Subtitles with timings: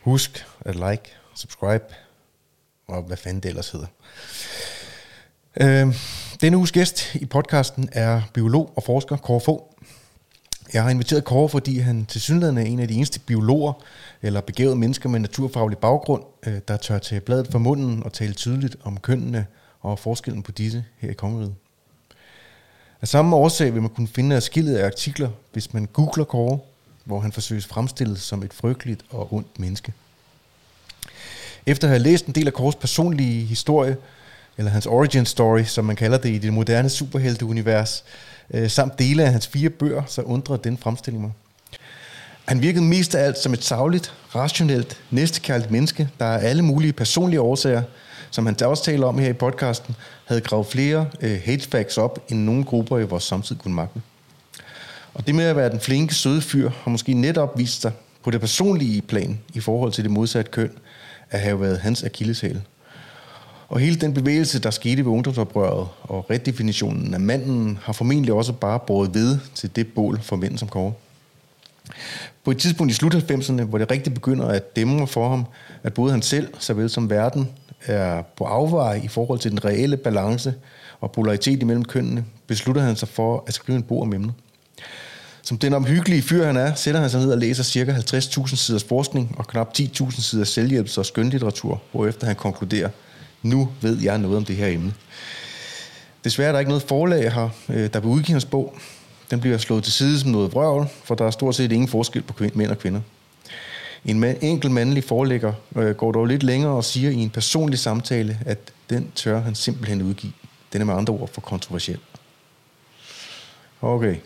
[0.00, 1.02] Husk at like,
[1.34, 1.84] subscribe
[2.88, 3.86] og hvad fanden det ellers hedder.
[5.60, 5.94] Øh,
[6.40, 9.62] denne uges gæst i podcasten er biolog og forsker Kåre Fogh.
[10.72, 13.72] Jeg har inviteret Kåre, fordi han til synligheden er en af de eneste biologer
[14.22, 18.32] eller begavede mennesker med naturfaglig baggrund, øh, der tør tage bladet fra munden og tale
[18.32, 19.46] tydeligt om kønnene
[19.80, 21.54] og forskellen på disse her i kongeriget.
[23.02, 26.58] Af samme årsag vil man kunne finde adskillet af artikler, hvis man googler Kåre,
[27.04, 29.92] hvor han forsøges fremstillet som et frygteligt og ondt menneske.
[31.66, 33.96] Efter at have læst en del af Kors personlige historie,
[34.58, 38.04] eller hans origin story, som man kalder det i det moderne superhelteunivers,
[38.50, 41.32] øh, samt dele af hans fire bøger, så undrer den fremstilling mig.
[42.44, 46.92] Han virkede mest af alt som et savligt, rationelt, næstekærligt menneske, der af alle mulige
[46.92, 47.82] personlige årsager,
[48.30, 52.24] som han også taler om her i podcasten, havde gravet flere øh, hate facts op,
[52.28, 54.00] end nogle grupper i vores samtid kunne magte.
[55.14, 57.92] Og det med at være den flinke, søde fyr, har måske netop vist sig
[58.22, 60.70] på det personlige plan i forhold til det modsatte køn,
[61.30, 62.60] at have været hans akilleshæl.
[63.68, 68.52] Og hele den bevægelse, der skete ved ungdomsoprøret og redefinitionen af manden, har formentlig også
[68.52, 70.92] bare båret ved til det bål for mænd som Kåre.
[72.44, 75.44] På et tidspunkt i slut 90'erne, hvor det rigtig begynder at dæmme for ham,
[75.82, 77.48] at både han selv, såvel som verden,
[77.86, 80.54] er på afveje i forhold til den reelle balance
[81.00, 84.34] og polaritet imellem kønnene, beslutter han sig for at skrive en bog om emnet.
[85.42, 87.92] Som den omhyggelige fyr han er, sætter han sig ned og læser ca.
[88.16, 92.88] 50.000 siders forskning og knap 10.000 sider selvhjælps- og skønlitteratur, hvorefter han konkluderer,
[93.42, 94.94] nu ved jeg noget om det her emne.
[96.24, 98.76] Desværre er der ikke noget forlag her, øh, der vil udgive hans bog.
[99.30, 102.22] Den bliver slået til side som noget vrøvl, for der er stort set ingen forskel
[102.22, 103.00] på mænd og kvinder.
[104.04, 108.38] En enkelt mandlig forlægger øh, går dog lidt længere og siger i en personlig samtale,
[108.46, 108.58] at
[108.90, 110.32] den tør han simpelthen udgive.
[110.72, 111.98] Den er med andre ord for kontroversiel.
[113.82, 114.16] Okay.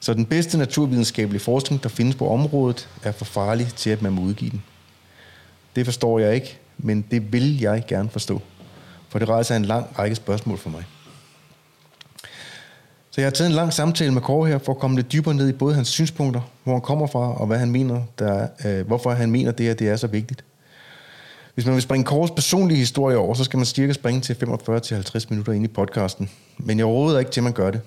[0.00, 4.12] Så den bedste naturvidenskabelige forskning, der findes på området, er for farlig til, at man
[4.12, 4.62] må udgive den.
[5.76, 8.42] Det forstår jeg ikke, men det vil jeg gerne forstå.
[9.08, 10.84] For det rejser en lang række spørgsmål for mig.
[13.10, 15.34] Så jeg har taget en lang samtale med Kåre her, for at komme lidt dybere
[15.34, 18.48] ned i både hans synspunkter, hvor han kommer fra, og hvad han mener, der er,
[18.80, 20.44] øh, hvorfor han mener, det her det er så vigtigt.
[21.54, 25.26] Hvis man vil springe Kåres personlige historie over, så skal man cirka springe til 45-50
[25.30, 26.30] minutter ind i podcasten.
[26.58, 27.80] Men jeg råder ikke til, at man gør det.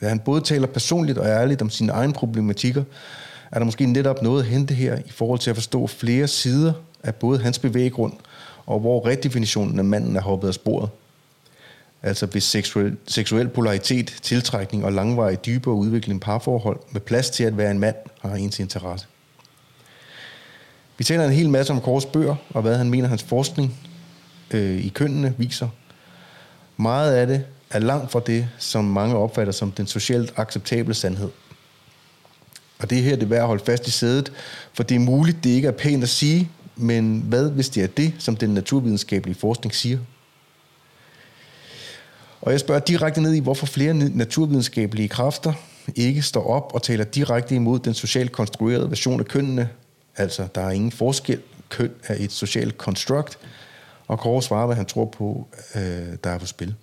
[0.00, 2.84] Da han både taler personligt og ærligt om sine egne problematikker,
[3.50, 6.72] er der måske netop noget at hente her i forhold til at forstå flere sider
[7.02, 8.12] af både hans bevæggrund
[8.66, 10.90] og hvor redefinitionen af manden er hoppet af sporet.
[12.02, 17.56] Altså hvis seksuel, seksuel polaritet, tiltrækning og langvarig dybere udvikling parforhold med plads til at
[17.56, 19.06] være en mand har ens interesse.
[20.98, 23.78] Vi taler en hel masse om Kors bøger og hvad han mener hans forskning
[24.50, 25.68] øh, i kønnene viser.
[26.76, 31.28] Meget af det er langt fra det, som mange opfatter som den socialt acceptable sandhed.
[32.78, 34.32] Og det er her, det er værd at holde fast i sædet,
[34.72, 37.86] for det er muligt, det ikke er pænt at sige, men hvad hvis det er
[37.86, 39.98] det, som den naturvidenskabelige forskning siger?
[42.40, 45.52] Og jeg spørger direkte ned i, hvorfor flere naturvidenskabelige kræfter
[45.96, 49.68] ikke står op og taler direkte imod den socialt konstruerede version af kønnene.
[50.16, 51.40] Altså, der er ingen forskel.
[51.68, 53.38] Køn er et socialt konstrukt.
[54.06, 55.82] Og Kåre svarer, hvad han tror på, øh,
[56.24, 56.74] der er på spil.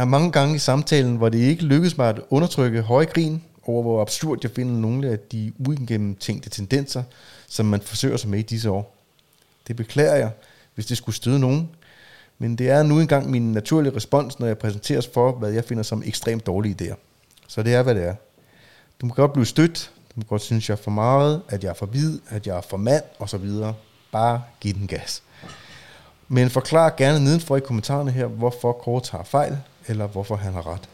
[0.00, 3.42] Der er mange gange i samtalen, hvor det ikke lykkes mig at undertrykke høje grin
[3.66, 7.02] over, hvor absurd jeg finder nogle af de uigennemtænkte tendenser,
[7.48, 8.96] som man forsøger sig med i disse år.
[9.68, 10.30] Det beklager jeg,
[10.74, 11.68] hvis det skulle støde nogen,
[12.38, 15.82] men det er nu engang min naturlige respons, når jeg præsenteres for, hvad jeg finder
[15.82, 16.96] som ekstremt dårlige idéer.
[17.48, 18.14] Så det er, hvad det er.
[19.00, 21.70] Du må godt blive stødt, du må godt synes, jeg er for meget, at jeg
[21.70, 23.50] er for hvid, at jeg er for mand, osv.
[24.12, 25.22] Bare giv den gas.
[26.28, 30.66] Men forklar gerne nedenfor i kommentarerne her, hvorfor Kåre tager fejl, eller hvorfor han har
[30.66, 30.88] ret.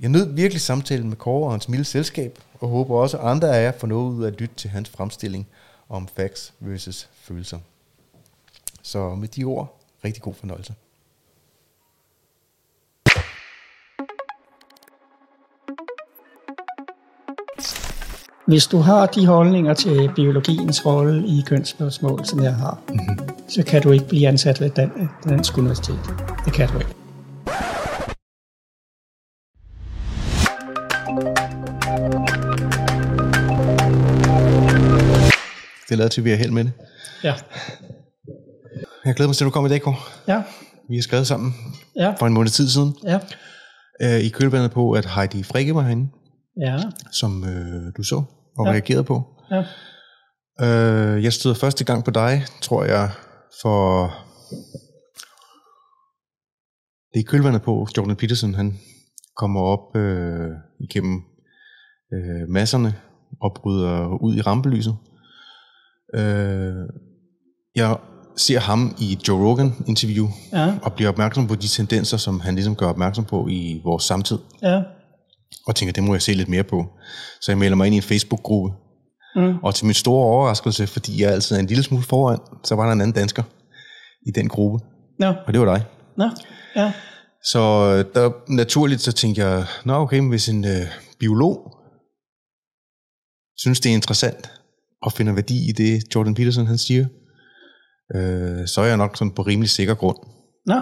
[0.00, 3.56] Jeg nød virkelig samtalen med Kåre og hans milde selskab, og håber også, at andre
[3.56, 5.48] af jer får noget ud af at lytte til hans fremstilling
[5.88, 7.58] om facts versus følelser.
[8.82, 10.74] Så med de ord, rigtig god fornøjelse.
[18.46, 23.28] Hvis du har de holdninger til biologiens rolle i kønsspørgsmål, som jeg har, mm-hmm.
[23.48, 25.98] så kan du ikke blive ansat ved Dan- Dansk Universitet.
[26.44, 26.94] Det kan du ikke.
[35.88, 36.72] Det lader til, at vi er held med det.
[37.24, 37.34] Ja.
[39.04, 39.96] Jeg glæder mig til, at du kommer i dag, Kåre.
[40.28, 40.42] Ja.
[40.88, 41.54] Vi har skrevet sammen
[41.96, 42.14] Ja.
[42.18, 42.96] for en måned tid siden.
[43.04, 43.18] Ja.
[44.02, 46.08] Øh, I kølvandet på, at Heidi Frikke var herinde,
[46.60, 46.78] Ja.
[47.12, 48.22] som øh, du så
[48.58, 48.70] og Ja.
[48.72, 49.22] reagerede på.
[49.50, 49.64] Ja.
[50.60, 53.10] Øh, jeg støder første gang på dig, tror jeg,
[53.62, 54.06] for...
[57.14, 58.78] Det er kølvandet på, Jordan Peterson han
[59.36, 60.50] kommer op øh,
[60.80, 61.20] igennem
[62.14, 62.94] øh, masserne
[63.40, 64.96] og bryder ud i rampelyset.
[66.14, 66.74] Øh,
[67.74, 67.96] jeg
[68.36, 72.54] ser ham i Joe Rogan interview, Ja, og bliver opmærksom på de tendenser, som han
[72.54, 74.82] ligesom gør opmærksom på i vores samtid, ja.
[75.66, 76.86] Og tænker, det må jeg se lidt mere på.
[77.40, 78.72] Så jeg melder mig ind i en Facebook-gruppe,
[79.36, 79.54] Mm.
[79.62, 82.84] og til min store overraskelse, fordi jeg altid er en lille smule foran, så var
[82.86, 83.42] der en anden dansker
[84.26, 84.84] i den gruppe,
[85.18, 85.84] Nå, og det var dig.
[86.16, 86.30] nå,
[86.76, 86.92] ja.
[87.44, 90.86] Så øh, der, naturligt så tænkte jeg, nå okay, men hvis en øh,
[91.20, 91.72] biolog
[93.56, 94.50] synes, det er interessant
[95.02, 97.06] og finder værdi i det, Jordan Peterson han siger,
[98.14, 100.18] øh, så er jeg nok sådan på rimelig sikker grund.
[100.66, 100.80] Nå,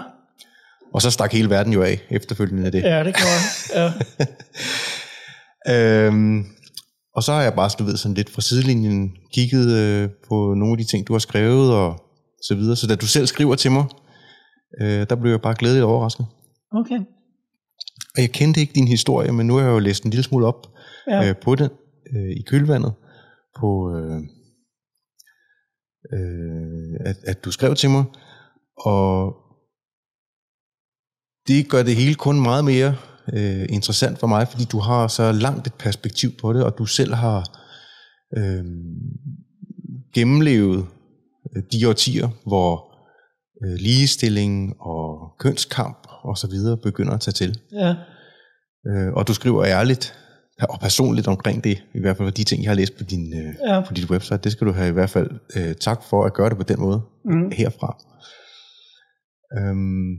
[0.93, 2.83] Og så stak hele verden jo af efterfølgende af det.
[2.83, 3.31] ja, det gjorde
[3.75, 3.93] jeg.
[5.67, 6.05] Ja.
[6.07, 6.43] Øhm,
[7.15, 10.71] og så har jeg bare du ved, sådan lidt fra sidelinjen kigget øh, på nogle
[10.71, 12.01] af de ting, du har skrevet og
[12.43, 12.75] så videre.
[12.75, 13.85] Så da du selv skriver til mig,
[14.81, 16.25] øh, der blev jeg bare glædeligt overrasket.
[16.75, 16.99] Okay.
[18.15, 20.45] Og jeg kendte ikke din historie, men nu har jeg jo læst en lille smule
[20.47, 20.67] op
[21.09, 21.29] Ja.
[21.29, 21.69] øh, på den
[22.15, 22.93] øh, i kølvandet,
[23.59, 24.17] på øh,
[26.13, 28.03] øh, at, at du skrev til mig.
[28.77, 29.33] Og
[31.47, 32.95] det gør det hele kun meget mere
[33.33, 36.85] øh, interessant for mig, fordi du har så langt et perspektiv på det, og du
[36.85, 37.39] selv har
[38.37, 38.65] øh,
[40.13, 40.85] gennemlevet
[41.55, 42.95] øh, de årtier, hvor
[43.65, 47.59] øh, ligestilling og kønskamp og så videre begynder at tage til.
[47.73, 47.95] Ja.
[48.87, 50.17] Øh, og du skriver ærligt
[50.69, 53.33] og personligt omkring det, i hvert fald for de ting, jeg har læst på din,
[53.33, 53.81] øh, Ja.
[53.81, 54.37] på dit website.
[54.37, 56.79] Det skal du have i hvert fald øh, tak for at gøre det på den
[56.79, 57.51] måde Mm.
[57.51, 57.97] herfra.
[59.57, 60.15] Øhm,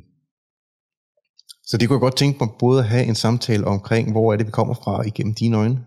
[1.72, 4.36] så det kunne jeg godt tænke mig både at have en samtale omkring, hvor er
[4.36, 5.78] det, vi kommer fra igennem dine øjne.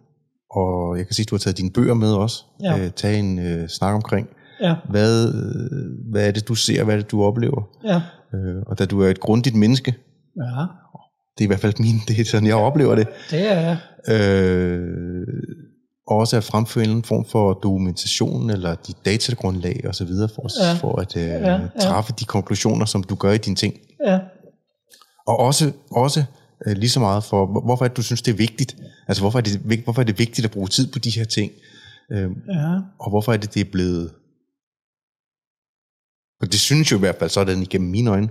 [0.52, 2.44] Og jeg kan se, at du har taget dine bøger med også.
[2.64, 2.80] Ja.
[2.80, 4.28] Øh, tage en øh, snak omkring,
[4.62, 4.76] Ja.
[4.90, 7.62] hvad, øh, hvad er det, du ser, hvad er det, du oplever.
[7.84, 8.02] Ja.
[8.38, 9.94] Øh, og da du er et grundigt menneske,
[10.38, 10.62] Ja.
[11.38, 13.78] det er i hvert fald min, det er sådan, jeg oplever det, Det er jeg.
[14.16, 15.28] øh,
[16.08, 20.74] også at fremføre en form for dokumentation eller dit datagrundlag og så videre for, Ja.
[20.74, 21.52] for at øh, ja.
[21.52, 21.60] ja.
[21.82, 23.74] træffe de konklusioner, som du gør i dine ting.
[24.08, 24.20] Ja.
[25.27, 26.24] Og også, også
[26.68, 28.77] øh, lige så meget for, hvor- hvorfor er det, du synes, det er vigtigt.
[29.07, 31.51] Altså, hvorfor er det, hvorfor er det vigtigt at bruge tid på de her ting?
[32.12, 32.72] Øh, Ja.
[33.00, 34.12] og hvorfor er det, det er blevet...
[36.42, 38.30] Og det synes jo i hvert fald sådan igennem mine øjne,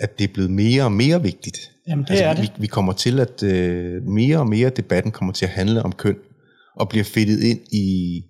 [0.00, 1.56] at det er blevet mere og mere vigtigt.
[1.88, 2.42] Jamen, det altså, er det.
[2.42, 5.92] Vi, vi kommer til at øh, mere og mere debatten kommer til at handle om
[5.92, 6.16] køn,
[6.76, 8.22] og bliver fedtet ind i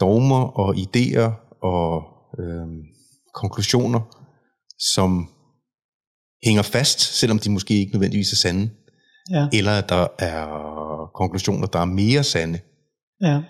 [0.00, 1.30] dogmer og idéer
[1.62, 2.02] og
[2.40, 2.66] øh,
[3.34, 4.00] konklusioner,
[4.94, 5.28] som
[6.44, 8.70] hænger fast, selvom de måske ikke nødvendigvis er sande,
[9.30, 9.48] Ja.
[9.52, 10.46] eller at der er
[11.14, 12.58] konklusioner, der er mere sande,
[13.22, 13.42] Ja.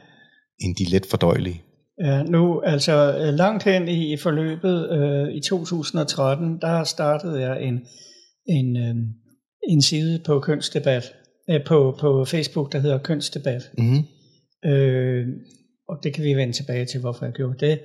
[0.59, 1.63] end de let fordøjelige.
[2.05, 7.81] Ja, nu altså øh, langt hen i forløbet øh, i 2013, der startede jeg en,
[8.49, 8.95] en, øh,
[9.69, 11.13] en side på kønsdebat,
[11.51, 13.63] øh, på, på Facebook, der hedder Kønsdebat.
[13.79, 14.05] Mm-hmm.
[14.71, 15.27] Øh,
[15.89, 17.81] og det kan vi vende tilbage til, hvorfor jeg gjorde det.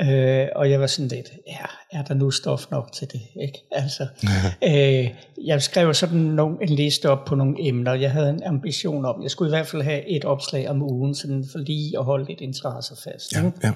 [0.00, 1.66] Øh, og jeg var sådan lidt, ja,
[1.98, 3.20] er der nu stof nok til det?
[3.42, 3.58] Ikke?
[3.72, 4.06] Altså,
[4.68, 5.14] øh,
[5.46, 7.94] jeg skrev sådan nogle, en liste op på nogle emner.
[7.94, 11.14] Jeg havde en ambition om, jeg skulle i hvert fald have et opslag om ugen,
[11.14, 13.32] sådan for lige at holde lidt interesse fast.
[13.32, 13.58] Ja, ikke?
[13.64, 13.72] ja.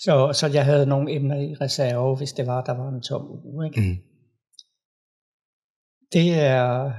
[0.00, 3.30] Så, så jeg havde nogle emner i reserve, hvis det var, der var en tom
[3.44, 3.66] uge.
[3.66, 3.80] Ikke?
[3.80, 3.96] Mm.
[6.12, 6.90] Det er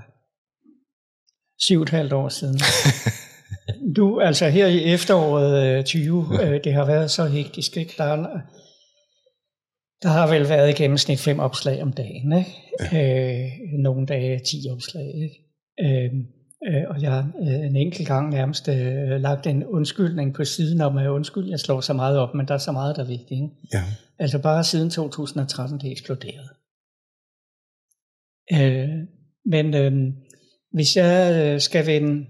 [1.59, 2.59] syv og et halvt år siden.
[3.95, 7.93] Du, altså her i efteråret øh, 20, øh, det har været så hektisk, ikke?
[7.97, 8.39] Der, er-
[10.03, 12.51] der har vel været i gennemsnit fem opslag om dagen, ikke?
[12.93, 15.43] Øh, nogle dage 10 opslag, ikke?
[15.81, 16.13] Øh,
[16.67, 20.81] øh, og jeg har øh, en enkelt gang nærmest øh, lagt en undskyldning på siden
[20.81, 23.07] om, at undskyld, jeg slår så meget op, men der er så meget, der er
[23.07, 23.49] vigtigt, ikke?
[23.73, 23.83] ja.
[24.19, 26.49] Altså bare siden 2013, det eksploderede.
[28.53, 28.89] Øh,
[29.45, 30.13] men øh,
[30.71, 32.25] hvis jeg øh, skal vende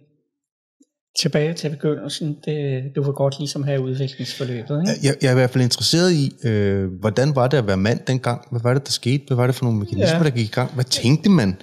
[1.20, 5.08] tilbage til begyndelsen, det, du vil godt ligesom have udviklingsforløbet, ikke?
[5.08, 8.00] Jeg, jeg er i hvert fald interesseret i, øh, hvordan var det at være mand
[8.08, 8.42] dengang?
[8.52, 9.24] Hvad var det, der skete?
[9.28, 10.24] Hvad var det for nogle mekanismer, Ja.
[10.24, 10.74] der gik i gang?
[10.74, 11.56] Hvad tænkte man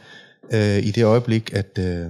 [0.52, 2.06] øh, i det øjeblik, at øh,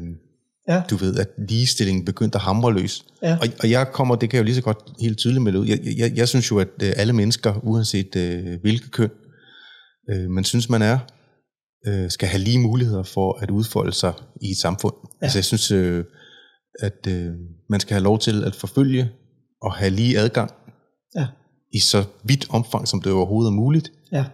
[0.69, 0.83] Ja.
[0.91, 3.05] du ved, at ligestillingen begyndte at hamre løs?
[3.23, 3.37] Ja.
[3.41, 5.67] Og, og jeg kommer, det kan jeg jo lige så godt helt tydeligt melde ud.
[5.67, 9.11] Jeg, jeg, jeg synes jo, at øh, alle mennesker, uanset øh, hvilket køn
[10.11, 10.99] øh, man synes, man er,
[11.87, 14.95] øh, skal have lige muligheder for at udfolde sig i et samfund.
[15.05, 15.25] Ja.
[15.27, 16.05] Altså jeg synes, øh,
[16.81, 17.33] at øh,
[17.71, 19.11] man skal have lov til at forfølge
[19.62, 20.50] og have lige adgang
[21.16, 21.26] Ja,
[21.73, 24.25] i så vidt omfang, som det overhovedet er muligt, ja,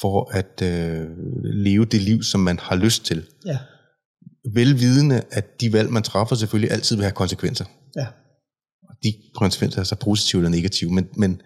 [0.00, 1.06] for at øh,
[1.44, 3.26] leve det liv, som man har lyst til.
[3.46, 3.58] ja,
[4.54, 7.64] Velvidende, at de valg, man træffer, selvfølgelig altid vil have konsekvenser.
[7.96, 8.06] ja.
[8.88, 11.42] Og de konsekvenser er så positive eller negative, men, men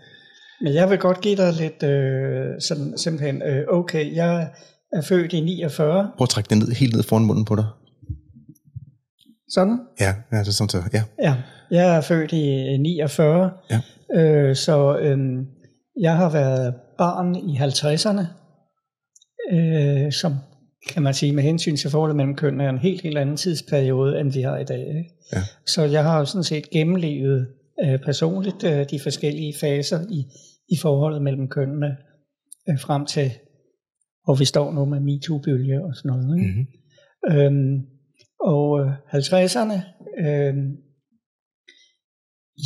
[0.61, 4.51] Men jeg vil godt give dig lidt øh, sådan, simpelthen, øh, okay, jeg
[4.93, 7.65] er født i 49, prøv at trække den ned, helt ned foran munden på dig.
[9.51, 11.03] Sådan, Ja, ja det er sådan så, ja.
[11.23, 11.35] ja.
[11.71, 13.81] Jeg er født i 49, Ja.
[14.21, 15.19] øh, så øh,
[16.01, 18.27] jeg har været barn i 50'erne,
[19.57, 20.35] øh, som
[20.93, 24.21] kan man sige med hensyn til forholdet mellem kønnene er en helt, helt anden tidsperiode,
[24.21, 24.81] end vi har i dag.
[24.89, 25.11] Ikke?
[25.33, 25.39] Ja.
[25.67, 27.47] Så jeg har jo sådan set gennemlevet
[27.85, 30.25] øh, personligt øh, de forskellige faser i,
[30.69, 31.97] i forholdet mellem kønnene,
[32.69, 33.31] øh, frem til
[34.25, 36.39] hvor vi står nu med MeToo-bølge og sådan noget.
[36.39, 36.51] Ikke?
[36.51, 37.39] Mm-hmm.
[37.39, 37.81] Øhm,
[38.41, 39.79] og øh, 50'erne,
[40.27, 40.77] øhm,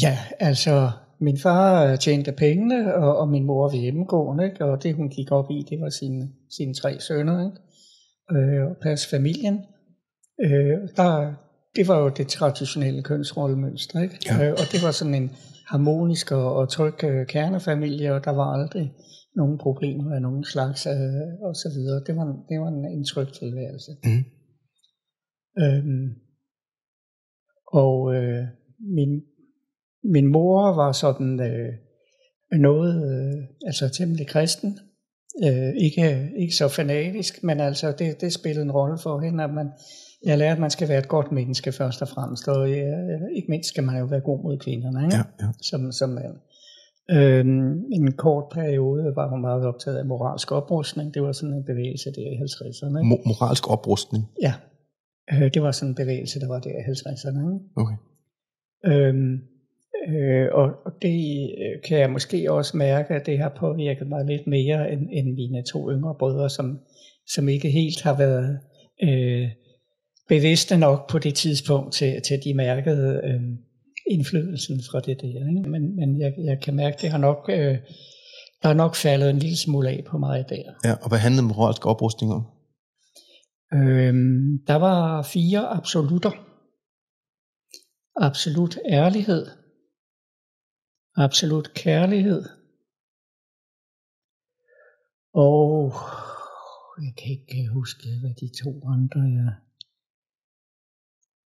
[0.02, 0.90] ja, altså
[1.20, 4.64] min far øh, tjente pengene, og, og min mor var hjemmegående, ikke?
[4.64, 7.58] og det hun gik op i, det var sine, sine tre sønner, ikke?
[8.40, 9.60] Øh, og passe familien.
[10.44, 11.34] Øh, der,
[11.76, 14.18] det var jo det traditionelle kønsrollemønster, ikke?
[14.26, 14.46] Ja.
[14.46, 15.30] Øh, og det var sådan en
[15.66, 18.92] harmonisk og, og tryg øh, kernefamilie, og der var aldrig
[19.36, 20.94] nogen problemer af nogen slags, øh,
[21.42, 22.02] og så videre.
[22.06, 23.90] Det var, det var en, en tryg tilværelse.
[24.04, 24.24] Mhm.
[25.58, 26.08] Øhm,
[27.66, 28.44] og øh,
[28.78, 29.22] min,
[30.04, 31.72] min mor var sådan øh,
[32.60, 34.78] noget, øh, altså temmelig kristen.
[35.44, 39.54] Øh, ikke, ikke så fanatisk, men altså det, det spillede en rolle for hende, at
[39.54, 39.68] man,
[40.26, 42.92] jeg lærte, at man skal være et godt menneske først og fremmest, og ja,
[43.36, 45.16] ikke mindst skal man jo være god mod kvinderne, ikke?
[45.16, 45.46] Ja, ja.
[45.62, 46.36] som, som mand.
[47.10, 51.14] Øhm, en kort periode var hun meget optaget af moralsk oprustning.
[51.14, 52.98] Det var sådan en bevægelse der i 50'erne.
[52.98, 53.10] ikke?
[53.10, 54.24] Mo- moralsk oprustning.
[54.42, 54.54] Ja,
[55.32, 57.54] øh, det var sådan en bevægelse, der var der i 50'erne.
[57.54, 57.66] ikke?
[57.76, 57.96] Okay.
[58.86, 59.40] Øhm,
[60.08, 64.24] øh, og, og det øh, kan jeg måske også mærke, at det har påvirket mig
[64.24, 66.78] lidt mere end, end mine to yngre brødre, som,
[67.34, 68.58] som ikke helt har været
[69.02, 69.48] øh,
[70.28, 73.40] bevidste nok på det tidspunkt, til, til de mærkede øh,
[74.10, 75.48] indflydelsen fra det der.
[75.48, 75.70] Ikke?
[75.70, 77.76] Men, men jeg, jeg kan mærke, det har nok, øh,
[78.62, 80.62] der er nok faldet en lille smule af på mig der.
[80.84, 82.42] Ja, og hvad handlede moralsk oprustning om?
[83.74, 86.30] Øhm, der var fire absolutter.
[88.16, 89.46] Absolut ærlighed.
[91.16, 92.42] Absolut kærlighed.
[95.34, 95.92] Og
[97.04, 99.52] jeg kan ikke huske, hvad de to andre er.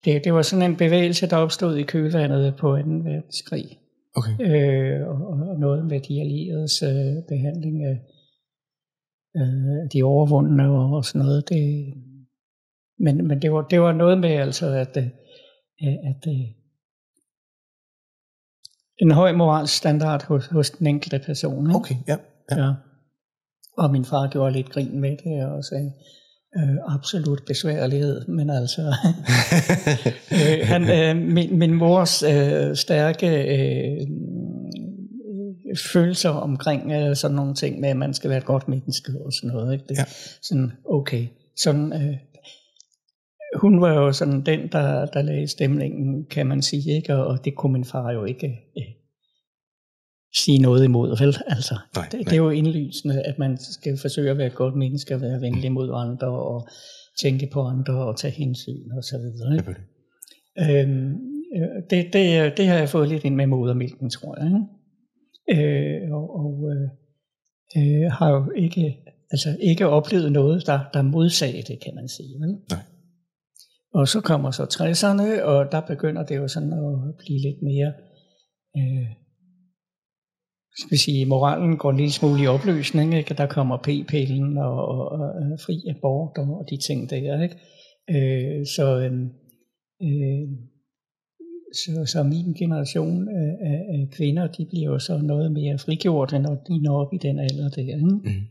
[0.05, 2.73] Det, det var sådan en bevægelse, der opstod i kølvandet på 2.
[2.73, 3.79] verdenskrig.
[4.15, 4.35] Okay.
[4.41, 7.97] Øh, og, og noget med de allieredes øh, behandling af
[9.37, 11.49] øh, de overvundne og, og sådan noget.
[11.49, 11.93] Det,
[12.99, 15.03] men men det, var, det var noget med altså, at, øh,
[15.81, 16.59] at øh,
[19.01, 21.67] en høj moralsk standard hos, hos den enkelte person.
[21.67, 21.75] Ikke?
[21.75, 22.17] Okay, ja.
[22.51, 22.63] ja.
[22.63, 22.73] Ja.
[23.77, 25.91] Og min far gjorde lidt grin med det og sagde,
[26.57, 28.81] øh, absolut besværlighed, men altså,
[30.37, 34.07] øh, han, øh, min, min mors øh, stærke øh,
[35.93, 39.33] følelser omkring øh, sådan nogle ting med, at man skal være et godt menneske og
[39.33, 39.73] sådan noget.
[39.73, 39.85] Ikke?
[39.89, 40.03] Det, Ja.
[40.41, 41.27] Sådan, okay.
[41.57, 42.17] Sådan, øh,
[43.61, 47.15] hun var jo sådan den, der, der lagde stemningen, kan man sige, ikke?
[47.15, 48.47] Og, det kunne min far jo ikke
[48.77, 48.83] øh,
[50.35, 51.35] sige noget imod, vel?
[51.47, 52.23] Altså, Nej, det, nej.
[52.23, 55.41] det er jo indlysende, at man skal forsøge at være et godt menneske, og være
[55.41, 56.67] venlig mod andre, og
[57.21, 59.55] tænke på andre, og tage hensyn, og så videre.
[59.55, 59.75] Ikke?
[60.59, 61.11] Øhm,
[61.55, 64.45] øh, det, det, det har jeg fået lidt ind med modermælken, tror jeg.
[64.47, 64.65] Ikke?
[65.51, 66.87] Øh, og og øh,
[67.77, 68.97] øh, har jo ikke,
[69.31, 72.39] altså ikke oplevet noget, der, der modsagde det, kan man sige.
[72.39, 72.57] Vel?
[72.69, 72.79] Nej.
[73.93, 77.93] Og så kommer så 60'erne, og der begynder det jo sådan at blive lidt mere,
[78.77, 79.09] øh,
[80.77, 83.33] skal vi sige, moralen går en lille smule i opløsning, ikke?
[83.33, 87.55] Der kommer p-pillen og, og, og fri abort og, og de ting der, ikke?
[88.09, 89.13] Øh, så, øh,
[90.07, 90.47] øh,
[91.73, 96.31] så, så min generation af, af, af kvinder, de bliver jo så noget mere frigjort,
[96.31, 98.05] når de når op i den alder der, ikke?
[98.05, 98.45] Mm.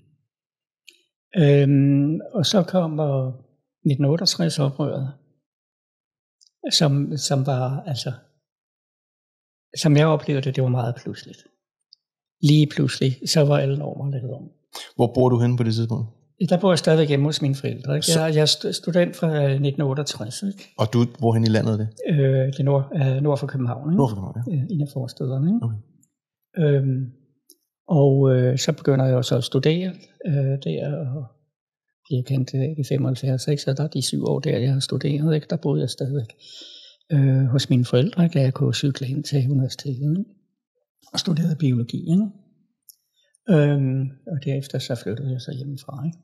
[1.36, 3.32] Øhm, og så kommer
[3.86, 5.12] 1968-oprøret,
[6.72, 8.12] som, som var, altså,
[9.76, 11.38] som jeg oplevede det, det var meget pludseligt.
[12.42, 14.50] Lige pludselig, så var alle normer lavet om.
[14.96, 16.08] Hvor bor du henne på det tidspunkt?
[16.48, 17.94] Der bor jeg stadigvæk hjemme hos mine forældre.
[17.96, 18.06] Ikke?
[18.06, 20.74] Så- Jeg, jeg er stu- student fra 1968, ikke?
[20.78, 21.88] Og du, hvor hen i landet er det?
[22.08, 23.96] Øh, det er nord, øh, nord for København, ikke?
[23.96, 24.54] Nord for København, ja.
[24.56, 25.46] øh, en af forstederne.
[25.54, 25.64] Ikke?
[25.66, 25.76] Okay.
[26.58, 27.12] Øhm,
[27.88, 29.88] og øh, så begynder jeg også at studere
[30.26, 30.34] øh,
[30.64, 31.24] der, og
[32.08, 33.62] bliver kendt i 75, ikke?
[33.62, 35.46] så der er de syv år der, jeg har studeret, ikke?
[35.50, 36.34] der boede jeg stadigvæk
[37.12, 38.38] øh, hos mine forældre, ikke?
[38.38, 40.30] da jeg kunne cykle ind til universitetet, ikke?
[41.12, 42.00] og studerede biologi.
[42.10, 42.26] Ikke?
[43.50, 46.06] Øhm, og derefter så flyttede jeg så hjemmefra.
[46.06, 46.18] Ikke?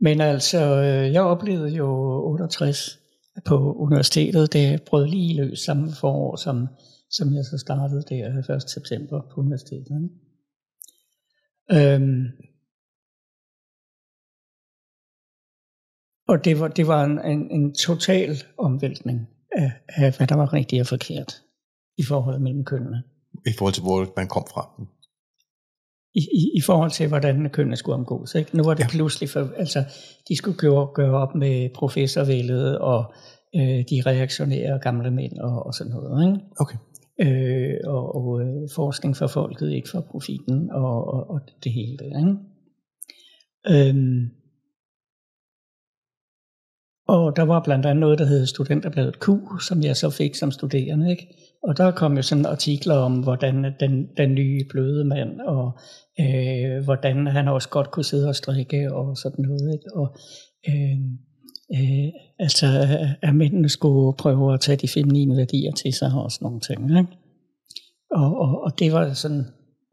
[0.00, 1.88] Men altså, øh, jeg oplevede jo
[2.24, 2.98] 68
[3.44, 6.66] på universitetet, det brød lige løs samme forår, som,
[7.10, 8.70] som jeg så startede der 1.
[8.70, 9.96] september på universitetet.
[10.02, 11.94] Ikke?
[11.94, 12.26] Øhm,
[16.30, 20.52] og det var, det var en, en, en total omvæltning af, af, hvad der var
[20.52, 21.42] rigtigt og forkert
[21.98, 23.02] i forholdet mellem kønnene.
[23.46, 24.82] I forhold til, hvor man kom fra.
[26.14, 28.34] I, i, i forhold til, hvordan kønnene skulle omgås.
[28.34, 28.56] Ikke?
[28.56, 28.88] Nu var det ja.
[28.88, 29.84] pludselig, for, altså,
[30.28, 33.14] de skulle gøre, gøre op med professorvældet og
[33.56, 36.26] øh, de reaktionære gamle mænd og, og sådan noget.
[36.26, 36.40] Ikke?
[36.60, 36.78] Okay.
[37.20, 42.04] Øh, og og øh, forskning for folket, ikke for profiten og, og, og det hele.
[42.04, 42.36] Ikke?
[43.68, 44.39] Øhm,
[47.14, 49.28] og der var blandt andet noget, der hed Studenterbladet Q,
[49.68, 51.10] som jeg så fik som studerende.
[51.10, 51.26] Ikke?
[51.62, 55.78] Og der kom jo sådan artikler om, hvordan den, den nye bløde mand, og
[56.20, 59.72] øh, hvordan han også godt kunne sidde og strikke og sådan noget.
[59.74, 59.94] Ikke?
[59.94, 60.16] Og
[60.68, 60.98] øh,
[61.74, 62.66] øh, altså,
[63.22, 66.98] at mændene skulle prøve at tage de feminine værdier til sig og sådan nogle ting.
[66.98, 67.16] Ikke?
[68.10, 69.44] Og, og, og det var sådan,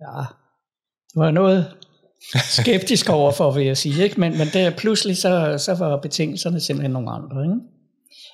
[0.01, 0.21] ja,
[1.13, 1.65] det var noget,
[2.59, 4.03] skeptisk over for, vil jeg sige.
[4.03, 4.19] Ikke?
[4.19, 7.43] Men, men der pludselig så, så var betingelserne simpelthen nogle andre.
[7.43, 7.55] Ikke?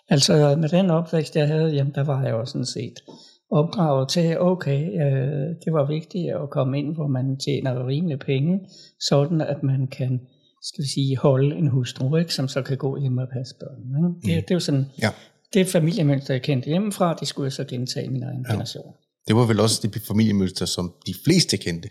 [0.10, 2.94] Altså med den opvækst, jeg havde, jamen der var jeg jo sådan set
[3.52, 8.60] opdraget til, okay, øh, det var vigtigt at komme ind, hvor man tjener rimelig penge,
[9.00, 10.20] sådan at man kan
[10.64, 13.82] skal vi sige, holde en hustru, ikke, som så kan gå hjem og passe børn.
[13.82, 14.36] Ikke?
[14.36, 14.46] Det, mm.
[14.46, 15.10] det er jo sådan, ja.
[15.54, 18.52] det er familiemønster, jeg kendte hjemmefra, det skulle jeg så gentage i min egen ja.
[18.52, 18.94] generation.
[19.28, 21.90] Det var vel også det familiemønster, som de fleste kendte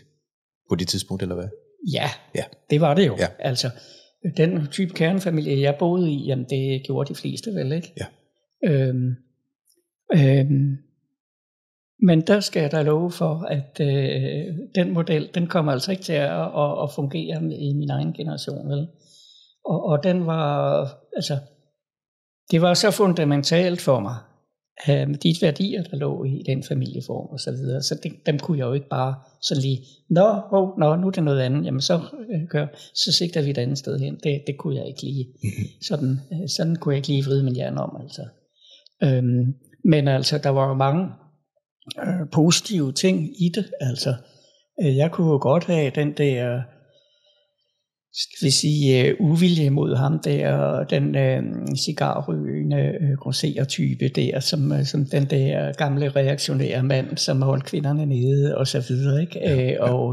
[0.69, 1.47] på det tidspunkt, eller hvad?
[1.91, 2.43] Ja, ja.
[2.69, 3.15] det var det jo.
[3.19, 3.27] Ja.
[3.39, 3.69] Altså,
[4.37, 7.93] den type kernefamilie, jeg boede i, jamen det gjorde de fleste vel, ikke?
[7.97, 8.05] Ja.
[8.69, 9.15] Øhm,
[10.15, 10.77] øhm,
[11.99, 16.03] men der skal jeg da love for, at øh, den model, den kommer altså ikke
[16.03, 18.87] til at, at, at fungere i min egen generation, vel?
[19.65, 20.81] Og, og den var,
[21.15, 21.37] altså,
[22.51, 24.15] det var så fundamentalt for mig,
[24.89, 27.81] øh, med de værdier, der lå i den familieform og så videre.
[27.81, 31.11] Så det, dem kunne jeg jo ikke bare sådan lige, nå, oh, nå, nu er
[31.11, 32.01] det noget andet, jamen så,
[32.33, 34.19] øh, gør, så sigter vi et andet sted hen.
[34.23, 35.65] Det, det kunne jeg ikke lige, mm-hmm.
[35.81, 38.21] sådan, øh, sådan kunne jeg ikke lige vride min hjerne om, altså.
[39.03, 39.53] Øhm,
[39.85, 41.07] men altså, der var jo mange
[41.99, 44.15] øh, positive ting i det, altså.
[44.83, 46.61] Øh, jeg kunne jo godt have den der
[48.15, 54.71] skal vi sige, uh, uvilje mod ham der, den uh, cigarrygende uh, grosserer-type der, som,
[54.71, 59.39] uh, som den der gamle reaktionære mand, som holdt kvinderne nede og så videre, ikke?
[59.39, 59.91] Ja, ja.
[59.91, 60.07] Og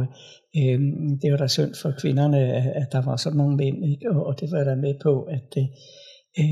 [0.56, 0.80] uh,
[1.22, 4.10] det var da synd for kvinderne, at der var sådan nogle mænd, ikke?
[4.10, 6.44] Og, og det var da med på, at uh,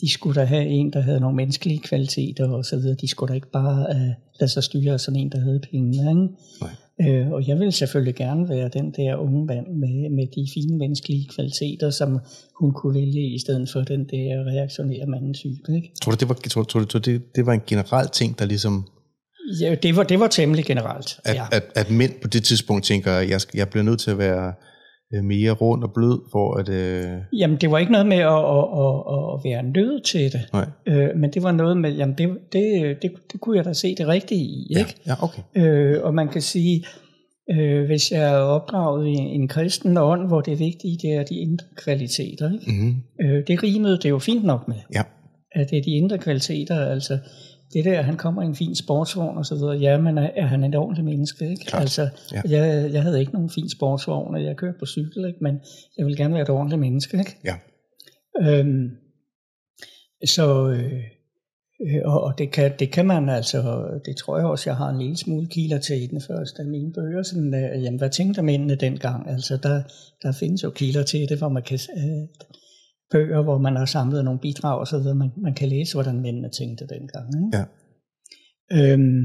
[0.00, 2.96] de skulle da have en, der havde nogle menneskelige kvaliteter og så videre.
[3.00, 4.10] De skulle da ikke bare uh,
[4.40, 6.14] lade sig styre sådan en, der havde penge, ikke?
[6.60, 6.70] Nej.
[7.00, 10.78] Øh, og jeg vil selvfølgelig gerne være den der unge mand med, med de fine
[10.78, 12.18] menneskelige kvaliteter, som
[12.60, 15.76] hun kunne vælge i stedet for den der reaktionære mandens type.
[15.76, 15.90] Ikke?
[16.02, 18.86] Tror du, det var, tror, tror, tror, det, det var en generel ting, der ligesom...
[19.60, 21.20] Ja, det var, det var temmelig generelt.
[21.24, 21.46] At, ja.
[21.52, 24.52] at, at mænd på det tidspunkt tænker, jeg, jeg bliver nødt til at være
[25.14, 26.68] øh, mere rund og blød for at...
[26.68, 27.18] Øh...
[27.32, 30.40] Jamen, det var ikke noget med at, at, at, at være nødt til det.
[30.52, 30.66] Nej.
[30.86, 33.94] Øh, men det var noget med, jamen det, det, det, det kunne jeg da se
[33.94, 34.66] det rigtige i.
[34.78, 34.94] Ikke?
[35.06, 35.42] Ja, ja okay.
[35.56, 36.84] Øh, og man kan sige,
[37.50, 41.34] øh, hvis jeg er opdraget i en kristen ånd, hvor det vigtige det er de
[41.34, 42.52] indre kvaliteter.
[42.52, 42.64] Ikke?
[42.66, 42.94] Mm-hmm.
[43.22, 44.76] Øh, det rimede det jo fint nok med.
[44.94, 45.02] Ja.
[45.52, 47.18] At det er de indre kvaliteter, altså
[47.72, 50.46] det der, han kommer i en fin sportsvogn og så videre, ja, men er, er
[50.46, 51.64] han et ordentligt menneske, ikke?
[51.64, 51.80] Klart.
[51.82, 52.42] Altså, Ja.
[52.48, 55.38] jeg, jeg havde ikke nogen fin sportsvogn, og jeg kørte på cykel, ikke?
[55.40, 55.60] Men
[55.98, 57.36] jeg vil gerne være et ordentligt menneske, ikke?
[57.44, 57.54] Ja.
[58.40, 58.90] Øhm,
[60.26, 60.92] så, øh,
[61.86, 64.88] øh, og, og det, kan, det kan man altså, det tror jeg også, jeg har
[64.88, 68.10] en lille smule kilder til i den første af mine bøger, sådan, øh, jamen, hvad
[68.10, 69.30] tænkte mændene dengang?
[69.30, 69.82] Altså, der,
[70.22, 72.28] der findes jo kilder til det, hvor man kan, øh,
[73.10, 76.20] bøger, hvor man har samlet nogle bidrag og så videre, man, man kan læse, hvordan
[76.20, 77.28] mændene tænkte dengang.
[77.44, 77.56] Ikke?
[77.58, 77.64] Ja.
[78.72, 79.24] Øhm,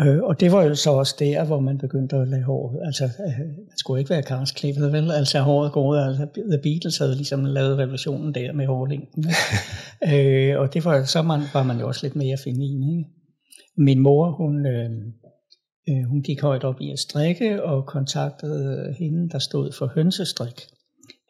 [0.00, 3.04] øh, og det var jo så også der, hvor man begyndte at lade håret, altså
[3.04, 5.10] øh, man skulle ikke være karsklippet, vel?
[5.10, 9.24] Altså håret gået, altså The Beatles havde ligesom lavet revolutionen der med hårlængden.
[10.14, 12.98] Øh, og det var, så man, var man jo også lidt mere feminin.
[12.98, 13.10] Ikke?
[13.76, 14.90] Min mor, hun, øh,
[15.88, 20.60] øh, hun gik højt op i at strikke, og kontaktede hende, der stod for hønsestrik.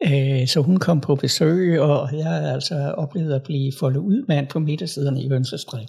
[0.07, 4.47] Øh, Så hun kom på besøg, og jeg altså oplevet at blive foldet ud mand
[4.47, 5.87] på midtersiderne i hønsestrik.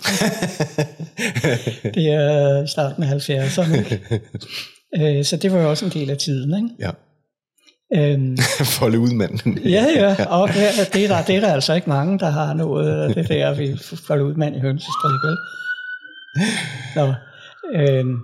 [1.94, 3.76] det er starten af 70'erne.
[3.78, 4.20] ikke?
[5.18, 6.54] Øh, Så det var jo også en del af tiden.
[6.64, 6.68] Ikke?
[6.78, 6.90] Ja.
[7.94, 8.36] Øhm,
[8.78, 9.58] Folde ud, mand.
[9.64, 12.30] ja, ja, og det, er- det, er der, det er der altså ikke mange, der
[12.30, 15.14] har noget af det der, vi folder ud mand i hønsestrik.
[15.24, 15.36] Vel?
[16.96, 17.14] Nå,
[17.74, 18.16] øhm,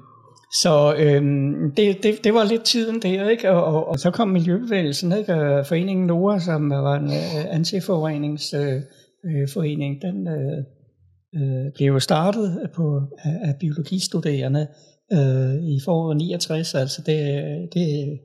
[0.53, 3.51] så øhm, det, det, det var lidt tiden der, ikke?
[3.51, 5.35] Og, og, og så kom Miljøbevægelsen, ikke?
[5.35, 8.85] Og Foreningen NOA, som var en øh, antiforureningsforening,
[9.25, 10.59] øh, forening, den øh,
[11.37, 14.67] øh, blev jo startet på, af, af biologistuderende
[15.13, 16.75] øh, i foråret 69.
[16.75, 17.19] Altså det,
[17.75, 18.19] det,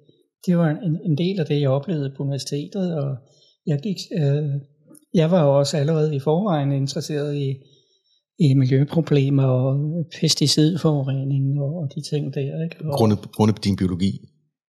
[0.46, 3.18] det var en, en del af det, jeg oplevede på universitetet, og
[3.68, 3.98] jeg gik...
[4.20, 4.50] Øh,
[5.14, 7.56] jeg var jo også allerede i forvejen interesseret i,
[8.46, 12.64] i miljøproblemer og pesticidforurening og, og de ting der.
[12.64, 12.76] Ikke?
[12.86, 14.12] Og, Grundet, grundet din biologi.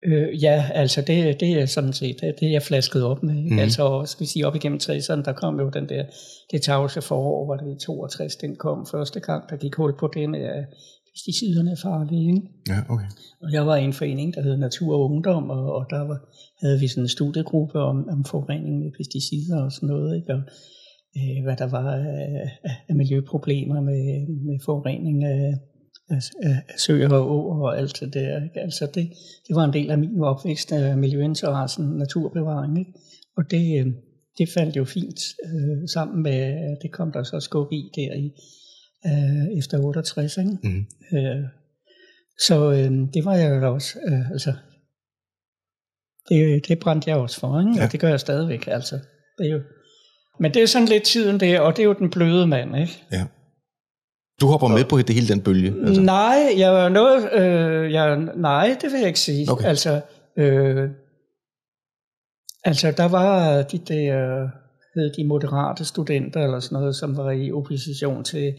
[0.04, 3.50] Øh, ja, altså det, det er sådan set det, det jeg flasket op med.
[3.50, 3.58] Mm.
[3.58, 6.04] Altså skal vi sige op igennem 60'erne, der kom jo den der,
[6.50, 10.10] det tavse forår, hvor det i 62, den kom første gang, der gik hul på
[10.14, 10.64] det med, at
[11.12, 12.26] pesticiderne er farlige.
[12.34, 12.48] Ikke?
[12.68, 13.10] Ja, okay.
[13.42, 16.18] Og jeg var i en forening, der hed Natur og Ungdom, og, og der var,
[16.62, 20.34] havde vi sådan en studiegruppe om, om forurening med pesticider og sådan noget, ikke?
[20.34, 20.40] og
[21.16, 22.50] øh, hvad der var af,
[22.88, 25.54] af miljøproblemer med, med forurening af,
[26.10, 28.42] af, af søer og åer og alt det der.
[28.44, 28.60] Ikke?
[28.60, 29.12] Altså det,
[29.48, 32.78] det var en del af min opvækst af miljøinteressen, naturbevaring.
[32.78, 32.92] Ikke?
[33.36, 33.92] Og det, øh,
[34.38, 38.30] det faldt jo fint øh, sammen med, det kom der så skub i der i
[39.06, 40.36] øh, efter 68.
[40.36, 40.50] Ikke?
[40.62, 40.86] Mm.
[41.18, 41.44] Øh,
[42.46, 44.52] så øh, det var jeg jo også, øh, altså,
[46.28, 47.72] det, det brændte jeg også for, ikke?
[47.76, 47.84] Ja.
[47.84, 48.96] og det gør jeg stadigvæk, altså.
[49.38, 49.60] Det er jo,
[50.38, 53.02] men det er sådan lidt tiden der, og det er jo den bløde mand, ikke?
[53.12, 53.24] Ja.
[54.40, 55.74] Du hopper med på det hele den bølge?
[55.86, 56.02] Altså.
[56.02, 59.50] Nej, jeg var noget, øh, jeg, nej, det vil jeg ikke sige.
[59.50, 59.68] Okay.
[59.68, 60.00] Altså,
[60.36, 60.90] øh,
[62.64, 64.48] altså, der var de der,
[64.94, 68.54] hed de moderate studenter eller sådan noget, som var i opposition til,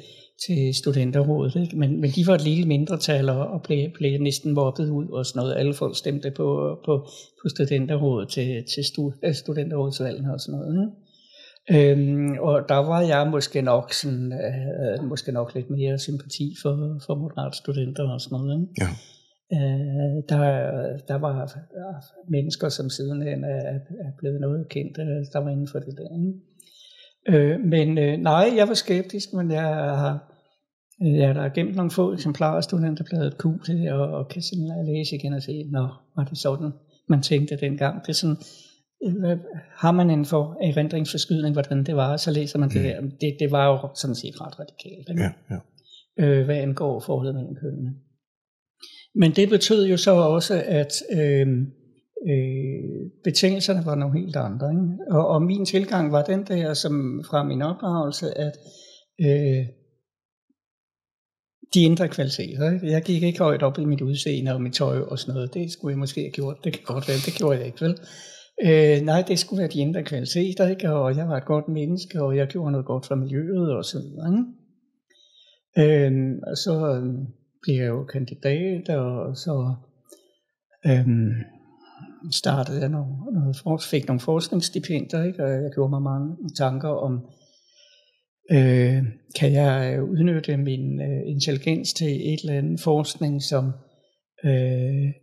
[0.48, 1.78] til studenterrådet, ikke?
[1.78, 5.26] Men, men de var et lille mindretal og, og blev, blev næsten mobbet ud og
[5.26, 5.56] sådan noget.
[5.56, 7.08] Alle folk stemte på, på,
[7.42, 10.74] på studenterrådet til, til stu, studenterrådsvalgene og sådan noget.
[10.74, 11.07] Ikke?
[11.72, 17.00] Øhm, og der var jeg måske nok sådan, øh, måske nok lidt mere sympati for,
[17.06, 18.62] for moderate studenter og sådan noget.
[18.62, 18.74] Ikke?
[18.82, 18.90] Ja.
[19.58, 20.44] Øh, der,
[21.08, 25.68] der var øh, mennesker, som sidenhen er, er blevet noget kendt, øh, der var inden
[25.72, 26.10] for det der.
[26.20, 26.34] Ikke?
[27.30, 29.64] Øh, men øh, nej, jeg var skeptisk, men jeg
[30.04, 30.34] har
[31.02, 34.86] øh, jeg da gemt nogle få eksemplarer af studenterbladet Q til, og, og kan sådan
[34.86, 36.72] læse igen og se, nå, var det sådan,
[37.10, 38.02] man tænkte dengang.
[38.02, 38.67] Det er sådan, øh,
[39.76, 43.02] har man en for erindringsforskydning, hvordan det var, så læser man det der.
[43.02, 45.10] Det, det var jo sådan set ret radikalt.
[45.10, 45.22] Ikke?
[45.24, 45.32] Ja,
[46.20, 46.26] ja.
[46.26, 47.94] øh, hvad angår forholdet mellem kønnene.
[49.16, 51.48] Men det betød jo så også, at øh,
[52.28, 54.72] øh, betingelserne var nogle helt andre.
[54.72, 55.12] Ikke?
[55.12, 58.58] Og, og min tilgang var den der, som fra min opdragelse, at
[59.22, 59.66] øh,
[61.74, 62.72] de indre kvaliteter.
[62.72, 62.88] Ikke?
[62.88, 65.54] Jeg gik ikke højt op i mit udseende og mit tøj og sådan noget.
[65.54, 66.58] Det skulle jeg måske have gjort.
[66.64, 67.98] Det kan godt være, det gjorde jeg ikke, vel?
[68.66, 70.92] Øh, nej, det skulle være de indre kvaliteter, ikke?
[70.92, 74.00] og jeg var et godt menneske, og jeg gjorde noget godt for miljøet og så
[74.00, 74.32] videre.
[74.32, 74.46] Ikke?
[75.80, 77.14] Øh, og så øh,
[77.62, 79.76] blev jeg jo kandidat, og så
[80.86, 81.08] øh,
[82.32, 85.44] startede jeg nogle, noget, fik nogle forskningsstipendier, ikke?
[85.44, 87.14] og jeg gjorde mig mange tanker om,
[88.52, 89.04] øh,
[89.40, 93.72] kan jeg udnytte min øh, intelligens til et eller andet forskning, som
[94.46, 95.14] øh,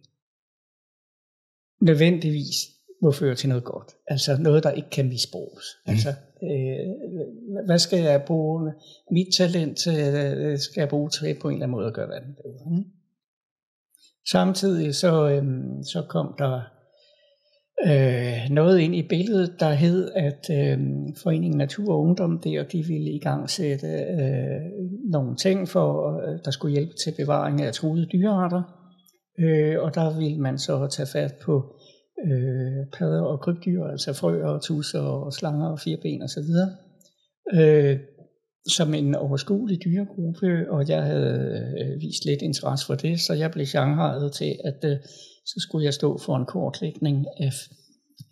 [1.81, 2.74] nødvendigvis
[3.05, 3.91] må føre til noget godt.
[4.07, 5.65] Altså noget, der ikke kan misbruges.
[5.87, 5.91] Mm.
[5.91, 6.09] Altså,
[6.43, 8.73] øh, hvad skal jeg bruge
[9.11, 12.35] mit talent øh, skal jeg bruge til på en eller anden måde at gøre verden
[12.35, 12.79] bedre.
[12.79, 12.91] Ikke?
[14.31, 15.45] Samtidig så, øh,
[15.93, 16.61] så kom der
[17.87, 20.79] øh, noget ind i billedet, der hed, at øh,
[21.23, 24.61] Foreningen Natur og Ungdom der, de ville i gang sætte øh,
[25.11, 28.63] nogle ting, for øh, der skulle hjælpe til bevaring af truede dyrearter.
[29.39, 31.74] Øh, og der ville man så tage fat på
[32.27, 36.71] øh, padder og krybdyr, altså frøer og tusser og slanger og fireben og så videre,
[37.55, 37.99] øh,
[38.69, 43.51] som en overskuelig dyregruppe, og jeg havde øh, vist lidt interesse for det, så jeg
[43.51, 44.97] blev genrejet til, at øh,
[45.47, 47.53] så skulle jeg stå for en kortlægning af,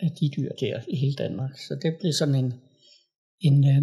[0.00, 1.58] af de dyr der i hele Danmark.
[1.58, 2.52] Så det blev sådan en,
[3.40, 3.82] en øh,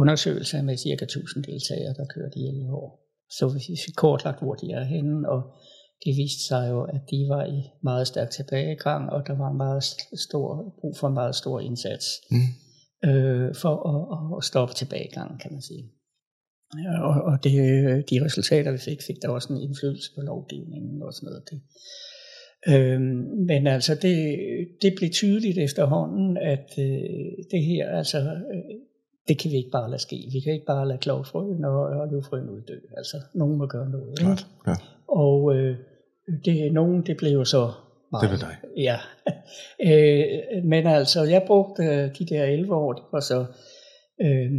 [0.00, 3.02] undersøgelse med cirka 1000 deltagere, der kørte i 11 år.
[3.30, 5.42] Så vi fik kortlagt, hvor de er henne, og
[6.04, 9.56] det viste sig jo, at de var i meget stærk tilbagegang, og der var en
[9.56, 9.84] meget
[10.28, 13.08] stor, brug for en meget stor indsats Mm.
[13.10, 15.84] øh, for at, at stoppe tilbagegangen, kan man sige.
[16.84, 17.52] Ja, og, og det,
[18.10, 21.42] de resultater, vi fik, fik der også en indflydelse på lovgivningen og sådan noget.
[21.50, 21.60] Det.
[22.68, 24.38] Øhm, men altså, det,
[24.82, 28.74] det blev tydeligt efterhånden, at øh, det her, altså, øh,
[29.28, 30.16] det kan vi ikke bare lade ske.
[30.32, 32.78] Vi kan ikke bare lade klovfrøen og, og løvfrøen uddø.
[32.96, 34.18] Altså, nogen må gøre noget.
[34.18, 34.46] Klart.
[34.66, 34.74] Ja.
[35.08, 35.76] Og øh,
[36.44, 37.72] det, nogen, det blev jo så
[38.12, 38.20] mig.
[38.22, 38.56] Det blev dig.
[38.76, 38.98] Ja.
[39.88, 43.40] øh, men altså, jeg brugte øh, de der 11 år, det var så
[44.24, 44.50] øh,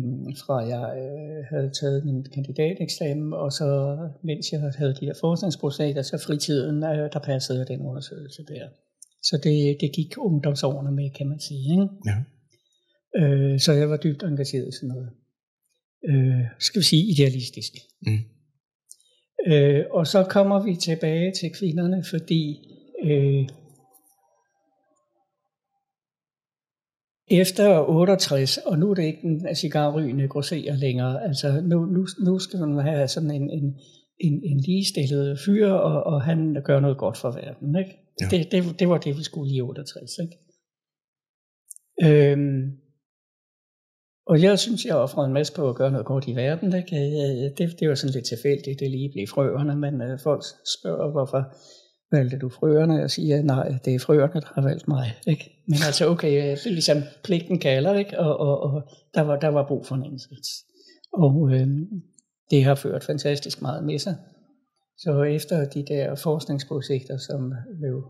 [0.41, 6.01] fra jeg øh, havde taget min kandidateksamen, og så mens jeg havde de der forskningsprojekter,
[6.01, 8.67] så fritiden, øh, der passede den undersøgelse der.
[9.23, 11.71] Så det, det gik ungdomsårene med, kan man sige.
[11.71, 11.87] Ikke?
[12.09, 12.17] Ja.
[13.19, 15.09] Øh, så jeg var dybt engageret i sådan noget.
[16.09, 17.73] Øh, skal vi sige idealistisk.
[18.01, 18.19] Mm.
[19.47, 22.69] Øh, og så kommer vi tilbage til kvinderne, fordi
[23.03, 23.47] øh,
[27.27, 32.39] efter 68, og nu er det ikke en cigarrygende grosserer længere, altså nu, nu, nu
[32.39, 33.79] skal man have sådan en, en,
[34.19, 37.75] en, en ligestillet fyr, og, og han gør noget godt for verden.
[37.75, 37.97] Ikke?
[38.21, 38.27] Ja.
[38.31, 40.11] Det, det, det var det, vi skulle i 68.
[40.21, 40.37] Ikke?
[42.03, 42.82] Øhm,
[44.25, 46.75] og jeg synes, jeg offrede en masse på at gøre noget godt i verden.
[46.75, 46.95] Ikke?
[46.95, 50.43] Øh, det, det var sådan lidt tilfældigt, det lige blev frøerne, men øh, folk
[50.79, 51.43] spørger, hvorfor
[52.11, 52.93] valgte du frøerne?
[52.93, 55.13] Jeg siger, nej, det er frøerne, der har valgt mig.
[55.27, 55.63] Ikke?
[55.67, 58.19] Men altså, okay, øh, det er ligesom pligten kalder, ikke?
[58.19, 60.49] Og, og, og der, var, der var brug for en indsats.
[61.13, 61.67] Og øh,
[62.51, 64.15] det har ført fantastisk meget med sig.
[64.97, 68.03] Så efter de der forskningsprojekter, som blev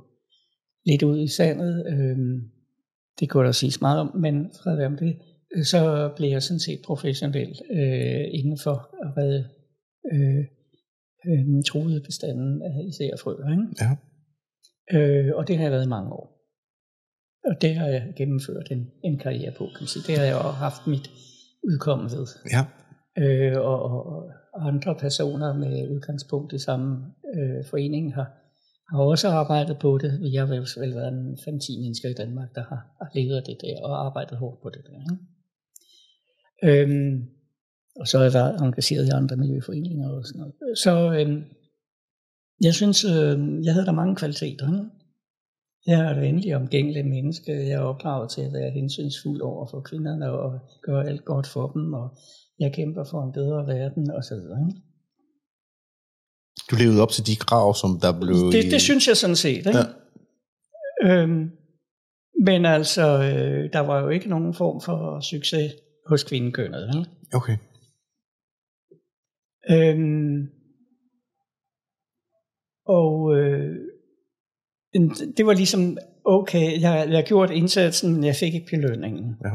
[0.85, 2.17] lidt ud i sandet, øh,
[3.19, 5.15] det kunne der siges meget om, men fra om det,
[5.63, 9.49] så blev jeg sådan set professionel øh, inden for at redde
[10.11, 10.45] øh,
[11.27, 13.51] øh, troede bestanden af især frøer.
[13.51, 13.65] Ikke?
[13.81, 13.91] Ja.
[14.97, 16.33] Øh, og det har jeg været i mange år.
[17.45, 20.03] Og det har jeg gennemført en, en karriere på, kan man sige.
[20.07, 21.09] Det har jeg også haft mit
[21.63, 22.27] udkomme ved.
[22.55, 22.63] Ja.
[23.23, 23.81] Øh, og,
[24.53, 28.27] og andre personer med udgangspunkt i samme øh, forening har,
[28.89, 30.21] har også arbejdet på det.
[30.21, 33.57] Vi har vel været en 5-10 mennesker i Danmark, der har, har levet af det
[33.61, 34.99] der og arbejdet hårdt på det der.
[34.99, 35.23] Ikke?
[36.63, 37.23] Øhm,
[37.95, 40.77] og så jeg været engageret i andre miljøforeninger og sådan noget.
[40.77, 41.43] Så øhm,
[42.61, 44.67] jeg synes, øh, jeg havde der mange kvaliteter.
[44.67, 44.89] Ikke?
[45.87, 47.51] Jeg er et venlig omgængelig menneske.
[47.51, 51.67] Jeg er opdraget til at være hensynsfuld over for kvinderne og gøre alt godt for
[51.67, 51.93] dem.
[51.93, 52.17] Og
[52.59, 54.59] jeg kæmper for en bedre verden og så videre.
[54.67, 54.81] Ikke?
[56.71, 58.35] Du levede op til de krav, som der blev...
[58.51, 59.57] Det, det synes jeg sådan set.
[59.57, 59.77] Ikke?
[61.03, 61.21] Ja.
[61.21, 61.51] Øhm,
[62.45, 65.71] men altså, øh, der var jo ikke nogen form for succes
[66.07, 66.95] hos kvindekønnet.
[66.95, 67.09] Ikke?
[67.33, 67.57] Okay.
[69.71, 70.47] Øhm,
[72.85, 73.75] og øh,
[75.37, 79.35] det var ligesom, okay, jeg, jeg gjorde indsatsen, men jeg fik ikke belønningen.
[79.45, 79.53] Ja.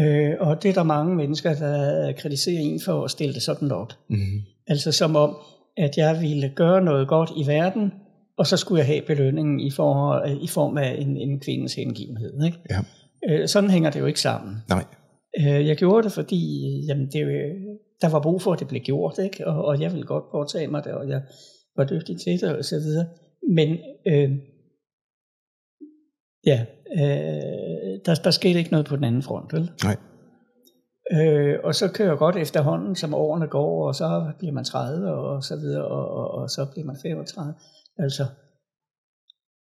[0.00, 3.72] Øh, og det er der mange mennesker, der kritiserer en for at stille det sådan
[3.72, 3.92] op.
[4.08, 4.40] Mm-hmm.
[4.66, 5.36] Altså som om,
[5.76, 7.92] at jeg ville gøre noget godt i verden,
[8.38, 12.44] og så skulle jeg have belønningen i, for, i form af en, en kvindes hengivenhed.
[12.44, 12.58] Ikke?
[12.70, 12.78] Ja.
[13.28, 14.56] Øh, sådan hænger det jo ikke sammen.
[14.68, 14.84] Nej.
[15.40, 16.40] Øh, jeg gjorde det, fordi
[16.88, 17.22] jamen, det,
[18.00, 19.46] der var brug for, at det blev gjort, ikke?
[19.46, 21.22] Og, og jeg ville godt påtage mig det, og jeg
[21.76, 23.06] var dygtig til det, og så videre.
[23.48, 23.68] Men
[24.06, 24.30] øh,
[26.46, 26.66] ja,
[26.96, 29.70] øh, der, der skete ikke noget på den anden front, vel?
[29.84, 29.96] Nej.
[31.12, 35.12] Øh, og så kører jeg godt efterhånden, som årene går, og så bliver man 30,
[35.12, 37.54] og så videre, og, og, og så bliver man 35.
[37.98, 38.26] Altså,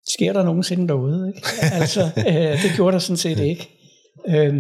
[0.08, 1.48] sker der nogensinde noget, ikke?
[1.82, 3.70] altså, øh, det gjorde der sådan set ikke.
[4.28, 4.54] Øh,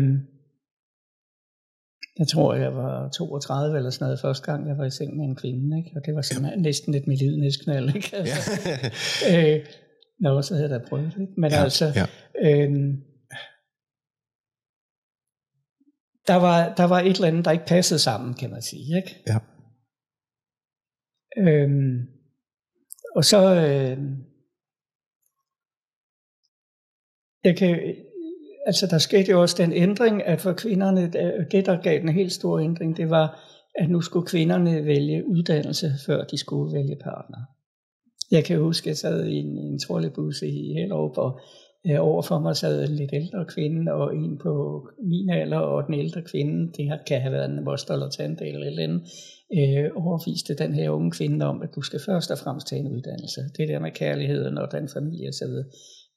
[2.20, 5.26] jeg tror, jeg var 32 eller sådan noget første gang, jeg var i seng med
[5.26, 5.92] en kvinde, ikke?
[5.96, 6.64] og det var simpelthen ja.
[6.64, 7.96] næsten et milidnæsknald.
[7.96, 8.16] Ikke?
[8.16, 8.52] Altså,
[9.26, 9.56] ja.
[9.56, 9.66] øh,
[10.20, 11.28] nå, så havde jeg da prøvet det.
[11.38, 12.06] Men ja, altså, ja.
[12.46, 13.04] Øhm,
[16.28, 18.98] der, var, der var et eller andet, der ikke passede sammen, kan man sige.
[18.98, 19.24] Ikke?
[19.28, 19.40] Ja.
[21.38, 22.08] Øhm,
[23.16, 23.56] og så...
[23.56, 23.98] Øh,
[27.44, 27.96] jeg kan,
[28.66, 31.02] altså der skete jo også den ændring, at for kvinderne,
[31.52, 33.40] det der gav den helt store ændring, det var,
[33.76, 37.38] at nu skulle kvinderne vælge uddannelse, før de skulle vælge partner.
[38.32, 41.40] Jeg kan huske, at jeg sad i en, en trollebus i Hellerup, og
[41.88, 44.54] øh, overfor mig sad en lidt ældre kvinde, og en på
[45.04, 48.48] min alder, og den ældre kvinde, det her kan have været en moster eller tante
[48.48, 49.02] eller eller andet,
[49.58, 52.92] øh, overviste den her unge kvinde om, at du skal først og fremmest tage en
[52.96, 53.42] uddannelse.
[53.58, 55.66] Det der med kærligheden og den familie så videre.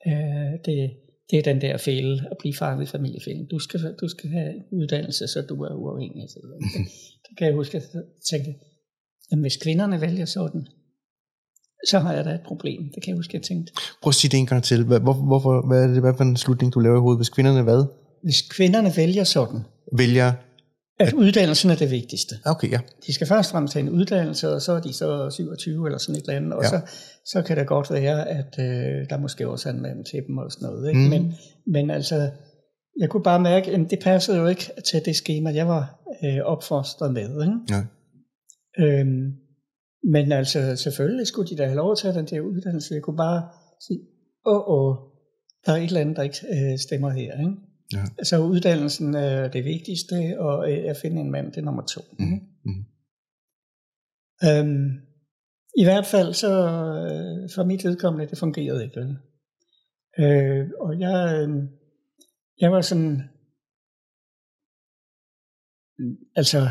[0.06, 0.90] øh, det,
[1.30, 3.46] det er den der fælde, at blive fanget i familiefælden.
[3.50, 6.30] Du skal, du skal have en uddannelse, så du er uafhængig.
[6.30, 6.86] Så det,
[7.28, 8.50] det kan jeg huske, at jeg tænkte,
[9.32, 10.66] at hvis kvinderne vælger sådan,
[11.88, 12.82] så har jeg da et problem.
[12.94, 13.72] Det kan jeg huske, at jeg tænkte.
[14.02, 14.84] Prøv at sige det en gang til.
[14.84, 17.18] Hvor, hvorfor, hvad er det, hvad for en slutning, du laver i hovedet?
[17.18, 17.84] Hvis kvinderne hvad?
[18.22, 19.60] Hvis kvinderne vælger sådan.
[19.98, 20.32] Vælger?
[20.98, 22.34] At uddannelsen er det vigtigste.
[22.44, 22.80] Okay, ja.
[23.06, 25.98] De skal først og fremmest have en uddannelse, og så er de så 27 eller
[25.98, 26.68] sådan et eller andet, og ja.
[26.68, 26.80] så,
[27.24, 30.38] så kan det godt være, at øh, der måske også er en mand til dem
[30.38, 30.88] og sådan noget.
[30.88, 31.00] Ikke?
[31.00, 31.08] Mm.
[31.08, 31.34] Men,
[31.66, 32.30] men altså,
[32.98, 36.44] jeg kunne bare mærke, at det passede jo ikke til det schema, jeg var øh,
[36.44, 37.42] opfostret med.
[37.42, 37.58] Ikke?
[37.70, 37.82] Ja.
[38.84, 39.32] Øhm,
[40.12, 42.94] men altså, selvfølgelig skulle de da have lov at tage den der uddannelse.
[42.94, 43.48] Jeg kunne bare
[43.86, 44.00] sige,
[44.46, 44.96] åh, åh,
[45.66, 47.40] der er et eller andet, der ikke øh, stemmer her.
[47.40, 47.56] Ikke?
[47.92, 48.24] Ja.
[48.24, 52.00] Så uddannelsen er det vigtigste, og øh, at finde en mand, det er nummer to.
[52.18, 52.40] Mm.
[52.64, 52.84] Mm.
[54.44, 55.00] Øhm,
[55.76, 59.00] I hvert fald så, øh, for mit vedkommende, det fungerede ikke.
[59.00, 59.16] Vel?
[60.18, 61.62] Øh, og jeg, øh,
[62.60, 63.22] jeg var sådan,
[66.36, 66.68] altså,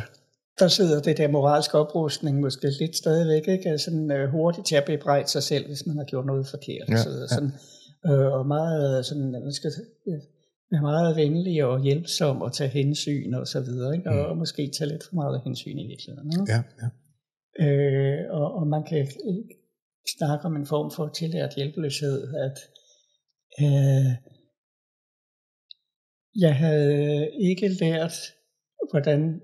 [0.60, 3.69] der sidder det der moralske oprustning måske lidt stadigvæk, ikke?
[3.69, 6.89] Altså, sådan øh, hurtigt til at bebrejde sig selv, hvis man har gjort noget forkert.
[6.89, 7.51] Ja, så, sådan,
[8.08, 9.71] øh, og meget sådan, man skal
[10.71, 14.10] være meget venlig og hjælpsom og tage hensyn og så videre, ikke?
[14.10, 14.38] Og, Mm.
[14.38, 16.32] måske tage lidt for meget hensyn i virkeligheden.
[16.41, 16.51] Ikke?
[16.54, 16.88] Ja, ja.
[17.65, 18.97] Øh, og, og man kan
[19.28, 19.36] øh,
[20.17, 22.58] snakke om en form for tillært hjælpeløshed, at
[23.62, 24.12] øh,
[26.39, 28.13] jeg havde ikke lært,
[28.91, 29.41] hvordan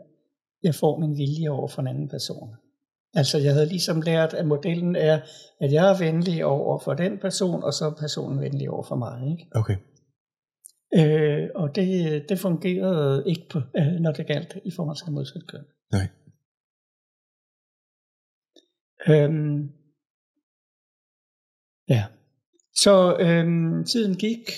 [0.63, 2.49] jeg får min vilje over for en anden person.
[3.13, 5.19] Altså jeg havde ligesom lært, at modellen er,
[5.61, 8.95] at jeg er venlig over for den person, og så er personen venlig over for
[8.95, 9.31] mig.
[9.31, 9.47] Ikke?
[9.55, 9.75] Okay.
[10.99, 11.89] Øh, og det,
[12.29, 15.65] det fungerede ikke, på, øh, når det galt i forhold til modsat køn.
[15.91, 16.07] Nej.
[19.09, 19.69] Øhm,
[21.89, 22.05] ja.
[22.75, 24.49] Så øhm, tiden gik,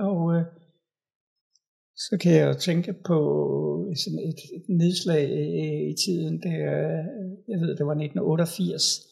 [0.00, 0.44] og øh,
[1.96, 3.18] så kan jeg jo tænke på
[4.04, 6.42] sådan et, et nedslag i, i tiden.
[6.42, 6.52] Det
[7.48, 9.06] jeg ved, det var 1988.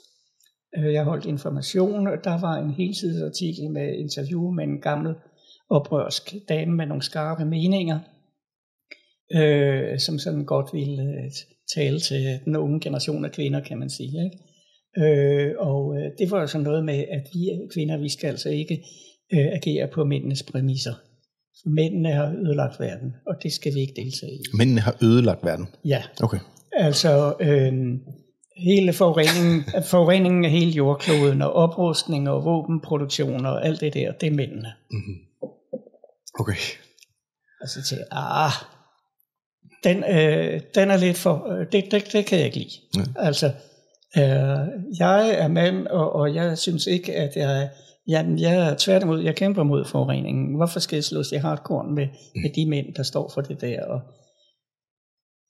[0.77, 5.15] Øh, Jeg holdt information, og der var en helsidesartikel med interview med en gammel
[5.75, 7.99] oprørsk dame med nogle skarpe meninger,
[9.35, 11.31] øh, som sådan godt ville øh,
[11.75, 14.25] tale til den unge generation af kvinder, kan man sige.
[14.25, 14.39] Ikke?
[14.99, 17.41] Øh, og øh, det var jo sådan noget med, at vi
[17.75, 18.85] kvinder, vi skal altså ikke
[19.33, 20.95] øh, agere på mændenes præmisser.
[21.63, 24.41] For mændene har ødelagt verden, og det skal vi ikke deltage i.
[24.55, 25.67] Mændene har ødelagt verden.
[25.85, 26.39] Ja, Okay.
[26.73, 27.73] altså øh,
[28.57, 34.27] hele forureningen, forureningen af hele jordkloden, og oprustning og våbenproduktion og alt det der, det
[34.27, 34.73] er mændene.
[34.91, 35.15] Mm-hmm.
[36.41, 36.57] Okay.
[37.61, 38.53] Og så til, ah,
[39.85, 42.71] den, øh, den er lidt for, øh, det, det, det kan jeg ikke lide.
[42.97, 43.27] Ja.
[43.27, 43.47] Altså,
[44.17, 44.67] øh,
[44.99, 47.71] jeg er mand, og, og jeg synes ikke, at jeg,
[48.09, 50.57] jamen, jeg er tværtimod, jeg kæmper mod forureningen.
[50.57, 52.09] Hvorfor skal jeg slås i hardcore med,
[52.43, 53.85] med de mænd, der står for det der?
[53.85, 54.01] Og,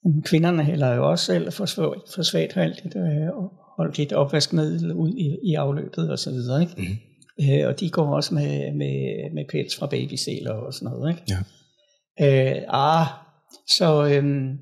[0.05, 4.93] jamen, kvinderne hælder jo også selv for, svagt, for svagt øh, og holdt lidt opvaskemiddel
[4.93, 6.73] ud i, i afløbet og så videre, ikke?
[6.77, 6.97] Mhm.
[7.41, 11.23] Øh, og de går også med, med, med pels fra babysæler og sådan noget, ikke?
[11.29, 11.39] Ja.
[12.21, 13.07] Øh, ah,
[13.67, 14.59] så øhm,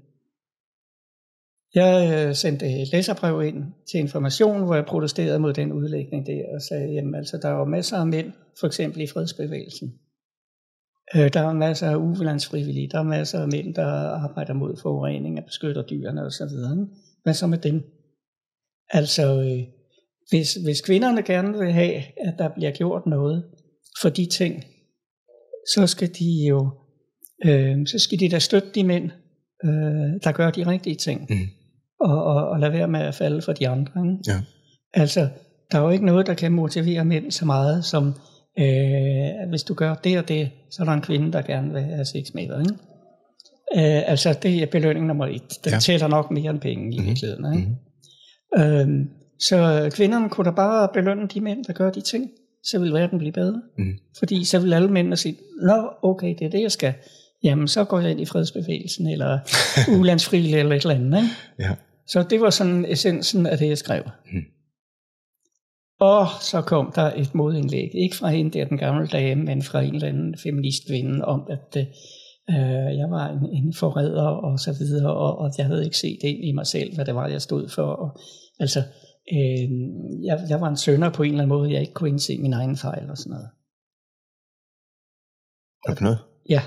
[1.75, 6.43] jeg øh, sendte et læserbrev ind til information, hvor jeg protesterede mod den udlægning der,
[6.55, 9.99] og sagde, jamen altså, der er jo masser af mænd, for eksempel i fredsbevægelsen.
[11.15, 15.39] Øh, der er masser af uvilandsfrivillige, der er masser af mænd, der arbejder mod forurening
[15.39, 16.57] og beskytter dyrene osv.
[17.23, 17.83] Hvad så med dem?
[18.89, 19.63] Altså, øh,
[20.33, 23.43] hvis, hvis kvinderne gerne vil have, at der bliver gjort noget
[24.01, 24.63] for de ting,
[25.75, 26.69] så skal de jo
[27.45, 29.03] øh, så skal de da støtte de mænd,
[29.65, 31.35] øh, der gør de rigtige ting, Mm.
[31.99, 34.01] og, og, og lade være med at falde for de andre.
[34.05, 34.17] Ikke?
[34.27, 34.41] Ja.
[34.93, 35.29] Altså,
[35.71, 38.13] der er jo ikke noget, der kan motivere mænd så meget, som
[38.59, 41.81] øh, hvis du gør det og det, så er der en kvinde, der gerne vil
[41.83, 42.59] have sex med dig.
[42.59, 42.73] Ikke?
[43.97, 45.41] Øh, altså, det er belønning nummer et.
[45.63, 45.79] Den Ja.
[45.79, 47.07] tæller nok mere end penge i Mhm.
[47.07, 47.53] virkeligheden.
[47.57, 47.67] Ikke?
[48.57, 48.63] Mhm.
[48.63, 52.31] Øhm, så kvinderne kunne da bare belønne de mænd, der gør de ting,
[52.63, 53.61] så vil verden blive bedre.
[53.77, 53.93] Mhm.
[54.19, 56.93] Fordi så vil alle mændene sige, nå okay, det er det, jeg skal.
[57.43, 59.39] Jamen, så går jeg ind i fredsbevægelsen, eller
[59.99, 61.17] ulandsfri eller et eller andet.
[61.17, 61.35] Ikke?
[61.59, 61.75] Ja.
[62.07, 64.03] Så det var sådan essensen af det, jeg skrev.
[64.03, 64.43] Mhm.
[65.99, 69.81] Og så kom der et modindlæg, ikke fra hende der, den gamle dame, men fra
[69.81, 71.77] en eller anden feministkvinde, om at
[72.49, 76.19] øh, jeg var en, en forræder og så videre, og, og jeg havde ikke set
[76.23, 77.83] ind i mig selv, hvad det var, jeg stod for.
[77.83, 78.19] Og,
[78.59, 78.83] altså,
[79.31, 79.69] øh,
[80.23, 82.53] jeg, jeg var en sønder på en eller anden måde, jeg ikke kunne indse min
[82.53, 83.49] egen fejl og sådan noget.
[85.85, 86.19] Hvad for noget?
[86.49, 86.61] Ja.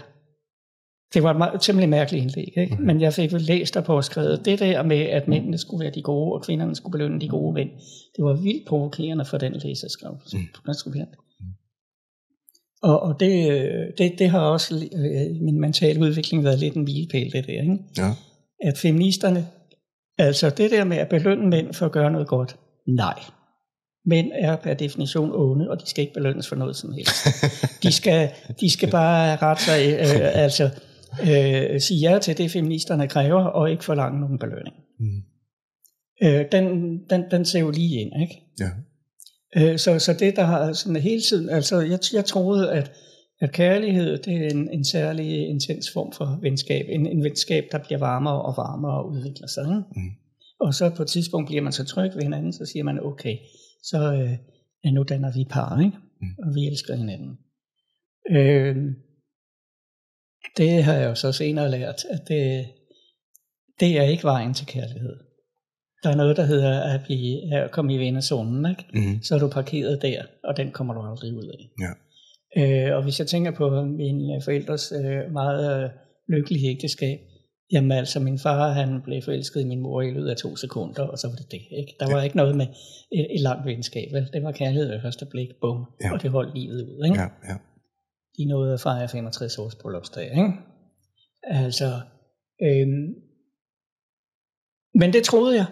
[1.14, 2.76] Det var et meget, temmelig mærkeligt indlæg, ikke?
[2.76, 2.84] Mm.
[2.86, 6.02] men jeg fik vel læst og påskrevet det der med, at mændene skulle være de
[6.02, 7.70] gode, og kvinderne skulle belønne de gode mænd.
[8.16, 10.12] Det var vildt provokerende for den læser skrev.
[10.12, 11.46] Mm.
[12.82, 16.84] Og, og det, øh, det, det har også øh, min mentale udvikling været lidt en
[16.84, 17.62] milepæl, det der.
[17.62, 17.78] Ikke?
[17.98, 18.10] Ja.
[18.60, 19.46] At feministerne,
[20.18, 22.56] altså det der med at belønne mænd for at gøre noget godt,
[22.88, 23.20] nej.
[24.08, 27.26] Mænd er per definition onde, og de skal ikke belønnes for noget som helst.
[27.82, 30.70] De skal, de skal bare rette sig, øh, altså
[31.22, 34.76] øh, sige ja til det, feministerne kræver, og ikke forlange nogen belønning.
[34.98, 35.22] Mm.
[36.22, 38.42] Øh, den, den, den ser jo lige ind, ikke?
[38.60, 38.70] Ja.
[39.56, 42.92] Øh, så, så det, der har sådan hele tiden, altså jeg, jeg troede, at,
[43.40, 46.86] at kærlighed, det er en, en særlig intens form for venskab.
[46.88, 49.64] En, en venskab, der bliver varmere og varmere og udvikler sig.
[49.64, 49.82] Ikke?
[49.96, 50.10] Mm.
[50.60, 53.36] Og så på et tidspunkt bliver man så tryg ved hinanden, så siger man, okay,
[53.82, 55.96] så øh, nu danner vi par, ikke?
[56.20, 56.28] Mm.
[56.38, 57.38] og vi elsker hinanden.
[58.30, 58.76] Øh,
[60.56, 62.66] det har jeg jo så senere lært, at det,
[63.80, 65.16] det er ikke vejen til kærlighed.
[66.02, 68.84] Der er noget, der hedder at, blive, at komme i vennezonen, ikke?
[68.94, 69.22] Mm.
[69.22, 71.70] så er du parkeret der, og den kommer du aldrig ud af.
[71.80, 71.92] Ja.
[72.58, 75.90] Øh, og hvis jeg tænker på mine forældres øh, meget øh,
[76.28, 77.18] lykkelige ægteskab,
[77.72, 81.02] jamen altså min far, han blev forelsket i min mor i løbet af to sekunder,
[81.02, 81.60] og så var det det.
[81.78, 81.96] Ikke?
[82.00, 82.66] Der var ikke noget med
[83.12, 84.28] et, et langt venskab, vel?
[84.32, 86.12] det var kærlighed ved første blik, bum, Ja.
[86.12, 87.04] og det holdt livet ud.
[87.04, 87.20] Ikke?
[87.20, 87.56] Ja, ja.
[88.38, 90.30] de nåede at fejre 65 års bryllupsdag.
[90.30, 90.52] Ikke?
[91.42, 91.86] Altså,
[92.62, 93.14] øhm,
[94.94, 95.66] men det troede jeg,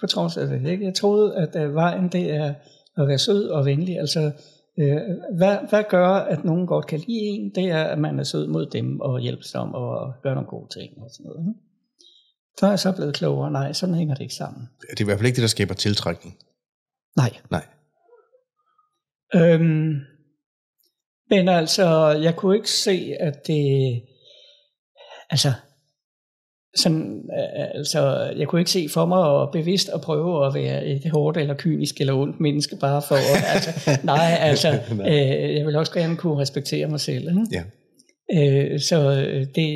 [0.00, 0.70] på trods af det.
[0.70, 0.84] Ikke?
[0.84, 2.54] Jeg troede, at øh, vejen det er
[2.96, 3.98] at være sød og venlig.
[3.98, 4.32] Altså,
[4.78, 5.00] øh,
[5.36, 7.54] hvad, hvad gør, at nogen godt kan lide en?
[7.54, 10.80] Det er, at man er sød mod dem og hjælper dem og gør nogle gode
[10.80, 11.40] ting og sådan noget.
[11.40, 11.60] Ikke?
[12.58, 13.50] Så er jeg så blevet klogere.
[13.50, 14.68] Nej, sådan hænger det ikke sammen.
[14.80, 16.36] Det er i hvert fald ikke det, der skaber tiltrækning.
[17.16, 17.30] Nej.
[17.50, 17.66] Nej.
[19.34, 19.94] Øhm,
[21.30, 24.02] men altså, jeg kunne ikke se, at det...
[25.30, 25.52] Altså,
[26.76, 30.86] sådan, øh, altså, jeg kunne ikke se for mig at bevidst at prøve at være
[30.86, 34.68] et hårdt eller kynisk eller ondt menneske, bare for at, altså, nej, altså,
[35.10, 37.28] øh, jeg vil også gerne kunne respektere mig selv.
[37.28, 37.46] Ikke?
[37.52, 37.62] Ja.
[38.72, 39.14] Øh, så
[39.54, 39.68] det,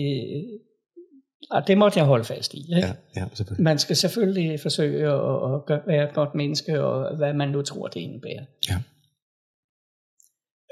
[1.51, 2.59] ah, det måtte jeg holde fast i.
[2.77, 2.87] Ikke?
[2.89, 3.65] Ja, ja, selvfølgelig.
[3.65, 7.63] Man skal selvfølgelig forsøge at, at gøre- være et godt menneske, og hvad man nu
[7.63, 8.45] tror, det indebærer.
[8.71, 8.77] Ja.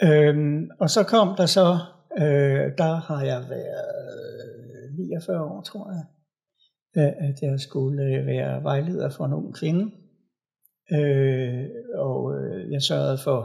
[0.02, 1.78] Øhm, og så kom der så,
[2.18, 6.17] øh, der har jeg været 49 år, tror jeg, øh,
[6.94, 9.84] at jeg skulle øh, være vejleder for en ung kvinde.
[10.92, 11.64] Øh,
[11.94, 13.40] og øh, jeg sørgede for,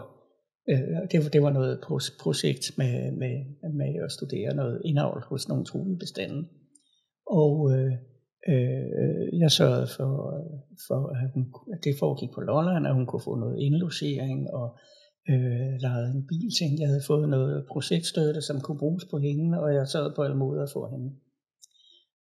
[0.70, 0.80] øh,
[1.12, 1.80] det, det var noget
[2.20, 3.36] projekt med, med,
[3.74, 6.48] med at studere noget indavl hos nogle truede bestande.
[7.28, 7.94] Og øh,
[8.52, 10.12] øh, jeg sørgede for,
[10.88, 14.68] for at, hun, at det foregik på Lolland, at hun kunne få noget indlogering og
[15.32, 16.82] øh, lejede en bil til hende.
[16.82, 20.38] Jeg havde fået noget projektstøtte, som kunne bruges på hende, og jeg sad på alle
[20.38, 21.10] måder for hende.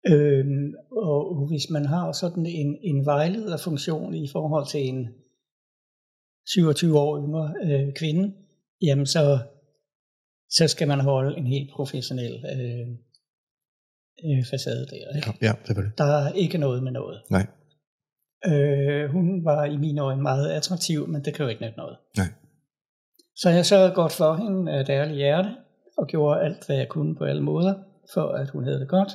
[0.08, 5.08] Øhm, og hvis man har sådan en, en vejlederfunktion i forhold til en
[6.48, 8.34] 27 år yngre øh, kvinde,
[8.82, 9.40] jamen så,
[10.50, 12.88] så skal man holde en helt professionel øh,
[14.26, 15.16] øh, facade der.
[15.16, 15.34] Ikke?
[15.42, 15.98] Ja, selvfølgelig.
[15.98, 17.22] Der er ikke noget med noget.
[17.30, 17.48] Nej.
[18.48, 21.98] Øh, hun var i mine øjne meget attraktiv, men det kan jo ikke nytte noget.
[22.18, 22.28] Nej.
[23.36, 25.50] Så jeg sørgede godt for hende af et ærligt hjerte,
[25.98, 27.74] og gjorde alt, hvad jeg kunne på alle måder,
[28.14, 29.10] for at hun havde det godt.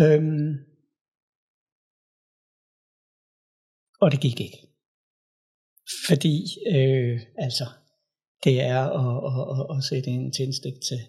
[0.00, 0.52] Øhm,
[4.00, 4.58] og det gik ikke.
[6.08, 6.34] Fordi,
[6.74, 7.66] øh, altså,
[8.44, 11.00] det er at, at, at, at sætte en tændstik til,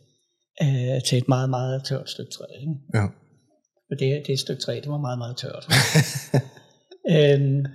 [0.63, 2.45] øh, til et meget, meget tørt stykke træ.
[2.59, 2.75] Ikke?
[2.93, 3.05] Ja.
[3.89, 5.65] Og det, det stykke træ, det var meget, meget tørt.
[7.15, 7.65] øhm,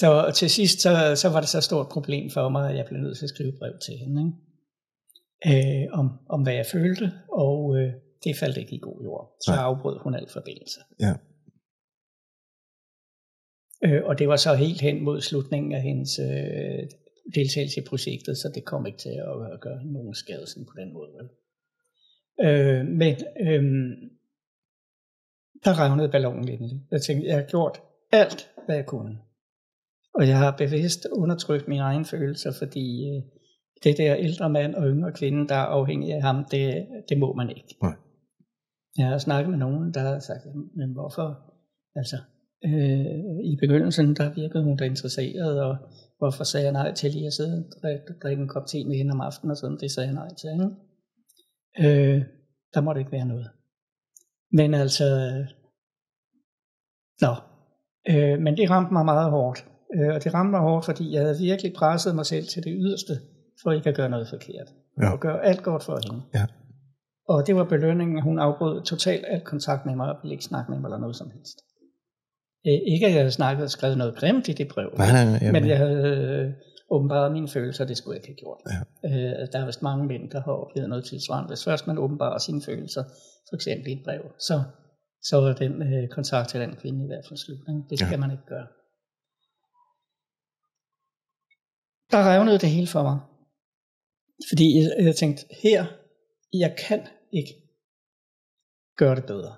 [0.00, 3.00] så til sidst, så, så var det så stort problem for mig, at jeg blev
[3.00, 4.22] nødt til at skrive brev til hende.
[4.22, 4.46] Ikke?
[5.46, 7.92] Øh, om, om hvad jeg følte, og øh,
[8.26, 9.36] det faldt ikke i god jord.
[9.44, 9.64] Så Nej.
[9.64, 10.80] afbrød hun al forbindelse.
[11.00, 11.12] Ja.
[13.84, 16.82] Øh, og det var så helt hen mod slutningen af hendes øh,
[17.34, 20.74] deltagelse i projektet, så det kom ikke til at, at gøre nogen skade sådan på
[20.80, 21.10] den måde.
[21.18, 21.28] Vel?
[22.46, 23.14] Øh, men
[23.46, 23.62] øh,
[25.64, 26.80] der revnede ballonen endelig.
[26.90, 27.80] Jeg tænkte, jeg har gjort
[28.12, 29.18] alt, hvad jeg kunne.
[30.14, 33.22] Og jeg har bevidst undertrykt mine egne følelser, fordi øh,
[33.84, 37.32] det der ældre mand og yngre kvinde, der er afhængig af ham, det, det må
[37.32, 37.76] man ikke.
[37.82, 37.94] Nej.
[38.98, 41.52] Jeg har snakket med nogen, der har sagt, men hvorfor?
[41.94, 42.16] Altså,
[42.64, 45.76] øh, i begyndelsen, der virkede hun da interesseret, og
[46.18, 49.12] hvorfor sagde jeg nej til lige at sidde og drikke, en kop te med hende
[49.12, 50.50] om aftenen, og sådan, det sagde jeg nej til.
[50.52, 52.14] Ikke?
[52.14, 52.24] Øh,
[52.74, 53.50] der må det ikke være noget.
[54.52, 55.04] Men altså,
[57.20, 57.34] nå,
[58.10, 59.66] øh, men det ramte mig meget hårdt.
[59.94, 62.74] Øh, og det ramte mig hårdt, fordi jeg havde virkelig presset mig selv til det
[62.76, 63.12] yderste,
[63.62, 64.68] for ikke at gøre noget forkert.
[65.00, 65.12] Ja.
[65.12, 66.22] Og gøre alt godt for hende.
[66.34, 66.46] Ja.
[67.28, 70.70] Og det var belønningen, hun afbrød totalt alt kontakt med mig, og ville ikke snakke
[70.70, 71.58] med mig eller noget som helst.
[72.66, 75.24] Øh, ikke at jeg havde snakket og skrevet noget grimt i det brev, Nej, nej,
[75.24, 75.52] nej.
[75.52, 76.52] men jeg havde øh,
[76.90, 78.60] åbenbart mine følelser, det skulle jeg ikke have gjort.
[78.72, 79.08] Ja.
[79.08, 81.48] Øh, der er vist mange mænd, der har oplevet noget tilsvarende.
[81.48, 83.04] Hvis først man åbenbarer sine følelser,
[83.48, 84.62] for eksempel i et brev, så,
[85.22, 87.58] så er den øh, kontakt til den kvinde i hvert fald slut.
[87.58, 87.82] Ikke?
[87.90, 88.16] Det skal ja.
[88.16, 88.66] man ikke gøre.
[92.12, 93.18] Der revnede det hele for mig.
[94.48, 95.86] Fordi jeg, jeg tænkte, her,
[96.52, 97.00] jeg kan
[97.32, 97.54] ikke
[98.96, 99.54] gøre det bedre.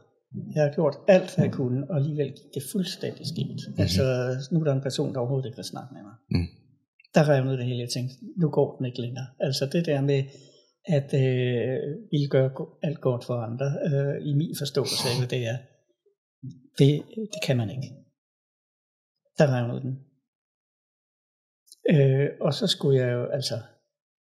[0.54, 3.48] Jeg har gjort alt, hvad jeg kunne, og alligevel gik det fuldstændig skidt.
[3.48, 3.80] Mm-hmm.
[3.82, 4.02] Altså,
[4.52, 6.16] nu er der en person, der overhovedet ikke vil snakke med mig.
[6.30, 6.48] Mm.
[7.14, 7.80] Der revnede det hele.
[7.80, 9.26] Jeg tænkte, nu går den ikke længere.
[9.40, 10.24] Altså det der med,
[10.84, 11.78] at øh,
[12.10, 12.48] vi gør
[12.82, 15.58] alt godt for andre, øh, i min forståelse af, hvad det er,
[16.78, 17.02] det,
[17.32, 17.88] det kan man ikke.
[19.38, 19.94] Der revnede den.
[21.94, 23.54] Øh, og så skulle jeg jo, altså,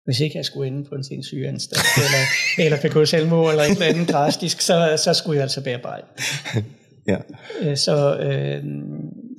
[0.04, 2.22] hvis ikke jeg skulle ende på en sindssygeanstalt, eller,
[2.66, 6.06] eller begå selvmord, eller et eller andet drastisk, så, så skulle jeg altså bearbejde.
[7.08, 7.16] Ja.
[7.62, 8.64] Øh, så, øh,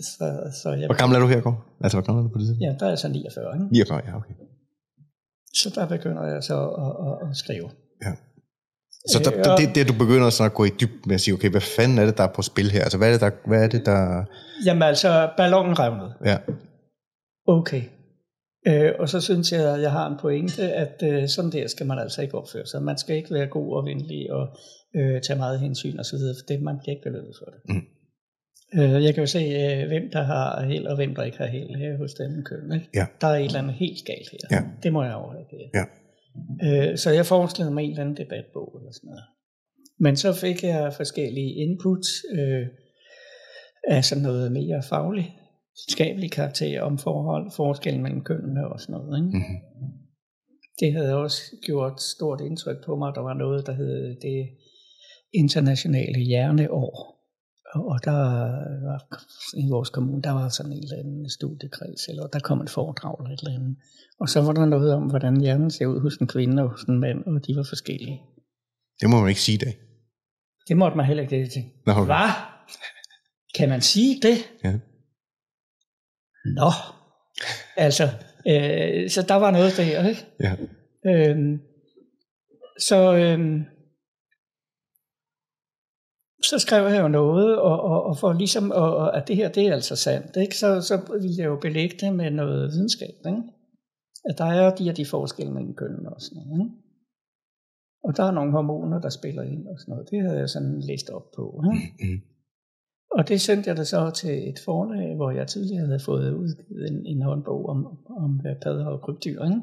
[0.04, 1.66] så, så jeg, Hvor gammel er du her, Gård?
[1.84, 3.66] Altså, hvor gammel er du på det ja, der er jeg så 49, ikke?
[3.72, 4.34] 49, ja, okay.
[5.54, 7.70] Så der begynder jeg så at, at, at skrive.
[9.10, 11.22] Så der, Øh, og- det, det, du begynder sådan at gå i dybden med at
[11.22, 12.82] sige, okay, hvad fanden er det, der er på spil her?
[12.82, 13.32] Altså, hvad er det, der...
[13.48, 14.24] Hvad er det, der
[14.66, 16.14] Jamen altså, ballonen revnede.
[16.26, 16.38] ja,
[17.48, 17.82] Okay.
[18.68, 21.86] Øh, og så synes jeg, at jeg har en pointe, at øh, sådan der skal
[21.86, 22.84] man altså ikke opføre sig.
[22.84, 24.48] Man skal ikke være god og venlig og
[24.96, 27.60] øh, tage meget hensyn osv., for det, man bliver ikke belønnet for det.
[27.70, 27.86] Mm.
[28.80, 31.48] Øh, jeg kan jo se, øh, hvem der har held og hvem der ikke har
[31.48, 32.74] held her hos den køn.
[32.74, 32.90] Ikke?
[32.96, 33.06] Ja.
[33.22, 34.58] Der er et eller andet helt galt her.
[34.58, 34.62] Ja.
[34.84, 35.70] Det må jeg overreagere.
[35.74, 35.86] Ja.
[36.68, 39.24] Øh, så jeg forestillede mig en eller anden debatbog eller sådan noget.
[40.00, 42.68] Men så fik jeg forskellige input øh,
[43.88, 45.28] af sådan noget mere fagligt,
[45.90, 49.18] skabelig karakter om forhold, forskellen mellem kønnene og sådan noget.
[49.18, 49.38] Ikke?
[49.38, 49.58] Mm-hmm.
[50.80, 54.50] Det havde også gjort stort indtryk på mig, der var noget, der hed det
[55.34, 57.16] internationale hjerneår.
[57.74, 58.12] Og og der
[58.88, 59.00] var
[59.58, 63.16] i vores kommune, der var sådan en eller anden studiekreds, eller der kom et foredrag
[63.20, 63.76] eller et eller andet.
[64.20, 66.84] Og så var der noget om, hvordan hjernen ser ud hos en kvinde og hos
[66.84, 68.22] en mand, og de var forskellige.
[69.02, 69.78] Det må man ikke sige i dag.
[70.68, 71.64] Det måtte man heller ikke det til.
[71.86, 72.06] Nå, okay.
[72.06, 72.30] Hvad?
[73.56, 74.38] Kan man sige det?
[74.64, 74.80] Ja.
[76.46, 76.72] Nå.
[77.78, 78.04] Altså,
[78.48, 80.26] øh, så der var noget der, ikke?
[80.40, 80.56] Ja.
[81.06, 81.60] Øhm,
[82.80, 83.64] så, øhm,
[86.44, 89.50] så skrev jeg jo noget, og, og, og for ligesom, og, og, at det her,
[89.50, 90.58] det er altså sandt, ikke?
[90.58, 93.42] Så, så ville jeg jo belægge det med noget videnskab, ikke?
[94.30, 96.76] At der er de og de forskelle mellem kønnene og sådan noget, ikke?
[98.04, 100.10] Og der er nogle hormoner, der spiller ind og sådan noget.
[100.12, 102.14] Det havde jeg sådan læst op på, ikke?
[102.14, 102.22] Mm.
[103.18, 106.88] Og det sendte jeg da så til et forlag, hvor jeg tidligere havde fået udgivet
[106.92, 109.44] en, en håndbog om, om padder og krybdyr.
[109.44, 109.62] Ikke?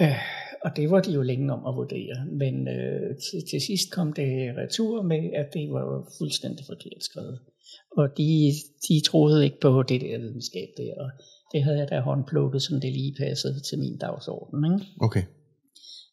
[0.00, 0.22] Øh,
[0.64, 4.12] og det var de jo længe om at vurdere, men øh, til, til sidst kom
[4.12, 5.86] det retur med, at det var
[6.18, 7.38] fuldstændig forkert skrevet.
[7.98, 8.52] Og de,
[8.88, 11.10] de troede ikke på det der videnskab der, og
[11.52, 14.64] det havde jeg da håndplukket, som det lige passede til min dagsorden.
[14.64, 14.86] Ikke?
[15.00, 15.24] Okay.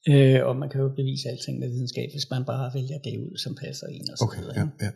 [0.07, 3.37] Øh, og man kan jo bevise alting med videnskab, hvis man bare vælger det ud,
[3.37, 4.55] som passer ind og så Okay, videre.
[4.59, 4.91] ja, ja.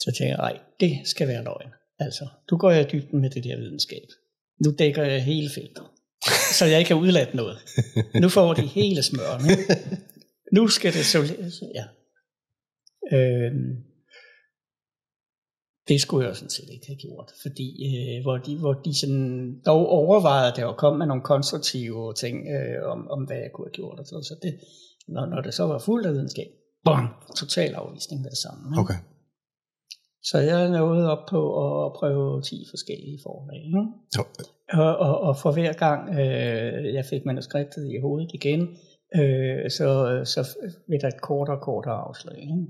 [0.00, 1.70] Så tænker jeg, nej, det skal være løgn.
[1.98, 4.02] Altså, du går jeg i dybden med det der videnskab.
[4.64, 5.84] Nu dækker jeg hele feltet,
[6.58, 7.58] så jeg ikke har udladt noget.
[8.22, 9.42] Nu får de hele smøren.
[10.56, 11.18] Nu skal det så...
[11.74, 11.84] Ja.
[13.16, 13.76] Øhm,
[15.88, 19.60] det skulle jeg sådan set ikke have gjort, fordi øh, hvor, de, hvor de sådan
[19.66, 23.66] dog overvejede det og kom med nogle konstruktive ting øh, om, om, hvad jeg kunne
[23.66, 23.98] have gjort.
[23.98, 24.52] Og så, så det,
[25.08, 26.50] når, når det så var fuldt af videnskab,
[26.84, 28.62] bum, total afvisning med det samme.
[28.70, 28.80] ikke?
[28.80, 28.98] Okay.
[30.22, 31.40] Så jeg nåede op på
[31.86, 33.60] at prøve 10 forskellige forlag.
[33.66, 33.82] Ikke?
[34.72, 38.60] Og, og, og for hver gang øh, jeg fik manuskriptet i hovedet igen,
[39.18, 39.88] øh, så,
[40.34, 40.40] så
[40.86, 42.38] blev der et kortere og kortere afslag.
[42.38, 42.66] Ikke?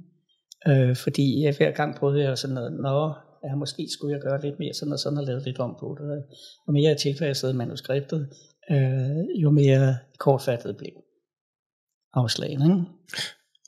[0.68, 3.12] Øh, fordi jeg, hver gang prøvede jeg sådan noget, nå,
[3.44, 5.96] ja, måske skulle jeg gøre lidt mere sådan og sådan og lave lidt om på
[5.98, 6.22] det.
[6.66, 8.28] Og mere jeg tilpassede manuskriptet,
[8.70, 10.92] øh, jo mere kortfattet blev
[12.14, 12.62] afslagen.
[12.62, 12.82] Ikke?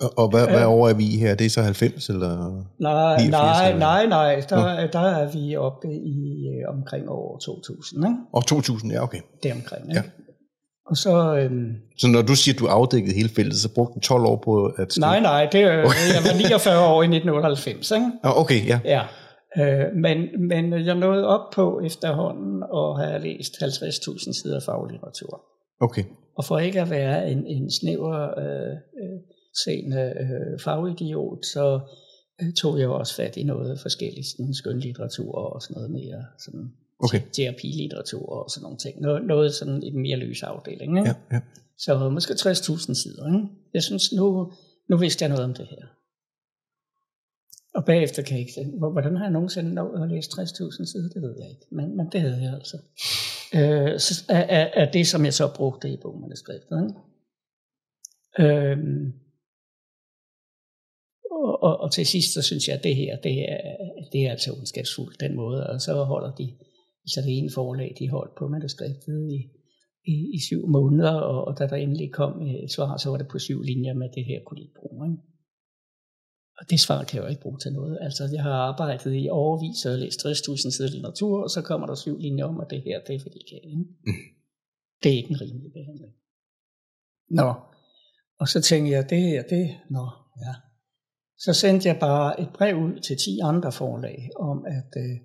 [0.01, 1.35] og, og hvad, hvad over er vi her?
[1.35, 2.65] Det er så 90 eller?
[2.81, 6.17] Nej, 89 nej, eller- nej, nej, der, der er vi oppe i
[6.53, 8.17] øh, omkring år 2000, ikke?
[8.33, 9.21] Og 2000, ja okay.
[9.43, 10.11] Det omkring, ikke?
[10.91, 14.01] Og så, øhm, Så når du siger, at du afdækkede hele feltet, så brugte du
[14.01, 15.01] 12 år på at skrive?
[15.01, 15.73] nej, nej, det, er-
[16.17, 18.07] jeg var 49 år i 1998, ikke?
[18.23, 18.79] Ah, okay, ja.
[18.85, 19.03] Ja,
[19.61, 20.19] øh, men,
[20.49, 25.43] men jeg nåede op på efterhånden og have læst 50.000 sider faglitteratur.
[25.81, 26.05] Okay.
[26.39, 28.73] Og for ikke at være en, en snæver øh,
[29.03, 29.19] øh,
[29.65, 31.81] seende øh, fagidiot, så
[32.43, 36.65] øh, tog jeg også fat i noget forskelligt, sådan skønlitteratur og sådan noget mere sådan
[37.05, 37.21] Okay.
[37.33, 39.01] terapilitteratur og sådan nogle ting.
[39.01, 40.99] Noget, noget sådan i den mere løse afdeling.
[40.99, 41.09] Ikke?
[41.11, 41.41] Ja, ja.
[41.79, 43.27] Så måske 60.000 sider.
[43.35, 43.49] Ikke?
[43.75, 44.53] Jeg synes, nu,
[44.91, 45.87] nu vidste jeg noget om det her.
[47.75, 48.71] Og bagefter kan jeg ikke...
[48.79, 51.09] hvor- Hvordan har jeg nogensinde nået at læse 60.000 sider?
[51.15, 51.67] Det ved jeg ikke.
[51.71, 52.77] Men, men det havde jeg altså.
[53.55, 56.83] Øh, så er, er, er det, som jeg så brugte i bogmanuskriptet.
[56.83, 57.01] Ikke?
[58.41, 59.13] Øhm,
[61.31, 63.61] og, og, og til sidst, så synes jeg, at det her, det er,
[64.13, 65.67] det er altså ondskabsfuldt, den måde.
[65.67, 66.53] Og så holder de,
[67.13, 69.39] så det ene forlag, de holdt på manuskriptet i,
[70.13, 73.29] i, i syv måneder, og, og da der endelig kom et svar, så var det
[73.29, 75.07] på syv linjer med det her kunne de ikke bruge.
[75.11, 75.23] Ikke?
[76.59, 77.99] Og det svar kan jeg jo ikke bruge til noget.
[78.01, 81.95] Altså, jeg har arbejdet i overvis og læst 60.000 sider litteratur, og så kommer der
[81.95, 83.71] syv linjer om, at det her, det er fordi kan.
[83.71, 83.85] Ikke?
[85.03, 86.13] Det er ikke en rimelig behandling.
[87.31, 87.55] Nå,
[88.41, 90.07] og så tænkte jeg, det her, det, nå,
[90.45, 90.55] ja.
[91.39, 95.17] Så sendte jeg bare et brev ud til 10 andre forlag om, at øh,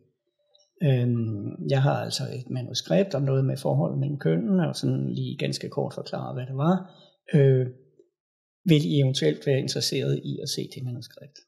[0.83, 1.07] øh,
[1.69, 5.69] jeg har altså et manuskript om noget med forholdet mellem kønnene, og sådan lige ganske
[5.69, 6.75] kort forklare, hvad det var.
[7.33, 7.67] Øh,
[8.65, 11.39] vil I eventuelt være interesseret i at se det manuskript?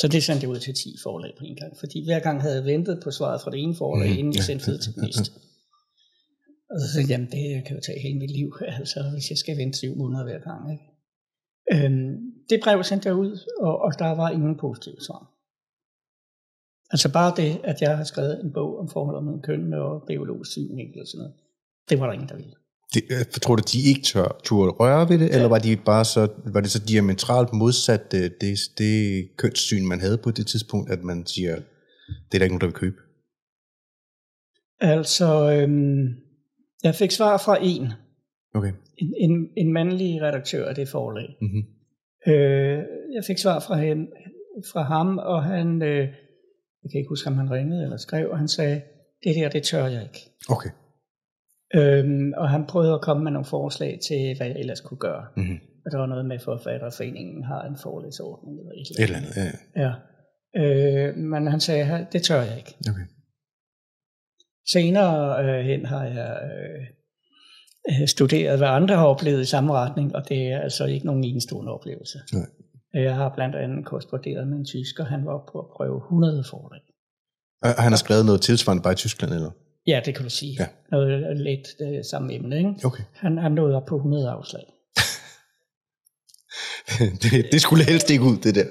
[0.00, 2.56] Så det sendte jeg ud til 10 forlag på en gang, fordi hver gang havde
[2.56, 5.02] jeg ventet på svaret fra det ene forlag, Mhm, inden jeg sendte det til det
[5.02, 5.30] næste.
[6.70, 8.48] Og så jeg, jamen det kan jo tage hele mit liv,
[8.80, 10.62] altså hvis jeg skal vente syv måneder hver gang.
[10.74, 10.86] Ikke?
[11.74, 12.12] Øhm,
[12.50, 15.22] det brev sendte jeg ud, og, og der var ingen positive svar.
[16.90, 20.50] Altså bare det, at jeg har skrevet en bog om forholdet mellem køn og biologisk
[20.50, 21.34] synvinkel og sådan noget,
[21.88, 22.54] det var der ingen, der ville.
[22.94, 25.34] Det, øh, tror du, de ikke tør, turde røre ved det, ja.
[25.34, 28.92] eller var, de bare så, var det så diametralt modsat øh, det, det
[29.36, 31.54] kønssyn, man havde på det tidspunkt, at man siger,
[32.28, 32.96] det er der ikke nogen, der vil købe?
[34.80, 36.06] Altså, øhm,
[36.82, 37.92] jeg fik svar fra en.
[38.54, 38.72] Okay.
[38.96, 41.36] En, en, en mandlig redaktør af det forlag.
[41.40, 41.64] Mm-hmm.
[42.32, 42.78] Øh,
[43.14, 44.06] jeg fik svar fra, hende,
[44.72, 46.08] fra ham, og han, øh,
[46.82, 48.82] jeg kan ikke huske, om han ringede eller skrev, og han sagde,
[49.24, 50.20] det der, det tør jeg ikke.
[50.48, 50.70] Okay.
[51.74, 55.24] Øhm, og han prøvede at komme med nogle forslag til, hvad jeg ellers kunne gøre.
[55.36, 55.58] Mm-hmm.
[55.84, 59.36] Og der var noget med, for Forfatterforeningen har en forlæsordning eller et Et eller andet,
[59.36, 59.44] ja.
[59.82, 59.82] ja.
[59.84, 59.92] Ja.
[60.56, 62.74] Øh, men han sagde, det tør jeg ikke.
[62.90, 63.06] Okay.
[64.72, 70.16] Senere øh, hen har jeg øh, øh, studeret, hvad andre har oplevet i samme retning,
[70.16, 72.18] og det er altså ikke nogen enestående oplevelse.
[72.32, 72.46] Nej.
[72.94, 76.80] Jeg har blandt andet korresponderet med en tysker, han var på at prøve 100 forlag.
[77.62, 79.50] Og han har skrevet noget tilsvarende bare i Tyskland, eller?
[79.86, 80.56] Ja, det kan du sige.
[80.60, 80.66] Ja.
[80.90, 82.74] Noget lidt øh, samme emne, ikke?
[82.84, 83.02] Okay.
[83.14, 84.62] Han, han nåede op på 100 afslag.
[87.22, 88.64] det, det skulle helst ikke ud, det der.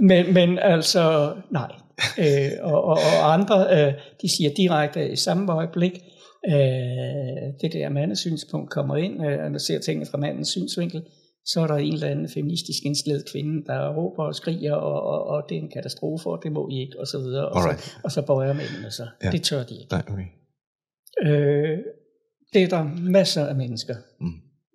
[0.00, 1.72] Men, men altså, nej.
[2.18, 3.92] Øh, og, og, og andre, øh,
[4.22, 5.92] de siger direkte i samme øjeblik,
[6.48, 6.54] øh,
[7.60, 11.02] det der mandesynspunkt kommer ind, øh, og ser tingene fra mandens synsvinkel,
[11.44, 15.26] så er der en eller anden feministisk indstillet kvinde, der råber og skriger, og, og,
[15.26, 17.48] og det er en katastrofe, og det må I ikke, og så videre.
[17.48, 19.08] Og, så, og så bøjer mændene sig.
[19.24, 19.30] Ja.
[19.30, 19.92] Det tør de ikke.
[19.92, 20.26] Nej, okay.
[21.22, 21.78] Øh,
[22.52, 23.94] det er der masser af mennesker.
[24.20, 24.26] Mm.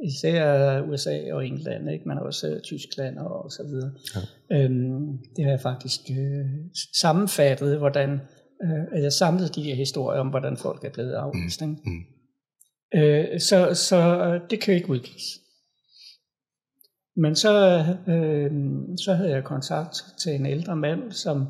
[0.04, 2.08] Især USA og England, ikke?
[2.08, 3.92] men også øh, Tyskland og, og så videre.
[4.16, 4.58] Ja.
[4.58, 6.46] Øhm, det har jeg faktisk øh,
[7.02, 8.12] sammenfattet, hvordan
[8.64, 11.62] øh, jeg samlede de her historier om, hvordan folk er blevet afvist.
[11.62, 11.76] ikke?
[11.86, 12.04] Mm.
[13.00, 15.24] Øh, så, så øh, det kan ikke udgives.
[17.18, 17.54] Men så,
[18.08, 18.52] øh,
[18.98, 21.48] så havde jeg kontakt til en ældre mand, som,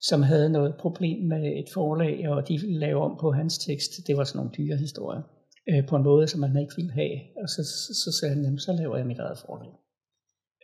[0.00, 3.90] som havde noget problem med et forlag, og de ville lave om på hans tekst.
[4.06, 5.22] Det var sådan nogle dyre historier,
[5.70, 7.16] øh, på en måde, som man ikke ville have.
[7.42, 9.72] Og så, så, så sagde han, "Jamen, så laver jeg mit eget forlag.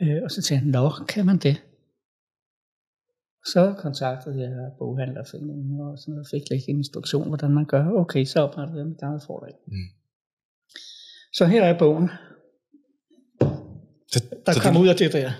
[0.03, 1.63] Øh, og så sagde han, nå, kan man det?
[3.47, 7.91] Så kontaktede jeg boghandlerforeningen og sådan noget, fik lidt instruktion, hvordan man gør.
[7.91, 9.55] Okay, så oprettede jeg mit eget forlag.
[9.67, 9.89] Mm.
[11.33, 12.11] Så her er bogen,
[14.19, 15.33] Så, der så kom det, ud af det der.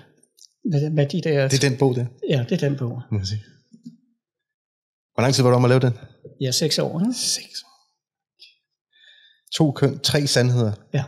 [0.71, 3.01] Med, med de der det er den bog der, Ja, det er den bog.
[3.11, 3.43] må sige.
[5.13, 5.93] Hvor lang tid var du om at lave den?
[6.41, 6.99] Ja, seks år.
[6.99, 7.13] Ikke?
[7.13, 7.73] Seks år.
[9.55, 10.71] To køn, tre sandheder.
[10.93, 11.03] Ja.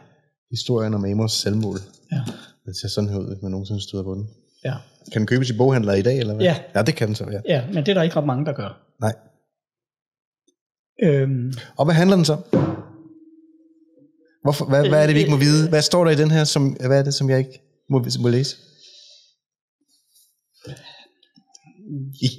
[0.51, 1.77] Historien om Amos selvmål.
[2.11, 2.21] Ja.
[2.65, 4.29] Det ser sådan her ud, hvis man nogensinde støder på den.
[4.65, 4.75] Ja.
[5.11, 6.45] Kan den købes i boghandler i dag, eller hvad?
[6.45, 6.59] Ja.
[6.75, 7.41] Ja, det kan den så, ja.
[7.55, 8.81] ja, men det er der ikke ret mange, der gør.
[9.01, 9.13] Nej.
[11.03, 12.37] Øhm, Og hvad handler den så?
[14.43, 15.69] Hvorfor, hvad, hvad er det, vi ikke må vide?
[15.69, 18.29] Hvad står der i den her, som, hvad er det, som jeg ikke må, må
[18.29, 18.55] læse?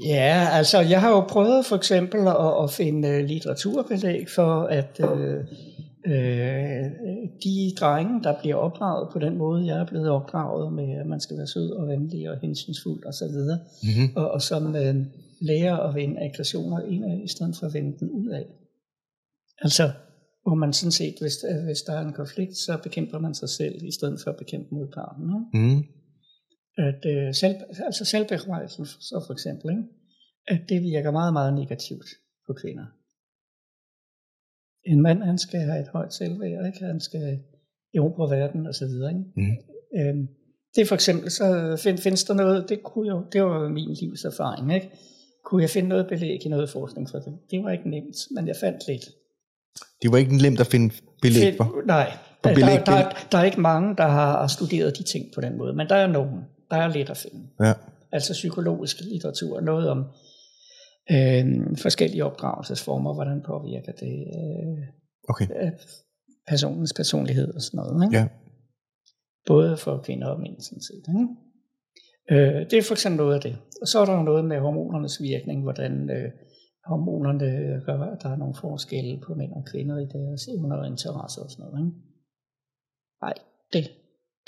[0.06, 5.00] ja, altså jeg har jo prøvet for eksempel at, at finde øh, litteraturbelæg for, at
[5.00, 5.36] øh,
[6.06, 6.84] øh,
[7.44, 11.20] de drenge, der bliver opdraget på den måde, jeg er blevet opdraget med, at man
[11.20, 14.16] skal være sød og venlig og hensynsfuld osv., Mm-hmm.
[14.16, 14.94] og, og som øh,
[15.40, 18.44] lærer at vende aggressioner indad, i stedet for at vende den udad.
[19.62, 19.90] Altså,
[20.50, 23.48] hvor man sådan set, hvis, øh, hvis der er en konflikt, så bekæmper man sig
[23.48, 25.24] selv, i stedet for at bekæmpe modparten.
[25.38, 25.66] Ikke?
[25.66, 25.80] Mm.
[26.88, 27.56] At øh, selv,
[27.88, 29.82] altså selvbearbejdelsen, så for eksempel, ikke?
[30.48, 32.08] at det virker meget, meget negativt
[32.46, 32.86] på kvinder.
[34.92, 36.84] En mand, han skal have et højt selvværd, ikke?
[36.84, 37.38] han skal
[37.94, 39.10] erobre verden og så videre.
[39.10, 39.24] Ikke?
[39.36, 39.56] Mm.
[39.98, 40.28] Øhm,
[40.74, 43.90] det er for eksempel, så find, findes der noget, det, kunne jo, det var min
[44.00, 44.90] livs erfaring, ikke?
[45.44, 47.38] Kunne jeg finde noget belæg i noget forskning for det?
[47.50, 49.04] Det var ikke nemt, men jeg fandt lidt.
[50.02, 51.82] Det var ikke nemt at finde belæg for.
[51.86, 52.12] Nej,
[52.44, 55.58] der, belæg- der, der, der er ikke mange, der har studeret de ting på den
[55.58, 56.40] måde, men der er nogen.
[56.70, 57.48] Der er lidt at finde.
[57.64, 57.72] Ja.
[58.12, 59.98] Altså psykologisk litteratur, noget om
[61.10, 64.86] øh, forskellige opdragelsesformer, hvordan påvirker det øh,
[65.28, 65.46] Okay.
[65.64, 65.72] øh,
[66.48, 68.04] personens personlighed og sådan noget.
[68.04, 68.16] Ikke?
[68.18, 68.26] Ja.
[69.46, 71.04] Både for kvinder og mænd sådan set.
[71.08, 71.28] Ikke?
[72.32, 73.58] Øh, det er for eksempel noget af det.
[73.82, 76.30] Og så er der jo noget med hormonernes virkning, hvordan øh,
[76.84, 80.86] hormonerne gør, at der er nogle forskelle på mænd og kvinder i deres evner og
[80.86, 81.86] interesser og sådan noget.
[81.86, 81.96] Ikke?
[83.22, 83.34] Nej,
[83.72, 83.90] det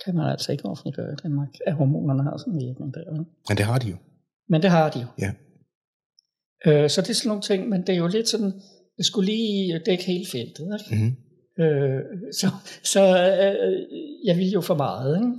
[0.04, 3.00] kan man altså ikke offentliggøre i Danmark, at hormonerne har sådan en virkning der.
[3.00, 3.30] Ikke?
[3.48, 3.96] Men det har de jo.
[4.48, 5.06] Men det har de jo.
[5.18, 5.30] Ja.
[6.66, 8.52] Øh, så det er sådan nogle ting, men det er jo lidt sådan,
[8.96, 10.68] det skulle lige dække hele feltet.
[10.78, 10.94] Ikke?
[10.94, 11.64] Mm-hmm.
[11.64, 12.00] Øh,
[12.40, 12.46] så
[12.84, 13.02] så
[13.42, 13.78] øh,
[14.24, 15.16] jeg ville jo for meget.
[15.16, 15.32] Ikke?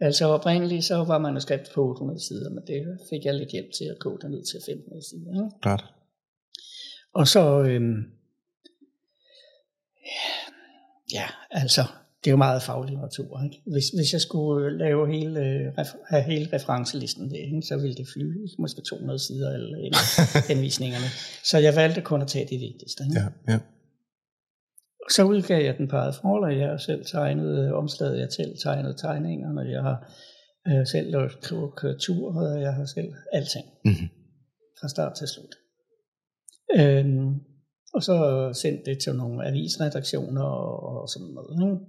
[0.00, 3.84] Altså oprindeligt så var manuskript på 800 sider, men det fik jeg lidt hjælp til
[3.84, 5.30] at gå det ned til 500 sider.
[5.30, 5.60] Ikke?
[5.60, 5.84] Klart.
[7.14, 7.80] Og så, øh,
[11.12, 11.82] ja, altså,
[12.20, 13.42] det er jo meget faglig litteratur.
[13.44, 13.62] Ikke?
[13.66, 18.48] Hvis, hvis jeg skulle lave hele, øh, have hele referencelisten derinde, så ville det flyve
[18.58, 19.78] måske 200 sider eller
[20.52, 21.08] henvisningerne.
[21.44, 23.04] Så jeg valgte kun at tage det vigtigste.
[23.04, 23.20] Ikke?
[23.20, 23.58] Ja, ja.
[25.10, 26.58] Så udgav jeg den på eget forlag.
[26.58, 30.12] Jeg har selv tegnet øh, omslaget, jeg har selv tegnet tegningerne, jeg har
[30.68, 33.66] øh, selv lavet korrektur, og jeg har selv alting.
[33.84, 34.08] Mm-hmm.
[34.80, 35.54] Fra start til slut.
[36.76, 37.40] Øhm,
[37.94, 38.16] og så
[38.62, 41.52] sendt det til nogle avisredaktioner og, og sådan noget.
[41.62, 41.84] Ikke?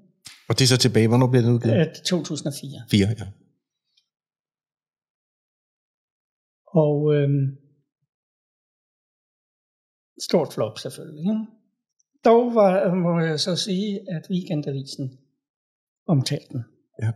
[0.50, 1.78] Og det er så tilbage, hvornår bliver den udgivet?
[1.80, 2.70] Øh, 2004.
[2.92, 3.26] 4, ja.
[6.68, 7.58] Og øhm,
[10.22, 11.20] stort flop selvfølgelig.
[11.20, 11.46] Ikke?
[12.26, 15.20] Dog var, må jeg så sige, at Weekendavisen
[16.08, 16.64] omtalte den.
[17.04, 17.12] Ja.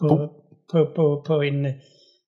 [0.00, 0.08] På,
[0.70, 1.66] på, på, på, en,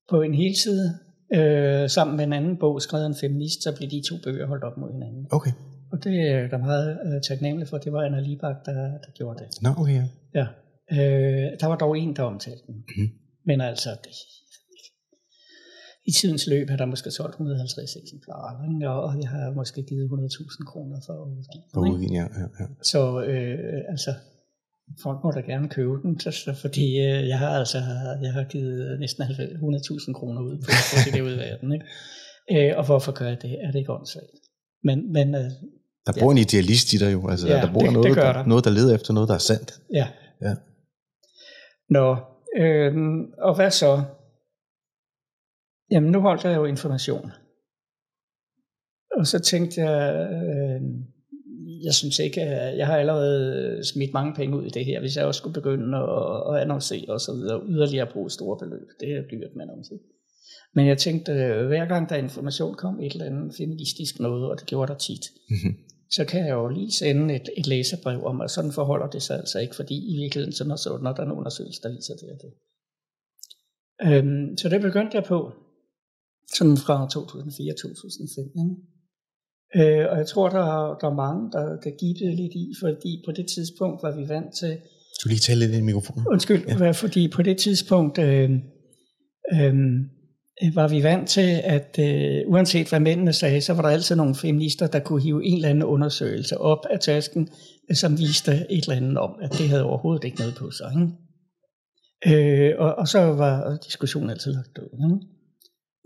[0.08, 0.98] på en hel side,
[1.38, 4.46] øh, sammen med en anden bog, skrevet af en feminist, så blev de to bøger
[4.46, 5.26] holdt op mod hinanden.
[5.30, 5.52] Okay.
[5.92, 9.38] Og det er der meget øh, taknemmelig for, det var Anna Libak, der, der gjorde
[9.42, 9.48] det.
[9.62, 10.06] Nå, okay, ja.
[10.40, 10.46] Ja.
[10.96, 12.76] Øh, der var dog en, der omtalte den.
[12.96, 13.08] Mhm.
[13.46, 14.16] Men altså, det,
[16.10, 18.90] i tidens løb har der måske solgt 150 eksemplarer, ikke?
[18.90, 21.86] og jeg har måske givet 100.000 kroner for at udgive På den.
[21.86, 21.94] ikke?
[21.94, 22.66] udgiven, ja, ja, ja.
[22.82, 24.12] Så øh, altså,
[25.02, 27.78] folk må da gerne købe den, så, så, fordi øh, jeg har altså
[28.22, 31.72] jeg har givet næsten 100.000 kroner ud på at få det ud af verden.
[31.72, 31.86] Ikke?
[32.70, 33.52] Øh, og hvorfor gør jeg det?
[33.64, 34.26] Er det ikke åndssvagt?
[34.82, 35.50] Men, men øh,
[36.06, 37.28] Der bor en idealist i dig jo.
[37.28, 38.46] Altså, Ja, der bor det- noget, det der, der.
[38.46, 39.80] noget, der leder efter noget, der er sandt.
[39.92, 40.08] ja.
[40.42, 40.54] Ja.
[41.90, 42.16] Nå,
[42.58, 44.02] øhm, og hvad så?
[45.90, 47.30] Jamen, nu holdt jeg jo information.
[49.18, 50.80] Og så tænkte jeg, øh,
[51.84, 55.16] jeg synes ikke, at jeg har allerede smidt mange penge ud i det her, hvis
[55.16, 58.88] jeg også skulle begynde at, at annoncere og så videre, yderligere bruge store beløb.
[59.00, 59.98] Det er dyrt med annoncere.
[60.74, 64.58] Men jeg tænkte, øh, hver gang der information kom et eller andet feministisk noget, og
[64.60, 65.74] det gjorde der tit, Mhm.
[66.10, 69.36] så kan jeg jo lige sende et, et læserbrev om, at sådan forholder det sig
[69.38, 72.14] altså ikke, fordi i virkeligheden sådan og sådan, når der er en undersøgelse, der viser
[72.14, 72.52] det og det.
[74.06, 75.52] Øhm, så det begyndte jeg på,
[76.56, 78.93] sådan fra 2004-2005.
[79.76, 83.32] Øh, og jeg tror, der, der er mange, der, der gibbede lidt i, fordi på
[83.32, 84.78] det tidspunkt var vi vant til,
[85.24, 86.26] Du lige tale lidt i mikrofonen.
[86.28, 86.90] Undskyld, ja.
[86.90, 88.50] fordi på det tidspunkt øh,
[89.52, 89.74] øh,
[90.74, 94.34] var vi vant til, at øh, uanset hvad mændene sagde, så var der altid nogle
[94.34, 97.48] feminister, der kunne hive en eller anden undersøgelse op af tasken,
[97.90, 100.92] øh, som viste et eller andet om, at det havde overhovedet ikke noget på sig.
[100.94, 101.12] Ikke?
[102.26, 104.88] Øh, og, og så var diskussionen altid lagt død.
[105.04, 105.26] Ikke?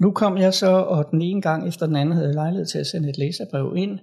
[0.01, 2.87] Nu kom jeg så, og den ene gang efter den anden havde lejlighed til at
[2.87, 3.99] sende et læserbrev ind,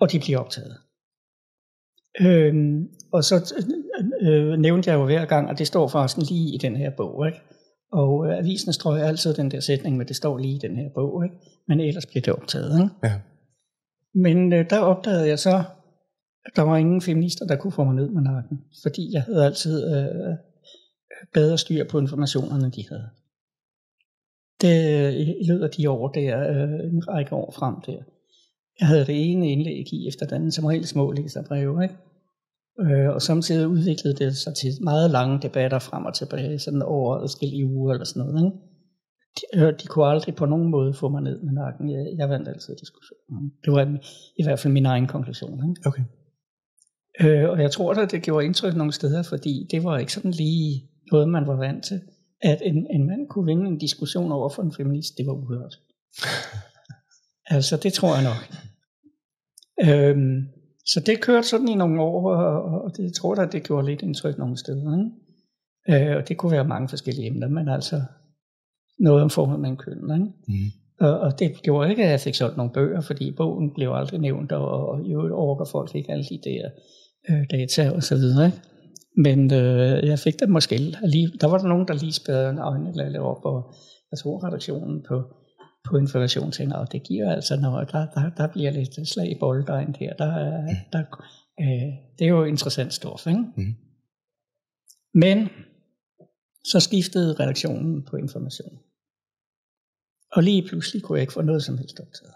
[0.00, 0.76] og de bliver optaget.
[2.20, 3.64] Øhm, og så
[4.22, 7.26] øh, nævnte jeg jo hver gang, og det står forresten lige i den her bog,
[7.26, 7.40] ikke?
[7.92, 10.88] Og øh, avisen strøger altid den der sætning, men det står lige i den her
[10.94, 11.36] bog, ikke?
[11.68, 12.94] Men ellers bliver det optaget, ikke?
[13.04, 13.20] Ja.
[14.14, 15.64] Men øh, der opdagede jeg så,
[16.46, 19.44] at der var ingen feminister, der kunne få mig ned med nakken, fordi jeg havde
[19.44, 20.36] altid øh,
[21.34, 23.08] bedre styr på informationerne, de havde.
[24.64, 28.00] Det, løbet af de år der, øh, en række år frem der,
[28.80, 31.96] jeg havde det ene indlæg i efter den som regel små læserbreve, ikke?
[32.80, 37.16] Øh, og samtidig udviklede det sig til meget lange debatter frem og tilbage, sådan over
[37.16, 38.44] adskillige uger eller sådan noget.
[38.44, 38.58] Ikke?
[39.36, 41.90] De, øh, de kunne aldrig på nogen måde få mig ned med nakken.
[41.90, 43.52] Jeg, jeg vandt altid diskussionen.
[43.64, 43.98] Det var
[44.36, 45.70] i hvert fald min egen konklusion.
[45.70, 45.88] Ikke?
[45.88, 46.04] Okay.
[47.20, 50.30] Øh, og jeg tror da, det gjorde indtryk nogle steder, fordi det var ikke sådan
[50.30, 52.00] lige noget, man var vant til.
[52.42, 55.80] At en, en mand kunne vinde en diskussion over for en feminist, det var uhørt.
[57.54, 58.42] altså, det tror jeg nok.
[59.82, 60.48] Øhm,
[60.86, 64.02] så det kørte sådan i nogle år, og, og det tror jeg, det gjorde lidt
[64.02, 64.98] indtryk nogle steder.
[64.98, 66.10] Ikke?
[66.10, 68.02] Øh, og det kunne være mange forskellige emner, men altså
[68.98, 70.14] noget om forhold mellem kønnene.
[70.14, 70.26] Ikke?
[70.48, 70.70] Mm.
[71.00, 74.20] Og, og det gjorde ikke, at jeg fik solgt nogle bøger, fordi bogen blev aldrig
[74.20, 76.70] nævnt, og, og i øvrigt folk ikke alle de der
[77.30, 78.46] øh, data og så videre.
[78.46, 78.58] Ikke?
[79.16, 82.92] Men øh, jeg fik dem måske lige, der var der nogen, der lige spærrede øjnene
[83.04, 83.74] lidt op, og
[84.10, 85.22] jeg tror redaktionen på,
[85.90, 89.38] på information tænkte, at det giver altså noget, der, der, der bliver lidt slag i
[89.40, 91.04] bolddejen her, der, er- der,
[91.60, 93.40] øh, det er jo interessant stof, ikke?
[93.56, 93.74] Mhm.
[95.14, 95.48] Men
[96.64, 98.78] så skiftede redaktionen på information.
[100.32, 102.34] Og lige pludselig kunne jeg ikke få noget som helst optaget.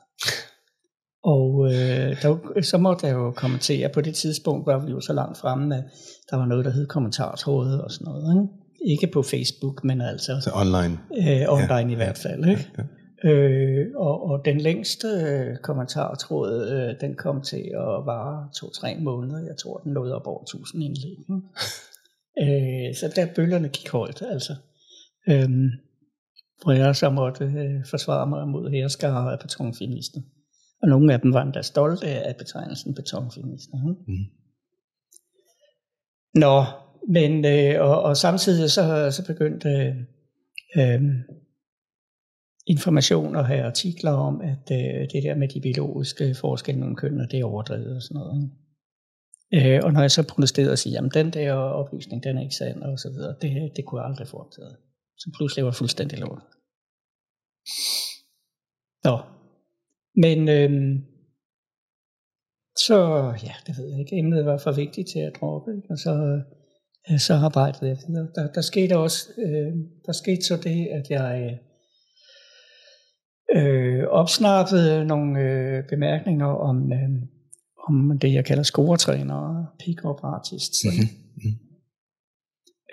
[1.25, 3.89] Og øh, der, så måtte jeg jo kommentere.
[3.89, 5.85] På det tidspunkt var vi jo så langt fremme, at
[6.31, 8.49] der var noget, der hed kommentartrådet og sådan noget.
[8.81, 10.99] Ikke, ikke på Facebook, men altså Så online.
[11.19, 12.49] øh, online ja, i hvert fald.
[12.49, 12.69] Ikke?
[12.79, 12.83] Ja.
[13.25, 19.39] Øh, og, og den længste øh, kommentartråd, øh, den kom til at vare to-tre måneder.
[19.39, 21.19] Jeg tror, den nåede op over 1000 indlæg.
[22.43, 24.55] øh, så der bølgerne gik højt, altså.
[25.29, 25.69] Øhm,
[26.63, 30.21] hvor jeg så måtte øh, forsvare mig mod herskare af betonfeminister.
[30.83, 33.77] Og nogle af dem var endda stolte af betegnelsen betonfeminister.
[33.91, 34.03] Ikke?
[34.09, 34.25] Mm.
[36.35, 36.65] Nå,
[37.09, 39.69] men øh, og, og samtidig så, så begyndte
[40.77, 41.03] øh,
[42.67, 47.29] information og have artikler om, at øh, det der med de biologiske forskelle mellem kønnene,
[47.31, 48.43] det er overdrevet og sådan noget.
[48.43, 48.55] Ikke?
[49.77, 52.55] Øh, og når jeg så protesterede og siger, at den der oplysning, den er ikke
[52.55, 54.77] sand og så videre, det, det kunne jeg aldrig få optaget.
[55.19, 56.43] Så pludselig var jeg fuldstændig lort.
[59.05, 59.19] Nå,
[60.23, 60.71] men øh,
[62.87, 62.99] så,
[63.45, 65.91] ja, det ved jeg ikke, emnet var for vigtigt til at droppe, ikke?
[65.91, 66.43] og så,
[67.11, 68.29] øh, så arbejdede jeg videre.
[68.35, 69.73] Der, der skete også, øh,
[70.07, 71.59] der skete så det, at jeg
[73.57, 77.11] øh, opsnappede nogle øh, bemærkninger om, øh,
[77.89, 80.85] om det, jeg kalder scoretræner, pick-up artists.
[80.85, 81.29] Mm-hmm.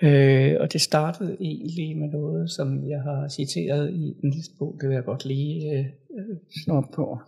[0.04, 4.78] Øh, og det startede egentlig med noget, som jeg har citeret i den liste bog,
[4.82, 5.86] det vil jeg godt lige øh,
[6.64, 7.20] slå op på.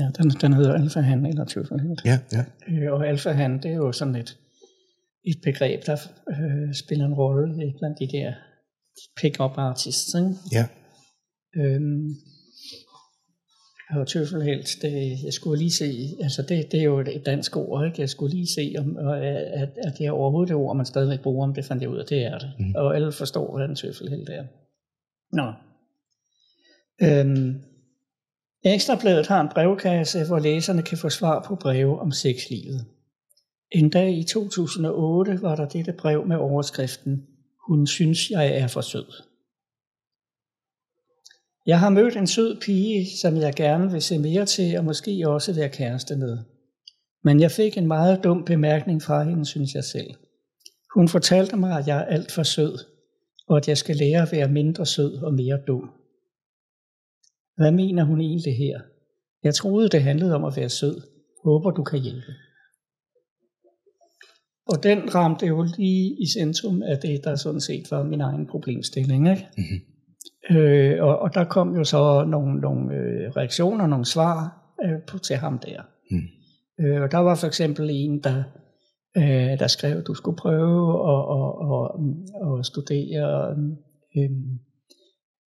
[0.00, 1.96] Ja, den, den hedder alfa han eller tøffelhed.
[2.04, 2.44] Ja, ja.
[2.68, 4.38] Øh, og alfa han, det er jo sådan et,
[5.24, 5.96] et begreb, der
[6.28, 8.32] øh, spiller en rolle blandt de der
[9.16, 10.14] pick-up artists.
[10.14, 10.34] Ikke?
[10.52, 10.66] Ja.
[11.56, 12.10] Øhm,
[13.90, 17.86] og tøffelhelt, det, jeg skulle lige se, altså det, det er jo et dansk ord,
[17.86, 18.00] ikke?
[18.00, 21.46] jeg skulle lige se, om, at, at det er overhovedet det ord, man stadigvæk bruger,
[21.46, 22.52] om det fandt jeg ud af, det er det.
[22.58, 22.74] Mm.
[22.74, 24.44] Og alle forstår, hvad en tøffelhelt er.
[25.32, 25.52] Nå.
[27.02, 27.60] Øhm,
[28.66, 32.86] Ekstrabladet har en brevkasse, hvor læserne kan få svar på breve om sexlivet.
[33.70, 37.26] En dag i 2008 var der dette brev med overskriften,
[37.68, 39.06] Hun synes, jeg er for sød.
[41.66, 45.28] Jeg har mødt en sød pige, som jeg gerne vil se mere til, og måske
[45.28, 46.38] også være kæreste med.
[47.24, 50.14] Men jeg fik en meget dum bemærkning fra hende, synes jeg selv.
[50.94, 52.78] Hun fortalte mig, at jeg er alt for sød,
[53.46, 55.90] og at jeg skal lære at være mindre sød og mere dum.
[57.56, 58.80] Hvad mener hun egentlig her?
[59.44, 61.00] Jeg troede, det handlede om at være sød.
[61.44, 62.32] Håber, du kan hjælpe.
[64.66, 68.46] Og den ramte jo lige i centrum af det, der sådan set var min egen
[68.46, 69.30] problemstilling.
[69.30, 69.46] Ikke?
[69.56, 70.56] Mm-hmm.
[70.56, 75.18] Øh, og, og der kom jo så nogle, nogle øh, reaktioner, nogle svar øh, på,
[75.18, 75.82] til ham der.
[76.10, 76.84] Mm.
[76.84, 78.42] Øh, og der var for eksempel en, der,
[79.16, 81.50] øh, der skrev, at du skulle prøve at, at,
[82.46, 83.56] at, at studere
[84.16, 84.30] øh,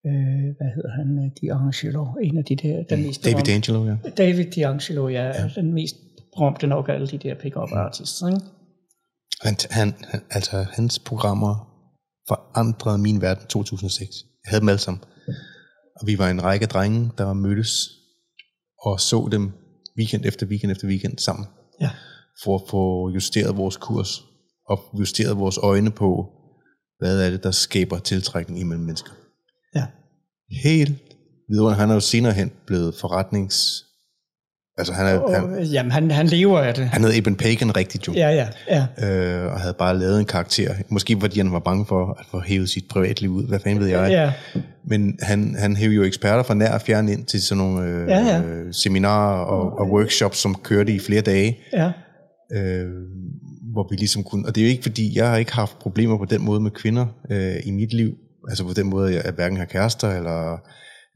[0.05, 3.95] øh, hvad hedder han, D'Angelo, en af de der, den mest David D'Angelo, ja.
[4.17, 5.95] David D'Angelo, ja, ja, den mest
[6.33, 8.41] berømte nok af alle de der pick-up artists, ikke?
[9.41, 9.93] Han, han,
[10.31, 11.53] altså, hans programmer
[12.27, 13.99] forandrede min verden 2006.
[14.45, 15.03] Jeg havde dem alle sammen.
[15.95, 17.89] Og vi var en række drenge, der mødtes
[18.81, 19.51] og så dem
[19.97, 21.45] weekend efter weekend efter weekend sammen.
[21.81, 21.89] Ja.
[22.43, 24.23] For at få justeret vores kurs
[24.69, 26.25] og justeret vores øjne på,
[26.99, 29.11] hvad er det, der skaber tiltrækning imellem mennesker.
[29.75, 29.83] Ja.
[30.63, 30.95] Helt
[31.49, 31.73] videre.
[31.73, 33.83] Han er jo senere hen blevet forretnings...
[34.79, 35.19] Altså han er...
[35.23, 36.89] Oh, han, jamen han, han lever af det.
[36.89, 38.13] Han hed Eben Pagan rigtigt jo.
[38.13, 38.47] Ja, ja,
[38.99, 39.07] ja.
[39.07, 40.73] Øh, og havde bare lavet en karakter.
[40.89, 43.47] Måske fordi han var bange for at få hævet sit privatliv ud.
[43.47, 44.09] Hvad fanden ved jeg?
[44.09, 44.59] Ja.
[44.87, 48.09] Men han, han hævde jo eksperter fra nær og fjern ind til sådan nogle øh,
[48.09, 48.41] ja, ja.
[48.41, 51.57] Øh, seminarer og, og workshops, som kørte i flere dage.
[51.73, 51.91] Ja.
[52.53, 52.85] Øh,
[53.73, 54.45] hvor vi ligesom kunne...
[54.45, 56.71] Og det er jo ikke fordi, jeg har ikke haft problemer på den måde med
[56.71, 58.13] kvinder øh, i mit liv.
[58.47, 60.57] Altså på den måde, at jeg hverken har kærester eller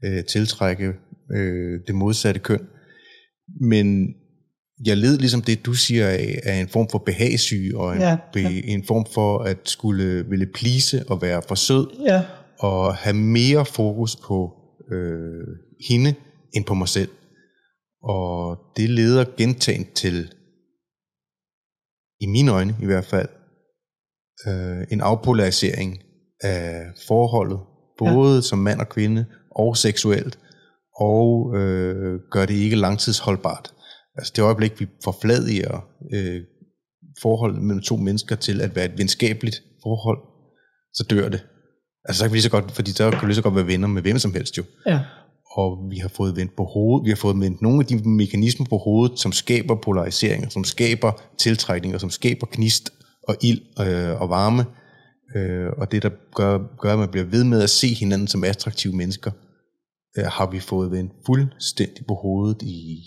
[0.04, 0.92] øh, tiltrække
[1.34, 2.66] øh, det modsatte køn.
[3.60, 4.14] Men
[4.84, 8.16] jeg led ligesom det, du siger, af, af en form for behagssyge, og en, ja,
[8.34, 8.60] ja.
[8.64, 12.22] en form for at skulle ville plise og være for sød, ja.
[12.58, 14.52] og have mere fokus på
[14.92, 15.46] øh,
[15.88, 16.14] hende,
[16.52, 17.10] end på mig selv.
[18.02, 20.32] Og det leder gentaget til,
[22.20, 23.28] i mine øjne i hvert fald,
[24.46, 25.98] øh, en afpolarisering
[26.42, 27.58] af forholdet,
[27.98, 28.40] både ja.
[28.40, 30.38] som mand og kvinde, og seksuelt,
[31.00, 33.72] og øh, gør det ikke langtidsholdbart.
[34.16, 36.40] Altså det øjeblik, vi forfladiger øh,
[37.22, 40.18] forholdet mellem to mennesker til at være et venskabeligt forhold,
[40.94, 41.46] så dør det.
[42.04, 43.66] Altså så kan vi lige så godt, fordi så kan vi lige så godt være
[43.66, 44.64] venner med hvem som helst jo.
[44.86, 45.00] Ja.
[45.56, 48.66] Og vi har fået vendt på hovedet, vi har fået vendt nogle af de mekanismer
[48.66, 52.90] på hovedet, som skaber polariseringer, som skaber tiltrækninger, som skaber knist
[53.28, 54.64] og ild øh, og varme,
[55.34, 58.44] øh, og det, der gør, gør, at man bliver ved med at se hinanden som
[58.44, 59.30] attraktive mennesker,
[60.18, 63.02] øh, har vi fået vendt fuldstændig på hovedet i,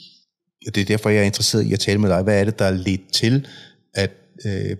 [0.67, 2.23] og det er derfor, jeg er interesseret i at tale med dig.
[2.23, 3.47] Hvad er det, der er lidt til,
[3.93, 4.11] at
[4.45, 4.77] øh,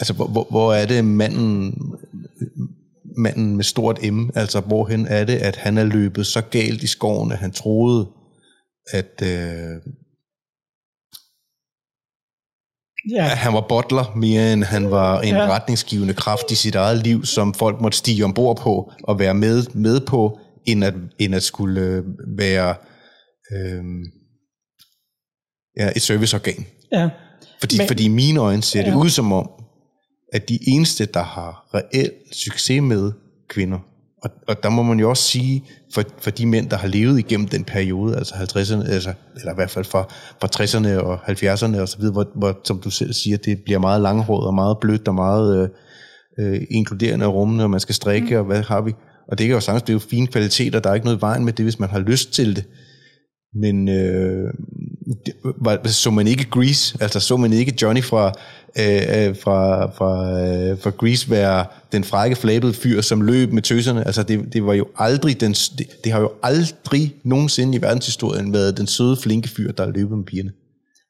[0.00, 1.74] altså, hvor, hvor, hvor er det manden,
[3.16, 6.86] manden med stort M, altså hvorhen er det, at han er løbet så galt i
[6.86, 8.08] skoven, at han troede,
[8.90, 9.92] at øh,
[13.10, 13.22] Ja.
[13.22, 15.46] Han var bottler mere end han var en ja.
[15.46, 19.64] retningsgivende kraft i sit eget liv, som folk måtte stige ombord på og være med,
[19.74, 22.04] med på, end at, end at skulle øh,
[22.38, 22.74] være
[23.52, 23.84] øh,
[25.76, 26.66] ja, et serviceorgan.
[26.92, 27.08] Ja.
[27.60, 28.96] Fordi, Men, fordi i mine øjne ser det ja.
[28.96, 29.50] ud som om,
[30.32, 33.12] at de eneste, der har reelt succes med
[33.48, 33.78] kvinder,
[34.26, 35.64] og, og der må man jo også sige,
[35.94, 39.54] for, for de mænd, der har levet igennem den periode, altså 50'erne, altså, eller i
[39.54, 40.02] hvert fald fra,
[40.40, 43.78] fra 60'erne og 70'erne og så videre, hvor, hvor, som du selv siger, det bliver
[43.78, 45.68] meget langhåret og meget blødt og meget øh,
[46.38, 48.38] øh, inkluderende og rummende, og man skal strikke, mm.
[48.38, 48.92] og hvad har vi?
[49.28, 51.64] Og det kan jo sagtens blive fine kvaliteter, der er ikke noget vejen med det,
[51.64, 52.64] hvis man har lyst til det.
[53.54, 54.54] Men øh,
[55.44, 58.32] var, så man ikke Grease, altså så man ikke Johnny fra,
[58.78, 63.62] øh, øh, fra, fra, øh, fra Grease være den frække, flabede fyr, som løb med
[63.62, 64.06] tøserne.
[64.06, 68.52] Altså det, det var jo aldrig, den, det, det har jo aldrig nogensinde i verdenshistorien
[68.52, 70.50] været den søde, flinke fyr, der løbet med pigerne.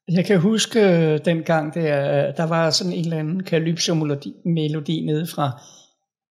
[0.08, 5.26] Jeg kan huske øh, dengang, der, øh, der var sådan en eller anden calypso-melodi nede
[5.26, 5.60] fra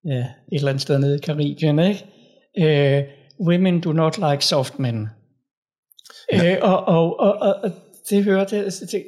[0.06, 2.06] ja, et eller andet sted nede i Karibien, ikke?
[2.62, 5.08] Uh, women do not like soft men.
[6.34, 7.72] Øh, og, og, og, og
[8.10, 9.06] det hørte jeg, det,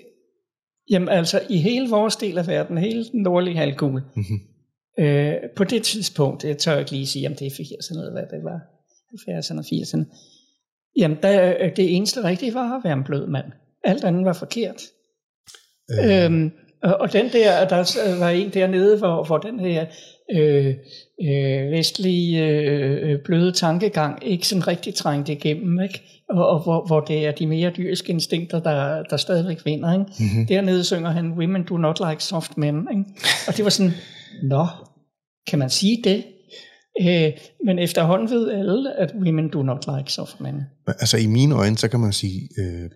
[0.89, 5.05] jamen altså i hele vores del af verden, hele den nordlige halvkugle, mm-hmm.
[5.05, 8.37] øh, på det tidspunkt, jeg tør ikke lige sige, om det er 80'erne eller hvad
[8.37, 8.59] det var,
[9.13, 10.05] 70'erne og 80'erne,
[10.97, 13.45] jamen der, det eneste rigtige var at være en blød mand.
[13.83, 14.81] Alt andet var forkert.
[15.91, 16.25] Øh.
[16.25, 16.51] Øhm,
[16.83, 19.85] og, og den der, der var en dernede, hvor, hvor den her
[20.31, 20.75] øh,
[21.21, 26.01] øh, vestlige øh, bløde tankegang ikke sådan rigtig trængte igennem, ikke?
[26.29, 29.93] Og, og hvor, hvor det er de mere dyriske instinkter, der, der stadigvæk vinder.
[29.93, 30.05] Ikke?
[30.19, 30.47] Mm-hmm.
[30.47, 32.87] Dernede synger han, women do not like soft men.
[32.91, 33.03] Ikke?
[33.47, 33.91] Og det var sådan,
[34.43, 34.67] nå,
[35.47, 36.23] kan man sige det?
[37.01, 37.31] Øh,
[37.65, 40.55] men efterhånden ved alle, at women do not like soft men.
[40.87, 42.89] Altså i mine øjne, så kan man sige, øh,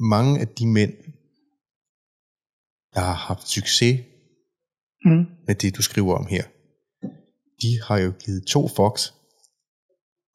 [0.00, 0.92] mange af de mænd,
[2.94, 4.00] der har haft succes
[5.04, 5.24] mm.
[5.46, 6.44] med det, du skriver om her,
[7.62, 9.10] de har jo givet to fox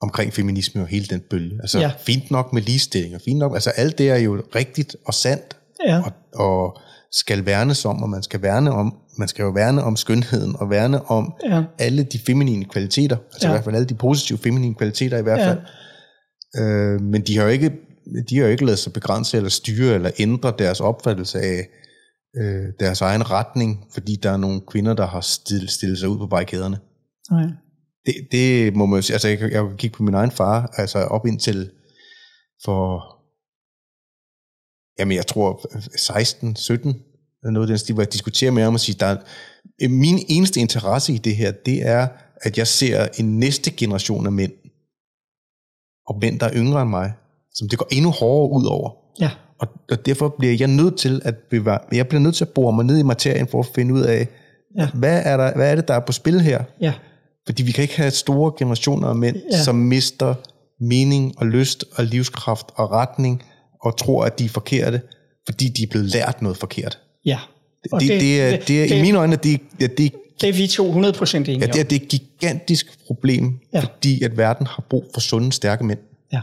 [0.02, 1.58] omkring feminisme og hele den bølge.
[1.62, 1.92] Altså ja.
[2.00, 5.58] fint nok med ligestilling, og fint nok, altså alt det er jo rigtigt og sandt,
[5.88, 6.02] ja.
[6.06, 6.78] og, og
[7.12, 10.70] skal værnes om, og man skal værne om, man skal jo værne om skønheden, og
[10.70, 11.64] værne om ja.
[11.80, 13.48] alle de feminine kvaliteter, altså ja.
[13.48, 15.60] i hvert fald alle de positive feminine kvaliteter i hvert fald.
[16.56, 16.62] Ja.
[16.62, 17.72] Øh, men de har jo ikke,
[18.30, 21.68] de har jo ikke lavet sig begrænse eller styre eller ændre deres opfattelse af
[22.38, 26.18] øh, deres egen retning, fordi der er nogle kvinder, der har stillet, stillet sig ud
[26.18, 26.78] på barrikaderne.
[27.32, 27.46] Nej.
[28.06, 31.00] Det, det må man sige, altså jeg, jeg kan kigge på min egen far, altså
[31.00, 31.72] op indtil
[32.66, 33.04] for,
[35.00, 35.66] jamen jeg tror
[35.98, 37.02] 16, 17,
[37.44, 40.60] noget af den stil, hvor jeg diskuterer med ham og siger, der er, min eneste
[40.60, 42.08] interesse i det her, det er,
[42.42, 44.54] at jeg ser en næste generation af mænd,
[46.08, 47.14] og mænd, der er yngre end mig,
[47.54, 48.92] som det går endnu hårdere ud over.
[49.20, 49.32] Ja.
[49.60, 52.74] Og, og derfor bliver jeg nødt til at bevare, jeg bliver nødt til at bore
[52.74, 54.28] mig ned i materien for at finde ud af,
[54.78, 54.90] ja.
[54.94, 56.64] hvad, er der, hvad er det, der er på spil her?
[56.82, 56.94] Ja.
[57.46, 59.64] Fordi vi kan ikke have store generationer af mænd, ja.
[59.64, 60.36] som mister
[60.80, 63.44] mening og lyst og livskraft og retning,
[63.82, 65.02] og tror, at de er forkerte,
[65.46, 67.00] fordi de er blevet lært noget forkert.
[67.26, 67.40] Ja.
[67.84, 70.50] Det, det, det, det, er, det, er, det, i mine øjne, det, det, det, det
[70.50, 73.80] er vi to 100% enige ja, det er, det er et gigantisk problem, ja.
[73.80, 76.00] fordi at verden har brug for sunde, stærke mænd.
[76.34, 76.42] Ja.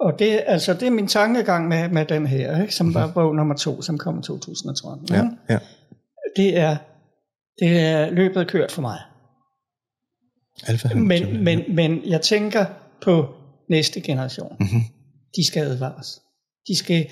[0.00, 3.02] Og det, altså, det er min tankegang med, med den her, ikke, som mm-hmm.
[3.02, 5.08] var bog nummer to, som kom i 2013.
[5.10, 5.58] Ja, ja.
[6.36, 6.76] Det, er,
[7.60, 8.98] det er løbet kørt for mig.
[10.66, 12.64] Alfa men, men, men jeg tænker
[13.02, 13.28] på
[13.70, 14.56] næste generation.
[14.60, 14.80] Mm-hmm.
[15.36, 16.20] De skal advares.
[16.68, 17.06] De skal,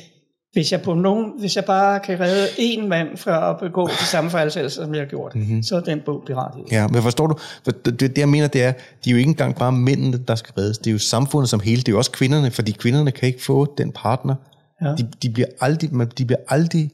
[0.52, 4.04] hvis jeg, på nogen, hvis jeg bare kan redde en mand fra at begå de
[4.04, 5.62] samme fejlsættelser, som jeg har gjort, mm-hmm.
[5.62, 6.72] så er den bog berettiget.
[6.72, 7.38] Ja, men forstår du,
[7.84, 8.72] det, det jeg mener, det er,
[9.04, 10.78] de er jo ikke engang bare mændene, der skal reddes.
[10.78, 11.76] Det er jo samfundet som hele.
[11.76, 14.34] Det er jo også kvinderne, fordi kvinderne kan ikke få den partner.
[14.82, 14.94] Ja.
[14.98, 16.90] De, de, bliver aldrig, de bliver aldrig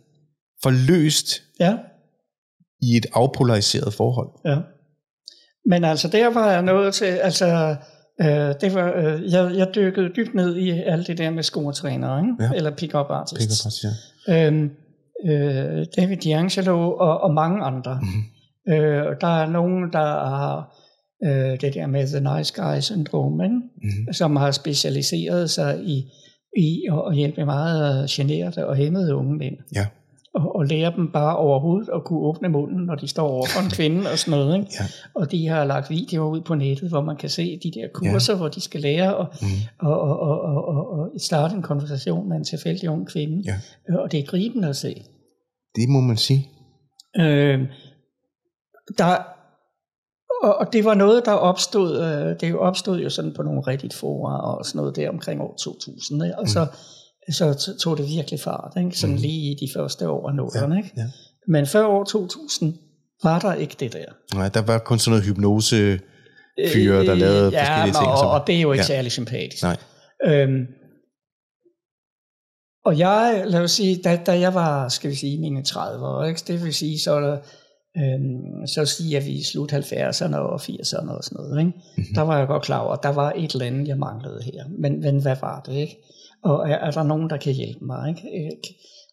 [0.62, 1.76] forløst ja.
[2.82, 4.28] i et afpolariseret forhold.
[4.44, 4.56] Ja.
[5.66, 7.76] Men altså, der var jeg nået til, altså,
[8.20, 12.20] øh, det var, øh, jeg, jeg dykkede dybt ned i alt det der med scoretrænere,
[12.20, 12.34] ikke?
[12.40, 12.50] Ja.
[12.56, 13.44] eller pick-up artists.
[13.44, 13.84] Pick-up artists
[14.28, 14.46] ja.
[14.46, 14.70] øhm,
[15.26, 18.00] øh, David D'Angelo og, og mange andre.
[18.02, 18.74] Mm-hmm.
[18.74, 20.76] Øh, der er nogen, der har
[21.24, 24.12] øh, det der med the nice guy syndrom, mm-hmm.
[24.12, 26.04] som har specialiseret sig i,
[26.56, 29.56] i at hjælpe meget generede og hæmmede unge mænd.
[29.74, 29.86] Ja
[30.36, 33.60] og, og lære dem bare overhovedet at kunne åbne munden, når de står over for
[33.60, 34.58] en kvinde og sådan noget.
[34.58, 34.70] Ikke?
[34.80, 34.84] Ja.
[35.14, 38.32] Og de har lagt videoer ud på nettet, hvor man kan se de der kurser,
[38.32, 38.36] ja.
[38.38, 39.48] hvor de skal lære at mm.
[39.80, 43.42] og, og, og, og, og, og starte en konversation med en tilfældig ung kvinde.
[43.46, 43.54] Ja.
[43.90, 44.94] Øh, og det er gribende at se.
[45.76, 46.48] Det må man sige.
[47.20, 47.60] Øh,
[48.98, 49.16] der,
[50.42, 53.94] og, og det var noget, der opstod, øh, det opstod jo sådan på nogle rigtigt
[53.94, 56.24] fora og sådan noget der omkring år 2000.
[56.24, 56.38] Ikke?
[56.38, 56.48] Og mm.
[56.48, 56.66] så
[57.32, 58.98] så tog det virkelig fart, ikke?
[58.98, 59.22] sådan mm.
[59.22, 60.74] lige i de første år af nålerne.
[60.74, 60.92] Ja, ikke?
[60.96, 61.06] Ja.
[61.48, 62.74] Men før år 2000
[63.22, 64.04] var der ikke det der.
[64.34, 66.00] Nej, der var kun sådan noget hypnose
[66.72, 68.06] fyre, der lavede øh, ja, forskellige ting.
[68.06, 68.86] Og, og det er jo ikke ja.
[68.86, 69.62] særlig sympatisk.
[69.62, 69.76] Nej.
[70.24, 70.66] Øhm,
[72.84, 76.24] Og jeg, lad os sige, da, da jeg var, skal vi sige, mine 30 år,
[76.24, 76.42] ikke?
[76.46, 77.38] det vil sige, så
[77.96, 81.72] øhm, så siger vi slut 70'erne og 80'erne og sådan noget, ikke?
[81.96, 82.14] Mm-hmm.
[82.14, 84.64] der var jeg godt klar over, at der var et eller andet, jeg manglede her.
[84.78, 85.96] Men, men hvad var det, ikke?
[86.46, 88.50] Og er, er der nogen, der kan hjælpe mig, ikke?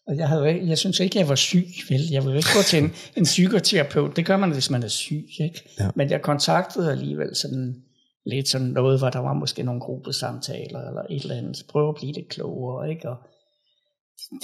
[0.06, 2.00] Og jeg, havde, jeg synes ikke, jeg var syg, vel?
[2.10, 4.16] Jeg ville ikke gå til en, en psykoterapeut.
[4.16, 5.62] Det gør man, hvis man er syg, ikke?
[5.80, 5.88] Ja.
[5.94, 7.82] Men jeg kontaktede alligevel sådan
[8.26, 11.64] lidt sådan noget, hvor der var måske nogle gruppesamtaler eller et eller andet.
[11.68, 13.08] Prøve at blive lidt klogere, ikke?
[13.08, 13.16] Og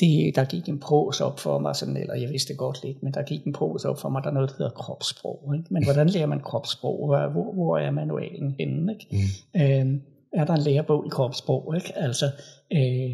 [0.00, 3.14] det, der gik en pros op for mig, sådan, eller jeg vidste godt lidt, men
[3.14, 5.54] der gik en pros op for mig, der er noget, der hedder kropssprog.
[5.58, 5.74] Ikke?
[5.74, 7.06] Men hvordan lærer man kropssprog?
[7.06, 8.92] Hvor, hvor er manualen henne?
[8.92, 9.06] Ikke?
[9.10, 9.60] Mm.
[9.60, 10.00] Øh,
[10.32, 11.74] er der en lærebog i kropssprog?
[11.76, 11.98] Ikke?
[11.98, 12.30] Altså,
[12.72, 13.10] øh,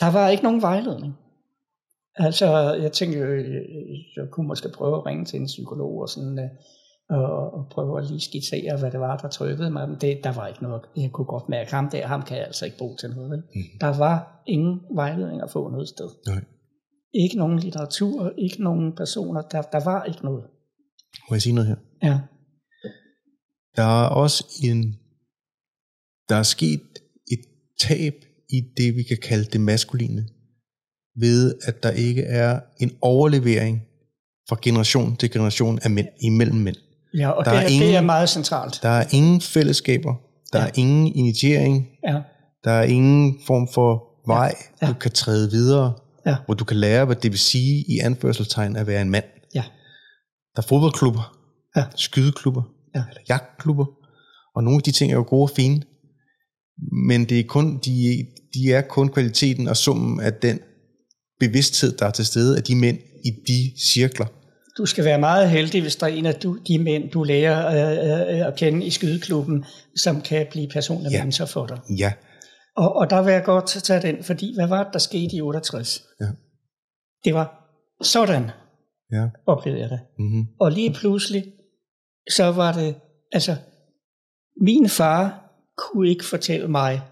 [0.00, 1.14] der var ikke nogen vejledning.
[2.14, 3.44] Altså, jeg tænkte, øh,
[4.16, 6.50] jeg kunne måske prøve at ringe til en psykolog og sådan, øh,
[7.10, 9.88] og, og prøve at lige skitsere, hvad det var, der trykkede mig.
[9.88, 10.82] Men det, der var ikke noget.
[10.96, 13.30] Jeg kunne godt mærke, ham der, ham kan jeg altså ikke bruge til noget.
[13.30, 13.38] Vel?
[13.38, 13.78] Mm.
[13.80, 16.10] Der var ingen vejledning at få noget sted.
[16.26, 16.44] Nej.
[17.14, 19.42] Ikke nogen litteratur, ikke nogen personer.
[19.42, 20.44] Der, der var ikke noget.
[21.30, 21.76] Må jeg sige noget her?
[22.02, 22.20] Ja.
[23.76, 24.94] Der er også en...
[26.28, 26.98] Der er sket et
[27.80, 28.14] tab
[28.50, 30.26] i det, vi kan kalde det maskuline,
[31.20, 33.82] ved at der ikke er en overlevering
[34.48, 36.76] fra generation til generation af mænd, imellem mænd.
[37.14, 38.78] Ja, og der det, er ingen, det er meget centralt.
[38.82, 40.14] Der er ingen fællesskaber,
[40.52, 40.66] der ja.
[40.66, 42.20] er ingen initiering, ja.
[42.64, 44.86] der er ingen form for vej, ja.
[44.86, 44.92] Ja.
[44.92, 45.92] du kan træde videre,
[46.26, 46.36] ja.
[46.46, 49.24] hvor du kan lære, hvad det vil sige i anførselstegn at være en mand.
[49.54, 49.64] Ja.
[50.56, 51.36] Der er fodboldklubber,
[51.76, 51.84] ja.
[51.96, 52.62] skydeklubber,
[52.94, 53.02] ja.
[53.08, 53.86] eller jagtklubber,
[54.54, 55.82] og nogle af de ting er jo gode og fine,
[57.08, 60.60] men det er kun, de, de er kun kvaliteten og summen af den
[61.40, 64.26] bevidsthed, der er til stede af de mænd i de cirkler.
[64.78, 67.66] Du skal være meget heldig, hvis der er en af du, de mænd, du lærer
[67.66, 69.64] øh, øh, at kende i skydeklubben,
[69.96, 71.24] som kan blive personlig ja.
[71.24, 71.78] mentor for dig.
[71.98, 72.12] Ja.
[72.76, 75.40] Og, og der vil jeg godt tage den, fordi hvad var det, der skete i
[75.40, 76.02] 68?
[76.20, 76.26] Ja.
[77.24, 78.50] Det var sådan,
[79.12, 79.26] ja.
[79.46, 80.00] oplevede jeg det.
[80.18, 80.46] Mm-hmm.
[80.60, 81.44] Og lige pludselig,
[82.30, 82.94] så var det,
[83.32, 83.56] altså,
[84.60, 85.47] min far
[85.78, 87.02] kunne ikke fortælle mig,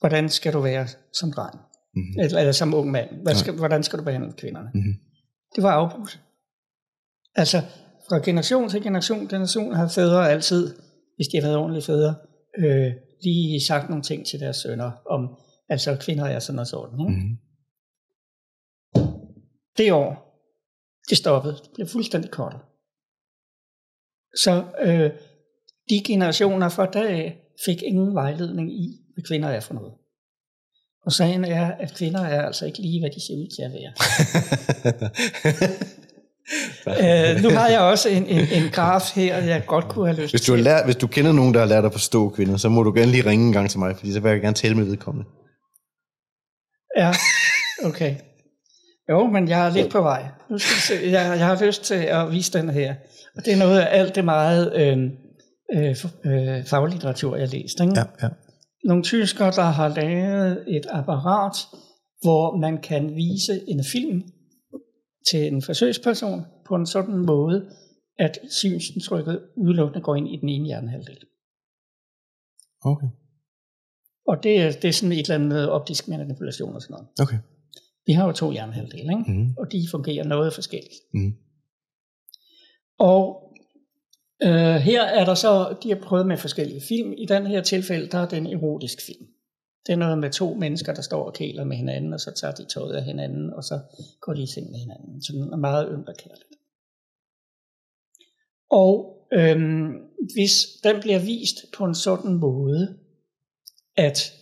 [0.00, 1.54] hvordan skal du være som dreng?
[1.94, 2.20] Mm-hmm.
[2.20, 3.10] Eller, eller som ung mand.
[3.22, 4.70] Hvad skal, hvordan skal du behandle kvinderne?
[4.74, 4.94] Mm-hmm.
[5.54, 6.20] Det var afbrudt.
[7.34, 7.58] Altså,
[8.08, 10.76] fra generation til generation, generation har fædre altid,
[11.16, 12.14] hvis de har været ordentlige fædre,
[12.58, 12.92] øh,
[13.22, 15.38] lige sagt nogle ting til deres sønner om,
[15.68, 17.00] altså kvinder er sådan og sådan.
[17.00, 17.12] Ikke?
[17.12, 17.38] Mm-hmm.
[19.76, 20.24] Det år,
[21.10, 21.54] det stoppede.
[21.54, 22.60] Det blev fuldstændig kortet.
[24.36, 25.10] Så øh,
[25.90, 29.92] de generationer fra dag fik ingen vejledning i, hvad kvinder er for noget.
[31.06, 33.72] Og sagen er, at kvinder er altså ikke lige, hvad de ser ud til at
[33.72, 33.92] være.
[37.34, 40.32] øh, nu har jeg også en, en, en graf her, jeg godt kunne have lyst
[40.32, 42.68] hvis du har lært, Hvis du kender nogen, der har lært at forstå kvinder, så
[42.68, 44.74] må du gerne lige ringe en gang til mig, fordi så vil jeg gerne tale
[44.74, 45.28] med vedkommende.
[46.96, 47.12] Ja,
[47.84, 48.14] okay.
[49.10, 50.24] Jo, men jeg er lidt på vej.
[50.50, 50.94] Nu skal se.
[51.04, 52.94] Jeg, jeg har lyst til at vise den her.
[53.36, 55.10] Og det er noget af alt det meget øh,
[55.74, 57.80] øh, øh, faglitteratur, jeg har læst.
[57.80, 57.92] Ikke?
[57.96, 58.28] Ja, ja.
[58.84, 61.56] Nogle tyskere, der har lavet et apparat,
[62.22, 64.22] hvor man kan vise en film
[65.30, 67.70] til en forsøgsperson på en sådan måde,
[68.18, 71.18] at synsindtrykket udelukkende går ind i den ene hjernehalvdel.
[72.84, 73.06] Okay.
[74.28, 77.08] Og det er, det er sådan et eller andet optisk manipulation og sådan noget.
[77.20, 77.38] Okay.
[78.06, 79.32] Vi har jo to hjernehalvdele, ikke?
[79.32, 79.54] Mm.
[79.58, 80.94] og de fungerer noget forskelligt.
[81.14, 81.32] Mm.
[82.98, 83.43] Og
[84.44, 87.12] øh, her er der så, de har prøvet med forskellige film.
[87.12, 89.26] I den her tilfælde, der er det en erotisk film.
[89.86, 92.54] Det er noget med to mennesker, der står og kæler med hinanden, og så tager
[92.54, 93.80] de tøjet af hinanden, og så
[94.20, 95.22] går de i seng med hinanden.
[95.22, 96.08] Så den er meget ømt.
[98.70, 99.92] Og øhm,
[100.34, 102.98] hvis den bliver vist på en sådan måde,
[103.96, 104.32] at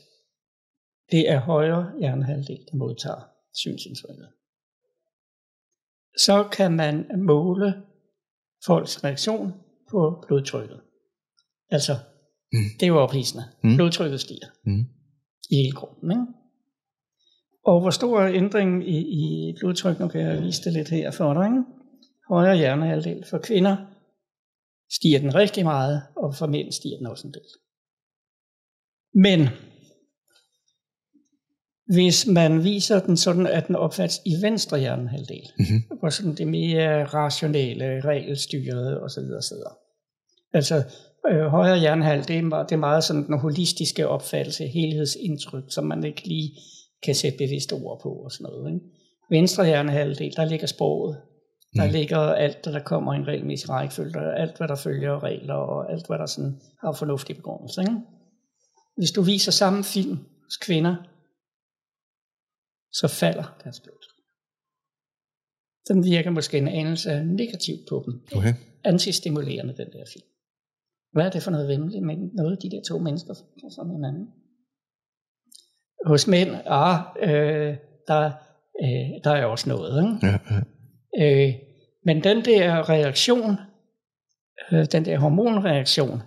[1.11, 4.29] det er højre hjernehalvdel, der modtager synsindtrykket,
[6.17, 7.83] så kan man måle
[8.67, 9.53] folks reaktion
[9.93, 10.81] på blodtrykket.
[11.71, 11.93] Altså,
[12.53, 12.59] mm.
[12.81, 13.45] det er jo ophidsende.
[13.65, 13.77] Mm.
[13.77, 14.47] Blodtrykket stiger.
[14.65, 14.85] Mm
[15.53, 16.11] i hele kroppen.
[16.11, 16.27] Ikke?
[17.65, 21.35] Og hvor stor ændringen i, i blodtryk, nu kan jeg vise det lidt her for
[21.35, 21.63] dig, ikke?
[22.29, 23.25] højere hjernehalvdel.
[23.31, 23.77] For kvinder
[24.93, 27.51] stiger den rigtig meget, og for mænd stiger den også en del.
[29.15, 29.49] Men
[31.95, 35.99] hvis man viser den sådan, at den opfattes i venstre hjernehalvdel, mm-hmm.
[35.99, 39.25] hvor sådan det mere rationelle, regelstyrede osv.
[39.39, 39.57] osv.
[40.53, 40.85] Altså
[41.31, 46.05] øh, højre hjernehal, det er, det er meget sådan den holistiske opfattelse, helhedsindtryk, som man
[46.05, 46.51] ikke lige
[47.03, 48.75] kan sætte bevidste ord på og sådan noget.
[48.75, 48.87] Ikke?
[49.31, 51.21] Venstre hjernehalvdel, der ligger sproget.
[51.77, 51.93] Der mm.
[51.93, 56.07] ligger alt, der kommer i en regelmæssig rækkefølge, alt hvad der følger regler, og alt
[56.07, 57.81] hvad der sådan har fornuftig begrundelse.
[57.81, 57.97] Ikke?
[58.97, 60.97] Hvis du viser samme film hos kvinder,
[62.93, 64.19] så falder deres blodtryk.
[65.89, 68.23] Den virker måske en anelse negativt på dem.
[68.37, 68.55] Okay.
[68.85, 70.32] Antistimulerende, den der film.
[71.13, 74.27] Hvad er det for noget venligt med noget, de der to mennesker får som hinanden?
[76.07, 77.77] Hos mænd, ah, øh,
[78.09, 78.31] der,
[78.83, 80.05] øh, der er også noget.
[80.05, 80.27] Ikke?
[80.27, 81.47] Ja, ja.
[81.47, 81.55] Øh,
[82.05, 83.57] men den der reaktion,
[84.73, 86.23] øh, den der hormonreaktion,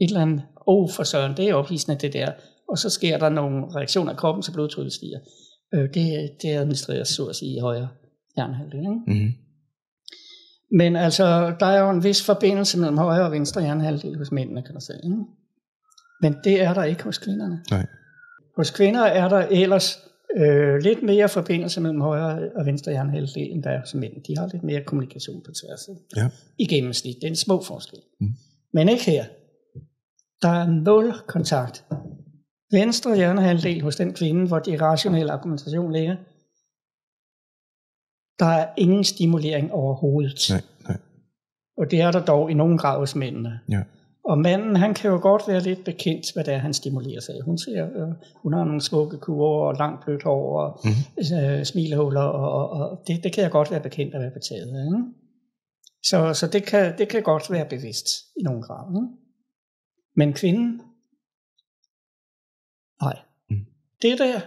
[0.00, 2.32] et eller andet, oh for søren, det er ophidsende det der,
[2.68, 5.18] og så sker der nogle reaktioner i kroppen, så blodtrykket stiger.
[5.74, 7.88] Øh, det, det administreres så at sige i højre
[8.36, 8.78] hjernehalvdel.
[8.78, 8.90] Ikke?
[9.06, 9.32] Mm-hmm.
[10.70, 14.62] Men altså, der er jo en vis forbindelse mellem højre og venstre hjernehalvdel hos mændene,
[14.62, 14.98] kan du sige.
[15.04, 15.16] Ikke?
[16.22, 17.62] Men det er der ikke hos kvinderne.
[17.70, 17.86] Nej.
[18.56, 19.98] Hos kvinder er der ellers
[20.36, 24.12] øh, lidt mere forbindelse mellem højre og venstre hjernehalvdel, end der er hos mænd.
[24.28, 25.88] De har lidt mere kommunikation på tværs.
[25.88, 26.00] ikke?
[26.16, 26.28] Ja.
[26.58, 27.16] I gennemsnit.
[27.16, 27.98] Det er en små forskel.
[28.20, 28.28] Mm.
[28.72, 29.24] Men ikke her.
[30.42, 31.84] Der er nul kontakt.
[32.72, 36.16] Venstre hjernehalvdel hos den kvinde, hvor de rationelle argumentation ligger,
[38.38, 40.46] der er ingen stimulering overhovedet.
[40.50, 40.96] Nej, nej.
[41.78, 43.60] Og det er der dog i nogen grad hos mændene.
[43.70, 43.82] Ja.
[44.24, 47.34] Og manden, han kan jo godt være lidt bekendt, hvad det er, han stimulerer sig
[47.34, 47.42] af.
[47.44, 48.08] Hun, ser, øh,
[48.42, 51.36] hun har nogle smukke kurer og langt blødt hår og Mhm.
[51.36, 54.76] øh, smilehuller, og, og, og det, det kan jeg godt være bekendt at være betaget
[54.76, 54.84] af.
[54.84, 55.04] Ikke?
[56.02, 58.06] Så, så det, kan, det kan godt være bevidst
[58.40, 58.96] i nogen grad.
[58.96, 59.08] Ikke?
[60.16, 60.80] Men kvinden,
[63.02, 63.16] nej.
[63.50, 63.56] Mm.
[64.02, 64.40] Det der,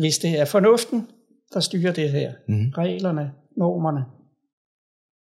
[0.00, 1.08] hvis det er fornuften,
[1.54, 2.70] der styrer det her, Mm-hmm.
[2.70, 4.04] reglerne, normerne,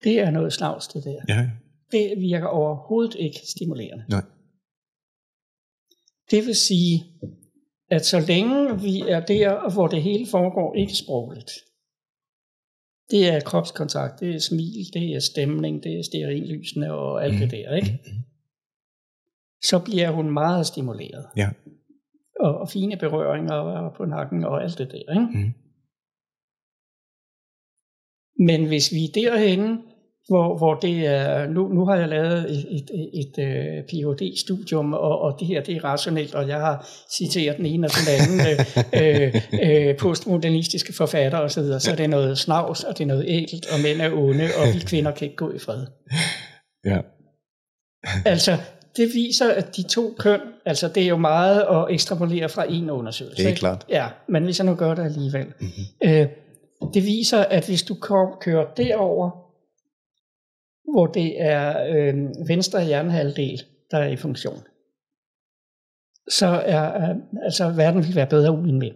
[0.05, 1.21] det er noget slags det der.
[1.29, 1.51] Ja,
[1.93, 4.05] Det virker overhovedet ikke stimulerende.
[4.09, 4.23] nej.
[6.31, 7.05] Det vil sige,
[7.91, 11.51] at så længe vi er der, hvor det hele foregår ikke sprogligt,
[13.11, 17.51] det er kropskontakt, det er smil, det er stemning, det er stearinlysene og alt det
[17.51, 17.99] der, ikke?
[19.65, 21.27] så bliver hun meget stimuleret.
[21.37, 21.51] Ja.
[22.41, 25.13] Og, og fine berøringer på nakken og alt det der.
[25.21, 25.39] Ikke?
[25.39, 25.55] Mm.
[28.39, 29.79] Men hvis vi er derhenne,
[30.29, 34.93] hvor, hvor det er, nu, nu har jeg lavet et, et, et, et uh, Ph.D.-studium,
[34.93, 38.09] og, og det her det er rationelt, og jeg har citeret den ene og den
[38.15, 38.41] anden
[39.03, 43.09] øh, øh, postmodernistiske forfatter osv., så, videre, så er det noget snavs, og det er
[43.09, 45.87] noget ægelt, og mænd er onde, og vi kvinder kan ikke gå i fred.
[46.85, 46.99] Ja.
[48.25, 48.57] Altså,
[48.97, 52.91] det viser, at de to køn, altså det er jo meget at ekstrapolere fra en
[52.91, 53.37] undersøgelse.
[53.37, 53.59] Det er ikke?
[53.59, 53.87] klart.
[53.89, 55.47] Ja, men hvis jeg nu gør det alligevel.
[55.47, 56.11] Mm-hmm.
[56.11, 56.27] Øh,
[56.95, 57.95] det viser, at hvis du
[58.41, 59.31] kører derover,
[60.93, 62.15] hvor det er øh,
[62.49, 64.63] venstre hjernehalvdel, der er i funktion,
[66.31, 68.95] så er øh, altså verden vil være bedre uden mænd.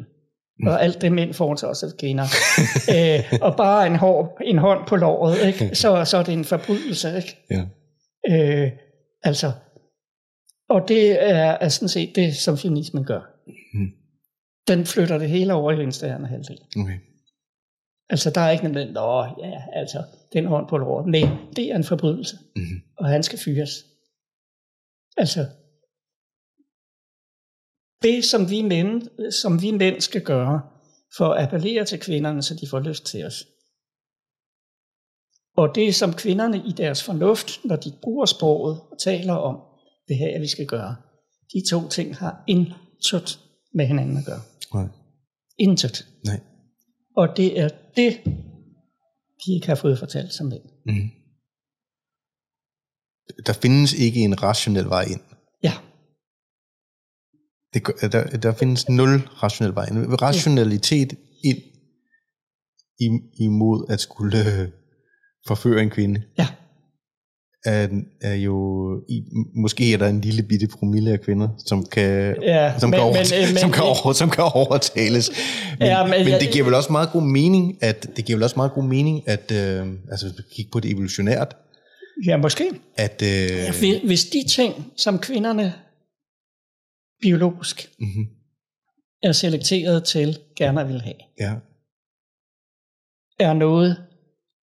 [0.59, 0.67] Mm.
[0.69, 2.25] Og alt det mænd foretager sig kvinder.
[2.97, 5.75] øh, og bare en, hår, en hånd på låret, ikke?
[5.83, 7.17] Så, så er det en forbrydelse.
[7.17, 7.47] Ikke?
[7.51, 7.65] Ja.
[8.31, 8.71] Øh,
[9.23, 9.53] altså,
[10.69, 13.21] og det er, er sådan set det, som feminismen gør.
[13.75, 13.89] Mm.
[14.69, 16.59] Den flytter det hele over i venstre hjernehalvdel.
[16.81, 16.99] Okay.
[18.09, 21.07] Altså, der er ikke noget, nå, ja, altså, den hånd på lort.
[21.07, 22.81] Nej, det er en forbrydelse, Mm-hmm.
[22.99, 23.70] og han skal fyres.
[25.16, 25.47] Altså,
[28.03, 30.62] det, som vi, mænd, som vi mænd skal gøre,
[31.16, 33.47] for at appellere til kvinderne, så de får lyst til os.
[35.57, 39.57] Og det, som kvinderne i deres fornuft, når de bruger sproget og taler om,
[40.09, 40.97] det her, vi skal gøre,
[41.53, 43.39] de to ting har intet
[43.74, 44.41] med hinanden at gøre.
[44.74, 44.89] Nej.
[45.59, 46.07] Intet.
[46.24, 46.41] Nej.
[47.17, 48.21] Og det er det,
[49.47, 50.63] de ikke har fået fortalt som mænd.
[50.87, 51.11] Mm.
[53.47, 55.21] Der findes ikke en rationel vej ind.
[55.63, 55.73] Ja,
[57.75, 59.09] Det, der, der findes nul
[59.43, 60.23] rationel vej ind.
[60.23, 61.13] Rationalitet
[61.45, 61.59] ind
[63.01, 64.69] i- imod at skulle øh,
[65.47, 66.49] forføre en kvinde, ja,
[67.65, 67.89] er,
[68.21, 68.57] er jo,
[69.09, 69.23] i,
[69.55, 72.79] måske er der en lille bitte promille af kvinder, som kan, ja.
[72.79, 73.23] som, kan, over,
[73.63, 75.31] som, kan over, som kan overtales.
[75.79, 78.25] Men, Ja, men men, men jeg- det giver vel også meget god mening, at det
[78.25, 81.57] giver vel også meget god mening, at øh, altså hvis vi kigger på det evolutionært,
[82.27, 82.65] ja, måske.
[82.97, 85.75] at øh, Ja, hvis- hvis de ting, som kvinderne
[87.23, 88.27] biologisk mm-hmm,
[89.23, 91.55] er selekteret til gerne vil have, ja,
[93.41, 93.97] er noget,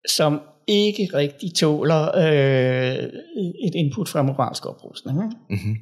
[0.09, 3.05] som ikke rigtig tåler øh,
[3.67, 5.37] et input fra moralsk oprustning, ikke?
[5.51, 5.77] mm-hmm,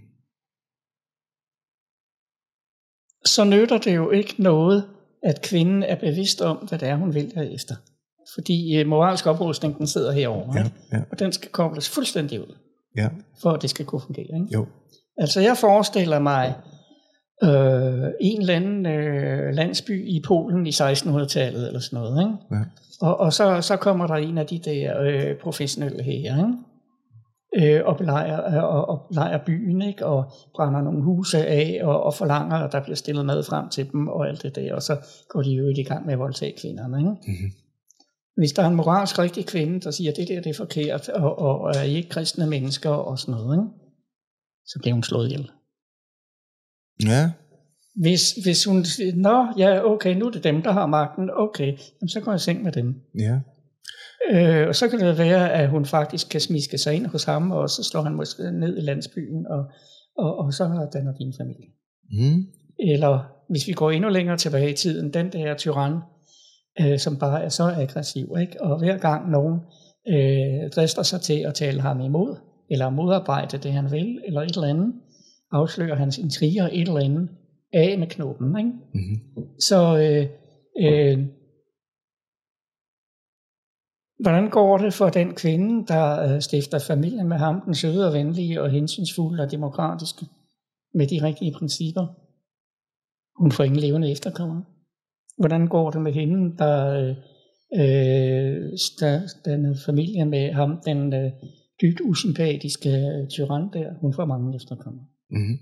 [3.25, 4.89] så nytter det jo ikke noget,
[5.23, 7.75] at kvinden er bevidst om, hvad det er, hun vælger efter.
[8.35, 12.57] Fordi øh, moralsk oprustning, den sidder herovre, ja, ja, og den skal kobles fuldstændig ud,
[12.97, 13.09] ja,
[13.43, 14.41] for at det skal kunne fungere.
[14.41, 14.47] Ikke?
[14.53, 14.67] jo,
[15.19, 16.55] Altså jeg forestiller mig
[17.43, 22.21] øh, en eller anden øh, landsby i Polen i 1600-tallet eller sådan noget.
[22.21, 22.35] Ikke?
[22.51, 22.63] ja,
[23.01, 26.53] Og, og så, så kommer der en af de der øh, professionelle her,
[27.59, 30.07] øh, og, belejrer, og, og belejrer byen, ikke?
[30.07, 33.93] og brænder nogle huse af, og, og forlanger, at der bliver stillet mad frem til
[33.93, 34.97] dem, og alt det der, og så
[35.29, 36.99] går de jo i gang med at voldtage kvinderne.
[36.99, 37.11] Ikke?
[37.11, 37.53] Mm-hmm.
[38.37, 41.09] Hvis der er en moralsk rigtig kvinde, der siger, at det der det er forkert,
[41.09, 43.69] og, og, og er I ikke kristne mennesker, og sådan noget, ikke?
[44.67, 45.51] så bliver hun slået ihjel.
[47.05, 47.31] Ja.
[47.97, 51.67] Hvis, hvis hun siger, nå, ja, okay, nu er det dem, der har magten, okay,
[51.67, 52.95] jamen, så går jeg i seng med dem.
[53.19, 53.41] Ja.
[54.31, 57.51] Øh, og så kan det være, at hun faktisk kan smiske sig ind hos ham,
[57.51, 59.65] og så slår han måske ned i landsbyen, og,
[60.19, 61.69] og, og så danner din familie.
[62.13, 62.43] Mm.
[62.79, 65.99] Eller hvis vi går endnu længere tilbage i tiden, den der tyran,
[66.81, 68.63] øh, som bare er så aggressiv, ikke?
[68.63, 69.61] og hver gang nogen
[70.09, 72.37] øh, drister sig til at tale ham imod,
[72.71, 74.93] eller modarbejde det, han vil, eller et eller andet,
[75.53, 77.29] afslører hans intriger et eller andet,
[77.73, 78.59] af med knoppen.
[78.59, 78.71] Ikke?
[78.71, 79.61] Mm-hmm.
[79.61, 80.27] Så øh,
[80.85, 81.27] øh,
[84.23, 88.13] hvordan går det for den kvinde, der øh, stifter familie med ham, den søde og
[88.13, 90.27] venlige og hensynsfulde og demokratiske,
[90.95, 92.07] med de rigtige principper?
[93.43, 94.65] Hun får ingen levende efterkommere.
[95.39, 97.17] Hvordan går det med hende, der, øh,
[97.81, 98.73] øh
[99.45, 101.33] den familie med ham, den øh,
[101.83, 102.91] dybt usympatiske
[103.31, 103.95] tyran der?
[104.01, 105.07] Hun får mange efterkommere.
[105.31, 105.59] Mm-hmm.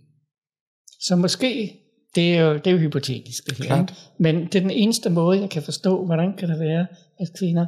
[1.01, 1.81] Så måske,
[2.15, 3.91] det er jo, det er jo hypotetisk det her, Klart.
[3.91, 3.95] ikke?
[4.19, 6.87] men det er den eneste måde, jeg kan forstå, hvordan kan det være,
[7.21, 7.67] at kvinder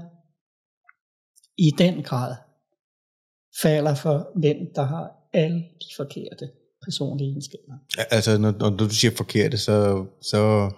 [1.59, 2.37] i den grad
[3.63, 6.49] falder for mænd, der har alle de forkerte
[6.85, 7.75] personlige egenskaber.
[8.11, 10.71] Altså, når, når du siger forkerte, så, så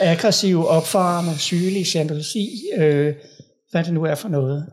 [0.00, 2.48] Aggressiv, opfarende, sygelig, jalousi,
[2.78, 3.14] øh,
[3.70, 4.72] hvad det nu er for noget.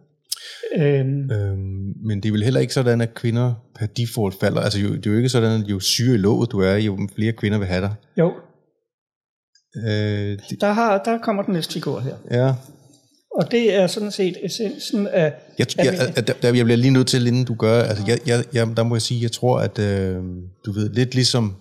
[0.75, 4.61] Øhm, Øhm, men det er vel heller ikke sådan, at kvinder per default falder.
[4.61, 7.07] Altså, jo, det er jo ikke sådan, at jo syge i låget du er, jo
[7.15, 7.93] flere kvinder vil have dig.
[8.17, 8.33] jo,
[9.77, 12.15] Øh, det, der, har, der kommer den næste figur her.
[12.31, 12.53] ja.
[13.35, 15.33] Og det er sådan set essensen af...
[15.59, 18.19] Jeg, af jeg, jeg, der, jeg bliver lige nødt til, inden du gør, altså, jeg,
[18.27, 20.15] jeg, jeg, der må jeg sige, jeg tror, at øh,
[20.65, 21.55] du ved, lidt ligesom,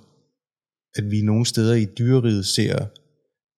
[0.97, 2.79] at vi nogle steder i dyreriget ser,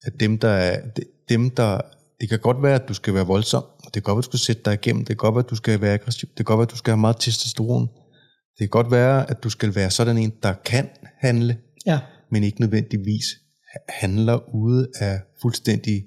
[0.04, 1.80] at dem, der er, de- dem, der,
[2.20, 3.64] det kan godt være, at du skal være voldsom,
[3.94, 5.50] det kan godt være, at du skal sætte dig igennem, det kan godt være, at
[5.50, 7.88] du skal være aggressiv, det kan godt være, at du skal have meget testosteron,
[8.58, 10.88] det kan godt være, at du skal være sådan en, der kan
[11.18, 11.56] handle,
[11.86, 11.98] ja,
[12.30, 13.24] men ikke nødvendigvis
[13.88, 16.04] handler ude af fuldstændig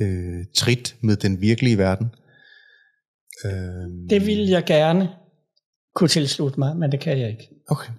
[0.00, 2.06] øh, trit med den virkelige verden.
[3.44, 3.50] Øh,
[4.10, 5.08] det vil jeg gerne
[5.94, 7.48] kunne tilslutte mig, men det kan jeg ikke.
[7.68, 7.92] Okay.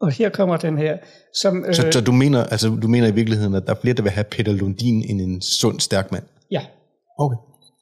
[0.00, 0.98] Og her kommer den her,
[1.40, 1.64] som...
[1.64, 4.02] Øh, Så, så du, mener, altså, du mener i virkeligheden, at der er flere, der
[4.02, 6.24] vil have Peter Lundin end en sund, stærk mand?
[6.50, 6.66] ja,
[7.18, 7.36] Okay.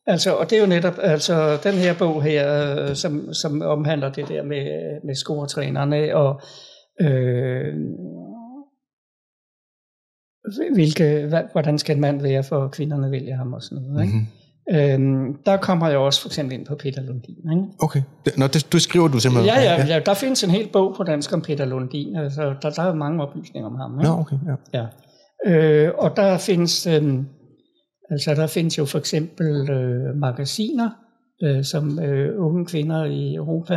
[0.06, 4.12] Altså, og det er jo netop altså, den her bog her, øh, som, som omhandler
[4.12, 4.64] det der med,
[5.04, 6.40] med scoretrænerne, og
[7.00, 7.74] øh,
[10.74, 14.02] hvilke, hvad, hvordan skal en mand være, for kvinderne vælger ham og sådan noget.
[14.02, 14.14] Ikke?
[14.14, 14.42] Mm-hmm.
[14.70, 17.36] Øhm, der kommer jeg også for eksempel ind på Peter Lundin.
[17.52, 17.66] Ikke?
[17.80, 18.02] Okay.
[18.36, 19.54] Nå, det, det skriver du simpelthen?
[19.54, 22.16] Ja, ja, ja, der findes en hel bog på dansk om Peter Lundin.
[22.16, 24.00] Altså, der, der er mange oplysninger om ham.
[24.00, 24.10] Ikke?
[24.10, 24.36] Nå, okay.
[24.74, 24.80] Ja.
[24.80, 24.86] Ja.
[25.46, 27.18] Øh, og der findes, øh,
[28.12, 30.90] altså der findes jo for eksempel øh, magasiner,
[31.42, 33.74] øh, som øh, unge kvinder i Europa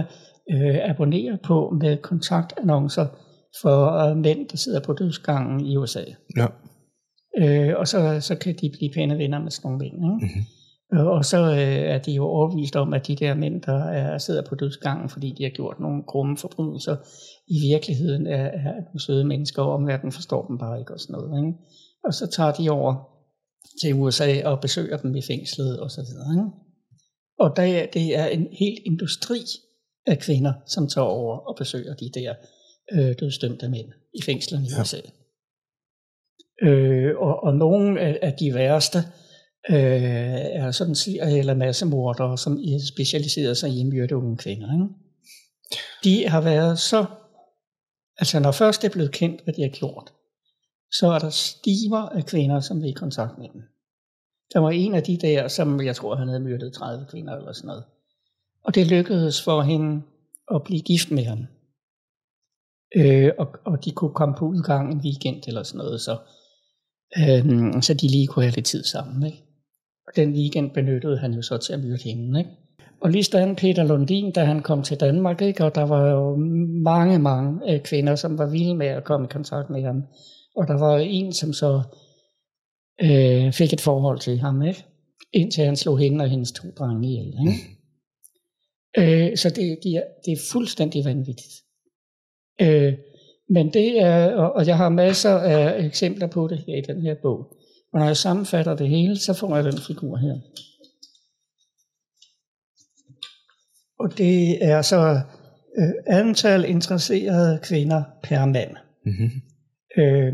[0.52, 3.06] øh, abonnerer på med kontaktannoncer
[3.62, 6.04] for øh, mænd, der sidder på dødsgangen i USA.
[6.38, 6.48] ja.
[7.38, 9.94] Øh, og så, så kan de blive pæne venner med sådan nogle mænd.
[9.94, 10.36] Ikke?
[10.36, 11.08] Mm-hmm.
[11.08, 14.44] Og så øh, er de jo overvist om, at de der mænd, der er, sidder
[14.50, 16.96] på dødsgangen, fordi de har gjort nogle grumme forbrydelser,
[17.48, 21.14] i virkeligheden er, er nogle søde mennesker, og omverdenen forstår dem bare ikke og sådan
[21.14, 21.46] noget.
[21.46, 21.58] Ikke?
[22.04, 23.15] Og så tager de over
[23.82, 26.34] til USA og besøger dem i fængslet og så videre.
[26.34, 26.50] Ikke?
[27.40, 29.40] Og der, det er en hel industri
[30.06, 32.34] af kvinder, som tager over og besøger de der
[32.92, 34.82] øh, dødsdømte mænd i fængslerne i Ja.
[34.82, 34.98] USA.
[36.64, 38.98] Øh, og, og nogle af, af de værste
[39.70, 39.76] øh,
[40.62, 44.74] er sådan serier eller massemordere, som er specialiseret sig i at myrde unge kvinder.
[44.74, 44.94] Ikke?
[46.04, 47.06] De har været så,
[48.18, 50.14] altså når først det er blevet kendt, hvad de har gjort,
[50.92, 53.62] så er der stiver af kvinder, som vil i kontakt med dem.
[54.54, 57.54] Der var en af de der, som jeg tror, han havde myrdet 30 kvinder eller
[57.54, 57.84] sådan noget.
[58.64, 60.02] Og det lykkedes for hende
[60.54, 61.40] at blive gift med ham.
[62.96, 66.18] Øh, og, og de kunne komme på udgang en weekend eller sådan noget, så,
[67.18, 69.26] øh, så de lige kunne have lidt tid sammen.
[69.26, 69.44] Ikke?
[70.08, 72.40] Og den weekend benyttede han jo så til at myrde hende.
[72.40, 72.52] Ikke?
[73.02, 75.66] Og lige sådan Peter Lundin, da han kom til Danmark, ikke?
[75.66, 76.36] og der var jo
[76.84, 80.04] mange, mange øh, kvinder, som var vilde med at komme i kontakt med ham.
[80.56, 81.84] Og der var en, som så
[83.02, 84.86] øh, fik et forhold til ham, ikke?
[85.34, 87.28] indtil han slog hende og hendes to drenge ihjel.
[87.28, 87.70] Ikke?
[88.98, 91.54] Øh, så det, de er, det er fuldstændig vanvittigt.
[92.62, 92.94] Øh,
[93.50, 97.02] men det er, og, og jeg har masser af eksempler på det her i den
[97.02, 97.38] her bog.
[97.94, 100.36] Og når jeg sammenfatter det hele, så får jeg den figur her.
[104.00, 105.22] Og det er så
[105.78, 108.76] øh, antal interesserede kvinder per mand.
[109.06, 109.42] Mm-hmm.
[109.98, 110.34] Øh,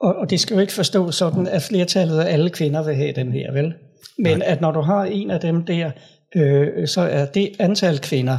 [0.00, 3.12] og, og det skal jo ikke forstå sådan, at flertallet af alle kvinder vil have
[3.12, 3.74] den her, vel?
[4.18, 5.90] Men at når du har en af dem der,
[6.36, 8.38] øh, så er det antal kvinder,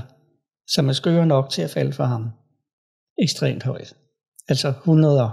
[0.67, 2.29] som er skøre nok til at falde for ham,
[3.21, 3.93] ekstremt højt.
[4.49, 5.29] Altså 100.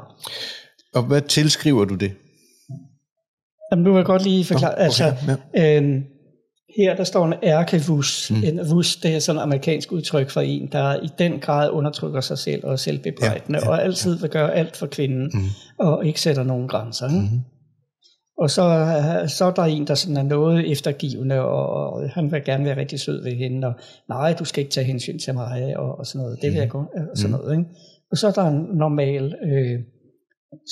[0.94, 2.12] Og hvad tilskriver du det?
[3.72, 4.72] Jamen, nu vil jeg godt lige forklare.
[4.72, 5.14] Nå, okay, altså,
[5.56, 6.04] øhm,
[6.76, 8.30] her der står en ærkevus.
[8.30, 8.44] Mm.
[8.44, 12.20] En vus, det er sådan et amerikansk udtryk for en, der i den grad undertrykker
[12.20, 15.40] sig selv og er selvbebrejdende, Ja, ja, og altid vil gøre alt for kvinden, Mm.
[15.78, 17.06] og ikke sætter nogen grænser.
[17.08, 17.20] Ikke?
[17.32, 17.40] Mm.
[18.38, 18.62] Og så,
[19.22, 22.76] øh, så er der en, der sådan er noget eftergivende, og, han vil gerne være
[22.76, 23.74] rigtig sød ved hende, og
[24.08, 26.38] nej, du skal ikke tage hensyn til mig, og, og sådan noget.
[26.42, 27.40] Det vil jeg godt, og sådan Mm.
[27.40, 27.58] noget.
[27.58, 27.70] Ikke?
[28.10, 29.80] Og så er der en normal, øh,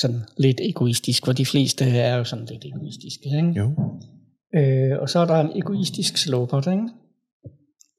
[0.01, 3.27] sådan lidt egoistisk, hvor de fleste er jo sådan lidt egoistiske.
[3.37, 3.53] Ikke?
[3.61, 3.71] Jo.
[4.57, 6.89] Øh, og så er der en egoistisk slåbert, ikke?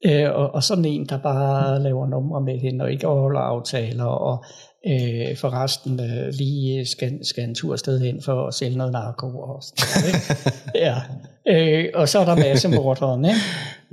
[0.06, 4.04] Øh, og, og sådan en, der bare laver numre med hende, og ikke overholder aftaler,
[4.04, 4.44] og
[4.86, 9.26] øh, forresten øh, lige skal, skal en tur afsted hen for at sælge noget narko
[9.26, 10.52] og sådan ikke?
[10.86, 10.96] ja.
[11.48, 13.40] øh, og så er der masse morderen, ikke?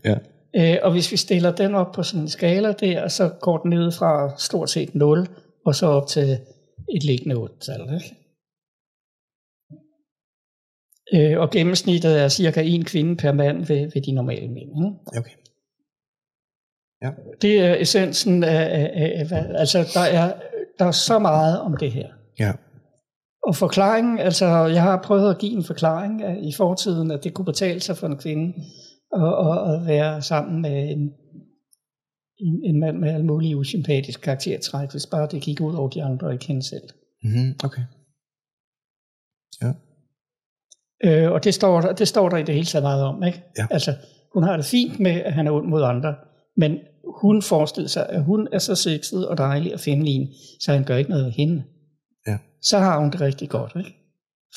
[0.05, 0.15] Ja.
[0.55, 3.69] Øh, og hvis vi stiller den op på sådan en skala der, så går den
[3.69, 5.27] ned fra stort set 0,
[5.65, 6.37] og så op til
[6.95, 7.81] et liggende 8-tal.
[7.81, 8.15] Ikke?
[11.15, 14.57] Øh, og gennemsnittet er cirka en kvinde per mand ved, ved de normale mænd.
[14.57, 15.19] Ikke?
[15.19, 15.35] Okay.
[17.41, 20.33] Det er essensen af, af, af, af altså der er,
[20.79, 22.07] der er så meget om det her.
[22.39, 22.51] Ja.
[23.47, 27.33] Og forklaringen, altså jeg har prøvet at give en forklaring af, i fortiden, at det
[27.33, 28.53] kunne betale sig for en kvinde
[29.15, 31.13] at, at, at være sammen med en,
[32.37, 36.03] en, en mand med alle mulige usympatiske karaktertræk, hvis bare det gik ud over de
[36.03, 36.89] andre og ikke hende selv.
[37.23, 37.55] Mm-hmm.
[37.63, 37.81] Okay.
[39.61, 39.71] Ja.
[41.03, 43.23] Øh, og det står, der, det står der i det hele taget meget om.
[43.23, 43.43] Ikke?
[43.57, 43.67] Ja.
[43.71, 43.95] Altså,
[44.33, 46.15] hun har det fint med, at han er ond mod andre,
[46.57, 46.77] men
[47.21, 50.27] hun forestiller sig, at hun er så sexet og dejlig og feminin,
[50.59, 51.63] så han gør ikke noget ved hende.
[52.27, 52.37] Ja.
[52.61, 53.71] Så har hun det rigtig godt.
[53.75, 53.95] Ikke?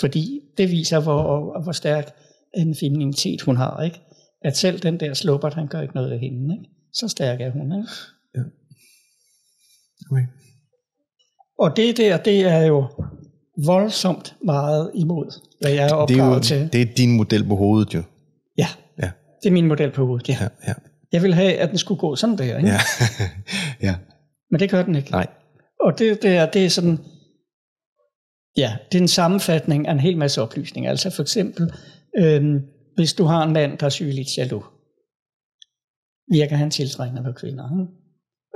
[0.00, 2.10] Fordi det viser, hvor, hvor stærk
[2.56, 3.82] en femininitet hun har.
[3.82, 4.00] Ikke?
[4.42, 6.54] At selv den der slubbert, han gør ikke noget ved hende.
[6.54, 6.70] Ikke?
[6.92, 7.72] Så stærk er hun.
[7.72, 7.88] Ikke?
[10.10, 10.26] Okay.
[11.58, 12.86] Og det der, det er jo
[13.64, 16.72] voldsomt meget imod, hvad jeg er Det er opdraget jo til.
[16.72, 18.02] det er din model på hovedet, jo.
[18.58, 18.66] Ja,
[19.02, 19.10] Ja.
[19.42, 20.28] det er min model på hovedet.
[20.28, 20.36] Ja.
[20.40, 20.72] Ja, ja.
[21.12, 22.68] Jeg vil have, at den skulle gå sådan der, ikke?
[22.68, 22.78] Ja.
[23.88, 23.94] ja.
[24.50, 25.10] men det gør den ikke.
[25.10, 25.26] Nej.
[25.84, 26.98] Og det, det, er, det er sådan,
[28.56, 30.90] ja, det er en sammenfatning af en hel masse oplysninger.
[30.90, 31.72] Altså for eksempel,
[32.18, 32.60] øhm,
[32.96, 34.64] hvis du har en mand, der er sygeligt jaloux,
[36.32, 37.80] virker han tiltrækkende på kvinder.
[37.80, 37.92] Ikke?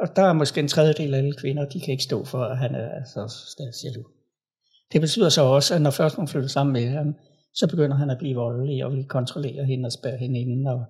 [0.02, 2.58] Og der er måske en tredjedel af alle kvinder, de kan ikke stå for, at
[2.58, 3.20] han er så
[3.84, 4.06] jaloux.
[4.92, 7.14] Det betyder så også, at når først hun flytter sammen med ham,
[7.54, 10.80] så begynder han at blive voldelig og vil kontrollere hende og spærre hende inde og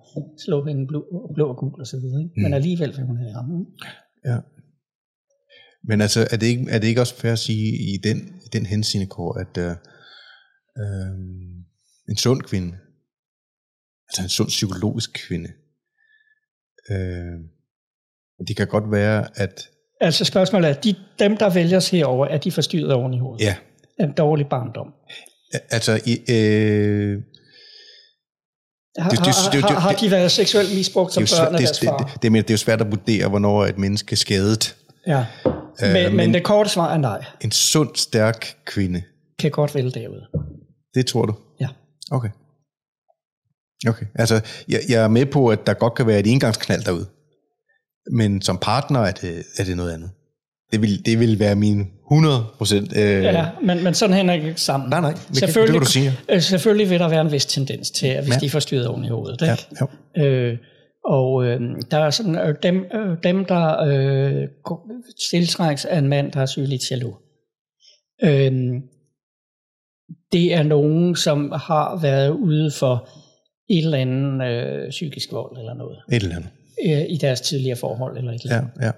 [0.45, 2.21] slå hende blå, blå og gul og så videre.
[2.23, 2.33] Ikke?
[2.35, 2.43] Mm.
[2.43, 3.65] Men alligevel vil hun have ham.
[4.25, 4.37] Ja.
[5.83, 8.49] Men altså, er det ikke, er det ikke også fair at sige i den, i
[8.53, 9.75] den henseende, Kåre, at øh,
[10.81, 11.11] øh,
[12.09, 12.71] en sund kvinde,
[14.07, 15.49] altså en sund psykologisk kvinde,
[16.91, 17.37] øh,
[18.47, 19.69] det kan godt være, at
[20.01, 23.45] Altså spørgsmålet er, de, dem der vælges herover, er de forstyrret oven i hovedet?
[23.45, 23.55] ja,
[24.03, 24.87] en dårlig barndom?
[25.69, 27.17] altså i, øh,
[28.97, 31.87] Har, Det- det- det- har, har de været seksuelt misbrugt som børn af deres det,
[31.89, 31.97] far?
[31.97, 34.75] det, det, det, det, er jo svært at vurdere, hvornår et menneske er skadet.
[35.07, 35.25] Ja.
[35.45, 37.25] Øh, Men, men men- det korte svar er nej.
[37.41, 39.03] En sund, stærk kvinde,
[39.39, 40.21] Kan godt vælge derud.
[40.93, 41.35] det tror du?
[41.59, 41.67] Ja.
[42.11, 42.29] Okay.
[43.87, 47.05] Okay, altså jeg, jeg er med på, at der godt kan være et engangsknald derude.
[48.11, 50.11] Men som partner er det, er det noget andet.
[50.71, 52.97] Det vil, det vil være min 100 procent...
[52.97, 54.89] Øh, Ja, men, men sådan hænger det ikke sammen.
[54.89, 56.11] Nej, nej, det kan, det Selvfølgelig, kan du sige.
[56.29, 58.39] øh, selvfølgelig vil der være en vis tendens til, at hvis Ja.
[58.39, 59.41] de er forstyrret oven i hovedet.
[59.41, 59.87] Ja, Ikke?
[60.17, 60.23] jo.
[60.23, 60.57] Øh,
[61.05, 61.61] og øh,
[61.91, 64.47] der er sådan, øh, dem, øh, dem, der øh,
[65.31, 67.15] tiltrækkes af en mand, der er sygeligt jaloux.
[68.23, 68.51] Øh,
[70.31, 73.09] det er nogen, som har været ude for
[73.69, 76.49] et eller andet øh, psykisk vold eller noget Et eller andet.
[76.85, 78.71] øh, i deres tidligere forhold eller et eller Ja, andet.
[78.81, 78.91] ja.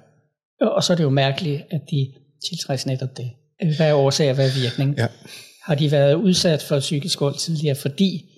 [0.61, 2.13] Og så er det jo mærkeligt, at de
[2.49, 3.29] tiltrækkes netop det.
[3.77, 4.97] Hvad er årsag og hvad er virkning?
[4.97, 5.07] Ja.
[5.63, 8.29] Har de været udsat for psykisk vold tidligere, fordi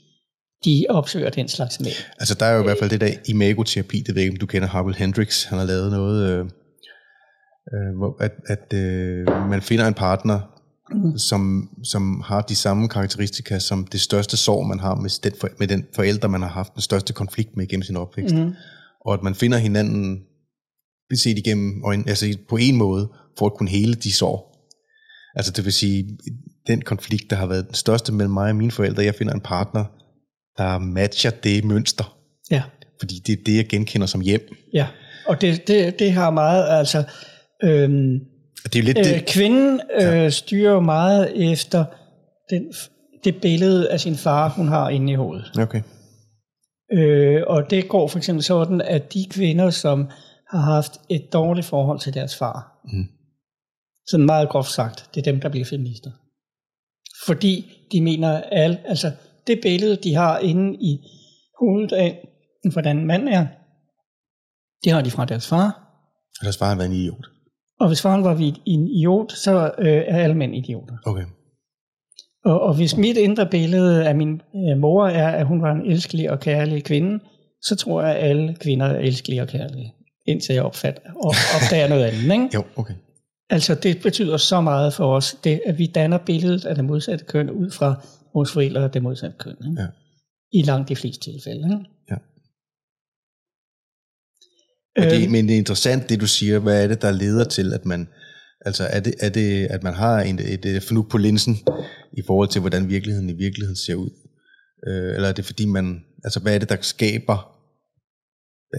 [0.65, 1.93] de opsøger den slags mænd?
[2.19, 4.39] Altså der er jo i hvert fald det der imagoterapi, det ved jeg ikke, om
[4.39, 6.45] du kender Harville Hendricks, han har lavet noget, øh,
[7.73, 10.39] øh, at, at øh, man finder en partner,
[10.91, 11.17] Mm.
[11.17, 15.49] som, som har de samme karakteristika som det største sorg, man har med den, for,
[15.59, 18.35] med den forælder, man har haft den største konflikt med gennem sin opvækst.
[18.35, 18.53] Mm.
[19.05, 20.21] Og at man finder hinanden
[21.13, 23.09] set igennem, øjne, altså på en måde,
[23.39, 24.51] for at kunne hele de sår.
[25.35, 26.17] Altså det vil sige,
[26.67, 29.41] den konflikt, der har været den største mellem mig og mine forældre, jeg finder en
[29.41, 29.85] partner,
[30.57, 32.17] der matcher det mønster.
[32.51, 32.63] Ja,
[32.99, 34.41] Fordi det er det, jeg genkender som hjem.
[34.73, 34.87] ja.
[35.27, 37.03] Og det, det, det har meget, altså,
[37.63, 38.19] øhm,
[38.73, 39.25] Det er lidt øh, det.
[39.25, 41.85] kvinden øh, styrer jo meget efter
[42.49, 42.73] den,
[43.23, 45.51] det billede af sin far, hun har inde i hovedet.
[45.59, 45.81] Okay.
[46.93, 50.09] Øh, og det går for eksempel sådan, at de kvinder, som
[50.49, 53.05] har haft et dårligt forhold til deres far, Mm.
[54.07, 56.11] sådan meget groft sagt, det er dem, der bliver feminister.
[57.25, 59.11] Fordi de mener, at altså,
[59.47, 60.99] det billede, de har inde i
[61.59, 62.27] hovedet af,
[62.71, 63.47] hvordan mand er,
[64.83, 65.67] det har de fra deres far.
[66.39, 67.25] Og deres far har været en idiot.
[67.79, 68.35] Og hvis faren var
[68.65, 70.97] en idiot, så øh, er alle mænd idioter.
[71.05, 71.25] Okay.
[72.45, 75.91] Og, og hvis mit indre billede af min øh, mor er, at hun var en
[75.91, 77.19] elskelig og kærlig kvinde,
[77.61, 79.93] så tror jeg, at alle kvinder er elskelige og kærlige,
[80.25, 82.23] indtil jeg opfatter, op, opdager noget andet.
[82.23, 82.49] Ikke?
[82.53, 82.93] Jo, okay.
[83.49, 87.25] Altså det betyder så meget for os, det, at vi danner billedet af det modsatte
[87.25, 89.55] køn ud fra vores forældre og det modsatte køn.
[89.69, 89.81] Ikke?
[89.81, 89.87] Ja.
[90.51, 91.63] I langt de fleste tilfælde.
[91.63, 91.85] Ikke?
[92.11, 92.15] Ja.
[94.97, 96.59] Og det, Øhm, men det er interessant, det du siger.
[96.59, 98.07] Hvad er det, der leder til, at man...
[98.65, 101.57] Altså, er det, er det at man har en, et, et fnug på linsen
[102.13, 104.09] i forhold til, hvordan virkeligheden i virkeligheden ser ud?
[104.87, 106.03] Øh, eller er det fordi, man...
[106.23, 107.54] Altså, hvad er det, der skaber...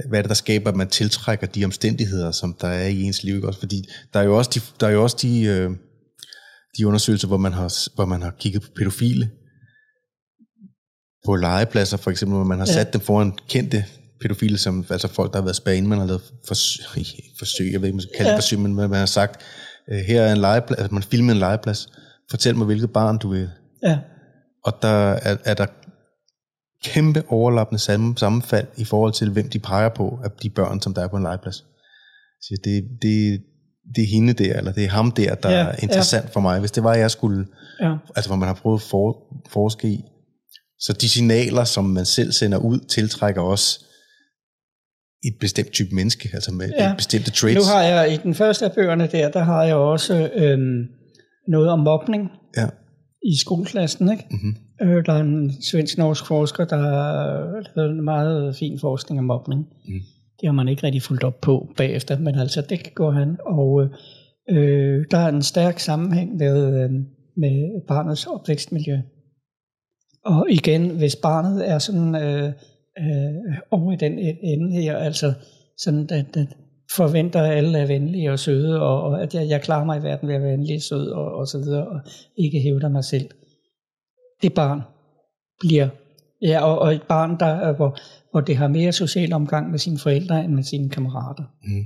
[0.08, 3.22] Hvad er det, der skaber, at man tiltrækker de omstændigheder, som der er i ens
[3.24, 3.34] liv?
[3.34, 3.46] Ikke?
[3.48, 5.70] Også fordi der er jo også de, der er jo også de, øh,
[6.78, 9.30] de undersøgelser, hvor man, har, hvor man har kigget på pædofile
[11.26, 12.72] på legepladser, for eksempel, hvor man har Ja.
[12.72, 13.84] sat dem foran kendte
[14.20, 17.04] pædofile, som altså folk, der har været spændende, man har lavet forsøg,
[17.38, 18.36] forsøg jeg ved ikke, man skal kalde det Ja.
[18.38, 19.42] forsøg, men man man har sagt,
[19.92, 21.88] øh, her er en legeplads, altså man filmer en legeplads,
[22.30, 23.50] fortæl mig, hvilket barn du vil.
[23.82, 23.98] ja,
[24.64, 25.66] Og der er, er der
[26.92, 30.94] kæmpe overlappende sammen, sammenfald i forhold til, hvem de peger på af de børn, som
[30.94, 31.56] der er på en legeplads.
[32.40, 33.40] Så det, det,
[33.94, 36.60] det er hende der, eller det er ham der, der Ja, er interessant for mig.
[36.60, 37.46] Hvis det var, jeg skulle
[37.80, 39.16] ja, altså hvor man har prøvet at for,
[39.48, 40.00] forske i.
[40.78, 43.84] Så de signaler, som man selv sender ud, tiltrækker også
[45.24, 46.84] et bestemt type menneske, altså med ja.
[46.84, 46.90] Ja.
[46.90, 47.56] et bestemte traits.
[47.56, 50.82] Nu har jeg i den første af bøgerne der, der har jeg også øhm,
[51.48, 52.66] noget om mobning Ja.
[53.22, 54.10] i skoleklassen.
[54.12, 54.24] Ikke?
[54.30, 54.56] Mm-hmm.
[54.82, 59.68] Øh, der er en svensk-norsk forsker, der har lavet en meget fin forskning om mobning.
[59.88, 60.00] Mm.
[60.40, 63.36] Det har man ikke rigtig fulgt op på bagefter, men altså det går han.
[63.46, 63.88] Og
[64.50, 66.90] øh, der er en stærk sammenhæng med, øh,
[67.36, 68.98] med barnets opvækstmiljø.
[70.24, 72.52] Og igen, hvis barnet er sådan øh,
[72.98, 75.32] øh, over i den ende her, altså
[75.78, 76.46] sådan, at, at
[76.96, 80.02] forventer, at alle er venlige og søde, og, og at jeg, jeg klarer mig i
[80.02, 82.00] verden ved at være venlig og sød, og, og så videre, og
[82.36, 83.30] ikke hævder mig selv.
[84.42, 84.80] Det barn
[85.60, 85.88] bliver,
[86.42, 87.96] ja, og, og et barn, der, er, hvor,
[88.30, 91.44] hvor det har mere social omgang med sine forældre, end med sine kammerater.
[91.64, 91.84] Mm.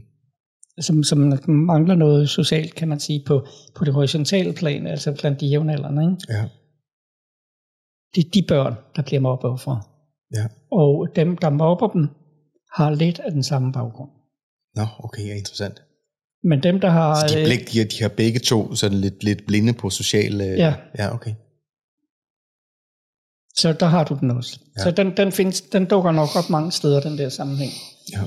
[0.80, 1.18] Som, som
[1.48, 6.02] mangler noget socialt, kan man sige, på, på det horisontale plan, altså blandt de jævnaldrende.
[6.02, 6.16] Ikke?
[6.28, 6.48] Ja.
[8.14, 9.82] Det er de børn, der bliver mobbeoffre.
[10.34, 10.46] ja.
[10.72, 12.08] Og dem, der mobber dem,
[12.72, 14.10] har lidt af den samme baggrund.
[14.76, 15.82] Nå, okay, ja, interessant.
[16.44, 17.14] Men dem, der har...
[17.28, 19.90] Så de, øh, blik, de, har, de har begge to sådan lidt, lidt blinde på
[19.90, 20.44] sociale...
[20.44, 20.74] Ja.
[20.98, 21.34] Ja, okay.
[23.56, 24.60] Så der har du den også.
[24.78, 24.82] Ja.
[24.82, 27.70] Så den, den, findes, den dukker nok op mange steder, den der sammenhæng.
[28.12, 28.20] Ja.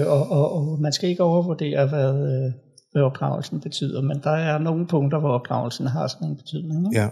[0.00, 2.52] Øh, og, og, og man skal ikke overvurdere, hvad, øh,
[2.92, 6.86] hvad opdragelsen betyder, men der er nogle punkter, hvor opdragelsen har sådan en betydning.
[6.86, 7.02] Ikke?
[7.02, 7.08] ja.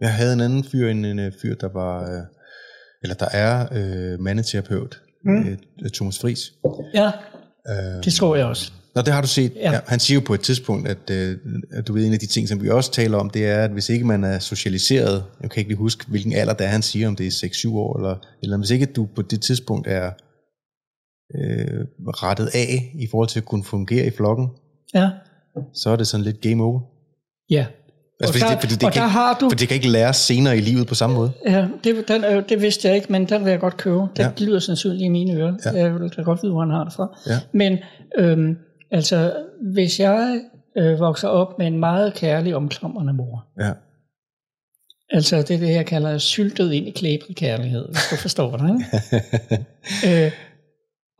[0.00, 2.02] Jeg havde en anden fyr, en, en øh, fyr, der var...
[2.02, 2.22] Øh,
[3.02, 5.48] eller der er øh, mandeterapeut, mm.
[5.82, 6.52] Øh, Thomas Friis.
[6.94, 7.10] ja,
[7.68, 8.72] Øh, det tror jeg også.
[8.94, 9.52] Nå, det har du set.
[9.56, 9.72] Ja.
[9.72, 9.80] Ja.
[9.86, 11.36] Han siger jo på et tidspunkt, at, øh,
[11.72, 13.70] at du ved, en af de ting, som vi også taler om, det er, at
[13.70, 16.82] hvis ikke man er socialiseret, jeg kan ikke lige huske, hvilken alder det er, han
[16.82, 20.06] siger, om det er 6-7 år, eller, eller hvis ikke du på det tidspunkt er
[21.34, 21.84] øh,
[22.22, 24.48] rettet af i forhold til at kunne fungere i flokken,
[24.94, 25.10] Ja,
[25.74, 26.80] så er det sådan lidt game over.
[27.50, 27.66] ja.
[28.20, 29.48] Altså, og fordi, der, det, fordi, det og kan der ikke, har du...
[29.50, 31.32] fordi det kan ikke læres senere i livet på samme måde.
[31.48, 33.96] Ja, det, den, øh, det vidste jeg ikke, men den vil jeg godt købe.
[34.00, 34.30] Det Ja.
[34.38, 35.54] lyder sandsynligt i mine ører.
[35.64, 35.70] Ja.
[35.70, 37.18] Jeg vil da godt vide, hvor han har det fra.
[37.26, 37.38] Ja.
[37.52, 37.78] Men
[38.18, 38.56] øhm,
[38.94, 40.40] altså, hvis jeg
[40.76, 43.72] øh, vokser op med en meget kærlig, omklamrende mor, Ja,
[45.10, 48.68] altså det er det, jeg kalder syltet ind i klæbrig kærlighed, hvis du forstår det.
[48.74, 48.84] Ikke?
[50.26, 50.32] øh,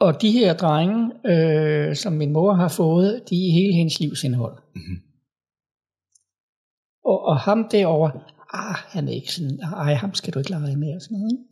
[0.00, 4.24] og de her drenge, øh, som min mor har fået, de er hele hendes livs
[4.24, 4.58] indhold.
[4.74, 4.96] Mhm.
[7.04, 8.20] Og, og ham derovre,
[8.52, 11.32] ah, han er ikke sådan, ej, ham skal du ikke lege med, og sådan noget.
[11.32, 11.44] Ikke?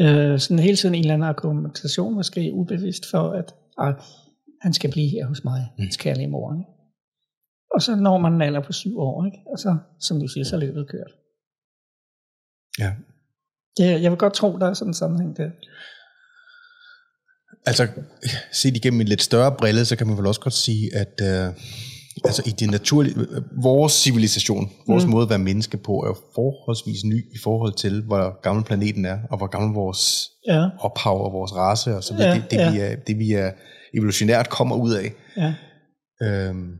[0.00, 3.94] Øh, sådan hele tiden en eller anden argumentation, måske ubevidst for, at ah,
[4.60, 6.54] han skal blive her hos mig, hans kærlige mor.
[6.54, 6.70] Ikke?
[7.74, 9.38] Og så når man en alder på syv år, ikke?
[9.52, 11.12] og så, som du siger, så er løbet kørt.
[12.78, 12.92] ja.
[13.76, 15.50] Det, jeg vil godt tro, der er sådan en sammenhæng der.
[17.66, 17.88] Altså,
[18.52, 21.54] set igennem en lidt større brille, så kan man vel også godt sige, at øh,
[22.24, 23.16] altså i det naturlige,
[23.62, 25.10] vores civilisation, vores mm.
[25.10, 29.18] måde at være menneske på, er forholdsvis ny i forhold til, hvor gammel planeten er,
[29.30, 30.68] og hvor gammel vores ja.
[30.78, 32.72] ophav og vores race og så videre, ja, det, det, ja.
[32.72, 33.50] vi er, det vi er
[33.94, 35.12] evolutionært kommer ud af.
[35.36, 35.54] Ja.
[36.22, 36.78] Øhm,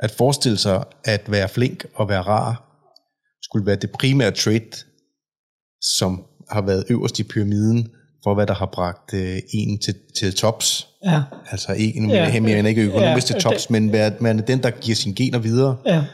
[0.00, 2.64] at forestille sig at være flink og være rar,
[3.42, 4.86] skulle være det primære trait,
[5.82, 7.88] som har været øverst i pyramiden,
[8.24, 10.88] for hvad der har bragt øh, en til, til tops.
[11.04, 11.22] Ja.
[11.50, 12.40] Altså ikke, nu ja.
[12.40, 13.34] mere end ikke økonomisk ja.
[13.34, 15.76] til tops, men være, man er den, der giver sine gener videre.
[15.86, 16.04] Ja.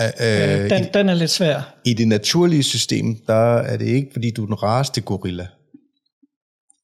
[0.00, 1.74] Uh, den, i, den er lidt svær.
[1.84, 5.46] I det naturlige system, der er det ikke, fordi du er den rareste gorilla.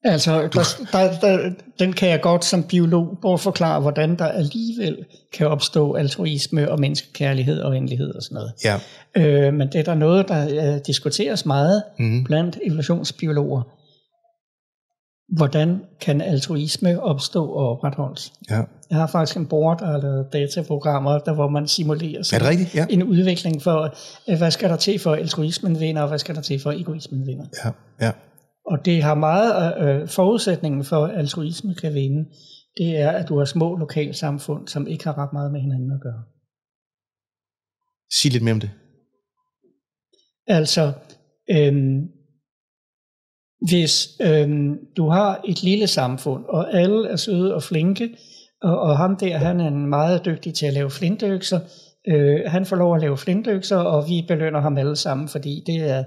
[0.05, 1.49] Altså, der, der, der,
[1.79, 6.79] den kan jeg godt som biolog prøve forklare, hvordan der alligevel kan opstå altruisme og
[6.79, 8.53] menneskekærlighed og venlighed og sådan noget.
[8.63, 8.79] Ja.
[9.15, 12.23] Øh, men det er der noget, der uh, diskuteres meget mm.
[12.23, 13.61] blandt evolutionsbiologer
[15.29, 18.33] hvordan kan altruisme opstå og opretholdes.
[18.49, 18.61] Ja.
[18.89, 22.47] Jeg har faktisk en board, der har lavet dataprogrammer, der hvor man simulerer er det
[22.47, 22.75] rigtigt?
[22.75, 22.85] Ja.
[22.89, 23.95] en udvikling for,
[24.29, 27.27] øh, hvad skal der til for altruismen vinder, og hvad skal der til for egoismen
[27.27, 27.45] vinder.
[27.65, 27.71] Ja.
[28.05, 28.11] Ja.
[28.65, 32.29] Og det har meget øh, forudsætningen for, at altruisme kan vinde,
[32.77, 36.01] det er, at du har små lokalsamfund, som ikke har ret meget med hinanden at
[36.01, 36.23] gøre.
[38.11, 38.71] Sig lidt mere om det.
[40.47, 40.93] Altså,
[41.51, 42.09] øhm,
[43.69, 48.17] hvis øhm, du har et lille samfund, og alle er søde og flinke,
[48.61, 51.59] og, og ham der, han er meget dygtig til at lave flintøkser,
[52.07, 55.89] øh, han får lov at lave flintøkser, og vi belønner ham alle sammen, fordi det
[55.89, 56.03] er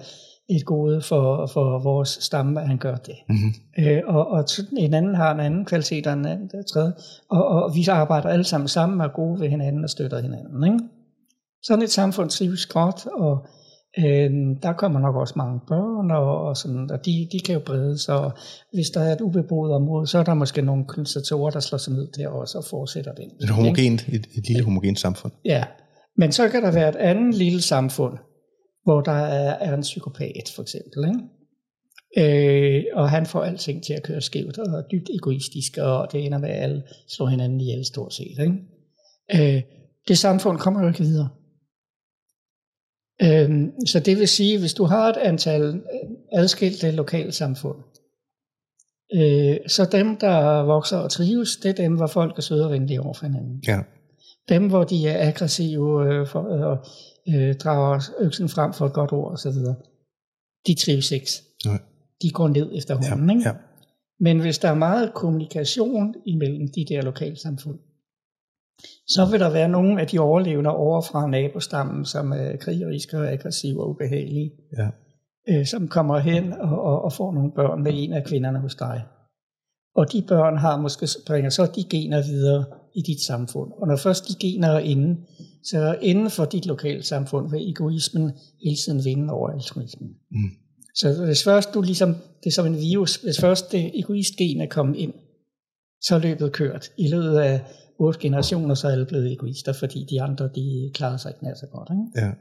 [0.49, 3.15] et gode for, for vores stamme, at han gør det.
[3.29, 3.85] Mm-hmm.
[3.85, 4.45] Øh, og, og
[4.79, 6.93] en anden har en anden kvalitet end en tredje,
[7.31, 10.65] og, og vi arbejder alle sammen sammen, og er gode ved hinanden og støtter hinanden.
[10.65, 10.85] Ikke?
[11.63, 13.47] Sådan et samfund trives godt, og
[13.99, 14.31] Øh,
[14.63, 17.99] der kommer nok også mange børn, og, og, sådan, og de, de kan jo brede
[17.99, 18.15] sig.
[18.19, 18.33] Og
[18.73, 21.93] hvis der er et ubeboet område, så er der måske nogle konstatatorer, der slår sig
[21.93, 23.25] ned der også og fortsætter det.
[23.43, 25.33] Et homogent, et, et lille homogent samfund.
[25.45, 25.65] Ja,
[26.17, 28.19] men så kan der være et andet lille samfund,
[28.87, 31.05] hvor der er, er en psykopat for eksempel.
[31.09, 31.21] Ikke?
[32.19, 36.25] Øh, og han får alting til at køre skævt og er dybt egoistisk, og det
[36.27, 38.39] ender med, at alle slår hinanden ihjel stort set.
[38.41, 39.57] Ikke?
[39.57, 39.63] Øh,
[40.09, 41.29] det samfund kommer jo ikke videre.
[43.23, 47.79] Øhm, så det vil sige, hvis du har et antal øh, adskilte lokalsamfund,
[49.15, 52.73] øh, så dem, der vokser og trives, det er dem, hvor folk er søde og
[52.73, 53.63] venlige over for hinanden.
[53.67, 53.81] Ja.
[54.49, 56.79] Dem, hvor de er aggressive øh, for, øh,
[57.29, 59.59] øh, drager øksen frem for et godt ord osv.,
[60.67, 61.31] de trives ikke.
[61.65, 61.77] Ja.
[62.23, 63.31] De går ned efter hånden.
[63.31, 63.37] Ja.
[63.37, 63.49] Ikke?
[63.49, 63.55] Ja.
[64.21, 67.79] Men hvis der er meget kommunikation imellem de der lokalsamfund,
[69.09, 73.33] så vil der være nogle af de overlevende over fra nabostammen, som er krigeriske og
[73.33, 74.89] aggressive og ubehagelige, ja.
[75.49, 78.75] øh, som kommer hen og, og, og får nogle børn med en af kvinderne hos
[78.75, 79.03] dig.
[79.95, 82.65] Og de børn har måske bringer så de gener videre
[82.97, 83.73] i dit samfund.
[83.73, 85.21] Og når først de gener er inde,
[85.63, 88.33] så inden for dit lokale samfund vil egoismen
[88.65, 90.11] hele tiden vinde over altruismen.
[90.31, 90.51] Mm.
[90.95, 94.67] Så hvis først du ligesom, det er som en virus, hvis først det egoistgen er
[94.67, 95.13] kommet ind,
[96.01, 96.91] så er løbet kørt.
[96.99, 97.61] I løbet af
[97.99, 101.55] otte generationer, så er alle blevet egoister, fordi de andre, de klarer sig ikke nær
[101.55, 101.89] så godt.
[101.91, 102.27] Ikke?
[102.27, 102.33] Ja.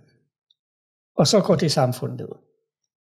[1.17, 2.27] Og så går det samfund ned.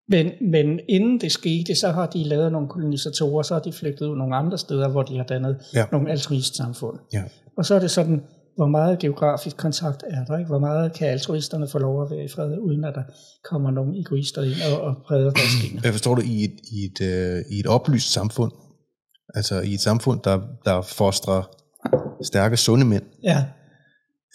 [0.10, 4.06] Men, men inden det skete, så har de lavet nogle kolonisatorer, så har de flygtet
[4.06, 5.86] ud nogle andre steder, hvor de har dannet ja.
[5.92, 7.00] nogle altruist samfund.
[7.14, 7.24] Ja.
[7.58, 8.22] Og så er det sådan,
[8.56, 10.48] hvor meget geografisk kontakt er der, ikke?
[10.48, 13.04] Hvor meget kan altruisterne få lov at være i fred, uden at der
[13.50, 15.82] kommer nogle egoister ind og, og breder deres gener.
[15.84, 18.52] Jeg forstår det i et, i, et, uh, i et oplyst samfund,
[19.36, 21.50] altså i et samfund, der, der fostrer
[22.24, 23.46] stærke, sunde mænd, ja.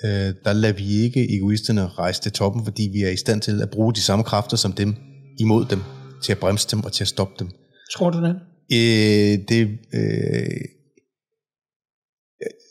[0.05, 3.63] øh, der lader vi ikke egoisterne rejse til toppen, fordi vi er i stand til
[3.63, 4.97] at bruge de samme kræfter som dem
[5.39, 5.81] imod dem,
[6.23, 7.51] til at bremse dem og til at stoppe dem.
[7.93, 8.41] Tror du det?
[8.73, 10.61] Øh, det øh,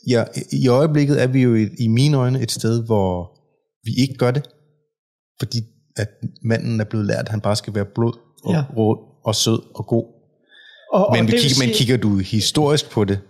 [0.08, 3.38] ja, I øjeblikket er vi jo i, i mine øjne et sted, hvor
[3.84, 4.48] vi ikke gør det,
[5.38, 5.58] fordi
[5.96, 6.08] at
[6.42, 8.12] manden er blevet lært, at han bare skal være blod
[8.44, 8.64] og ja.
[8.76, 10.04] rød og sød og god.
[10.92, 11.66] Og, men, og vi kigger, sige...
[11.66, 13.20] men kigger du historisk på det,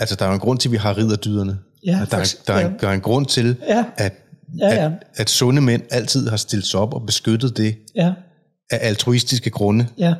[0.00, 1.58] altså der er en grund til, at vi har ridderdyderne.
[1.86, 3.84] Ja, der, er, der, er, der er en grund til, ja.
[3.96, 4.12] At,
[4.58, 4.84] ja, ja.
[4.84, 8.14] At, at sunde mænd altid har stillet sig op og beskyttet det ja.
[8.70, 9.88] Af altruistiske grunde.
[9.98, 10.14] Ja.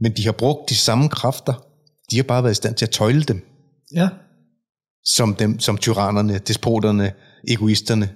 [0.00, 1.66] Men de har brugt de samme kræfter.
[2.10, 3.46] De har bare været i stand til at tøjle dem.
[3.94, 4.08] Ja.
[5.04, 7.12] Som, dem, som tyrannerne, despoterne,
[7.48, 8.10] egoisterne.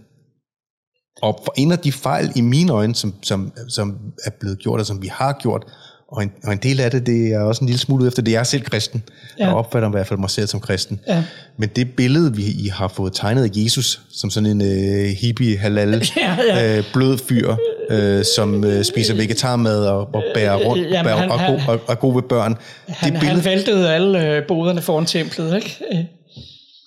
[1.23, 4.81] Og for en af de fejl i mine øjne, som, som, som er blevet gjort,
[4.81, 5.65] og som vi har gjort,
[6.09, 8.23] og en, og en del af det, det er også en lille smule ud efter
[8.23, 8.33] det.
[8.33, 9.03] Jeg er selv kristen.
[9.39, 9.47] Ja.
[9.47, 11.01] Jeg opfatter i hvert fald mig selv som kristen.
[11.09, 11.25] Ja.
[11.57, 15.59] Men det billede, vi I har fået tegnet af Jesus, som sådan en uh, hippie,
[15.59, 16.79] halal, ja, ja.
[16.79, 17.57] Uh, blød fyr,
[17.91, 21.75] uh, som uh, spiser vegetarmad og, og bærer rundt Jamen, bærer, han, og, han, og,
[21.75, 22.57] og, og god ved børn.
[22.89, 26.09] Han, det billede, han væltede alle uh, boderne foran templet, ikke?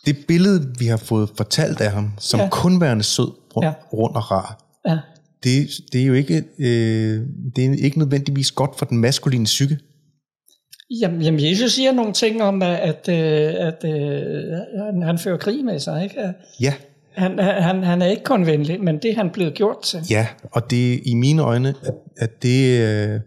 [0.06, 2.48] det billede, vi har fået fortalt af ham, som Ja.
[2.52, 3.74] kun værende sød, rund, Ja.
[3.94, 4.98] rund og rar, Ja.
[5.44, 7.22] det, det er jo ikke, øh,
[7.56, 9.78] det er ikke nødvendigvis godt for den maskuline psyke.
[11.02, 15.66] Jamen, jamen, Jesus siger nogle ting om, at, at, øh, at øh, han, fører krig
[15.66, 16.04] med sig.
[16.04, 16.20] Ikke?
[16.20, 16.74] At Ja,
[17.20, 20.00] Han, han, han er ikke kun venlig, men det er han blevet gjort til.
[20.10, 22.80] ja, og det i mine øjne, at, at det...
[22.88, 23.20] Øh,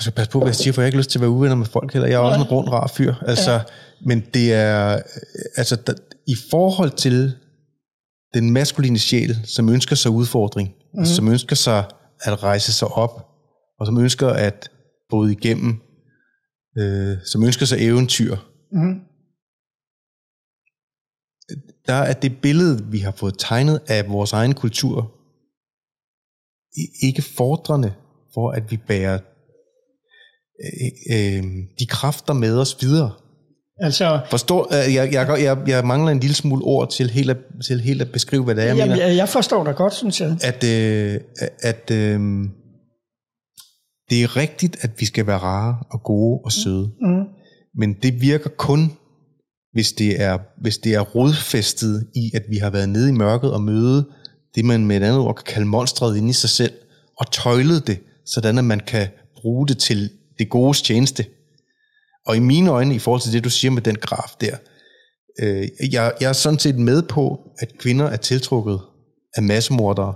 [0.00, 1.56] så pas på, hvad jeg siger, for jeg har ikke lyst til at være uvenner
[1.56, 2.08] med folk heller.
[2.08, 3.14] Jeg er også en rund, rar fyr.
[3.26, 3.60] Altså, ja.
[4.06, 4.94] Men det er...
[4.94, 5.00] øh,
[5.56, 5.92] Altså, der,
[6.26, 7.32] i forhold til
[8.34, 11.04] den maskuline sjæl, som ønsker sig udfordring, mm.
[11.04, 11.84] som ønsker sig
[12.22, 13.26] at rejse sig op,
[13.80, 14.70] og som ønsker at
[15.10, 15.74] bryde igennem,
[16.78, 18.36] øh, som ønsker sig eventyr,
[18.72, 19.00] Mm.
[21.86, 25.12] Der er det billede, vi har fået tegnet af vores egen kultur,
[27.02, 27.92] ikke fordrende
[28.34, 29.18] for, at vi bærer
[30.64, 31.44] øh, øh,
[31.78, 33.12] de kræfter med os videre.
[33.78, 37.36] Altså, Forstår, øh, jeg, jeg, jeg, jeg mangler en lille smule ord til helt at,
[37.66, 39.06] til helt at beskrive, hvad det er, jeg jamen, mener.
[39.06, 40.38] jeg, jeg forstår dig godt, synes jeg.
[40.42, 41.20] At, øh,
[41.62, 42.20] at øh,
[44.10, 46.90] det er rigtigt, at vi skal være rare og gode og søde.
[47.00, 47.24] Mm.
[47.78, 48.92] Men det virker kun,
[49.76, 53.52] hvis det er, hvis det er rodfæstet i, at vi har været nede i mørket
[53.52, 54.08] og møde
[54.54, 56.72] det, man med et andet ord kan kalde monstret inde i sig selv,
[57.18, 61.24] og tøjlet det, sådan at man kan bruge det til det gode tjeneste.
[62.26, 64.56] Og i mine øjne, i forhold til det, du siger med den graf der,
[65.42, 68.80] øh, jeg, jeg er sådan set med på, at kvinder er tiltrukket
[69.34, 70.14] af massemordere.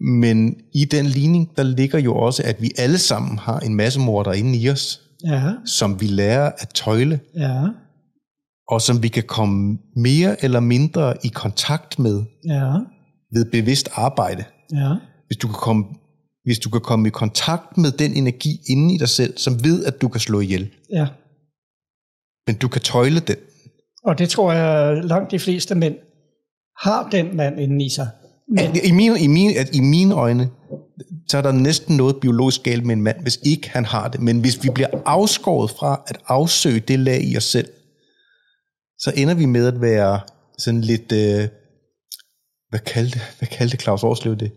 [0.00, 4.32] Men i den ligning, der ligger jo også, at vi alle sammen har en massemorder
[4.32, 7.64] inde i os, Ja, som vi lærer at tøjle, ja,
[8.70, 12.72] og som vi kan komme mere eller mindre i kontakt med ja,
[13.32, 14.44] ved bevidst arbejde.
[14.72, 14.94] ja,
[15.26, 15.84] Hvis du kan komme,
[16.44, 19.84] hvis du kan komme i kontakt med den energi inde i dig selv, som ved,
[19.84, 21.06] at du kan slå ihjel, ja.
[22.46, 23.36] men du kan tøjle den.
[24.04, 25.94] Og det tror jeg langt de fleste mænd
[26.78, 28.08] har den mand inde i sig.
[28.48, 30.50] Men, I mine, i, mine, at I mine øjne,
[31.28, 34.20] så er der næsten noget biologisk galt med en mand, hvis ikke han har det.
[34.20, 37.68] Men hvis vi bliver afskåret fra at afsøge det lag i os selv,
[39.00, 40.20] så ender vi med at være
[40.58, 41.12] sådan lidt...
[41.12, 41.48] Øh,
[42.68, 44.52] hvad, kaldte, hvad kaldte Claus Årslev det?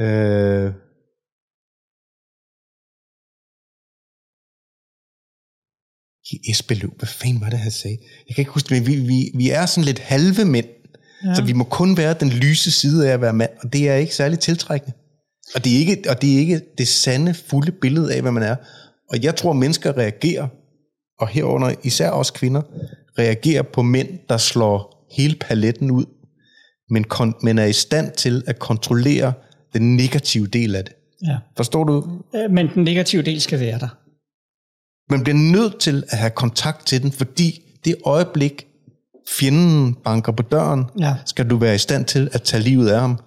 [0.00, 0.72] Øh,
[6.50, 7.98] Esbeløv, hvad fanden var det, han sagde?
[8.28, 10.66] Jeg kan ikke huske det, men vi, vi, vi er sådan lidt halve mænd,
[11.24, 11.34] ja.
[11.34, 13.94] så vi må kun være den lyse side af at være mand, og det er
[13.94, 14.96] ikke særlig tiltrækkende.
[15.54, 18.42] Og det er ikke, og det, er ikke det sande, fulde billede af, hvad man
[18.42, 18.56] er.
[19.10, 20.48] Og jeg tror, mennesker reagerer,
[21.18, 22.62] og herunder især også kvinder,
[23.18, 26.04] reagerer på mænd, der slår hele paletten ud,
[26.90, 29.32] men, kon, men er i stand til at kontrollere
[29.72, 30.94] den negative del af det.
[31.26, 31.36] ja.
[31.56, 32.06] Forstår du?
[32.50, 33.88] Men den negative del skal være der.
[35.10, 38.66] Man bliver nødt til at have kontakt til den, fordi det øjeblik,
[39.38, 41.14] fjenden banker på døren, Ja.
[41.26, 43.18] skal du være i stand til at tage livet af ham.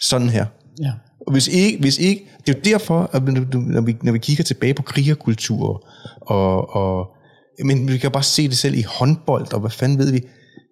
[0.00, 0.46] Sådan her.
[0.82, 0.92] Ja.
[1.26, 4.44] Og hvis ikke, hvis ikke, det er jo derfor, at når vi, når vi kigger
[4.44, 5.88] tilbage på krigerkultur,
[6.20, 7.16] og, og,
[7.64, 10.20] men vi kan bare se det selv i håndbold, og hvad fanden ved vi,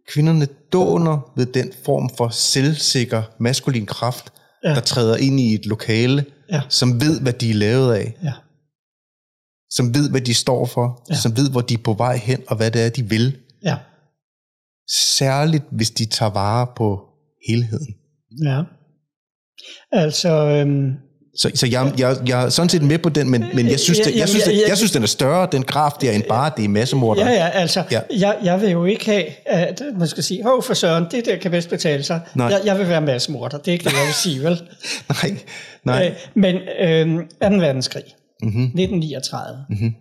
[0.09, 4.33] kvinderne dåner ved den form for selvsikker maskulin kraft,
[4.65, 4.69] Ja.
[4.69, 6.63] der træder ind i et lokale, Ja.
[6.69, 8.33] som ved, hvad de er lavet af, Ja.
[9.71, 11.15] som ved, hvad de står for, ja.
[11.15, 13.39] som ved, hvor de er på vej hen, og hvad det er, de vil.
[13.65, 13.77] Ja.
[15.17, 17.01] Særligt, hvis de tager vare på
[17.49, 17.95] helheden.
[18.45, 18.63] Ja.
[19.93, 20.93] Altså, øhm,
[21.41, 23.99] Så, så jeg, jeg, jeg er sådan set med på den, men, men jeg, synes,
[23.99, 26.23] det, jeg, synes, jeg- det, jeg- jeg synes, den er større, den graf der, end
[26.29, 27.27] bare det er massemorder.
[27.27, 28.01] ja, ja, altså, ja.
[28.19, 31.37] Jeg, jeg vil jo ikke have, at man skal sige, hov for søren, det der
[31.37, 32.21] kan bedst betale sig.
[32.35, 32.47] Nej.
[32.47, 34.63] Jeg, jeg vil være massemorder, det er ikke det, jeg vil sige, vel?
[35.23, 35.37] Nej,
[35.85, 36.07] nej.
[36.07, 37.07] Øh, men øh,
[37.51, 37.57] 2.
[37.57, 38.03] verdenskrig,
[38.43, 38.63] Mm-hmm.
[38.65, 39.65] 1939.
[39.71, 39.95] Mhm.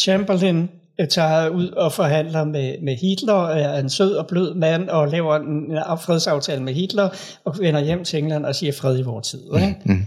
[0.00, 0.68] Chamberlain
[1.10, 5.36] tager ud og forhandler med, med Hitler, er en sød og blød mand, og laver
[5.36, 7.08] en en fredsaftale med Hitler,
[7.44, 9.40] og vender hjem til England og siger fred i vores tid.
[9.54, 9.76] Ikke?
[9.84, 10.06] Mm.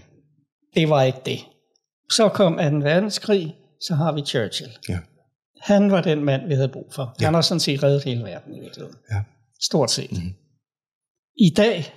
[0.75, 1.39] Det var ikke det.
[2.11, 2.59] Så kom 2.
[2.63, 3.55] verdenskrig,
[3.87, 4.69] så har vi Churchill.
[4.89, 4.97] Ja.
[5.61, 7.15] Han var den mand, vi havde brug for.
[7.21, 7.25] Ja.
[7.25, 8.97] Han har sådan set reddet hele verden i virkeligheden.
[9.11, 9.21] Ja.
[9.61, 10.11] Stort set.
[10.11, 10.33] Mhm.
[11.37, 11.93] I dag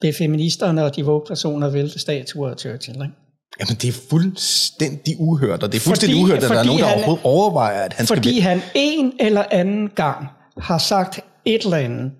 [0.00, 2.96] vil feministerne og de personer vælte statuer af Churchill.
[3.02, 3.14] Ikke?
[3.60, 6.66] Jamen, det er fuldstændig uhørt, og det er fuldstændig Fordi- uhørt, at der er fordi
[6.68, 8.42] nogen, der han- overhovedet overvejer, at han Fordi skal...
[8.42, 10.26] han en eller anden gang
[10.58, 12.12] har sagt et eller andet,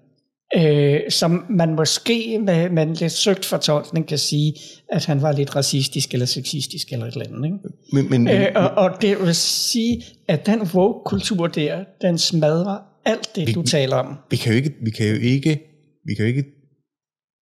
[0.56, 4.54] øh, som man måske med, med en lidt søgt fortolkning kan sige,
[4.92, 7.44] at han var lidt racistisk eller sexistisk eller et eller andet.
[7.44, 7.58] Ikke?
[7.92, 13.36] Men, men, Øh, og, og det vil sige, at den woke-kultur der, den smadrer alt
[13.36, 14.14] det, du taler om.
[14.30, 15.60] vi kan jo ikke, vi kan jo ikke,
[16.06, 16.44] vi kan jo ikke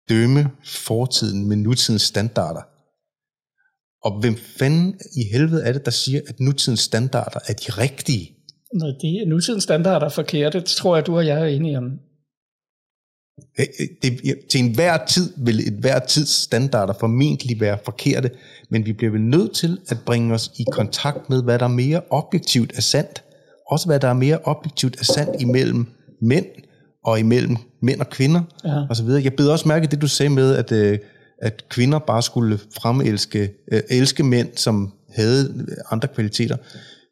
[0.10, 2.62] dømme fortiden med nutidens standarder.
[4.04, 8.36] Og hvem fanden i helvede er det, der siger, at nutidens standarder er de rigtige?
[8.74, 12.00] Når de nutidens standarder er forkerte, det tror jeg, du og jeg er enige om.
[13.60, 18.32] Øh, øh, Det, til enhver tid vil et hver tids standarder formentlig være forkerte,
[18.70, 22.02] men vi bliver vel nødt til at bringe os i kontakt med, hvad der mere
[22.10, 23.24] objektivt er sandt.
[23.72, 25.88] Også hvad der er mere objektivt er sandt imellem
[26.22, 26.46] mænd
[27.06, 28.86] og imellem mænd og kvinder Ja.
[28.90, 29.24] og så videre.
[29.24, 31.00] Jeg bed også mærke det, du sagde med, at, øh,
[31.42, 36.58] at kvinder bare skulle fremelske øh, elske mænd, som havde andre kvaliteter.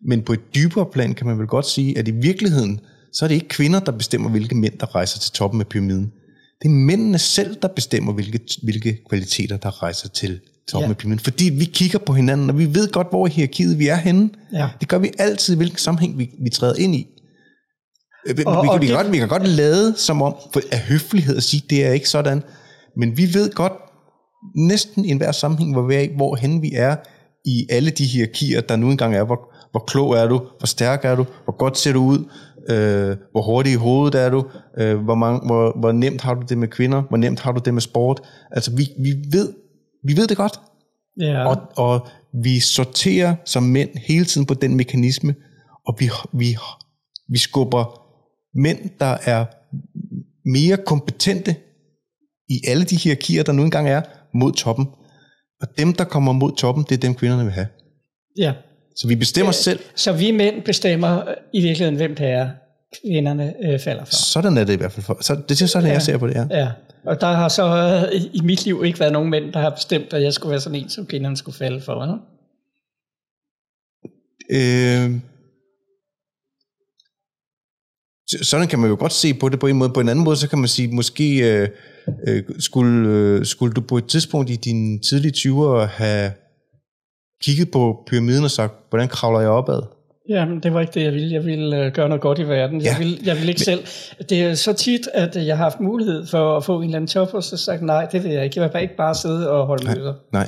[0.05, 2.79] Men på et dybere plan kan man vel godt sige, at i virkeligheden,
[3.13, 6.11] så er det ikke kvinder, der bestemmer, hvilke mænd, der rejser til toppen af pyramiden.
[6.61, 10.39] Det er mændene selv, der bestemmer, hvilke, hvilke kvaliteter, der rejser til
[10.71, 10.91] toppen Ja.
[10.93, 11.19] af pyramiden.
[11.19, 14.29] Fordi vi kigger på hinanden, og vi ved godt, hvor i hierarkiet vi er henne.
[14.53, 14.69] Ja.
[14.79, 17.07] Det gør vi altid, i hvilken sammenhæng vi, vi træder ind i.
[18.27, 20.21] Øh, Vi, Og- vi, og kan, vi, kan det- godt, vi kan godt lade som
[20.21, 22.43] om, for af høflighed at sige, det er ikke sådan.
[22.97, 23.73] Men vi ved godt,
[24.55, 26.95] næsten i enhver sammenhæng, hvor, vi er, i, hvorhen vi er
[27.45, 29.23] i alle de hierarkier, der nu engang er.
[29.23, 29.39] Hvor,
[29.71, 30.37] hvor klog er du?
[30.59, 31.25] Hvor stærk er du?
[31.43, 32.25] Hvor godt ser du ud?
[32.69, 34.49] Øh, hvor hurtig i hovedet er du?
[34.77, 37.01] Øh, hvor, mange, hvor, hvor nemt har du det med kvinder?
[37.01, 38.21] Hvor nemt har du det med sport?
[38.51, 39.53] Altså, vi, vi, ved,
[40.03, 40.59] vi ved det godt.
[41.19, 41.47] Ja.
[41.47, 42.07] Og, og
[42.43, 45.35] vi sorterer som mænd hele tiden på den mekanisme,
[45.87, 46.57] og vi, vi,
[47.29, 48.01] vi skubber
[48.53, 49.45] mænd, der er
[50.49, 51.55] mere kompetente
[52.49, 54.01] i alle de hierarkier, der nu engang er,
[54.33, 54.87] mod toppen.
[55.61, 57.67] Og dem, der kommer mod toppen, det er dem, kvinderne vil have.
[58.37, 58.53] ja.
[58.97, 59.79] Så vi bestemmer selv.
[59.95, 62.49] Så vi mænd bestemmer øh, i virkeligheden, hvem det er,
[63.01, 64.13] kvinderne øh, falder for.
[64.15, 65.03] Sådan er det i hvert fald.
[65.05, 65.17] For.
[65.21, 66.45] Så det er sådan, jeg ser på det, ja.
[66.59, 66.71] Ja,
[67.05, 67.65] og der har så
[68.13, 70.61] øh, i- mit liv ikke været nogen mænd, der har bestemt, at jeg skulle være
[70.61, 72.05] sådan en, som kvinderne skulle falde for.
[72.05, 72.13] Ne?
[74.49, 75.21] Øh,
[78.27, 79.89] så- sådan kan man jo godt se på det på en måde.
[79.89, 81.69] På en anden måde, så kan man sige, måske øh,
[82.27, 86.31] øh, skulle, øh, skulle du på et tidspunkt i dine tidlige 20'ere have
[87.43, 89.81] kigget på pyramiden og sagt, hvordan kravler jeg opad?
[90.29, 91.33] Jamen, det var ikke det, jeg ville.
[91.33, 92.81] Jeg ville øh, gøre noget godt i verden.
[92.81, 92.97] Jeg, Ja.
[92.97, 93.83] ville, jeg ville ikke selv.
[94.29, 97.07] Det er så tit, at jeg har haft mulighed for at få en eller anden
[97.07, 98.59] top, og så sagt, nej, det vil jeg ikke.
[98.59, 100.13] Jeg vil bare ikke bare sidde og holde møder.
[100.33, 100.47] Nej.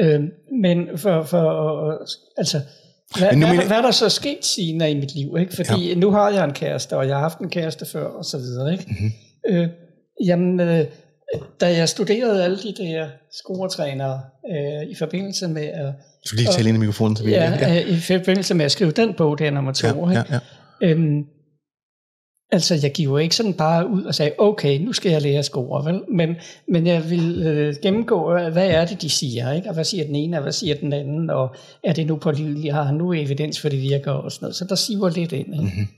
[0.00, 0.20] Øh,
[0.62, 1.92] men for, for
[2.36, 2.60] altså,
[3.18, 5.36] hvad, Men nu hvad, mener- hvad er der så sket siden i mit liv?
[5.40, 5.56] Ikke?
[5.56, 5.94] Fordi ja.
[5.94, 8.72] nu har jeg en kæreste, og jeg har haft en kæreste før, og så videre.
[8.72, 8.84] Ikke?
[8.88, 9.04] Mhm.
[9.04, 9.56] Mm-hmm.
[9.62, 9.68] Øh,
[10.26, 10.84] jamen, øh,
[11.60, 15.92] da jeg studerede alle de der scoretrænere øh, i forbindelse med at
[16.24, 17.72] Du skal lige tale ind i mikrofonen, så vi Ja, ja.
[17.74, 17.86] ja.
[17.86, 20.10] i forbindelse med at skrive den bog, der nummer to.
[20.10, 20.32] Ja, ikke?
[20.32, 20.38] ja,
[20.82, 20.88] ja.
[20.88, 21.24] Øhm,
[22.52, 25.44] altså, jeg giver ikke sådan bare ud og sagde, okay, nu skal jeg lære at
[25.44, 26.00] score, vel?
[26.12, 26.36] Men,
[26.68, 29.68] men jeg vil øh, gennemgå, øh, hvad er det, de siger, ikke?
[29.68, 31.54] Og hvad siger den ene, og hvad siger den anden, og
[31.84, 34.56] er det nu pålideligt, har han nu evidens for, det virker, og sådan noget.
[34.56, 35.72] Så der siver lidt ind, ikke?
[35.76, 35.88] Mhm.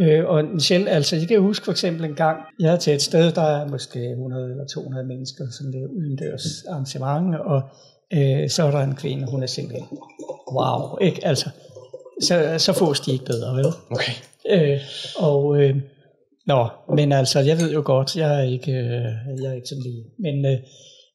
[0.00, 3.02] Øh, og selv, altså, jeg kan huske for eksempel en gang, jeg er til et
[3.02, 7.62] sted, der er måske 100 eller 200 mennesker, som det udendørs arrangement, og
[8.12, 9.88] øh, så er der en kvinde, hun er simpelthen,
[10.52, 11.26] wow, ikke?
[11.26, 11.50] Altså,
[12.22, 13.66] så, så fås de ikke bedre, vel?
[13.90, 14.12] Okay.
[14.50, 14.80] Øh,
[15.18, 15.76] og, øh,
[16.46, 19.82] nå, men altså, jeg ved jo godt, jeg er ikke, øh, jeg er ikke sådan
[19.82, 20.58] lige, men øh,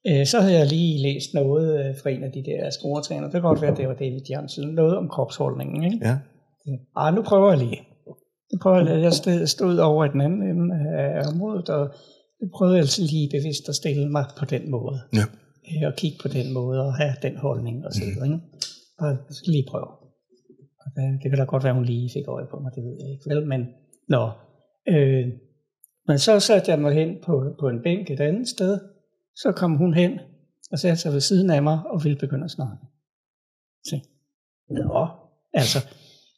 [0.08, 3.32] øh, så havde jeg lige læst noget øh, fra en af de der scoretræner, det
[3.32, 6.00] kan godt være, det var David Jansen, noget om kropsholdningen, ikke?
[6.08, 6.18] Ja.
[6.96, 7.82] Ah, nu prøver jeg lige.
[8.54, 11.90] Nu prøver jeg, jeg stod, stod over i den anden ende af området, og
[12.42, 15.00] nu prøvede jeg altså lige bevidst at stille mig på den måde.
[15.14, 15.24] Ja.
[15.72, 18.26] Øh, Og kigge på den måde, og have den holdning og så videre.
[18.28, 18.40] Ikke?
[19.00, 19.92] Og jeg skal lige prøve.
[20.84, 22.98] Og det, det kan da godt være, hun lige fik øje på mig, det ved
[23.02, 23.24] jeg ikke.
[23.30, 23.62] Vel, men,
[24.10, 24.32] nå.
[24.88, 25.28] Øh,
[26.08, 28.80] men så satte jeg mig hen på, på en bænk et andet sted.
[29.36, 30.20] Så kom hun hen
[30.72, 32.78] og satte sig ved siden af mig og ville begynde at snakke.
[33.90, 34.02] Se.
[34.70, 35.08] Nå,
[35.54, 35.80] altså.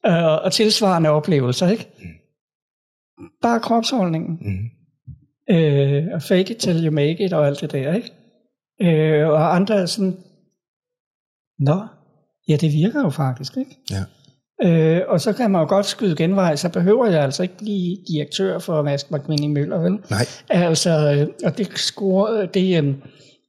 [0.05, 1.87] Øh, og tilsvarende oplevelser, ikke?
[3.41, 4.39] Bare kropsholdningen.
[4.41, 4.69] Mm.
[5.55, 8.11] Øh, og fake it till you make it og alt det der, ikke?
[8.81, 10.17] Øh, og andre er sådan,
[11.59, 11.81] nå,
[12.47, 13.77] ja det virker jo faktisk, ikke?
[13.91, 14.03] Ja.
[14.63, 17.97] Øh, og så kan man jo godt skyde genvej, så behøver jeg altså ikke blive
[18.07, 19.91] direktør for Mask McMinney Møller, vel?
[19.91, 20.25] Nej.
[20.49, 22.93] Altså, øh, og det, score, det, øh,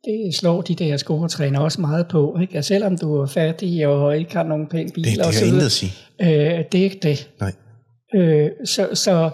[0.05, 2.59] det slår de der scoretræner også meget på, ikke?
[2.59, 5.45] At selvom du er fattig og ikke har nogen pæn bil Det, det og så
[5.45, 5.93] videre, at sige.
[6.23, 7.31] øh, det er ikke det.
[7.41, 7.53] Nej.
[8.15, 9.31] Øh, så så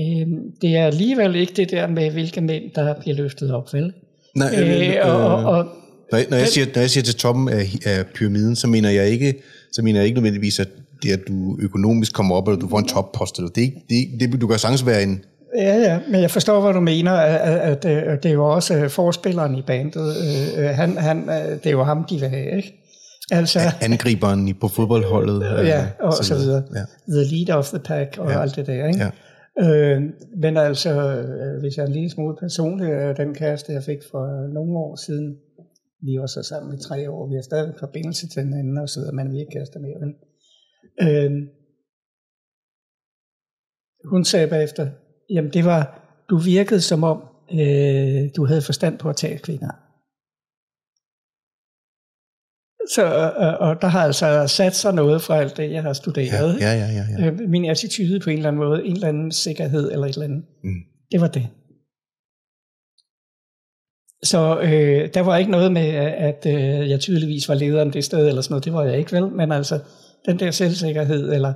[0.00, 0.26] øh,
[0.62, 3.92] det er alligevel ikke det der med, hvilke mænd, der bliver løftet op, vel?
[4.36, 5.66] Nej, Øh, og, og, og,
[6.12, 8.90] Når jeg, når, jeg siger, når jeg siger til toppen af, af pyramiden, så mener
[8.90, 9.34] jeg ikke,
[9.72, 10.68] så mener jeg ikke nødvendigvis, at
[11.02, 13.38] det at du økonomisk kommer op, eller du får en toppost.
[13.38, 15.20] Eller det, det, det, du kan sagtens være en...
[15.58, 18.44] ja, ja, men jeg forstår, hvad du mener, at, at, at, at det er jo
[18.48, 20.14] også øh, forspilleren i bandet.
[20.56, 22.76] Øh, øh, han, han, øh, det er jo ham, de vil have, ikke?
[23.32, 25.58] Altså, angriberen i- på fodboldholdet.
[25.60, 26.62] øh, ja, og så videre.
[26.74, 26.80] Ja.
[27.14, 28.42] The leader of the pack og Ja.
[28.42, 28.98] alt det der, ikke?
[29.04, 29.08] Ja.
[29.58, 30.02] Øh,
[30.36, 33.98] men altså, øh, hvis jeg er en lille smule personlig, øh, den kæreste, jeg fik
[34.10, 35.38] for øh, nogle år siden,
[36.02, 39.00] vi var så sammen i tre år, vi har stadig forbindelse til hinanden og så
[39.00, 40.14] videre, men vi er ikke kærester mere, vel?
[41.06, 41.32] Øh,
[44.04, 44.90] hun sagde bagefter,
[45.30, 45.82] jamen det var,
[46.30, 47.18] du virkede som om,
[47.52, 49.89] øh, du havde forstand på at tage kvinder.
[52.88, 56.60] Så, og, og der har altså sat sig noget fra alt det, jeg har studeret.
[56.60, 56.92] Ja, ja, ja.
[56.92, 57.30] ja, ja.
[57.30, 60.24] Øh, min attitude på en eller anden måde, en eller anden sikkerhed eller et eller
[60.24, 60.44] andet.
[60.64, 60.70] Mm.
[61.12, 61.48] Det var det.
[64.22, 65.86] Så øh, der var ikke noget med,
[66.28, 68.64] at øh, jeg tydeligvis var lederen det sted eller sådan noget.
[68.64, 69.78] Det var jeg ikke vel, men altså
[70.26, 71.52] den der selvsikkerhed, eller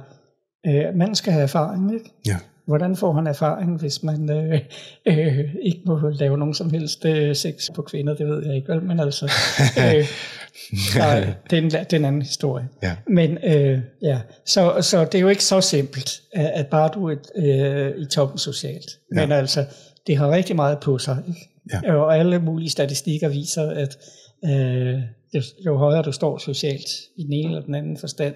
[0.67, 2.11] øh, man skal have erfaring, ikke?
[2.27, 2.37] Ja.
[2.67, 4.61] Hvordan får han erfaring, hvis man øh,
[5.07, 8.73] øh, ikke må lave nogen som helst øh, sex på kvinder, det ved jeg ikke
[8.73, 9.25] vel, men altså,
[9.79, 10.07] øh,
[10.97, 12.69] nej, det, er en, det er en anden historie.
[12.83, 12.97] Ja.
[13.07, 17.09] Men øh, ja, så, så det er jo ikke så simpelt, at, at bare du
[17.09, 18.91] er øh, i toppen socialt.
[19.15, 19.21] Ja.
[19.21, 19.65] Men altså,
[20.07, 21.23] det har rigtig meget på sig.
[21.29, 21.41] Ikke?
[21.73, 21.95] Ja.
[21.95, 23.99] Og alle mulige statistikker viser, at
[24.45, 25.01] øh,
[25.67, 28.35] jo, højere du står socialt i den ene eller den anden forstand,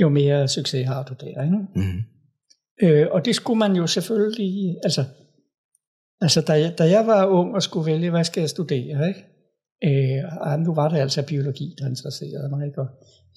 [0.00, 1.42] jo mere succes har du der.
[1.42, 1.56] Ikke?
[1.74, 2.02] Mm.
[2.82, 5.04] Øh, og det skulle man jo selvfølgelig, altså,
[6.20, 9.24] altså da, jeg, da jeg var ung og skulle vælge, hvad skal jeg studere, ikke?
[9.84, 12.80] Øh, og nu var det altså biologi, der interesserede mig, ikke?
[12.80, 12.88] Og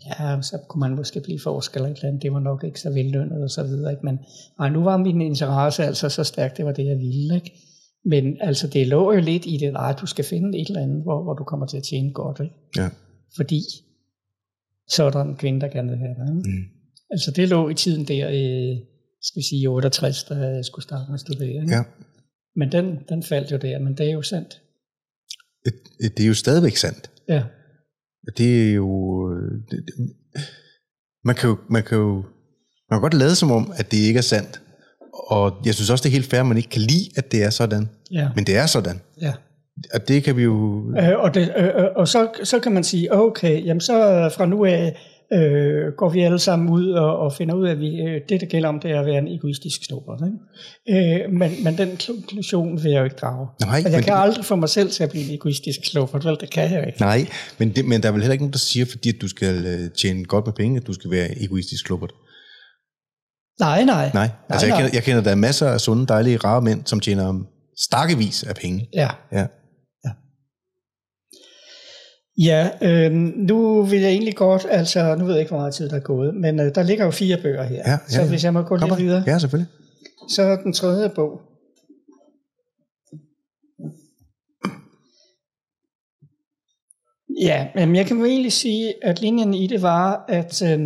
[0.06, 2.80] ja, så kunne man måske blive forsker eller et eller andet, det var nok ikke
[2.80, 4.06] så vellønnet og så videre, ikke?
[4.06, 4.20] Men
[4.60, 7.52] ej, nu var min interesse altså så stærk, det var det, jeg ville, ikke?
[8.06, 11.04] Men altså, det lå jo lidt i det, at du skal finde et eller andet,
[11.04, 12.56] hvor, hvor du kommer til at tjene godt, ikke?
[12.78, 12.90] Ja.
[13.36, 13.62] Fordi
[14.88, 16.50] så er der en kvinde, der gerne vil have dig, ikke?
[16.50, 16.64] Mm.
[17.12, 18.78] Altså det lå i tiden der, øh,
[19.24, 21.50] skal vi sige 68, da jeg skulle starte med at studere.
[21.64, 21.76] Ikke?
[21.76, 21.84] Ja.
[22.56, 24.62] Men den, den faldt jo der, men det er jo sandt.
[25.66, 25.74] Det,
[26.18, 27.12] det er jo stadigvæk sandt.
[27.28, 27.44] Ja,
[28.38, 29.30] Det er jo...
[29.70, 29.94] Det, det,
[31.24, 31.58] man kan jo...
[31.70, 32.24] Man kan jo
[32.90, 34.62] man kan godt lade som om, at det ikke er sandt.
[35.14, 37.44] Og jeg synes også, det er helt fair, at man ikke kan lide, at det
[37.44, 37.90] er sådan.
[38.12, 39.02] ja, Men det er sådan.
[39.22, 39.34] ja.
[39.94, 40.84] Og det kan vi jo...
[40.98, 43.94] Øh, og det, øh, øh, og så, så kan man sige, okay, jamen så
[44.38, 44.98] fra nu af
[45.34, 48.42] øh, går vi alle sammen ud og, og finder ud af, at vi, øh, det,
[48.42, 49.82] der gælder om, det er at være en egoistisk.
[49.82, 51.24] Ikke?
[51.26, 53.48] Øh, men, men den konklusion vil jeg jo ikke drage.
[53.62, 56.38] Nej, Og jeg kan aldrig få mig selv til at blive en egoistisk slåfer, vel,
[56.42, 57.00] det kan jeg ikke.
[57.00, 57.28] Nej,
[57.58, 59.66] men, det, men der er vel heller ikke nogen, der siger, fordi at du skal
[59.66, 62.12] øh, tjene godt med penge, at du skal være egoistisk klubbert.
[63.60, 64.10] Nej, nej.
[64.14, 64.76] Nej, altså nej.
[64.76, 67.44] Jeg, kender, jeg kender, der er masser af sunde, dejlige, rare mænd, som tjener
[67.78, 68.90] stakkevis af penge.
[68.94, 69.10] Ja.
[69.32, 69.46] Ja.
[72.38, 75.90] Ja, øh, nu vil jeg egentlig godt, altså nu ved jeg ikke, hvor meget tid
[75.90, 78.30] der er gået, men øh, der ligger jo fire bøger her, Ja, ja, så ja.
[78.30, 79.72] hvis jeg må gå Kom lidt videre, Ja, selvfølgelig.
[80.30, 81.42] så den tredje bog.
[87.42, 90.80] Ja, men jeg kan jo egentlig sige, at linjen i det var, at øh,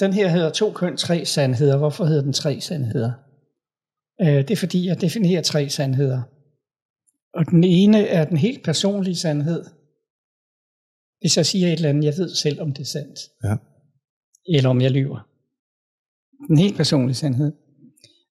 [0.00, 1.78] den her hedder to køn, tre sandheder.
[1.78, 3.12] Hvorfor hedder den tre sandheder?
[4.20, 6.22] Øh, det er fordi, jeg definerer tre sandheder.
[7.34, 9.64] Og den ene er den helt personlige sandhed.
[11.22, 13.18] Hvis jeg siger et eller andet, jeg ved selv, om det er sandt.
[13.44, 13.56] Ja.
[14.56, 15.28] Eller om jeg lyver.
[16.48, 17.52] Den helt personlige sandhed.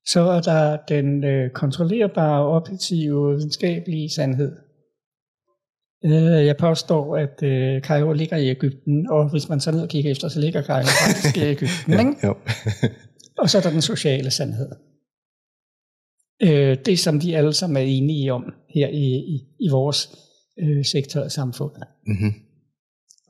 [0.08, 4.52] Så er der den øh, kontrollerbare, objektive, videnskabelige sandhed.
[6.06, 9.90] Øh, jeg påstår, at øh, Cairo ligger i Ægypten, og hvis man så ned og
[9.90, 11.94] kigger efter, så ligger Cairo faktisk i Ægypten.
[12.00, 12.28] Ikke?
[12.28, 12.36] Jo.
[13.38, 14.70] Og så er der den sociale sandhed.
[16.44, 20.10] Øh, det, som de alle sammen er enige om her i, i, i vores
[20.60, 21.84] øh, sektor af samfundet.
[22.08, 22.34] mm-hmm.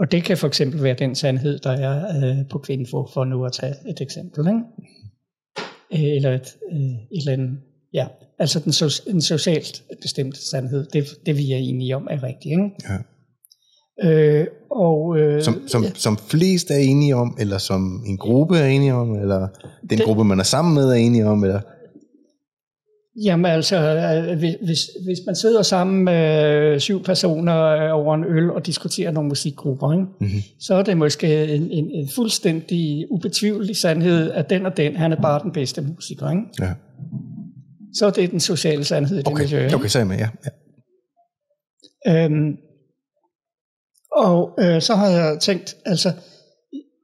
[0.01, 3.45] Og det kan for eksempel være den sandhed, der er øh, på Kvinfo, for nu
[3.45, 4.47] at tage et eksempel.
[4.47, 6.09] Ikke?
[6.09, 7.57] Øh, Eller et, øh, et eller andet.
[7.93, 8.07] Ja,
[8.39, 12.51] altså den so- en socialt bestemt sandhed, det, det vi er enige om er rigtigt.
[12.51, 12.71] Ikke?
[12.89, 12.97] Ja.
[14.09, 18.65] Øh, og, øh, Som, som, som flest er enige om, eller som en gruppe er
[18.67, 19.47] enige om, eller
[19.89, 21.61] den Det- gruppe, man er sammen med, er enige om, eller...
[23.23, 28.51] Jamen altså, øh, hvis, hvis- man sidder sammen med syv personer øh, over en øl
[28.51, 30.05] og diskuterer nogle musikgrupper, ikke?
[30.19, 30.41] Mm-hmm.
[30.59, 35.11] så er det måske en, en, en fuldstændig ubetvivlelig sandhed, at den og den, han
[35.11, 36.29] er bare den bedste musiker.
[36.29, 36.41] Ikke?
[36.59, 36.73] Ja.
[37.93, 39.57] Så er det den sociale sandhed i det miljø.
[39.57, 39.75] Okay, ikke?
[39.75, 40.29] okay, så er jeg med, ja.
[42.05, 42.25] ja.
[42.25, 42.57] Øhm,
[44.15, 46.11] og øh, så har jeg tænkt, altså,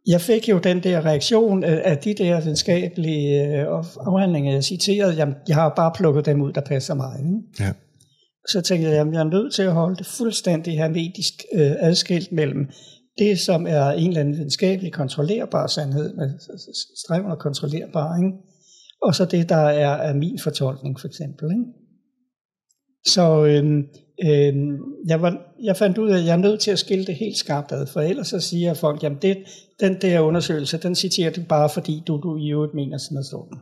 [0.08, 3.68] jeg fik jo den der reaktion af, af de der videnskabelige øh,
[4.00, 7.20] afhandlinger, jeg citerede, jamen, jeg har bare plukket dem ud, der passer mig.
[7.20, 7.34] Ikke?
[7.60, 7.74] Ja.
[8.48, 12.32] Så tænkte jeg, jamen, jeg er nødt til at holde det fuldstændig hermetisk øh, adskilt
[12.32, 12.70] mellem
[13.18, 16.30] det, som er en eller anden videnskabelig kontrollerbar sandhed, med
[17.06, 18.38] strævende og kontrollerbar, ikke?
[19.02, 21.52] og så det, der er, er min fortolkning, for eksempel.
[21.52, 21.64] Ikke?
[23.06, 23.84] Så øhm,
[24.26, 24.78] øhm,
[25.08, 27.38] jeg, var, jeg fandt ud af, at jeg er nødt til at skille det helt
[27.38, 29.38] skarpt ad, for ellers så siger folk, jamen det,
[29.80, 33.26] den der undersøgelse, den citerer du bare, fordi du, du i øvrigt mener sådan noget
[33.26, 33.60] sådan.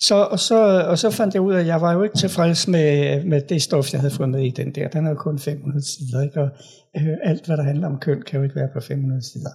[0.00, 2.68] Så, og, så, og så fandt jeg ud af, at jeg var jo ikke tilfreds
[2.68, 4.88] med, med det stof, jeg havde fået med i den der.
[4.88, 6.40] Den er jo kun 500 sider, ikke?
[6.40, 6.48] og
[6.96, 9.50] øh, alt, hvad der handler om køn, kan jo ikke være på 500 sider.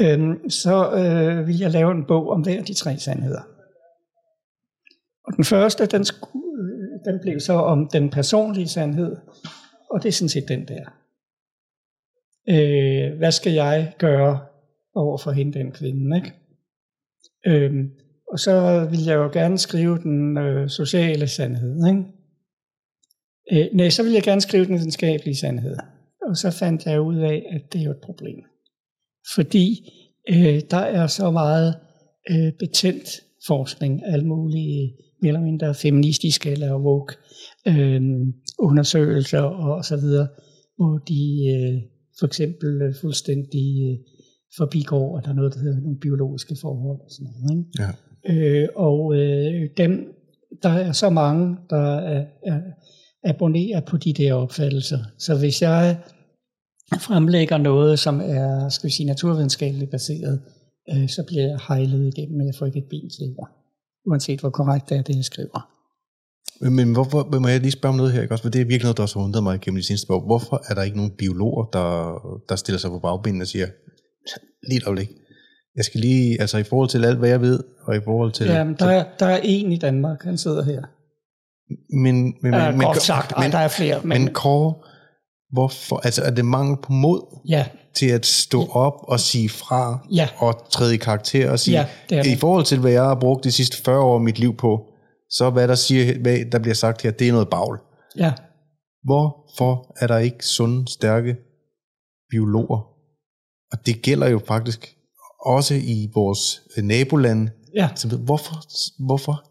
[0.00, 3.42] Øhm, så øh, ville jeg lave en bog om hver af de tre sandheder.
[5.26, 9.16] Og den første, den, sku- øh, den blev så om den personlige sandhed,
[9.90, 10.84] og det er sådan set den der.
[12.48, 14.40] Øh, hvad skal jeg gøre
[14.94, 16.32] over for hende, den kvinde, ikke?
[17.46, 17.90] Øhm,
[18.32, 22.04] og så vil jeg jo gerne skrive den øh, sociale sandhed, ikke?
[23.52, 25.76] Øh, nej, så vil jeg gerne skrive den videnskabelige sandhed.
[26.28, 28.44] Og så fandt jeg ud af, at det er jo et problem.
[29.34, 29.92] Fordi
[30.30, 31.74] øh, der er så meget
[32.30, 33.08] øh, betændt
[33.46, 37.14] forskning, alle mulige mere eller mindre feministiske eller woke
[37.68, 38.02] øh,
[38.58, 40.28] undersøgelser og så videre,
[40.76, 41.22] hvor de
[41.56, 43.98] øh, for eksempel øh, fuldstændig øh,
[44.56, 47.58] forbigår, at der er noget, der hedder nogle biologiske forhold og sådan noget.
[47.58, 47.70] Ikke?
[47.78, 47.90] Ja.
[48.32, 50.14] Øh, og øh, dem,
[50.62, 52.60] der er så mange, der er, er,
[53.24, 54.98] abonnerer på de der opfattelser.
[55.18, 55.98] Så hvis jeg
[57.00, 60.40] fremlægger noget, som er skal vi sige, naturvidenskabeligt baseret,
[60.90, 63.36] øh, så bliver jeg hejlet igennem, men jeg får ikke et ben til.
[64.06, 65.73] Uanset hvor korrekt det er, det jeg skriver.
[66.64, 68.42] Men- Men hvorfor, men må jeg lige spørge om noget her, ikke også?
[68.42, 70.26] For det er virkelig noget, der også har undret mig gennem de seneste år.
[70.26, 72.14] Hvorfor er der ikke nogen biologer, der,
[72.48, 73.66] der stiller sig på bagbenene og siger,
[74.68, 75.08] lige et øjeblik,
[75.76, 78.46] jeg skal lige, altså i forhold til alt, hvad jeg ved, og i forhold til...
[78.46, 80.82] Jamen, der, er, der er en i Danmark, han sidder her.
[82.02, 83.32] men, men, Ja, men, groft sagt.
[83.32, 84.74] Ej, men, der er flere, men- Men Kåre,
[85.52, 90.06] hvorfor, altså er det mangel på mod Ja, til at stå op og sige fra,
[90.12, 90.28] Ja.
[90.38, 92.30] og træde i karakter og sige, Ja, det det.
[92.32, 94.80] i forhold til, hvad jeg har brugt de sidste 40 år af mit liv på,
[95.36, 97.78] så hvad der, siger, hvad der bliver sagt her, det er noget bagl.
[98.16, 98.32] ja.
[99.04, 101.36] Hvorfor er der ikke sunde, stærke
[102.30, 102.78] biologer?
[103.72, 104.96] Og det gælder jo faktisk
[105.46, 107.50] også i vores øh, nabolande.
[107.74, 107.88] Ja.
[108.24, 108.54] Hvorfor,
[109.06, 109.44] hvorfor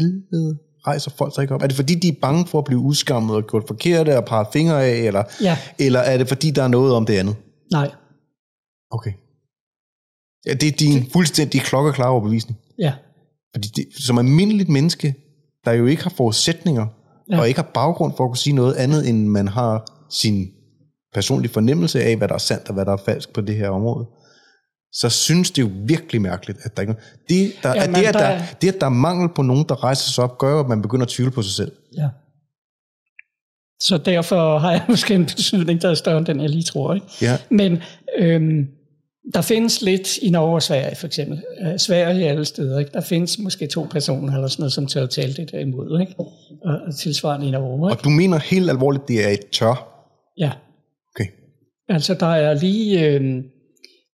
[0.00, 1.62] helvede rejser folk sig ikke op?
[1.62, 4.48] Er det fordi, de er bange for at blive udskammet og gjort forkerte og parret
[4.52, 5.58] fingre af, eller, Ja.
[5.78, 7.36] eller er det fordi, der er noget om det andet?
[7.72, 7.90] Nej.
[8.90, 9.12] Okay.
[10.46, 12.58] Ja, det er din fuldstændig klokkeklare overbevisning.
[12.78, 12.94] Ja.
[13.54, 15.14] Fordi det, som almindeligt menneske,
[15.68, 16.86] der jo ikke har forudsætninger,
[17.30, 17.38] Ja.
[17.40, 20.46] og ikke har baggrund for at kunne sige noget andet, end man har sin
[21.14, 23.68] personlige fornemmelse af, hvad der er sandt og hvad der er falsk på det her
[23.70, 24.06] område,
[24.92, 26.94] så synes det jo virkelig mærkeligt, at der ikke.
[27.28, 29.28] Det, der, Ja, ja, men det, at der der, er- det, at der er mangel
[29.36, 31.52] på nogen, der rejser sig op, gør jo, at man begynder at tvivle på sig
[31.52, 31.72] selv.
[31.96, 32.08] Ja.
[33.80, 36.94] Så derfor har jeg måske en betydning, der er større end den, jeg lige tror.
[36.94, 37.06] Ikke?
[37.22, 37.38] Ja.
[37.50, 37.78] Men
[38.18, 38.66] øhm,
[39.34, 41.42] der findes lidt i Norge og Sverige for eksempel.
[41.60, 42.78] Øh, Sverige alle steder.
[42.78, 42.90] Ikke?
[42.94, 46.00] Der findes måske to personer eller sådan noget, som tør at tale det derimod.
[46.00, 46.14] Ikke?
[46.18, 46.32] Og,
[46.86, 47.90] og tilsvarende i Norge.
[47.90, 47.98] Ikke?
[47.98, 49.74] Og du mener helt alvorligt, det er et tør.
[50.38, 50.52] Ja.
[51.14, 51.26] Okay.
[51.88, 53.42] Altså der er lige øh,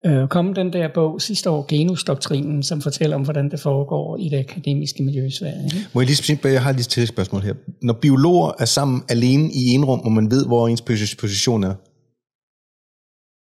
[0.06, 4.28] øh, kommet den der bog sidste år, Genusdoktrinen, som fortæller om, hvordan det foregår i
[4.28, 5.64] det akademiske miljø i Sverige.
[5.64, 5.88] Ikke?
[5.94, 7.54] Må jeg lige spørge, jeg har lige et spørgsmål her.
[7.82, 11.64] Når biologer er sammen alene i en rum, og man ved, hvor ens posi- position
[11.64, 11.74] er,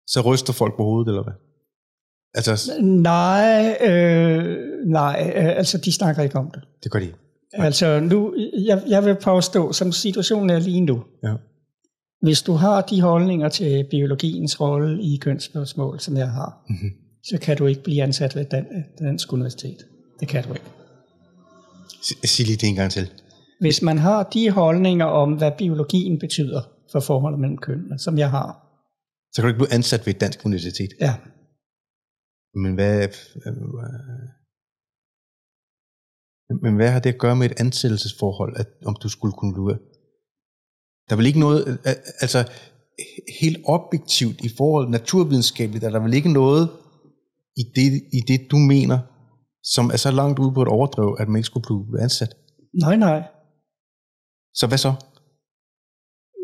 [0.08, 1.34] så ryster folk på hovedet, eller hvad?
[2.36, 6.62] Altså, Nej, øh, nej, øh, altså de snakker ikke om det.
[6.84, 7.12] det gør de.
[7.54, 8.34] Altså nu,
[8.66, 11.34] jeg, jeg vil påstå, som situationen er lige nu, Ja.
[12.22, 16.90] hvis du har de holdninger til biologiens rolle i kønsspørgsmål, som jeg har, Mhm.
[17.24, 18.66] så kan du ikke blive ansat ved Dan,
[19.00, 19.78] Dansk Universitet.
[20.20, 20.66] Det kan du ikke.
[22.26, 23.10] Sig lige det en gang til.
[23.62, 28.30] Hvis man har de holdninger om, hvad biologien betyder for forholdet mellem kønnene, som jeg
[28.30, 28.62] har,
[29.34, 30.90] Så kan du ikke blive ansat ved et dansk universitet.
[31.02, 31.14] ja,
[32.56, 33.08] Men hvad,
[33.46, 33.54] øh,
[36.64, 39.78] men hvad har det at gøre med et ansættelsesforhold, at, om du skulle kunne blive...
[41.06, 41.68] Der er vel ikke noget...
[41.68, 42.40] øh, Altså,
[43.42, 46.70] helt objektivt i forhold naturvidenskabeligt, er der vel ikke noget
[47.58, 49.00] i det, i det, du mener,
[49.64, 52.36] som er så langt ude på et overdrev, at man ikke skulle blive ansat.
[52.74, 53.24] nej, nej.
[54.54, 54.94] Så hvad så?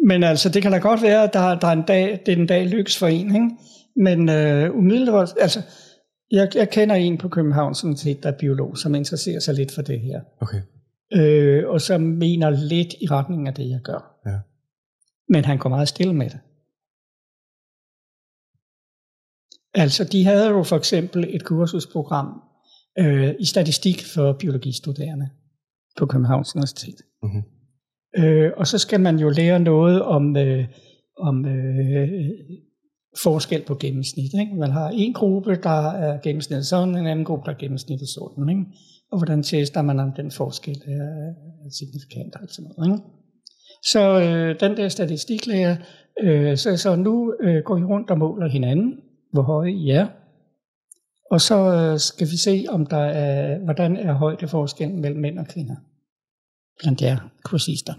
[0.07, 2.37] Men altså, det kan da godt være, at der, der er en dag, det er
[2.37, 3.49] en dag lykkes for en, ikke?
[3.95, 5.61] Men øh, umiddelbart, altså,
[6.31, 9.71] jeg, jeg kender en på København, som set, der er biolog, som interesserer sig lidt
[9.71, 10.21] for det her.
[10.39, 10.61] Okay.
[11.13, 14.19] Øh, og som mener lidt i retning af det, jeg gør.
[14.25, 14.39] Ja.
[15.29, 16.39] Men han går meget stille med det.
[19.73, 22.41] Altså, de havde jo for eksempel et kursusprogram
[22.99, 25.29] øh, i statistik for biologistuderende
[25.97, 27.01] på Københavns Universitet.
[27.23, 27.43] Mhm.
[28.17, 30.65] Øh, og så skal man jo lære noget om, øh,
[31.17, 32.09] om øh,
[33.23, 34.33] forskel på gennemsnit.
[34.39, 34.55] Ikke?
[34.55, 38.49] Man har en gruppe, der er gennemsnittet sådan, en anden gruppe, der er gennemsnittet sådan.
[38.49, 38.65] Ikke?
[39.11, 41.33] Og hvordan tester man, om den forskel er,
[41.79, 42.91] signifikant og sådan noget.
[42.91, 43.07] Ikke?
[43.83, 45.75] Så øh, den der statistiklærer,
[46.21, 48.99] øh, så, så nu øh, går I rundt og måler hinanden,
[49.33, 50.07] hvor høje I er.
[51.31, 55.47] Og så øh, skal vi se, om der er, hvordan er højdeforskellen mellem mænd og
[55.47, 55.75] kvinder
[56.81, 57.93] blandt jer kursister.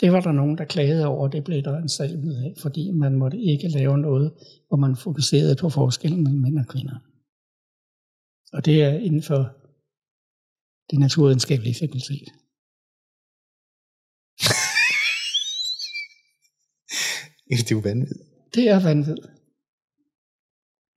[0.00, 2.90] Det var der nogen, der klagede over, det blev der en sag ud af, fordi
[2.90, 4.32] man måtte ikke lave noget,
[4.68, 6.98] hvor man fokuserede på forskellen mellem mænd og kvinder.
[8.52, 9.40] Og det er inden for
[10.90, 12.28] Det naturvidenskabelige fakultet.
[17.48, 18.20] Det er jo vanvittigt.
[18.54, 19.26] Det er vanvittigt.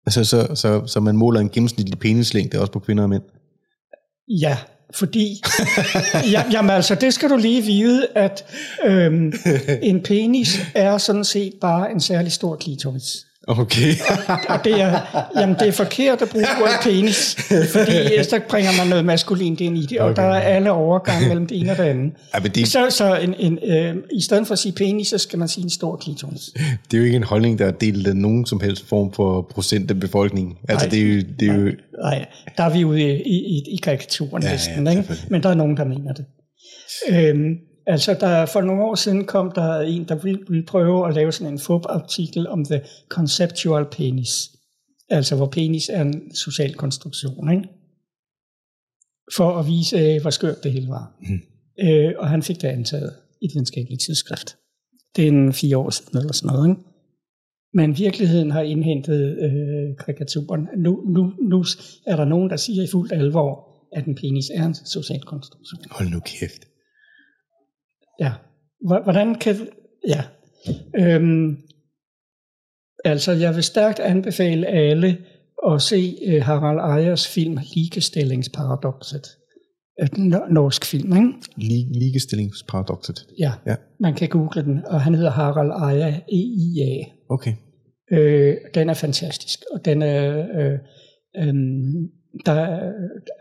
[0.06, 3.24] Altså, så, så, så man måler en gennemsnitlig penislængde også på kvinder og mænd?
[4.28, 4.58] Ja,
[4.94, 5.42] fordi,
[6.34, 8.46] ja, jamen altså, det skal du lige vide, at
[8.86, 9.34] øhm,
[9.82, 13.26] en penis er sådan set bare en særlig stor klitoris.
[13.52, 13.94] Okay.
[14.54, 15.00] Og det er,
[15.40, 17.36] jamen, det er forkert at bruge ordet penis,
[17.72, 20.22] fordi så bringer man noget maskulint ind i det, og Okay.
[20.22, 22.12] der er alle overgange mellem det ene og det andet.
[22.34, 25.18] Ej, men det, Så, så en, en, øh, i stedet for at sige penis, så
[25.18, 26.42] skal man sige en stor klitoris.
[26.92, 29.48] det er jo ikke en holdning, der er delt af nogen som helst form for
[29.54, 30.54] procent af befolkningen.
[30.70, 30.92] Altså, Nej.
[30.92, 31.22] det er jo...
[31.40, 31.72] Det er jo
[32.04, 32.26] Nej,
[32.58, 34.92] der er vi ude i, i, i karikaturen Ja, ja, næsten, ikke?
[35.02, 35.32] selvfølgelig.
[35.32, 36.26] men der er nogen, der mener det.
[37.10, 37.56] Øhm,
[37.94, 41.32] altså, der, for nogle år siden kom der en, der ville, ville prøve at lave
[41.32, 44.52] sådan en FUB-artikel om the conceptual penis.
[45.10, 47.70] Altså, hvor penis er en social konstruktion, ikke?
[49.36, 51.18] For at vise, øh, hvor skørt det hele var.
[51.22, 51.42] Mhm.
[51.82, 54.58] Øh, og han fik det antaget i et videnskabeligt tidsskrift.
[55.16, 56.82] Det er en fire år siden eller sådan noget, ikke?
[57.74, 60.68] Men virkeligheden har indhentet øh, karikaturen.
[60.78, 61.66] Nu, nu, nu
[62.06, 65.82] er der nogen, der siger i fuldt alvor, at en penis er en social konstruktion.
[65.92, 66.66] Hold nu kæft.
[68.20, 68.34] Ja.
[68.88, 69.56] Hvor- Hvordan kan...
[70.08, 70.22] Ja.
[71.00, 71.58] Øhm,
[73.06, 75.18] altså, jeg vil stærkt anbefale alle
[75.68, 79.28] at se øh, Harald Ejers film Ligestillingsparadoxet.
[80.04, 81.34] Et no- norsk film, ikke?
[81.58, 83.28] Li- ligestillingsparadoxet.
[83.40, 83.54] Ja.
[83.66, 83.76] Ja.
[84.00, 87.06] Man kan google den, og han hedder Harald Ejer, E-I-A.
[87.30, 87.54] Okay.
[88.12, 90.78] Øh, den er fantastisk, og den er, øh,
[91.38, 91.54] øh,
[92.46, 92.92] der, er,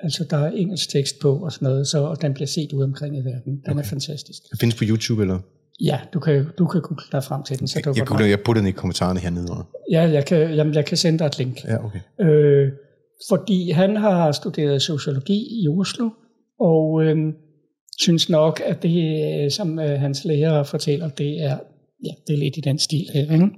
[0.02, 2.84] altså, der er engelsk tekst på og sådan noget, så og den bliver set ude
[2.84, 3.52] omkring i verden.
[3.66, 3.80] Den okay.
[3.80, 4.42] er fantastisk.
[4.50, 5.38] Det findes på YouTube, eller?
[5.80, 7.68] Ja, du kan, du kan google dig frem til den.
[7.68, 8.16] Så Jeg, dukker jeg, den op.
[8.16, 9.64] putter, jeg putter den i kommentarerne hernede under.
[9.90, 11.64] Ja, jeg kan, jamen, jeg kan sende dig et link.
[11.64, 12.00] Ja, okay.
[12.20, 12.72] Øh,
[13.30, 16.10] fordi han har studeret sociologi i Oslo,
[16.60, 17.16] og øh,
[17.98, 21.58] synes nok, at det, øh, som øh, hans lærer fortæller, det er,
[22.04, 23.32] ja, det er lidt i den stil her.
[23.32, 23.48] Ikke?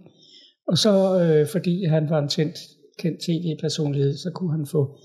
[0.69, 2.59] Og så, øh, fordi han var en kendt,
[3.02, 4.98] kendt tv-personlighed, så kunne han få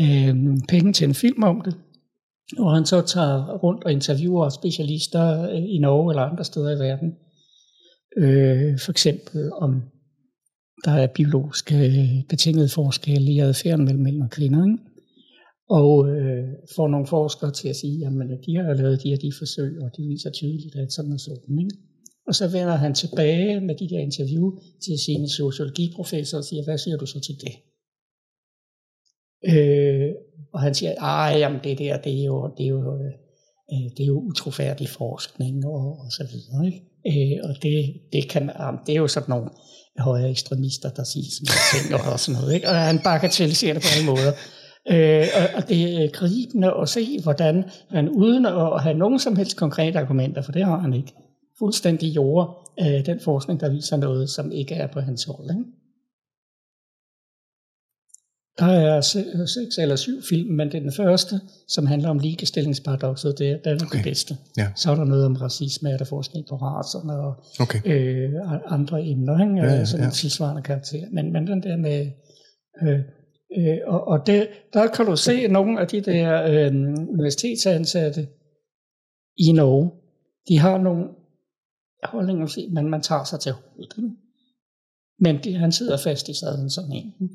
[0.00, 0.34] øh,
[0.68, 1.74] penge til en film om det.
[2.58, 6.78] Og han så tager rundt og interviewer specialister øh, i Norge eller andre steder i
[6.78, 7.10] verden.
[8.16, 9.82] Øh, for eksempel om
[10.84, 14.64] der er biologiske øh, forskelle i adfærden mellem mænd og kvinder.
[14.64, 14.78] Ikke?
[15.68, 18.12] Og øh, får nogle forskere til at sige, at
[18.46, 21.58] de har lavet de her de forsøg, og de viser tydeligt, at sådan er sådan.
[21.58, 21.76] Ikke?
[22.30, 24.50] Og så vender han tilbage med de der interview
[24.84, 27.54] til sine sociologiprofessor og siger, hvad siger du så til det?
[29.52, 30.10] Øh,
[30.52, 32.94] og han siger, ej, jamen det der, det er jo, det er jo,
[33.72, 36.66] øh, det er jo utrofærdig forskning og, og så videre.
[36.66, 37.34] Ikke?
[37.34, 39.50] Øh, og det, det, kan, jamen, det er jo sådan nogle
[39.98, 42.54] højere ekstremister, der siger sådan nogle ting og sådan noget.
[42.54, 42.68] Ikke?
[42.68, 44.32] Og han bagatelliserer det på alle måder.
[44.92, 49.36] Øh, og, og det er gribende at se, hvordan han uden at have nogen som
[49.36, 51.12] helst konkrete argumenter, for det har han ikke,
[51.60, 55.50] fuldstændig jord øh, den forskning, der viser noget, som ikke er på hans hold.
[55.50, 55.64] Ikke?
[58.58, 62.18] Der er se- seks eller syv film, men det er den første, som handler om
[62.18, 63.96] ligestillingsparadoxet, det er, den er okay.
[63.98, 64.36] Den bedste.
[64.56, 64.68] Ja.
[64.76, 67.80] Så er der noget om racisme, er der forskel på racerne og Okay.
[67.84, 68.32] øh,
[68.66, 69.54] andre emner, ikke?
[69.54, 70.10] Ja, ja, Ja, sådan ja.
[70.10, 71.06] tilsvarende karakter.
[71.12, 72.06] Men, men den der med...
[72.82, 72.98] Øh,
[73.58, 76.74] øh, og og det, der kan du se nogle af de der øh,
[77.08, 78.28] universitetsansatte
[79.38, 79.90] i Norge,
[80.48, 81.04] de har nogle
[82.04, 83.92] holdninger, se, men man tager sig til hovedet.
[83.98, 84.10] ikke?
[85.20, 87.14] Men det, han sidder fast i sadlen sådan en.
[87.20, 87.34] ikke?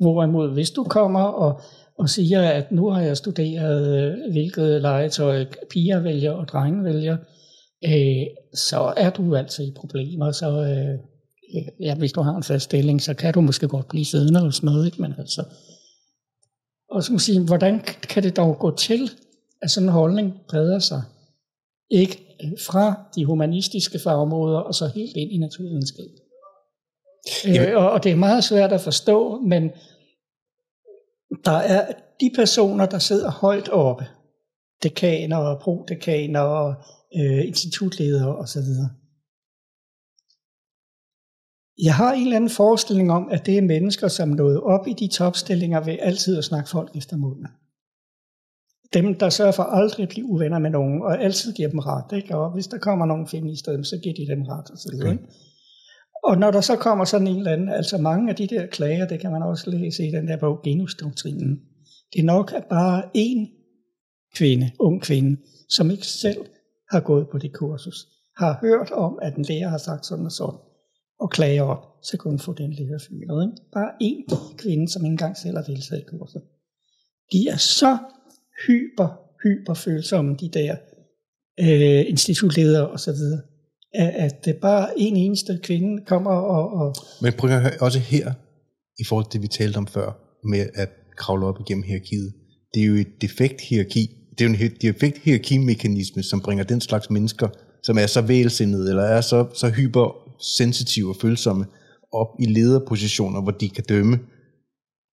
[0.00, 1.60] Hvorimod, hvis du kommer og,
[1.98, 7.16] og siger, at nu har jeg studeret, øh, hvilket legetøj piger vælger og drenge vælger,
[7.84, 10.32] øh, så er du altså i problemer.
[10.32, 10.98] Så, øh,
[11.80, 14.54] ja, hvis du har en fast stilling, så kan du måske godt blive siddende og
[14.54, 14.86] sådan noget.
[14.86, 15.02] Ikke?
[15.02, 15.44] Men altså,
[16.90, 19.10] og så kan sige, hvordan kan det dog gå til,
[19.62, 21.02] at sådan en holdning breder sig?
[21.90, 26.10] Ikke øh, fra de humanistiske fagområder og så helt ind i naturvidenskab.
[27.44, 29.70] Jamen- Øh, og, og det er meget svært at forstå, men
[31.44, 34.06] der er de personer, der sidder højt oppe,
[34.82, 36.74] dekaner og prodekaner og
[37.16, 38.68] øh, institutledere osv.
[41.82, 44.92] Jeg har en eller anden forestilling om, at det er mennesker, som nåede op i
[44.92, 47.46] de topstillinger ved altid at snakke folk efter munden.
[48.94, 52.16] Dem, der sørger for aldrig at blive uvenner med nogen, og altid giver dem ret.
[52.16, 52.36] Ikke?
[52.36, 54.70] Og hvis der kommer nogen feminister, så giver de dem ret.
[54.70, 55.12] Og, så videre, Okay.
[55.12, 55.34] ikke?
[56.24, 59.06] og når der så kommer sådan en eller anden, altså mange af de der klager,
[59.06, 61.60] det kan man også læse i den der bog, Genusdoktrinen.
[62.12, 63.40] Det er nok at bare én
[64.36, 66.38] kvinde, ung kvinde, som ikke selv
[66.90, 68.06] har gået på det kursus,
[68.38, 70.60] har hørt om, at en lærer har sagt sådan og sådan,
[71.20, 73.44] og klager op, så kan hun få den lærer fyret.
[73.46, 73.62] Ikke?
[73.72, 76.42] Bare én kvinde, som ikke engang selv har deltaget i kurset.
[77.32, 77.98] De er så
[78.66, 79.08] hyper,
[79.42, 80.76] hyper følsomme, de der
[81.60, 83.40] øh, institutledere og så videre.
[83.94, 86.72] At, at det bare en eneste kvinde kommer og...
[86.72, 88.32] og Men prøv at høre, også her,
[88.98, 92.32] i forhold til det, vi talte om før, med at kravle op igennem hierarkiet.
[92.74, 94.06] Det er jo et defekt hierarki.
[94.38, 97.48] Det er jo en defekt hierarkimekanisme, som bringer den slags mennesker,
[97.82, 101.64] som er så vælsindede, eller er så, så hypersensitive og følsomme,
[102.12, 104.18] op i lederpositioner, hvor de kan dømme.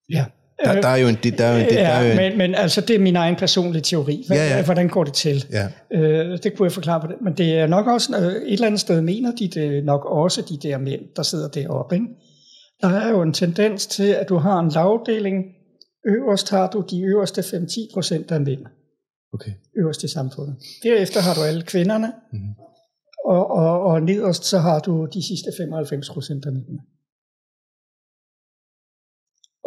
[0.09, 0.25] Ja.
[0.65, 1.17] Der, der er jo en...
[1.23, 2.95] Det, der er jo en, det, der ja, er jo en men, men altså, det
[2.95, 4.23] er min egen personlige teori.
[4.27, 4.65] Hvad, Ja, ja.
[4.65, 5.45] Hvordan går det til?
[5.51, 7.15] ja, Øh, det kunne jeg forklare på det.
[7.23, 10.41] Men det er nok også, øh, et eller andet sted mener de det nok også,
[10.49, 11.95] de der mænd, der sidder deroppe.
[11.95, 12.07] Ikke?
[12.81, 15.43] Der er jo en tendens til, at du har en lavdeling.
[16.07, 18.59] Øverst har du de øverste 5-10 procent af mænd,
[19.33, 19.51] okay.
[19.79, 20.55] øverst i samfundet.
[20.83, 22.49] Derefter har du alle kvinderne, Mhm.
[23.25, 26.79] og, og, og nederst så har du de sidste 95 procent af mændene.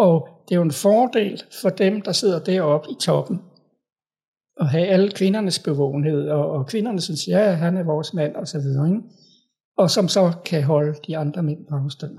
[0.06, 3.36] Og det er jo en fordel for dem, der sidder deroppe i toppen,
[4.60, 8.48] at have alle kvindernes bevågenhed, og, og kvinderne synes, ja, han er vores mand, og
[8.48, 8.88] så videre.
[8.88, 9.02] Ikke?
[9.76, 12.14] Og som så kan holde de andre mænd på afstand.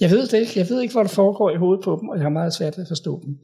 [0.00, 0.58] Jeg ved det ikke.
[0.60, 2.76] Jeg ved ikke, hvad der foregår i hovedet på dem, og jeg har meget svært
[2.76, 3.38] ved at forstå dem.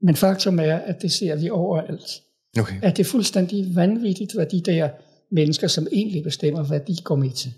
[0.00, 2.22] Men faktum er, at det ser vi overalt.
[2.58, 2.78] Okay.
[2.82, 4.90] At det er fuldstændig vanvittigt, hvad de der
[5.30, 7.52] mennesker, som egentlig bestemmer, hvad de går med til.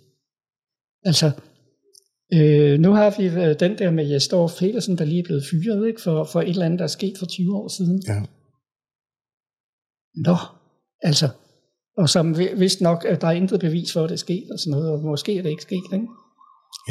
[1.05, 1.31] Altså,
[2.35, 5.87] øh, nu har vi øh, den der med Jesdorf Petersen, der lige er blevet fyret
[5.89, 8.03] ikke, for, for et eller andet, der er sket for 20 år siden.
[8.09, 8.23] Ja.
[10.27, 10.37] Nå,
[11.03, 11.29] altså,
[11.99, 14.47] og som vi- vist nok, at der er intet bevis for, at det er sket
[14.53, 15.85] og sådan noget, og måske er det ikke sket.
[15.93, 16.07] Ikke?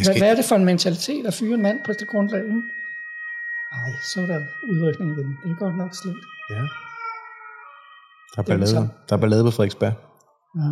[0.05, 2.43] Hvad, hvad er det for en mentalitet at fyre en mand på det grundlag?
[2.43, 2.61] Ikke?
[3.71, 4.39] Ej, så er der
[4.71, 5.29] udrykning igen.
[5.43, 6.23] Det er godt nok slemt.
[6.49, 6.55] ja.
[8.35, 8.89] Der er er ballade, samme.
[9.09, 9.93] der er ballade på Frederiksberg.
[10.59, 10.69] Ja.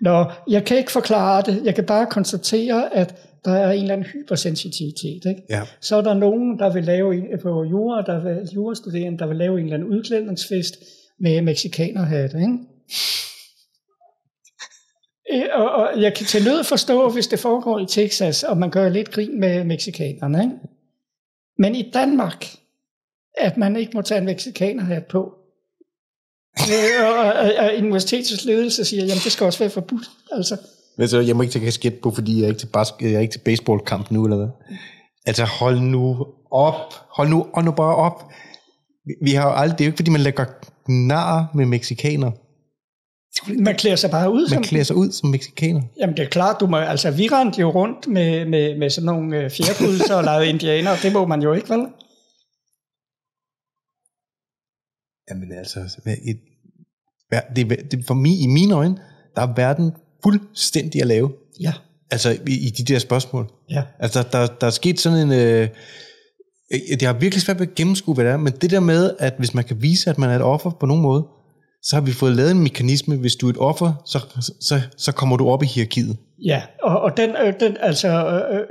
[0.00, 1.64] Nå, jeg kan ikke forklare det.
[1.64, 5.24] Jeg kan bare konstatere, at der er en eller anden hypersensitivitet.
[5.28, 5.42] Ikke?
[5.50, 5.62] Ja.
[5.80, 9.36] Så er der nogen, der vil lave en, på jura, der vil, jurastuderende, der vil
[9.36, 10.74] lave en eller anden udklædningsfest
[11.20, 12.38] med mexikanerhatte.
[12.38, 12.58] Ikke?
[15.32, 18.70] Øh, Og, og jeg kan til nød forstå, hvis det foregår i Texas, og man
[18.70, 20.42] gør lidt grin med mexikanerne.
[20.42, 20.54] Ikke?
[21.58, 22.46] Men i Danmark,
[23.38, 25.34] at man ikke må tage en mexikanerhat på,
[26.60, 30.10] Øh, og, og, og universitetets ledelse siger, jamen det skal også være forbudt.
[30.32, 30.56] Altså,
[30.98, 33.12] Men så, jeg må ikke tage kasket på, fordi jeg er ikke til, bas- jeg
[33.12, 34.48] er ikke til baseballkamp nu, eller hvad?
[35.26, 36.94] Altså, hold nu op.
[37.16, 38.32] Hold nu, hold nu bare op.
[39.24, 40.44] Vi- har jo aldrig, det er jo ikke, fordi man lægger
[40.88, 42.30] nar med mexikaner.
[43.62, 44.56] man klæder sig bare ud som...
[44.56, 45.82] Man klæder sig ud som mexikaner.
[46.00, 49.06] Jamen det er klart, du må, altså vi rendte jo rundt med, med, med sådan
[49.06, 51.86] nogle øh, fjerpulser og lavede indianer, det må man jo ikke, vel?
[55.30, 55.78] Jamen altså,
[56.26, 56.40] et,
[57.56, 58.96] det, det, for mig, i mine øjne,
[59.36, 59.92] der er verden
[60.24, 61.32] fuldstændig at lave.
[61.60, 61.72] Ja,
[62.10, 63.50] Altså, i, i de der spørgsmål.
[63.70, 63.82] ja.
[63.98, 65.32] Altså, der, der er sket sådan en...
[65.32, 65.68] Øh,
[67.00, 69.34] jeg har virkelig svært ved at gennemskue, hvad det er, men det der med, at
[69.38, 71.26] hvis man kan vise, at man er et offer på nogen måde,
[71.82, 74.18] så har vi fået lavet en mekanisme, hvis du er et offer, så,
[74.60, 76.16] så, så kommer du op i hierarkiet.
[76.44, 78.66] Ja, og, og den, øh, den, altså, øh, øh,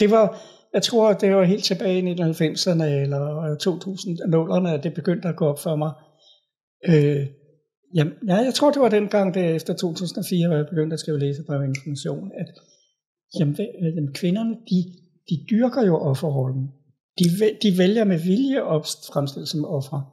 [0.00, 0.40] det var,
[0.74, 5.46] jeg tror, det var helt tilbage i 1990'erne eller 2000'erne, at det begyndte at gå
[5.46, 5.90] op for mig.
[6.88, 7.26] Øh,
[7.96, 11.00] jamen, ja, jeg tror, det var den gang, det efter 2004, hvor jeg begyndte at
[11.00, 12.48] skrive læsebrev og information, at
[13.38, 14.78] jamen, hva- jamen, kvinderne, de,
[15.30, 16.64] de dyrker jo offerrollen.
[17.18, 17.24] De,
[17.62, 18.80] de vælger med vilje at
[19.12, 20.04] fremstille som ofre.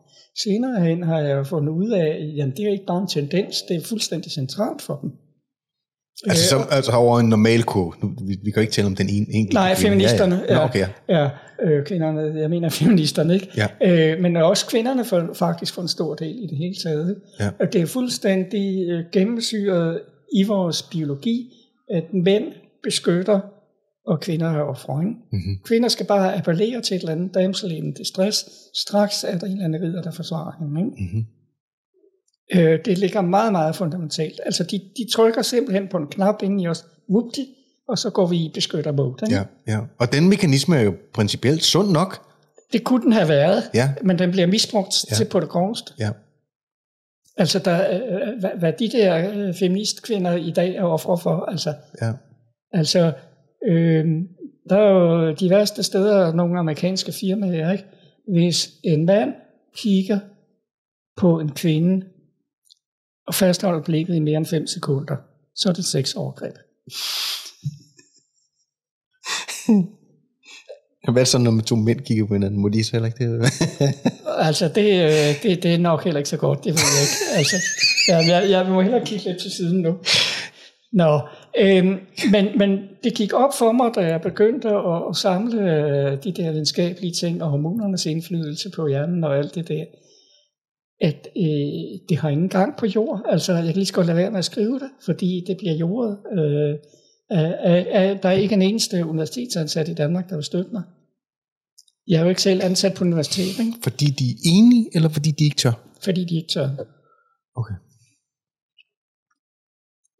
[0.44, 2.10] Senere hen har jeg fundet ud af,
[2.42, 5.12] at det er ikke bare en tendens, det er fuldstændig centralt for dem.
[6.30, 7.94] Altså, som, altså over en normal kurve.
[8.02, 9.54] Nu, vi, vi kan ikke tale om den en, enkelte.
[9.54, 10.42] Nej, feministerne.
[10.50, 10.60] Ja, ja.
[10.60, 10.80] Nå, okay,
[11.10, 11.22] ja.
[11.22, 11.30] ja
[11.64, 13.48] øh, kvinderne, jeg mener feministerne, ikke?
[13.58, 13.68] Ja.
[14.14, 17.16] Øh, men også kvinderne får faktisk får en stor del i det hele taget.
[17.40, 17.50] Ja.
[17.60, 20.02] Og det er fuldstændig øh, gennemsyret
[20.36, 21.54] i vores biologi,
[21.90, 22.44] at mænd
[22.84, 23.40] beskytter,
[24.08, 25.04] og kvinder er ofre.
[25.04, 25.58] Mm-hmm.
[25.66, 28.46] Kvinder skal bare appellere til et eller andet damsel i en distress.
[28.76, 30.82] Straks er der en eller anden ridder, der forsvarer hende.
[30.82, 30.92] Ikke?
[31.04, 31.26] Mm-hmm.
[32.56, 34.40] Øh, det ligger meget, meget fundamentalt.
[34.46, 37.40] Altså, de, de trykker simpelthen på en knap inde i os, whoopty,
[37.88, 39.16] og så går vi i beskytter mode.
[39.24, 39.36] Ikke?
[39.36, 39.44] Ja,
[39.74, 39.80] ja.
[40.00, 42.26] Og den mekanisme er jo principielt sund nok.
[42.74, 43.94] Det kunne den have været, Ja.
[44.04, 45.16] men den bliver misbrugt Ja.
[45.16, 45.94] til på det groveste.
[46.00, 46.10] Ja.
[47.38, 51.74] Altså, der, øh, hvad, hvad de der øh, feministkvinder i dag er ofre for, altså,
[52.02, 52.12] Ja.
[52.74, 53.14] altså
[53.68, 54.06] øh,
[54.70, 57.86] der er jo de værste steder, nogle amerikanske firmaer, ikke?
[58.34, 59.34] hvis en mand
[59.76, 60.20] kigger
[61.18, 62.06] på en kvinde
[63.28, 65.16] og fastholder blikket i mere end 5 sekunder,
[65.56, 66.54] så er det seks overgreb.
[71.14, 72.60] Hvad så, når to mænd kigger på hinanden?
[72.60, 73.52] Må de så heller ikke det?
[74.38, 77.38] Altså, det, øh, det, det er nok heller ikke så godt, det ved jeg ikke.
[77.38, 77.56] Altså,
[78.08, 79.98] ja, jeg, jeg må hellere kigge lidt til siden nu.
[80.94, 81.20] Nå,
[81.60, 82.00] øhm,
[82.32, 86.32] men, men det gik op for mig, da jeg begyndte at, at samle øh, de
[86.32, 89.86] der videnskabelige ting og hormonernes indflydelse på hjernen og alt det der,
[91.04, 93.22] at øh, det har ingen gang på jord.
[93.30, 95.74] Altså, jeg kan lige så godt lade være med at skrive det, fordi det bliver
[95.74, 96.18] jordet.
[96.38, 96.76] Øh,
[97.30, 100.84] af, af, der er ikke en eneste universitetsansat i Danmark, der vil støtte mig.
[102.08, 103.78] Jeg er jo ikke selv ansat på universitetet, ikke?
[103.84, 105.74] Fordi de er enige, eller fordi de ikke tør?
[106.04, 106.70] fordi de ikke tør.
[107.56, 107.74] Okay.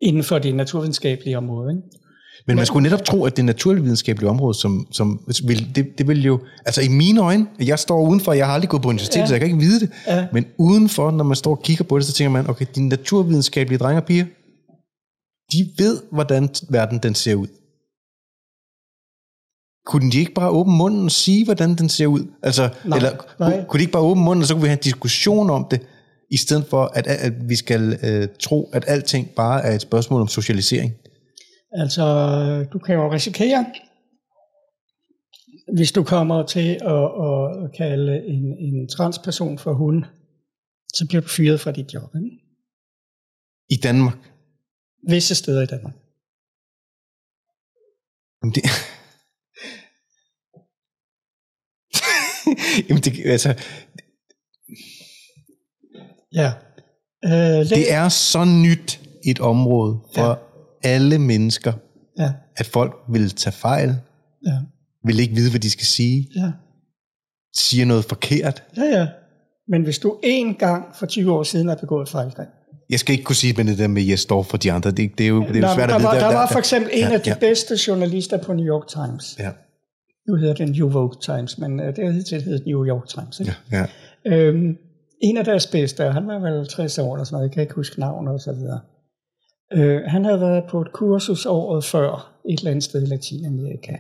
[0.02, 1.72] Inden for det naturvidenskabelige område.
[1.76, 2.03] Ikke?
[2.48, 6.24] Men man skulle netop tro, at det naturvidenskabelige område, som, som vil, det, det vil
[6.24, 9.26] jo, altså i mine øjne, jeg står udenfor, jeg har aldrig gået på universitet, ja.
[9.28, 10.28] så jeg kan ikke vide det, Ja.
[10.34, 13.80] men udenfor, når man står og kigger på det, så tænker man, okay, de naturvidenskabelige
[13.80, 14.26] drenge og piger,
[15.54, 17.48] de ved, hvordan verden den ser ud.
[19.86, 22.26] Kunne de ikke bare åbne munden og sige, hvordan den ser ud?
[22.44, 23.52] Altså, Nej, eller nej.
[23.52, 25.68] Kunne, kunne de ikke bare åbne munden, og så kunne vi have en diskussion om
[25.72, 25.82] det,
[26.32, 30.22] i stedet for, at, at vi skal øh, tro, at alting bare er et spørgsmål
[30.22, 30.94] om socialisering?
[31.74, 32.06] Altså,
[32.74, 33.66] du kan jo risikere,
[35.74, 37.06] hvis du kommer til at,
[37.64, 40.06] at kalde en, en transperson for hun,
[40.94, 42.16] så bliver du fyret fra dit job.
[42.16, 42.30] Ikke?
[43.70, 44.18] I Danmark.
[45.10, 45.94] Visse steder i Danmark.
[48.44, 48.64] Jamen det...
[52.90, 53.56] Jamen det, altså,
[56.34, 56.54] Ja.
[57.26, 60.36] Øh, det er så nyt et område for ja.
[60.84, 61.74] Alle mennesker,
[62.20, 63.96] Ja, at folk vil tage fejl,
[64.46, 64.58] ja,
[65.06, 66.52] vil ikke vide, hvad de skal sige, ja.
[67.56, 68.64] siger noget forkert.
[68.78, 69.08] Ja, ja.
[69.68, 72.48] Men hvis du en gang for 20 år siden har begået fejlgreb,
[72.90, 74.92] Jeg skal ikke kunne sige med det der med, jeg står for de andre.
[74.92, 76.08] Det, det er jo, det er jo der, svært der, at vide.
[76.08, 77.36] var, der var for eksempel en ja, af de ja.
[77.40, 79.36] bedste journalister på New York Times.
[79.40, 79.52] Ja,
[80.28, 83.40] Nu hedder den New Vogue Times, men øh, det har hidtil heddet New York Times.
[83.40, 83.56] Ikke?
[83.72, 83.86] ja.
[84.26, 84.78] Øhm,
[85.22, 87.74] en af deres bedste, han var vel 60 år eller sådan noget, jeg kan ikke
[87.76, 88.80] huske navnet og så videre.
[89.74, 93.96] Øh, han havde været på et kursus året før, et eller andet sted i Latinamerika.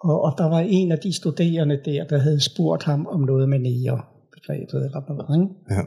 [0.00, 3.48] Og, og der var en af de studerende der, der havde spurgt ham om noget
[3.48, 3.98] med næger,
[4.32, 5.48] begrebet eller noget.
[5.70, 5.80] Ja.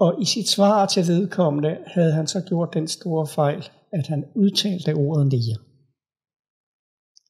[0.00, 4.24] Og i sit svar til vedkommende havde han så gjort den store fejl, at han
[4.36, 5.56] udtalte ordet næger.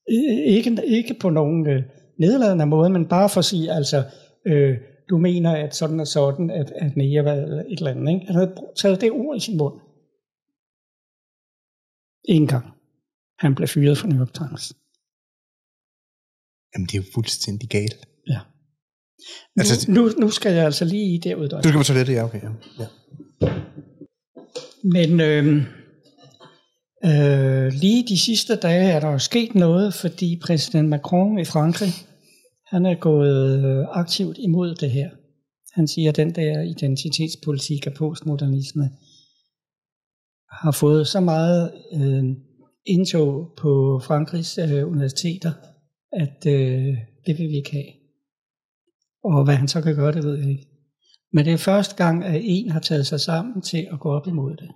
[0.09, 1.83] I- Ikke, ikke på nogen øh,
[2.21, 4.03] nedladende måde, men bare for at sige, altså,
[4.47, 4.77] øh,
[5.11, 8.13] du mener, at sådan og sådan, at, at næger var et eller andet.
[8.15, 8.27] Ikke?
[8.27, 9.75] Han havde taget det ord i sin mund.
[12.25, 12.67] En gang.
[13.39, 14.73] Han blev fyret fra New York Times.
[16.75, 18.07] Jamen, det er jo fuldstændig galt.
[18.29, 18.39] Ja.
[19.57, 21.49] Nu, Altså- altså, nu, nu skal jeg altså lige i derud.
[21.49, 22.43] Du skal på toilettet, ja, okay.
[22.43, 22.51] Ja.
[22.81, 22.87] ja.
[24.85, 25.47] Men øh,
[27.05, 31.93] øh, lige de sidste dage er der jo sket noget, fordi præsident Macron i Frankrig,
[32.67, 35.11] han er gået øh, aktivt imod det her.
[35.73, 38.91] Han siger, at den der identitetspolitik og postmodernisme
[40.61, 42.25] har fået så meget øh,
[42.87, 45.53] indtog på Frankrigs øh, universiteter,
[46.13, 46.97] at øh,
[47.27, 47.93] det vil vi ikke have.
[49.25, 50.67] Og hvad han så kan gøre, det ved jeg ikke.
[51.33, 54.27] Men det er første gang, at en har taget sig sammen til at gå op
[54.27, 54.69] imod det.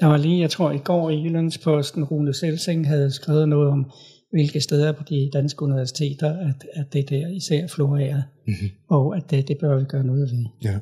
[0.00, 3.90] Der var lige, jeg tror i går i Jyllandsposten, Rune Selsing havde skrevet noget om,
[4.30, 8.68] hvilke steder på de danske universiteter, at, at det der især florerer, Mm-hmm.
[8.90, 10.44] og at det, det bør vi gøre noget ved.
[10.64, 10.78] ja.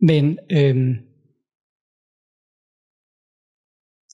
[0.00, 0.94] Men øhm,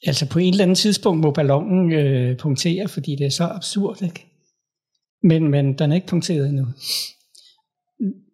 [0.07, 4.03] altså på et eller andet tidspunkt må ballonen øh, punktere, fordi det er så absurd,
[4.03, 4.27] ikke?
[5.23, 6.67] Men, men den er ikke punkteret endnu.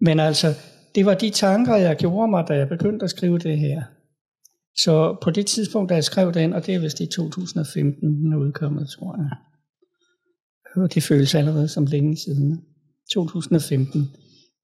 [0.01, 0.55] Men altså,
[0.95, 3.83] det var de tanker, jeg gjorde mig, da jeg begyndte at skrive det her.
[4.77, 8.33] Så på det tidspunkt, da jeg skrev den, og det er vist i 2015, den
[8.33, 9.31] er udkommet, tror jeg.
[10.83, 12.65] Og det føles allerede som længe siden.
[13.13, 14.11] 2015.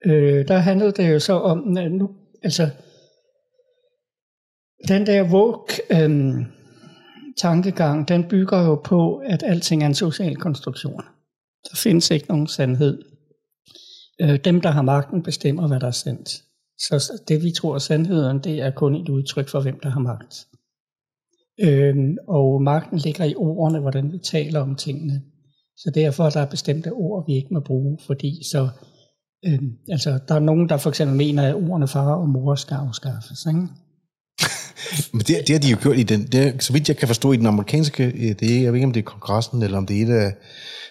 [0.06, 2.10] Øh, der handlede det jo så om, at nu,
[2.42, 2.70] altså,
[4.88, 6.46] den der woke øh,
[7.36, 11.02] tankegang, den bygger jo på, at alting er en social konstruktion.
[11.70, 13.02] Der findes ikke nogen sandhed.
[14.20, 16.28] Øh, dem, der har magten, bestemmer, hvad der er sandt.
[16.78, 20.00] Så det, vi tror er sandheden, det er kun et udtryk for, hvem der har
[20.00, 20.46] magt.
[21.60, 25.22] Øhm, og magten ligger i ordene, hvordan vi taler om tingene.
[25.76, 28.68] Så derfor er der bestemte ord, vi ikke må bruge, fordi så,
[29.46, 32.74] øhm, altså, der er nogen, der for eksempel mener, at ordene far og mor skal
[32.74, 33.46] afskaffes.
[33.46, 33.68] Ikke?
[35.12, 37.08] Men det, det har de jo gjort i den, det, er- så vidt jeg kan
[37.08, 39.78] forstå i den amerikanske, øh, det er, jeg ved ikke om det er kongressen, eller
[39.78, 40.32] om det er et af,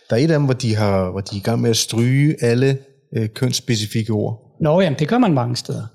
[0.10, 1.78] der er et af dem, hvor de, har, hvor de er i gang med at
[1.78, 2.78] stryge alle
[3.18, 5.86] øh, kønsspecifikke ord Nå, jamen, det gør man mange steder.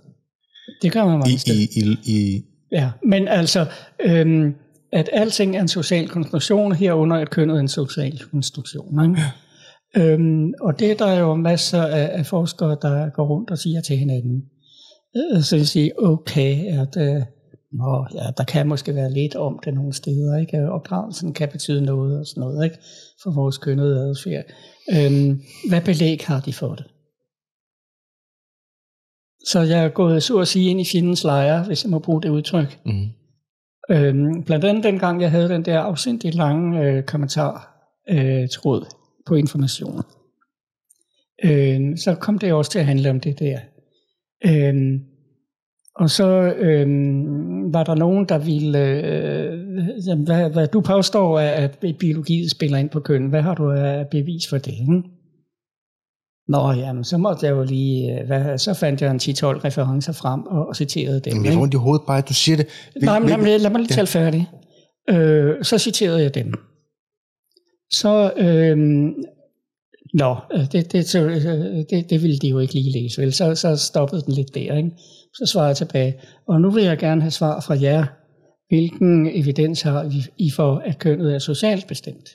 [0.82, 1.58] Det gør man mange i, steder.
[1.58, 2.42] i, i, i
[2.72, 3.66] Ja, men altså,
[4.04, 4.54] øhm,
[4.92, 9.04] at alting er en social konstruktion, herunder at kønnet er en social konstruktion.
[9.10, 9.22] Ikke?
[10.12, 13.80] Øhm, og det er der jo masser af, af forskere, der går rundt og siger
[13.80, 14.42] til hinanden.
[15.36, 17.22] Øh, Så vil sige, okay, at øh,
[17.72, 20.70] Nå, ja, der kan måske være lidt om det nogle steder, ikke?
[20.70, 22.76] Opdragelsen kan betyde noget og sådan noget, ikke?
[23.22, 24.44] For vores kønnede adfærd.
[24.92, 26.86] Øhm, hvad belæg har de for det?
[29.44, 32.22] Så jeg er gået så at sige ind i fjendens lejre, hvis jeg må bruge
[32.22, 32.80] det udtryk.
[32.86, 33.08] Mm.
[33.90, 37.78] Øhm, blandt andet dengang jeg havde den der afsindigt lange øh, kommentar
[38.10, 38.86] øh, tråd
[39.26, 40.02] på information.
[41.44, 43.58] Øhm, så kom det også til at handle om det der.
[44.46, 45.00] Øhm,
[45.98, 52.50] og så øhm, var der nogen, der ville, øh, hvad, hvad du påstår, at biologiet
[52.50, 53.26] spiller ind på køn.
[53.26, 54.74] Hvad har du af bevis for det?
[54.86, 55.02] Hm?
[56.48, 60.12] Nå, jamen, så måtte jeg jo lige, øh, hvad, så fandt jeg en 10-12 referencer
[60.12, 61.36] frem og, og citerede dem.
[61.36, 62.66] Men jeg får ondt i hovedet bare, at du siger det.
[62.94, 64.20] Vil, Nej, men lad, lad mig lige tale ja.
[64.20, 64.48] færdig.
[65.10, 66.52] Øh, så citerede jeg dem.
[67.92, 68.76] Så, øh,
[70.14, 73.32] nå, øh, det, det, så, øh, det, det ville de jo ikke lige læse, vel?
[73.32, 74.90] Så, så stoppede den lidt der, ikke?
[75.34, 78.06] Så svarede jeg tilbage, og nu vil jeg gerne have svar fra jer.
[78.68, 82.28] Hvilken evidens har I for, at kønnet er socialt bestemt?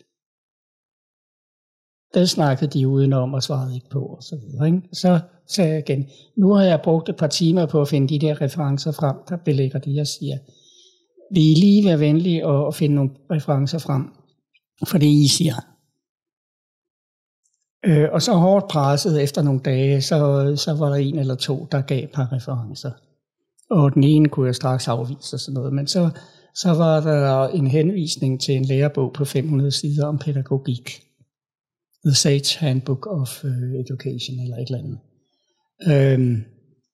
[2.14, 4.00] Det snakkede de udenom og svarede ikke på.
[4.00, 4.82] Og så, videre, ikke?
[4.94, 8.20] så sagde jeg igen, nu har jeg brugt et par timer på at finde de
[8.20, 10.38] der referencer frem, der belægger det, jeg siger.
[11.34, 14.10] Vil I lige være venlige og finde nogle referencer frem
[14.88, 15.73] for det, I siger?
[17.86, 21.68] Øh, og så hårdt presset efter nogle dage, så, så var der en eller to,
[21.72, 22.92] der gav et par referencer.
[23.70, 25.74] Og den ene kunne jeg straks afvise og sådan noget.
[25.74, 26.10] Men så,
[26.56, 31.02] så var der en henvisning til en lærebog på 500 sider om pædagogik.
[32.06, 33.50] The Sage Handbook of uh,
[33.80, 35.00] Education, eller et eller andet.
[35.88, 36.44] Øhm,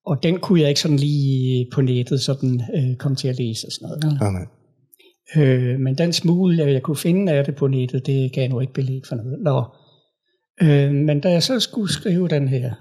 [0.06, 3.68] og den kunne jeg ikke sådan lige på nettet sådan øh, komme til at læse
[3.68, 4.18] og sådan noget.
[4.22, 4.46] Ja, nej.
[5.38, 8.74] Øh, men den smule, jeg kunne finde af det på nettet, det gav nu ikke
[8.74, 9.40] belæg for noget.
[9.40, 9.64] Nå.
[10.62, 12.74] Øh, men da jeg så skulle skrive den her,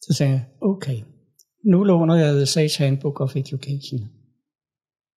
[0.00, 0.98] så sagde jeg, okay,
[1.64, 4.00] nu låner jeg The Sage Handbook of Education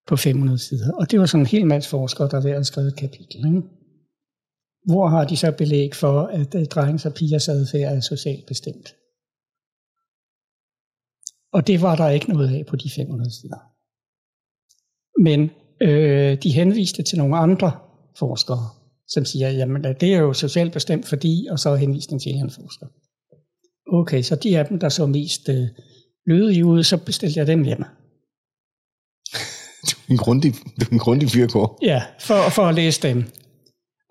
[0.07, 0.94] på 500 sider.
[0.94, 3.45] Og det var sådan en hel masse forskere, der havde skrevet et kapitel.
[3.45, 3.61] Ikke?
[4.86, 8.95] Hvor har de så belæg for, at øh, drengens og pigers adfærd er socialt bestemt?
[11.53, 13.60] Og det var der ikke noget af på de 500 sider.
[15.22, 15.49] Men
[15.81, 17.72] øh, de henviste til nogle andre
[18.18, 18.79] forskere,
[19.10, 22.86] som siger, jamen det er jo socialt bestemt fordi, og så henvisning til en forsker.
[23.91, 25.68] Okay, så de af dem, der så mest øh,
[26.26, 27.84] lødige ud, så bestilte jeg dem hjem.
[29.90, 31.80] Du er en grundig, du er en grundig fyrkår.
[31.81, 33.23] Ja, for, for at læse dem.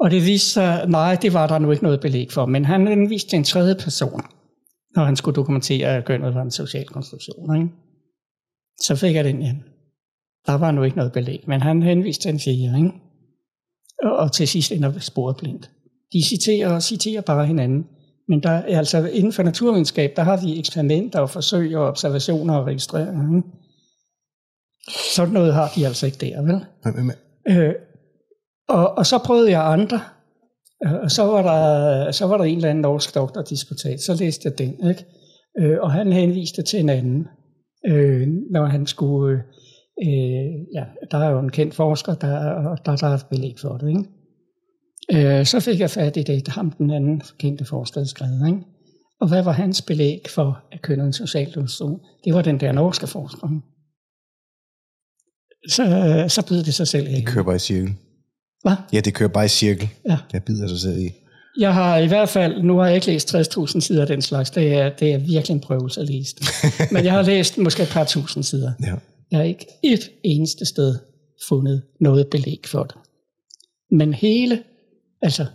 [0.00, 2.88] Og det viste sig, nej, det var der nu ikke noget belæg for, men han
[2.88, 4.22] henviste til en tredje person,
[4.96, 7.56] når han skulle dokumentere, at kønnet var en social konstruktion.
[7.56, 7.68] Ikke?
[8.80, 9.56] Så fik jeg den hjem.
[10.46, 12.78] Der var nu ikke noget belæg, men han henviste til en fjerde.
[12.78, 12.92] Ikke?
[14.02, 15.70] Og, til sidst ender sporet blindt.
[16.12, 17.86] De citerer og citerer bare hinanden.
[18.28, 22.54] Men der er altså inden for naturvidenskab, der har vi eksperimenter og forsøg og observationer
[22.54, 23.42] og registreringer.
[25.14, 26.64] Sådan noget har de altså ikke der, vel?
[26.84, 27.16] Men, men,
[27.56, 27.74] øh,
[28.68, 30.00] og, og så prøvede jeg andre,
[30.86, 34.48] øh, og så var der, så var der en eller anden norsk doktordisputat, så læste
[34.48, 35.04] jeg den, ikke?
[35.58, 37.26] Øh, og han henviste til en anden,
[37.86, 39.42] øh, når han skulle,
[40.02, 43.88] øh, ja, der er jo en kendt forsker, der, der, der er belæg for det,
[43.88, 45.38] ikke?
[45.38, 48.58] Øh, så fik jeg fat i det, ham den anden kendte forsker skrevet, ikke?
[49.20, 51.52] Og hvad var hans belæg for at kønne en social
[52.24, 53.48] Det var den der norske forsker.
[55.68, 57.16] Så, så blev det sig selv ikke.
[57.18, 57.94] Det kører bare i cirkel.
[58.62, 58.76] Hvad?
[58.92, 59.88] Ja, det kører bare i cirkel.
[60.08, 60.18] Ja.
[60.32, 61.10] Det bider sig selv i.
[61.58, 64.50] Jeg har i hvert fald, nu har jeg ikke læst 60.000 sider af den slags,
[64.50, 66.36] det er, det er virkelig en prøvelse at læse
[66.92, 68.72] Men jeg har læst måske et par tusind sider.
[68.82, 68.94] Ja.
[69.30, 70.98] Jeg ikke et eneste sted
[71.48, 72.96] fundet noget belæg for det.
[73.90, 74.62] Men hele,
[75.22, 75.46] altså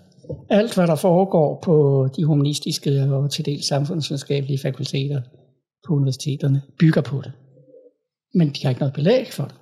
[0.49, 5.21] alt hvad der foregår på de humanistiske og til dels samfundsvidenskabelige fakulteter
[5.87, 7.31] på universiteterne, bygger på det.
[8.33, 9.55] Men de har ikke noget belæg for det.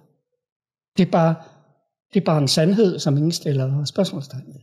[0.97, 1.35] Det er bare
[2.13, 4.61] det er bare en sandhed, som ingen stiller spørgsmålstegn ved.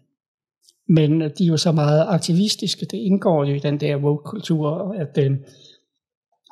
[0.89, 2.87] Men de er jo så meget aktivistiske.
[2.87, 5.37] Det indgår jo i den der woke-kultur, at øh,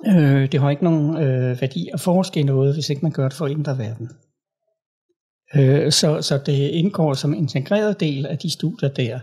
[0.06, 3.28] øh, det har ikke nogen øh, værdi at forske i noget, hvis ikke man gør
[3.28, 4.10] det for at ændre verden.
[5.56, 9.20] Øh, så, så det indgår som en integreret del af de studier der,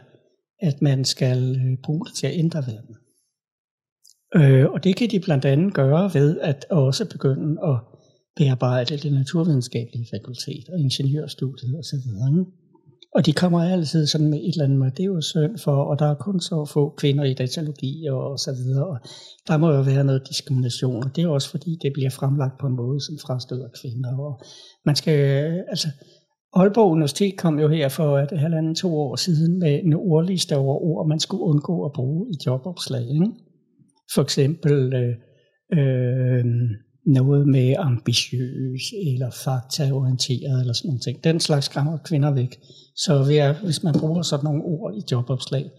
[0.59, 2.95] at man skal øh, bruge det til at ændre verden.
[4.35, 7.77] Øh, og det kan de blandt andet gøre ved at også begynde at
[8.35, 11.99] bearbejde det naturvidenskabelige fakultet og ingeniørstudiet osv.
[13.15, 15.76] Og, de kommer altid sådan med et eller andet med, det er jo synd for,
[15.76, 18.98] og der er kun så få kvinder i datalogi og så videre, og
[19.48, 22.68] der må jo være noget diskrimination, og det er også fordi, det bliver fremlagt på
[22.68, 24.41] en måde, som frastøder kvinder, og
[24.85, 25.19] man skal,
[25.69, 25.88] altså,
[26.56, 30.76] Aalborg Universitet kom jo her for et halvanden to år siden med en ordliste over
[30.76, 33.10] ord, man skulle undgå at bruge i jobopslag.
[33.10, 33.27] Ikke?
[34.14, 35.15] For eksempel øh,
[35.77, 36.45] øh,
[37.05, 41.23] noget med ambitiøs eller faktaorienteret eller sådan nogle ting.
[41.23, 42.59] Den slags skræmmer kvinder væk.
[42.95, 45.71] Så ved at, hvis man bruger sådan nogle ord i jobopslag,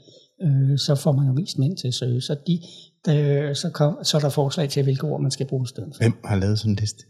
[0.42, 2.20] øh, så får man jo vist mænd til at søge.
[2.20, 2.60] Så, de,
[3.04, 5.92] der, så, kom, så er der forslag til, hvilke ord man skal bruge i stedet
[5.94, 6.02] for.
[6.02, 7.04] Hvem har lavet sådan en liste?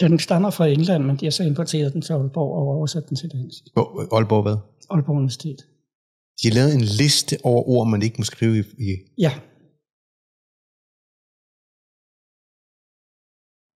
[0.00, 3.16] Den stammer fra England, men de har så importeret den til Aalborg og oversat den
[3.16, 3.62] til dansk.
[4.12, 4.56] Aalborg hvad?
[4.90, 5.56] Aalborg Universitet.
[6.42, 8.62] De har lavet en liste over ord, man ikke må skrive i...
[8.78, 9.32] i Ja,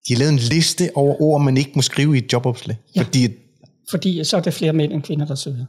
[0.08, 2.76] de har lavet en liste over ord, man ikke må skrive i et jobopslag.
[2.96, 3.02] Ja.
[3.02, 3.28] Fordi
[3.90, 5.66] fordi så er der flere mænd end kvinder, der søger.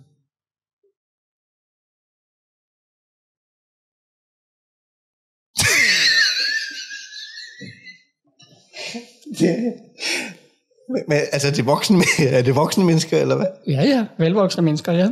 [11.07, 11.97] Men, altså, er det voksne,
[12.37, 13.47] er det voksne mennesker, eller hvad?
[13.67, 15.09] Ja, ja, velvoksne mennesker, ja.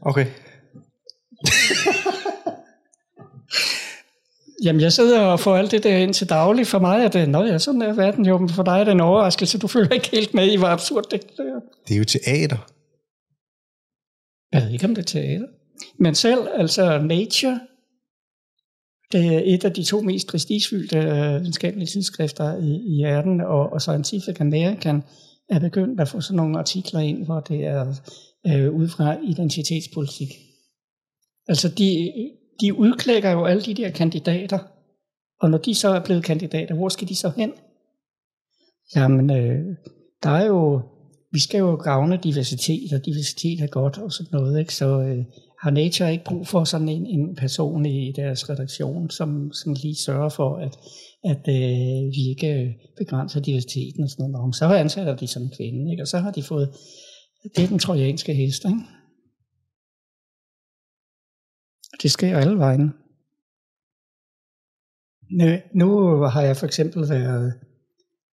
[0.00, 0.26] Okay.
[4.64, 6.66] Jamen, jeg sidder og får alt det der ind til daglig.
[6.66, 8.92] For mig er det, nå ja, sådan er verden jo, men for dig er det
[8.92, 9.58] en overraskelse.
[9.58, 11.60] Du følger ikke helt med i, hvor absurd det er.
[11.88, 12.58] Det er jo teater.
[14.52, 15.46] Jeg ved ikke, om det er teater.
[15.98, 17.60] Men selv, altså Nature,
[19.12, 23.72] det er et af de to mest prestigefyldte øh, videnskabelige tidsskrifter i, i verden, og,
[23.72, 25.02] og Scientific American
[25.50, 27.94] er begyndt at få sådan nogle artikler ind, hvor det er
[28.46, 30.28] øh, ud fra identitetspolitik.
[31.48, 32.12] Altså, de,
[32.60, 34.58] de udklækker jo alle de der kandidater,
[35.40, 37.52] og når de så er blevet kandidater, hvor skal de så hen?
[38.96, 39.76] Jamen, øh,
[40.22, 40.80] der er jo,
[41.32, 44.74] vi skal jo gavne diversitet, og diversitet er godt og sådan noget, ikke?
[44.74, 45.24] Så øh,
[45.62, 49.96] har Nature ikke brug for sådan en, en person i deres redaktion, som, som lige
[49.96, 50.78] sørger for, at,
[51.24, 54.46] at øh, vi ikke øh, begrænser diversiteten og sådan noget.
[54.46, 56.02] Nå, Så ansætter de sådan en kvinde, ikke?
[56.02, 56.68] Og så har de fået,
[57.56, 58.78] det er den trojanske hest, ikke?
[62.02, 62.92] Det sker alle vejen.
[65.30, 67.52] Nu, nu har jeg for eksempel været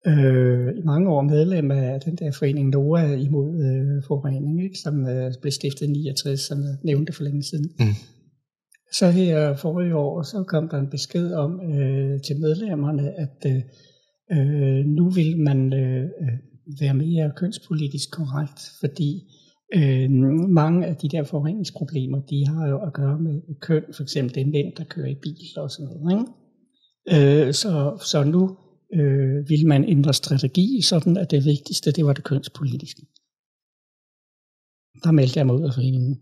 [0.06, 4.78] øh, i mange år medlem af den der forening NOA imod øh, forurening, ikke?
[4.78, 7.70] som øh, blev stiftet i 69, som jeg nævnte for længe siden.
[7.78, 7.94] Mm.
[8.92, 13.62] Så her forrige år, så kom der en besked om øh, til medlemmerne, at øh,
[14.32, 16.38] øh, nu vil man øh, øh,
[16.80, 19.22] være mere kønspolitisk korrekt, fordi
[19.74, 20.10] øh,
[20.50, 24.40] mange af de der forureningsproblemer, de har jo at gøre med køn, for eksempel det
[24.40, 26.20] er mænd, der kører i bil og sådan noget.
[26.20, 27.46] Ikke?
[27.46, 28.56] Øh, så, så nu
[28.94, 33.02] øh, vil man ændre strategi, sådan at det vigtigste, det var det kønspolitiske.
[35.04, 36.20] Der meldte jeg mig ud af foreningen.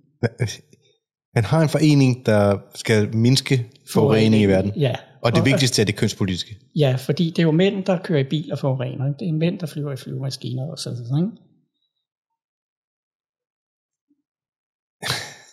[1.35, 4.73] Man har en forening, der skal mindske forurening i verden.
[4.77, 4.95] Ja.
[5.23, 6.57] Og det vigtigste er det kønspolitiske.
[6.77, 9.13] Ja, fordi det er jo mænd, der kører i bil og forurener.
[9.13, 11.19] Det er mænd, der flyver i flyvemaskiner og så videre.
[11.19, 11.50] Ikke?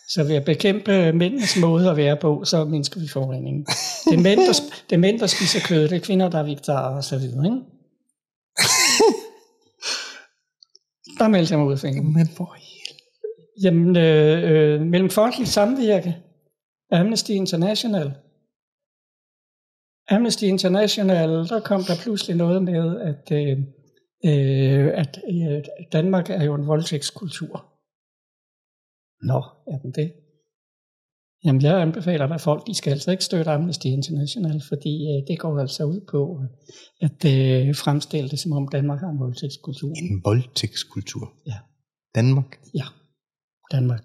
[0.08, 3.66] Så ved at bekæmpe mændenes måde at være på, så mindsker vi forureningen.
[4.10, 4.52] Det er mænd, der,
[4.90, 7.44] det er mænd, der spiser kød, det er kvinder, der er vegetarer og så videre.
[7.44, 7.56] Ikke?
[11.18, 12.14] Der meldte jeg mig ud af foreningen.
[12.14, 12.56] Men for
[13.62, 16.16] Jamen, øh, øh, mellem folkeligt samvirke,
[16.90, 18.14] Amnesty International.
[20.10, 23.58] Amnesty International, der kom der pludselig noget med, at, øh,
[24.24, 27.77] øh, at øh, Danmark er jo en voldtægtskultur.
[29.22, 30.12] Nå, er den det?
[31.44, 35.38] Jamen, jeg anbefaler, at folk de skal altså ikke støtte Amnesty International, fordi øh, det
[35.38, 36.40] går altså ud på
[37.00, 39.92] at øh, fremstille det, som om Danmark har en voldtægtskultur.
[39.96, 41.32] En voldtægtskultur.
[41.46, 41.58] Ja.
[42.14, 42.60] Danmark.
[42.74, 42.84] Ja,
[43.72, 44.04] Danmark.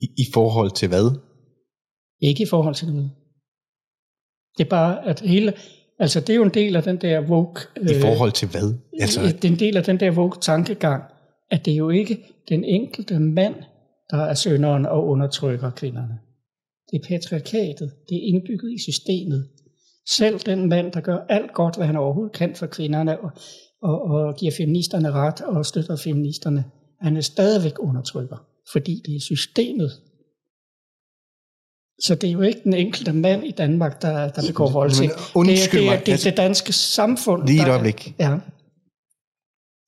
[0.00, 1.18] I, I forhold til hvad?
[2.20, 3.10] Ikke i forhold til noget.
[4.58, 5.54] Det er bare, at hele,
[5.98, 8.78] altså det er jo en del af den der woke, I forhold til hvad?
[9.00, 11.02] Altså, det er en del af den der woke tankegang,
[11.52, 13.54] at det er jo ikke den enkelte mand,
[14.10, 16.18] der er sønderen og undertrykker kvinderne.
[16.90, 19.48] Det er patriarkatet, det er indbygget i systemet.
[20.08, 23.30] Selv den mand, der gør alt godt, hvad han overhovedet kan for kvinderne, og,
[23.82, 26.64] og, og giver feministerne ret og støtter feministerne,
[27.00, 28.36] han er stadigvæk undertrykker,
[28.72, 29.90] fordi det er systemet,
[32.06, 35.12] så det er jo ikke den enkelte mand i Danmark, der, der begår voldtægt.
[35.12, 37.46] Det er, det er, det, er det danske samfund.
[37.46, 38.14] Lige et der- øjeblik.
[38.18, 38.38] Ja,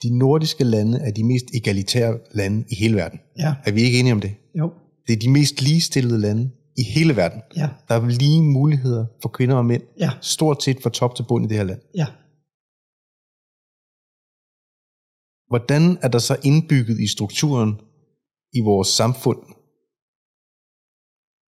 [0.05, 3.19] de nordiske lande er de mest egalitære lande i hele verden.
[3.39, 4.33] ja, Er vi ikke enige om det?
[4.59, 4.73] jo,
[5.07, 7.41] Det er de mest ligestillede lande i hele verden.
[7.57, 11.25] ja, Der er lige muligheder for kvinder og mænd, ja, stort set fra top til
[11.29, 11.81] bund i det her land.
[11.95, 12.07] ja.
[15.51, 17.73] Hvordan er der så indbygget i strukturen
[18.53, 19.39] i vores samfund,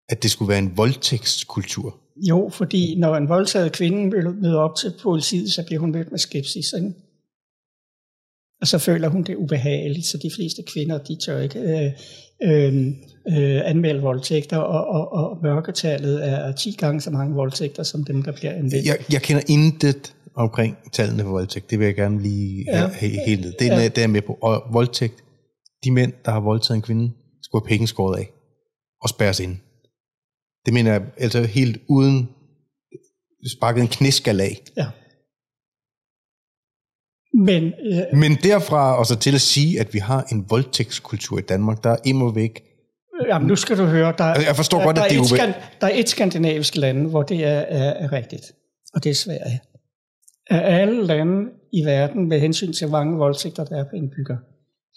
[0.09, 1.99] at det skulle være en voldtægtskultur?
[2.29, 6.11] Jo, fordi når en voldtaget kvinde vil møde op til politiet, så bliver hun mødt
[6.11, 6.73] med skepsis.
[6.73, 6.93] Ikke?
[8.65, 11.91] Og så føler hun det ubehageligt, så de fleste kvinder, de tør ikke øh,
[12.43, 12.87] øh,
[13.27, 18.23] øh, anmelde voldtægter, og, og, og mørketallet er 10 gange så mange voldtægter, som dem,
[18.23, 18.85] der bliver anmeldt.
[18.85, 21.69] Jeg, jeg kender intet omkring tallene for voldtægt.
[21.69, 22.87] Det vil jeg gerne lige Ja.
[22.87, 23.53] have helt ned.
[23.59, 23.75] Det, Ja.
[23.79, 23.83] ja.
[23.83, 24.37] det er jeg med på.
[24.41, 25.23] Og voldtægt,
[25.83, 27.11] de mænd, der har voldtaget en kvinde,
[27.43, 28.29] skulle have penge skåret af
[29.01, 29.57] og spærres ind.
[30.65, 32.29] Det mener jeg altså helt uden
[33.57, 34.61] sparket en knæskal af.
[34.77, 34.85] Ja.
[37.35, 41.41] Men øh, Men derfra og så til at sige, at vi har en voldtægtskultur i
[41.41, 42.63] Danmark, der er immer væk.
[43.27, 45.21] jamen, nu skal du høre, der, Altså, jeg forstår der, godt, der, at det er
[45.21, 48.51] et skan, der er et skandinavisk land, hvor det er, er, er rigtigt,
[48.93, 49.61] og det er Sverige.
[50.49, 54.37] Af alle lande i verden, med hensyn til hvor mange voldtægter, der er på indbygger,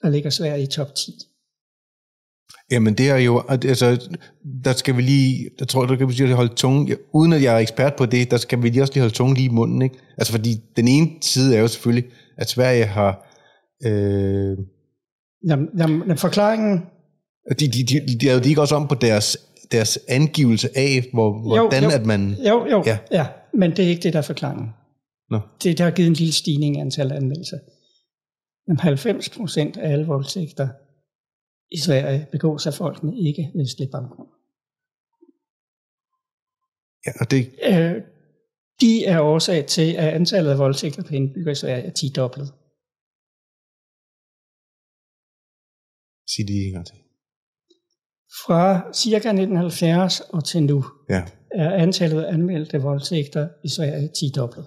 [0.02, 1.12] der ligger Sverige i top 10.
[2.70, 4.08] Jamen det er jo, altså,
[4.64, 7.42] der skal vi lige, der tror der kan vi sige, at holde tunge, uden at
[7.42, 9.52] jeg er ekspert på det, der skal vi lige også lige holde tunge lige i
[9.52, 9.98] munden, ikke?
[10.18, 12.04] Altså fordi den ene side er jo selvfølgelig,
[12.38, 13.12] at Sverige har,
[13.84, 14.58] øh,
[15.48, 16.86] Jamen, jamen, forklaringen,
[17.60, 19.36] de, de, de, de jo de ikke også om på deres,
[19.72, 21.90] deres angivelse af, hvor, hvordan jo.
[21.90, 22.98] at man, jo, jo, Ja.
[23.10, 23.26] ja.
[23.54, 24.68] men det er ikke det, der er forklaringen.
[25.30, 25.40] Nå.
[25.62, 27.58] Det, der har givet en lille stigning i antallet af anmeldelser.
[28.66, 30.68] Men 90 procent af alle voldtægter
[31.70, 34.28] i Sverige begås af folk med ikke-vestlig baggrund.
[37.06, 38.02] ja, og det, Øh,
[38.80, 42.52] de er årsag til, at antallet af voldtægter på indbygger i Sverige er 10 dobblet.
[46.32, 46.96] sig det en gang til.
[48.46, 49.16] Fra ca.
[49.16, 54.66] 1970 og til nu Ja, er antallet af anmeldte voldtægter i Sverige 10 dobblet.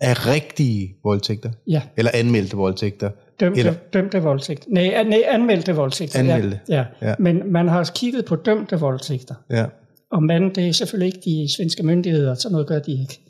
[0.00, 3.10] af rigtige voldtægter, Ja, eller anmeldte voldtægter.
[3.40, 4.70] dømte, Eller- dømte voldtægter.
[4.70, 6.18] Nej, nej, anmeldte voldtægter.
[6.18, 6.60] Anmeldte.
[6.68, 6.86] Ja, ja.
[7.00, 7.08] Ja.
[7.08, 7.14] ja.
[7.18, 9.34] Men man har kigget på dømte voldtægter.
[9.50, 9.66] Ja,
[10.12, 13.20] Og man, det er selvfølgelig ikke de svenske myndigheder, så noget gør de ikke.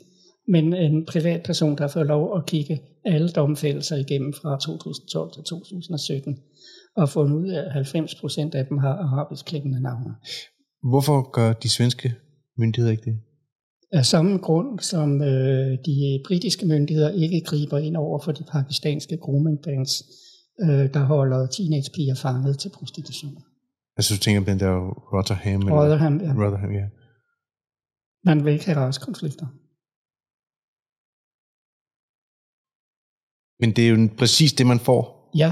[0.47, 5.43] Men en privatperson, der har fået lov at kigge alle domfældelser igennem fra 2012 til
[5.43, 6.37] 2017,
[6.97, 10.15] og fundet ud af, at 90 procent af dem har arabisk klingende navne.
[10.91, 12.13] hvorfor gør de svenske
[12.57, 13.19] myndigheder ikke det?
[13.91, 19.17] Af samme grund, som øh, de britiske myndigheder ikke griber ind over for de pakistanske
[19.17, 20.03] grooming bands,
[20.61, 23.37] øh, der holder teenagepiger fanget til prostitution.
[23.97, 24.73] Altså du tænker på den der
[25.13, 25.59] Rotterdam?
[25.61, 26.31] eller- Rotherham, ja.
[26.43, 26.85] Rotherham, ja.
[28.29, 29.47] Man vil ikke have raskonflikter.
[33.61, 35.03] Men det er jo præcis det, man får.
[35.43, 35.51] Ja,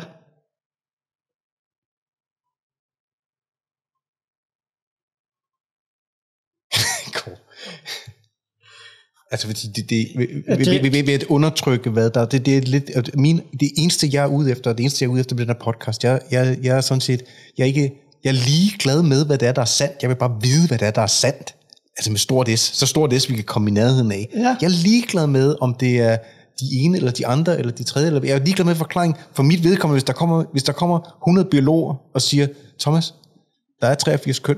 [7.19, 7.37] Cool.
[9.31, 12.61] Altså, fordi det, det, ved, ved, ved, ved, at undertrykke, hvad der det, det er
[12.61, 15.45] lidt, min, det eneste, jeg er ude efter, det eneste, jeg er ude efter med
[15.45, 17.21] den her podcast, jeg, jeg, jeg er sådan set,
[17.57, 19.93] jeg er ikke, jeg er lige glad med, hvad det er, der er sandt.
[20.01, 21.55] Jeg vil bare vide, hvad det er, der er sandt.
[21.97, 22.59] Altså med stort S.
[22.59, 24.29] Så stort S, vi kan komme i nærheden af.
[24.35, 24.39] Ja.
[24.61, 26.17] Jeg er ligeglad med, om det er
[26.59, 28.07] de ene, eller de andre, eller de tredje.
[28.07, 29.17] Eller, jeg er ligeglad med forklaring.
[29.33, 32.47] For mit vedkommende, hvis der kommer, hvis der kommer 100 biologer og siger,
[32.79, 33.13] Thomas,
[33.81, 34.57] der er 83 køn.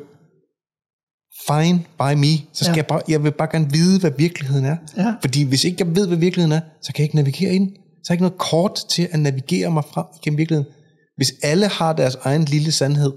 [1.47, 2.33] Fine by me.
[2.53, 2.75] Så skal Ja.
[2.75, 4.77] jeg, bare, jeg vil bare gerne vide, hvad virkeligheden er.
[4.97, 5.13] Ja.
[5.21, 7.69] Fordi hvis ikke jeg ved, hvad virkeligheden er, så kan jeg ikke navigere ind.
[8.03, 10.71] Så jeg ikke noget kort til at navigere mig frem igennem virkeligheden.
[11.17, 13.11] Hvis alle har deres egen lille sandhed,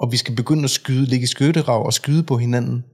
[0.00, 2.84] og vi skal begynde at skyde, ligge i skytterav og skyde på hinanden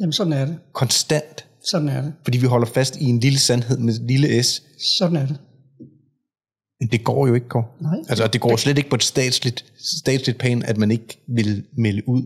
[0.00, 0.58] jamen sådan er det.
[0.72, 2.12] konstant, Sådan er det.
[2.24, 4.62] fordi vi holder fast i en lille sandhed med et lille s,
[4.98, 5.36] Sådan er det.
[6.80, 7.64] men det går jo ikke, Kåre.
[7.80, 7.98] Nej.
[8.08, 9.64] Altså, det går slet ikke på et statsligt,
[10.00, 12.22] statsligt plan, at man ikke vil melde ud.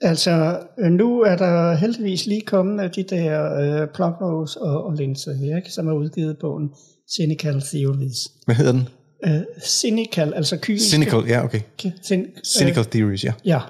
[0.00, 4.94] Altså, øh, nu er der heldigvis lige kommet af de der øh, Plugrose og, og
[4.94, 6.68] Linse, ikke, som har udgivet bogen
[7.16, 8.16] Cynical Theories.
[8.46, 8.88] Hvad hedder den?
[9.26, 10.90] Øh, cynical, altså kyniske.
[10.90, 11.60] Cynical, ja, okay.
[12.02, 13.32] Cyn, Cynical theories, ja.
[13.44, 13.60] Ja,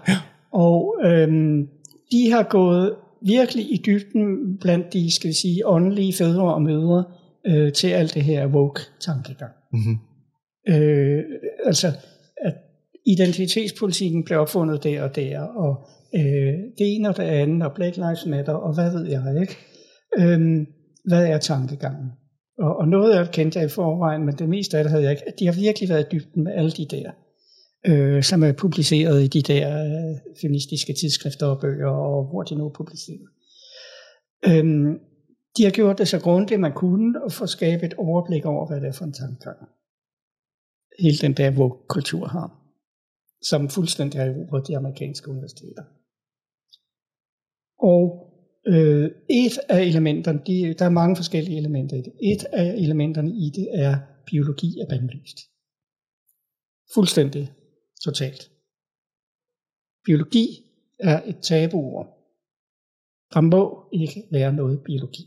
[0.53, 1.69] og øhm,
[2.13, 2.95] de har gået
[3.27, 7.05] virkelig i dybden blandt de, skal vi sige, åndelige fædre og mødre
[7.47, 9.53] øh, til alt det her woke-tankegang.
[9.73, 9.99] Mm-hmm.
[10.69, 11.23] Øh,
[11.65, 11.93] altså,
[12.37, 12.55] at
[13.07, 17.97] identitetspolitikken blev opfundet der og der, og øh, det ene og det andet, og Black
[17.97, 19.57] Lives Matter, og hvad ved jeg ikke.
[20.19, 20.67] Øhm,
[21.05, 22.11] hvad er tankegangen?
[22.59, 25.05] Og, og noget af det kendte jeg i forvejen, men det meste af det havde
[25.05, 25.33] jeg ikke.
[25.39, 27.11] De har virkelig været i dybden med alle de der,
[27.87, 32.55] øh, som er publiceret i de der øh, feministiske tidsskrifter og bøger, og hvor de
[32.55, 33.29] nu er publiceret.
[34.49, 35.01] Øhm,
[35.57, 38.81] de har gjort det så grundigt, man kunne, og få skabe et overblik over, hvad
[38.81, 39.69] det er for en tankegang.
[40.99, 42.61] Hele den der hvor kultur har,
[43.43, 45.83] som fuldstændig har erobret de amerikanske universiteter.
[47.79, 48.34] Og
[48.67, 53.31] øh, et af elementerne, de, der er mange forskellige elementer i det, et af elementerne
[53.31, 55.39] i det er biologi er bandlyst.
[56.95, 57.53] Fuldstændig
[58.05, 58.51] totalt.
[60.05, 60.47] Biologi
[60.99, 62.07] er et tabuord.
[63.35, 65.27] Der må ikke være noget biologi.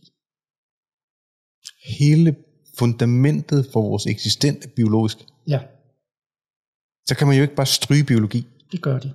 [1.99, 2.35] Hele
[2.77, 5.17] fundamentet for vores eksistens er biologisk,
[5.47, 5.61] Ja,
[7.05, 8.47] så kan man jo ikke bare stryge biologi.
[8.71, 9.13] det gør de.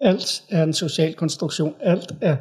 [0.00, 1.74] Alt er en social konstruktion.
[1.80, 2.36] Alt er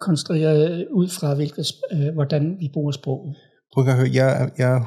[0.00, 3.36] konstrueret ud fra, hvilket, øh, hvordan vi bruger sproget.
[3.74, 4.80] Prøv at høre, jeg er, jeg er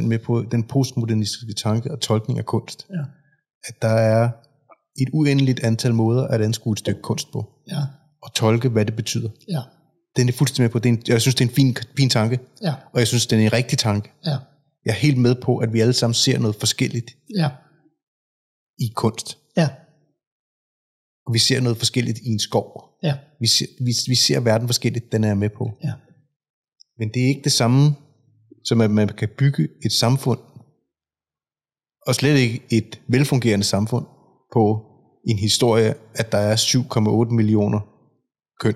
[0.06, 2.86] med på den postmodernistiske tanke og tolkning af kunst.
[2.90, 3.00] Ja.
[3.64, 4.30] At der er
[5.00, 7.80] et uendeligt antal måder at anskue et stykke kunst på, Ja,
[8.22, 9.28] og tolke, hvad det betyder.
[9.48, 9.60] ja,
[10.16, 10.78] Den er fuldstændig med på.
[10.78, 13.38] Det en, jeg synes, det er en fin, fin tanke, ja, og jeg synes, det
[13.38, 14.12] er en rigtig tanke.
[14.26, 14.36] ja,
[14.84, 17.50] Jeg er helt med på, at vi alle sammen ser noget forskelligt ja,
[18.78, 19.38] i kunst.
[19.56, 19.68] ja,
[21.28, 22.82] Og vi ser noget forskelligt i en skov.
[23.02, 25.70] ja, Vi ser, vi, vi ser verden forskelligt, den er jeg med på.
[25.84, 25.92] ja.
[26.98, 27.94] Men det er ikke det samme,
[28.64, 30.38] som at man kan bygge et samfund,
[32.06, 34.06] og slet ikke et velfungerende samfund,
[34.52, 34.82] på
[35.28, 37.80] en historie, at der er 7,8 millioner
[38.60, 38.74] køn.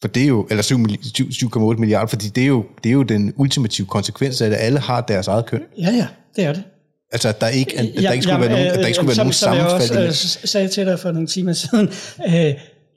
[0.00, 2.88] For det er jo, eller 7 milli- 7 7,8 milliarder, fordi det er, jo, det
[2.88, 5.62] er jo den ultimative konsekvens af, at alle har deres eget køn.
[5.78, 6.64] Ja, ja, det er det.
[7.12, 9.26] Altså, at der ikke, at der ikke skulle være nogen, der ikke skulle være som,
[9.26, 10.08] nogen som jeg også sammenfald.
[10.08, 10.14] øh,
[10.52, 11.88] sagde til dig for nogle timer siden,
[12.26, 12.54] øh,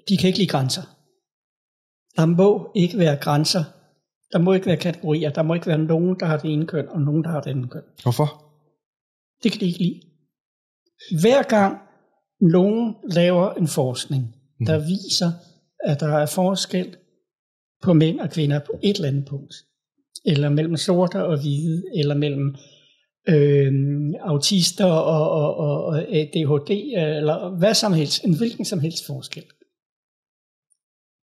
[0.09, 0.81] de kan ikke lide grænser.
[2.17, 3.63] Der må ikke være grænser.
[4.33, 5.29] Der må ikke være kategorier.
[5.29, 7.49] Der må ikke være nogen, der har det ene køn, og nogen, der har det
[7.49, 7.81] andet køn.
[8.03, 8.43] Hvorfor?
[9.43, 10.01] Det kan de ikke lide.
[11.21, 11.77] Hver gang
[12.41, 14.35] nogen laver en forskning,
[14.67, 15.31] der viser,
[15.83, 16.95] at der er forskel
[17.83, 19.53] på mænd og kvinder på et eller andet punkt,
[20.25, 22.55] eller mellem sorte og hvide, eller mellem
[23.27, 23.73] øh,
[24.21, 26.69] autister og, og, og, og ADHD,
[27.17, 29.43] eller hvad som helst, en hvilken som helst forskel.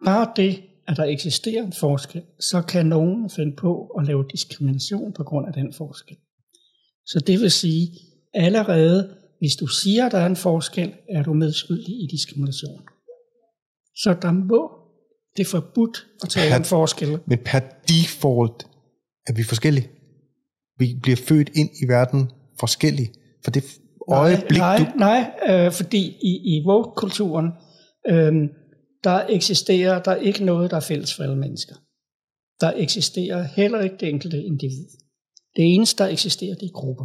[0.04, 5.12] Bare det, at der eksisterer en forskel, så kan nogen finde på at lave diskrimination
[5.12, 6.16] på grund af den forskel.
[7.06, 7.90] Så det vil sige,
[8.34, 12.82] allerede hvis du siger, at der er en forskel, er du medskyldig i diskrimination.
[13.96, 14.70] Så der må,
[15.36, 17.18] det er forbudt at tale om forskel.
[17.26, 18.66] Men per default
[19.26, 19.88] er vi forskellige.
[20.78, 22.30] Vi bliver født ind i verden
[22.60, 23.12] forskellige.
[23.44, 23.64] For det
[24.08, 24.98] øjeblik, nej, du...
[24.98, 27.46] nej, øh, fordi i, i woke-kulturen,
[28.08, 28.32] øh,
[29.04, 31.74] der eksisterer der ikke noget, der er fælles for alle mennesker.
[32.60, 34.86] Der eksisterer heller ikke det enkelte individ.
[35.56, 37.04] Det eneste, der eksisterer, det er grupper.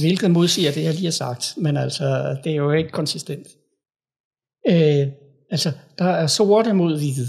[0.00, 3.46] Hvilket modsiger det, jeg lige har sagt, men altså, det er jo ikke konsistent.
[4.68, 5.06] Øh,
[5.50, 7.26] altså, der er sorte mod hvide.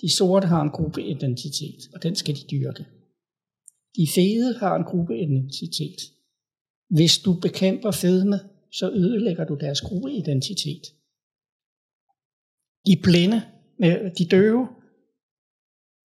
[0.00, 2.84] De sorte har en gruppeidentitet, og den skal de dyrke.
[3.96, 6.00] De fede har en gruppeidentitet.
[6.90, 8.40] Hvis du bekæmper fedme,
[8.72, 10.82] så ødelægger du deres gruppeidentitet.
[12.86, 13.42] De blinde,
[14.18, 14.68] de døve,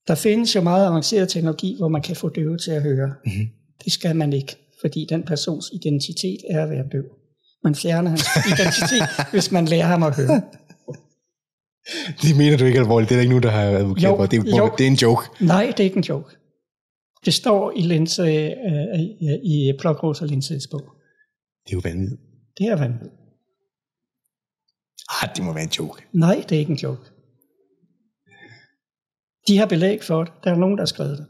[0.08, 3.14] der findes jo meget avanceret teknologi, hvor man kan få døve til at høre.
[3.26, 3.48] Mhm.
[3.84, 7.06] Det skal man ikke, fordi den persons identitet er at være døv.
[7.64, 10.42] Man fjerner hans identitet, hvis man lærer ham at høre.
[12.22, 13.09] Det mener du ikke alvorligt.
[13.09, 14.26] Det er der ikke nogen, der har advokat Jo, for.
[14.26, 14.72] Det, er, jo.
[14.77, 15.24] det er en joke.
[15.40, 16.35] Nej, det er ikke en joke.
[17.25, 20.85] Det står i, linse, øh, i, i Plokros og Linses bog.
[21.65, 22.22] Det er jo vanvittigt.
[22.57, 23.14] Det er vanvittigt.
[25.09, 26.03] Ah, det må være en joke.
[26.14, 27.06] Nej, det er ikke en joke.
[29.48, 30.33] De har belæg for det.
[30.43, 31.27] Der er nogen, der har skrevet det.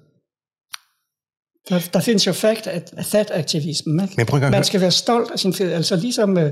[1.69, 2.68] Der, der findes jo fact,
[3.03, 4.03] fat aktivisme.
[4.03, 4.14] Ikke?
[4.18, 5.72] Men prøv en at Man skal være stolt af sin fed.
[5.72, 6.43] Altså ligesom uh,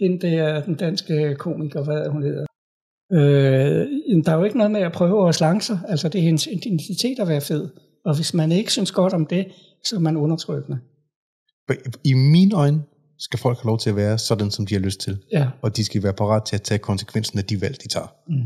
[0.00, 2.46] hende der, den danske komiker, hvad hun hedder.
[3.12, 5.78] Øh, der er jo ikke noget med at prøve at slange sig.
[5.88, 7.68] Altså det er hendes identitet at være fed.
[8.04, 9.46] Og hvis man ikke synes godt om det,
[9.84, 10.78] så er man undertrykkende.
[12.04, 12.82] I mine øjne
[13.18, 15.18] skal folk have lov til at være sådan, som de har lyst til.
[15.32, 15.48] Ja.
[15.62, 18.06] Og de skal være parat til at tage konsekvensen af de valg, de tager.
[18.28, 18.44] Mm.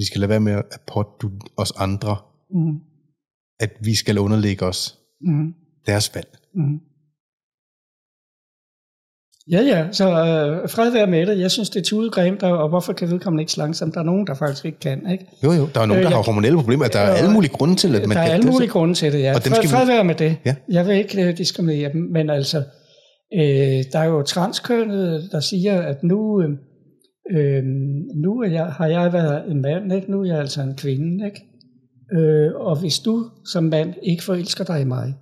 [0.00, 2.16] De skal lade være med at pådutte os andre,
[2.54, 2.80] Mm.
[3.60, 5.54] at vi skal underlægge os Mm.
[5.86, 6.28] deres valg.
[6.54, 6.80] Mm.
[9.50, 11.38] Ja, ja, så øh, fred være med det.
[11.40, 13.94] Jeg synes, det er tudegremt, og hvorfor kan vedkommende ikke langsomt?
[13.94, 15.10] Der er nogen, der faktisk ikke kan.
[15.12, 15.26] Ikke?
[15.44, 15.68] Jo, jo.
[15.74, 16.88] Der er nogen, Øh, der jeg- har hormonelle problemer.
[16.88, 18.34] Der er Øh, alle mulige grunde til, at man der er kan...
[18.34, 19.34] alle det- mulige grunde til det, ja.
[19.34, 20.36] Og dem Fred, skal vi- fred være med det.
[20.44, 20.54] Ja.
[20.68, 22.58] Jeg vil ikke øh, diskriminere dem, men altså,
[23.34, 26.48] øh, der er jo transkønnede, der siger, at nu, øh,
[27.36, 27.62] øh,
[28.24, 30.10] nu er jeg, har jeg været en mand, ikke?
[30.10, 31.24] nu er jeg altså en kvinde.
[31.24, 31.40] Ikke?
[32.18, 35.14] Øh, og hvis du som mand ikke forelsker dig i mig,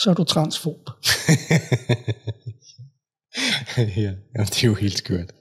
[0.00, 0.90] så er du transfob.
[3.78, 5.32] ja, jamen, det er jo helt skørt.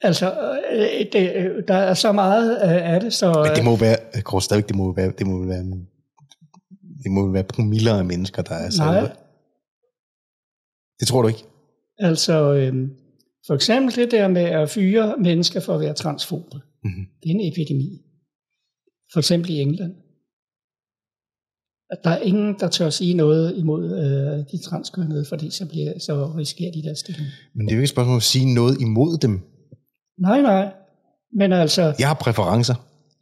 [0.00, 3.42] Altså, øh, det, øh, der er så meget øh, af det, så...
[3.46, 3.96] Men det må være,
[4.26, 5.64] tror stadigvæk, det må være, det må være,
[7.02, 8.70] det må være promiller af mennesker, der er Nej.
[8.70, 9.12] salvet.
[11.00, 11.44] Det tror du ikke?
[11.98, 12.88] Altså, øh,
[13.46, 16.56] for eksempel det der med at fyre mennesker for at være transfobe.
[16.84, 17.06] Mhm.
[17.22, 18.02] Det er en epidemi.
[19.12, 19.94] For eksempel i England.
[21.90, 25.98] At der er ingen, der tør sige noget imod øh, de transkønnede, fordi så, bliver,
[25.98, 27.26] så risikerer de deres stilling.
[27.54, 29.40] Men det er jo ikke et spørgsmål at sige noget imod dem.
[30.18, 30.72] Nej, nej.
[31.32, 32.74] Men altså, Jeg har præferencer.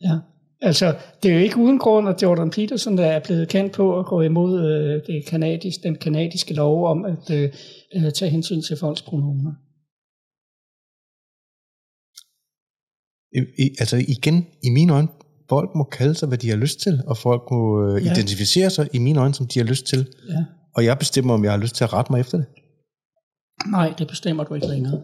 [0.02, 0.18] ja.
[0.60, 3.98] Altså, det er jo ikke uden grund, at Jordan Peterson der er blevet kendt på
[3.98, 7.52] at gå imod øh, det kanadisk, den kanadiske lov om at øh,
[7.96, 9.52] øh, tage hensyn til folks pronomer.
[13.38, 15.08] I, i, altså igen, i mine øjne,
[15.48, 18.12] folk må kalde sig, hvad de har lyst til, og folk må øh, Ja.
[18.12, 20.06] identificere sig i mine øjne, som de har lyst til.
[20.28, 20.44] Ja.
[20.74, 22.46] Og jeg bestemmer, om jeg har lyst til at rette mig efter det.
[23.70, 25.02] Nej, det bestemmer du ikke længere.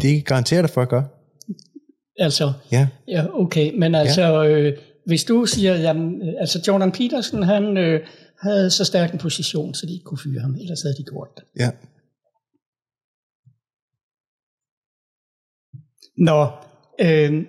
[0.00, 1.08] Det garanterer det for at gøre.
[2.16, 7.42] Altså, Ja, ja, okay, men altså, øh, hvis du siger, jamen, øh, altså Jordan Peterson,
[7.42, 8.06] han øh,
[8.42, 11.28] havde så stærk en position, så de ikke kunne fyre ham, ellers havde de gjort
[11.36, 11.44] det.
[11.60, 11.70] ja.
[16.16, 16.46] Nå,
[17.00, 17.44] øh,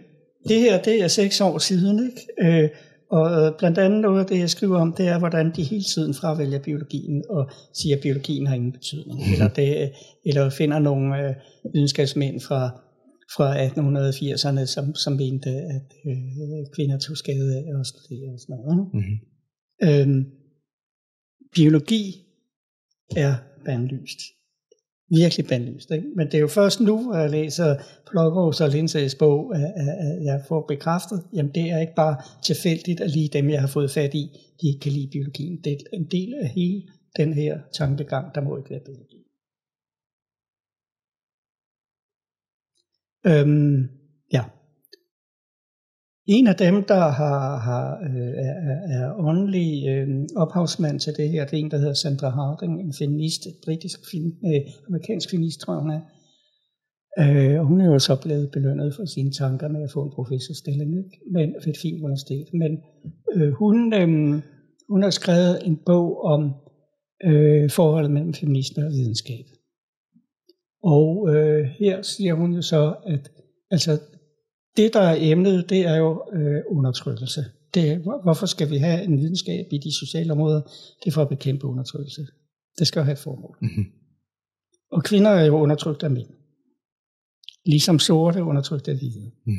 [0.47, 2.63] det her, det er seks år siden, ikke?
[2.63, 2.69] Øh,
[3.11, 5.83] og øh, blandt andet noget af det, jeg skriver om, det er, hvordan de hele
[5.83, 9.19] tiden fravælger biologien og siger, at biologien har ingen betydning.
[9.33, 9.91] Eller, det,
[10.25, 11.35] eller finder nogle øh,
[11.73, 12.69] videnskabsmænd fra,
[13.35, 18.55] fra 1880'erne, som, som mente, at øh, kvinder tog skade af at studere og sådan
[18.55, 18.89] noget.
[18.93, 19.17] Mm-hmm.
[19.83, 20.25] Øhm,
[21.55, 22.25] biologi
[23.15, 23.35] er
[23.65, 24.19] bandlyst.
[25.09, 25.91] Virkelig bandlyst.
[25.91, 26.07] Ikke?
[26.15, 27.75] Men det er jo først nu, hvor jeg læser
[28.09, 32.21] Plokros og Lindsay's bog, at, at, at jeg får bekræftet, jamen det er ikke bare
[32.43, 34.23] tilfældigt, at lige dem, jeg har fået fat i,
[34.61, 35.63] de ikke kan lide biologien.
[35.63, 36.83] Det er en del af hele
[37.17, 39.19] den her tankegang, der må ikke være biologi.
[43.25, 43.89] Øhm,
[44.33, 44.43] ja.
[46.37, 50.07] En af dem, der har, har, øh, er, er- er åndelig øh,
[50.43, 54.39] ophavsmand til det her, det er en, der hedder Sandra Harding, en feminist, britisk, fin-
[54.49, 56.01] øh, amerikansk feminist, tror jeg hun er.
[57.21, 60.11] Øh, og hun er jo så blevet belønnet for sine tanker med at få en
[60.15, 61.17] professorstilling ikke?
[61.35, 62.47] Men, ved et fint universitet.
[62.61, 62.71] Men
[63.35, 64.41] øh, hun, øh,
[64.89, 66.41] hun har skrevet en bog om
[67.29, 69.45] øh, forholdet mellem feminisme og videnskab.
[70.83, 73.31] Og øh, her siger hun jo så, at
[73.71, 73.91] altså,
[74.77, 77.45] det, der er emnet, det er jo øh, undertrykkelse.
[77.73, 80.61] Det hvor- hvorfor skal vi have en videnskab i de sociale områder?
[81.03, 82.27] Det er for at bekæmpe undertrykkelse.
[82.79, 83.57] Det skal jo have et formål.
[83.61, 83.85] Mhm.
[84.91, 86.27] Og kvinder er jo undertrykt af mænd.
[87.65, 89.31] Ligesom sorte er undertrykt af hvide.
[89.45, 89.53] Mm.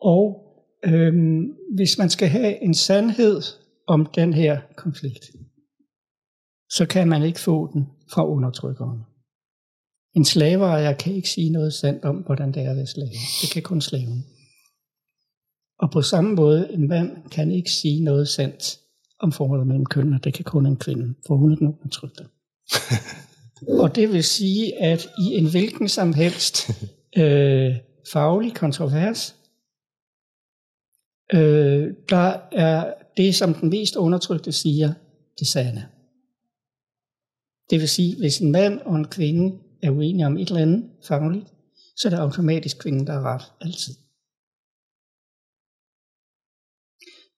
[0.00, 0.24] Og
[0.84, 1.42] øhm,
[1.74, 3.40] hvis man skal have en sandhed
[3.86, 5.24] om den her konflikt,
[6.70, 9.00] så kan man ikke få den fra undertrykkeren.
[10.16, 13.10] En slaveejer kan ikke sige noget sandt om, hvordan det er at være slave.
[13.42, 14.26] Det kan kun slaven.
[15.78, 18.78] Og på samme måde, en mand kan ikke sige noget sandt
[19.18, 20.20] om forholdet mellem kønnene.
[20.24, 22.26] Det kan kun en kvinde, for hun er den undertrykte.
[23.82, 26.70] Og det vil sige, at i en hvilken som helst
[27.16, 27.76] øh,
[28.12, 29.36] faglig kontrovers,
[31.34, 34.92] øh, der er det, som den mest undertrykte siger,
[35.38, 35.84] det sande.
[37.70, 40.90] Det vil sige, hvis en mand og en kvinde er uenige om et eller andet
[41.08, 41.46] fagligt,
[41.96, 43.94] så er det automatisk kvinden, der er ret altid.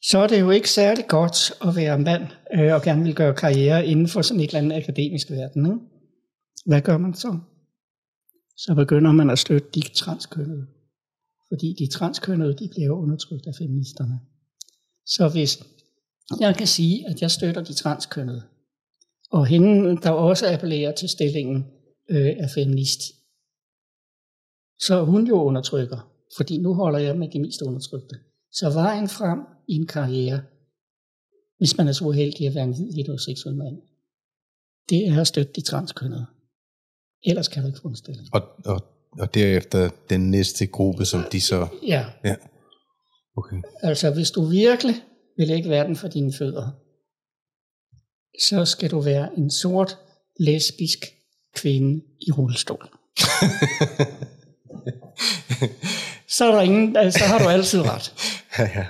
[0.03, 2.23] Så er det jo ikke særlig godt at være mand
[2.55, 5.67] øh, og gerne vil gøre karriere inden for sådan et eller andet akademisk verden.
[5.67, 5.79] Ikke?
[6.67, 7.39] Hvad gør man så?
[8.57, 10.67] Så begynder man at støtte de transkønnede.
[11.49, 14.21] Fordi de transkønnede, de bliver undertrykt af feministerne.
[15.07, 15.65] Så hvis
[16.41, 18.43] jeg kan sige, at jeg støtter de transkønnede,
[19.31, 21.67] og hende, der også appellerer til stillingen
[22.11, 23.01] øh, af feminist,
[24.81, 28.17] så er hun jo undertrykker, fordi nu holder jeg med de mest undertrykte.
[28.53, 30.43] Så vejen frem i en karriere,
[31.59, 33.77] hvis man er så uheldig at være en hvid heteroseksuel mand,
[34.89, 36.27] det er at støtte de transkønnede.
[37.25, 38.29] Ellers kan du ikke få en stilling.
[38.33, 38.85] Og, og,
[39.19, 41.69] og derefter den næste gruppe, som de så...
[41.87, 42.37] Ja, Ja.
[43.37, 43.57] Okay.
[43.83, 44.95] altså hvis du virkelig
[45.37, 46.71] vil lægge verden for dine fødder,
[48.41, 49.99] så skal du være en sort,
[50.41, 51.05] lesbisk
[51.55, 52.89] kvinde i rullestol.
[56.37, 58.15] så, er der ingen, altså, så har du altid ret.
[58.59, 58.87] ja, ja.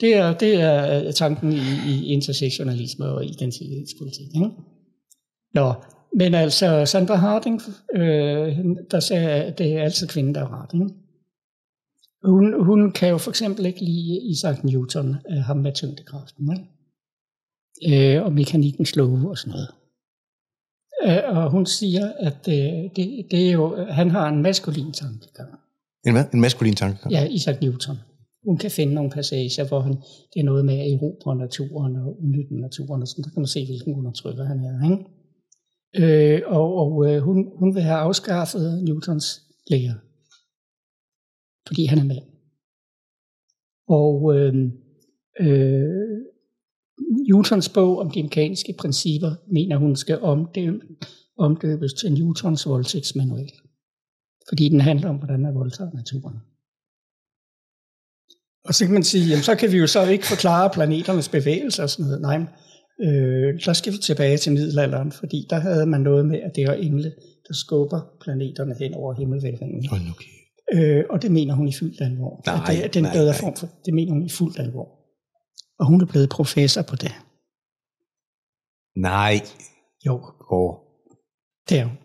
[0.00, 4.26] Det er, det er tanken i, i intersektionalisme og identitetspolitik.
[4.34, 4.50] Ikke?
[5.54, 5.74] Nå,
[6.16, 7.60] men altså Sandra Harding,
[7.94, 8.58] øh,
[8.90, 10.74] der sagde, at det er altid kvinden, der har ret.
[10.74, 10.94] Ikke?
[12.24, 18.16] Hun, hun kan jo for eksempel ikke lide Isaac Newton, øh, ham med tyngdekraften, ikke?
[18.16, 19.68] Øh, og mekanikkens love og sådan noget.
[21.06, 25.50] Øh, og hun siger, at øh, det, det er jo, han har en maskulin tankegang.
[26.06, 26.24] En hvad?
[26.34, 26.98] En maskulin tanke?
[27.10, 27.96] Ja, Isaac Newton.
[28.44, 29.92] Hun kan finde nogle passager, hvor han,
[30.34, 33.46] det er noget med at erobre naturen og udnytte naturen, og sådan, der kan man
[33.46, 34.74] se, hvilken undertrykker han er.
[34.90, 35.04] Ikke?
[35.96, 39.94] Øh, og og øh, hun, hun vil have afskaffet Newtons lære,
[41.66, 42.24] fordi han er mand.
[43.88, 44.54] Og øh,
[45.40, 46.18] øh,
[47.28, 50.80] Newtons bog om de mekaniske principper, mener hun skal omdøbe,
[51.38, 53.50] omdøbes til Newtons voldtægtsmanual.
[54.48, 56.36] Fordi den handler om, hvordan man voldtager naturen.
[58.64, 61.82] Og så kan man sige, jamen, så kan vi jo så ikke forklare planeternes bevægelser
[61.82, 62.20] og sådan noget.
[62.20, 62.40] Nej,
[63.06, 66.68] øh, så skal vi tilbage til middelalderen, fordi der havde man noget med, at det
[66.68, 67.12] var engle,
[67.48, 69.86] der skubber planeterne hen over himmelvælvingen.
[69.86, 70.38] Hold nu kæft.
[70.74, 72.42] Øh, og det mener hun i fuldt alvor.
[72.46, 73.40] Nej, det er den nej, bedre nej.
[73.40, 74.97] form for, det mener hun i fuldt alvor.
[75.78, 77.14] Og hun er blevet professor på det.
[78.96, 79.34] Nej.
[80.06, 80.14] Jo,
[80.50, 80.74] Åh.
[81.68, 81.98] det er hun.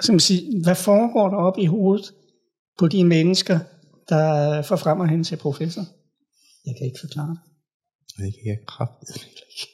[0.00, 2.14] Så man siger, hvad foregår der op i hovedet
[2.78, 3.58] på de mennesker,
[4.08, 5.84] der forfremmer hende til professor?
[6.66, 7.38] Jeg kan ikke forklare det.
[8.18, 9.66] Det kan jeg kraftedeme ikke.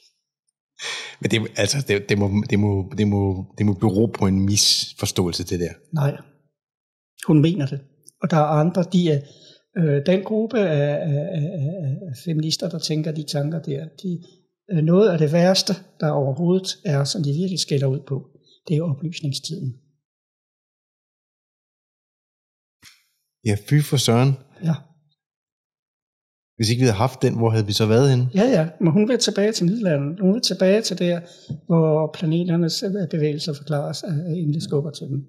[1.21, 4.39] Men det, altså, det, det, må, det, må, det, må, det må bero på en
[4.39, 5.73] misforståelse, det der.
[5.93, 6.17] Nej,
[7.27, 7.79] hun mener det.
[8.21, 9.21] Og der er andre, de er,
[9.77, 14.23] øh, den gruppe af, af, af, af feminister, der tænker de tanker der, de,
[14.71, 18.29] øh, noget af det værste, der overhovedet er, som de virkelig skælder ud på,
[18.67, 19.73] det er oplysningstiden.
[23.45, 24.31] Ja, fy for søren.
[24.63, 24.75] Ja,
[26.55, 28.29] Hvis ikke vi havde haft den, hvor havde vi så været henne?
[28.35, 30.19] ja, ja, men hun vil tilbage til middelalderen.
[30.19, 31.21] Hun vil tilbage til der,
[31.65, 35.27] hvor planeternes bevægelser forklares af engle skubber til dem.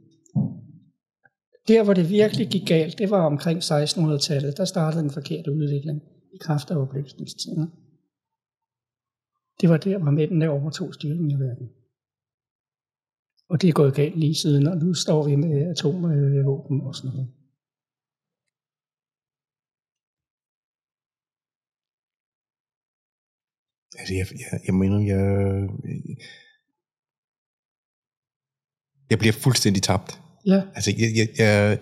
[1.68, 4.56] Der, hvor det virkelig gik galt, det var omkring 1600-tallet.
[4.56, 7.66] Der startede en forkert udvikling i kraft af oplysningstiden.
[9.60, 11.68] Det var der, hvor mændene overtog styringen af verden.
[13.48, 17.10] Og det er gået galt lige siden, og nu står vi med atomvåben og sådan
[17.10, 17.28] noget.
[23.98, 25.22] Altså, jeg, jeg, jeg mener, jeg,
[29.10, 30.21] jeg bliver fuldstændig tabt.
[30.46, 31.78] Ja, Altså, jeg, jeg, jeg,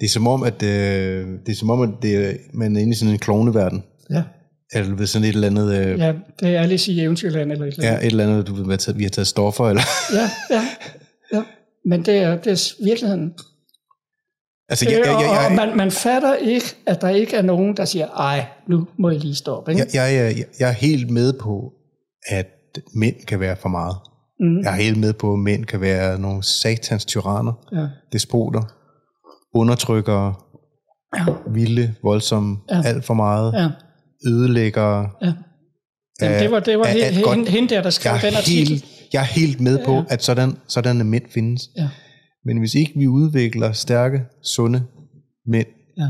[0.00, 2.92] det er som om, at, øh, det er som om, at det, man er inde
[2.92, 3.82] i sådan en klovneverden.
[4.10, 4.22] ja,
[4.72, 6.06] Eller ved sådan et eller andet, øh, ja.
[6.06, 8.06] ja, det er Alice i Eventyrland eller et eller ja, andet.
[8.06, 9.82] et eller andet, du ved, hvad vi har taget stoffer, eller...
[10.12, 10.64] Ja, ja,
[11.32, 11.42] ja.
[11.84, 13.34] Men det er, det er virkeligheden.
[14.68, 17.42] Altså, jeg, jeg, jeg, og, og jeg, man, man fatter ikke, at der ikke er
[17.42, 19.72] nogen, der siger, ej, nu må jeg lige stoppe.
[19.72, 19.86] Ikke?
[19.94, 21.72] jeg, jeg, jeg, jeg er helt med på,
[22.26, 22.46] at
[22.94, 23.96] mænd kan være for meget.
[24.40, 28.62] Mm, Jeg er helt med på, at mænd kan være nogle satans tyranner, ja, despoter,
[29.54, 30.34] undertrykkere,
[31.18, 32.82] ja, vilde, voldsomme, Ja.
[32.84, 33.68] alt for meget, ja,
[34.30, 35.10] ødelæggere.
[35.22, 35.32] ja.
[36.22, 38.68] Jamen, af- det var, det var af he, hende, hende der, der skrev den artikel.
[38.68, 40.02] helt, jeg er helt med på, Ja.
[40.08, 41.62] at sådan, sådanne mænd findes.
[41.76, 41.88] Ja,
[42.44, 44.82] Men hvis ikke vi udvikler stærke, sunde
[45.46, 45.66] mænd,
[45.98, 46.08] ja.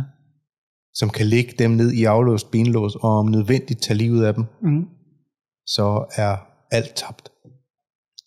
[0.95, 4.45] som kan lægge dem ned i aflåst benlås, og om nødvendigt tage livet af dem,
[4.63, 4.83] Mm.
[5.67, 6.37] så er
[6.71, 7.29] alt tabt.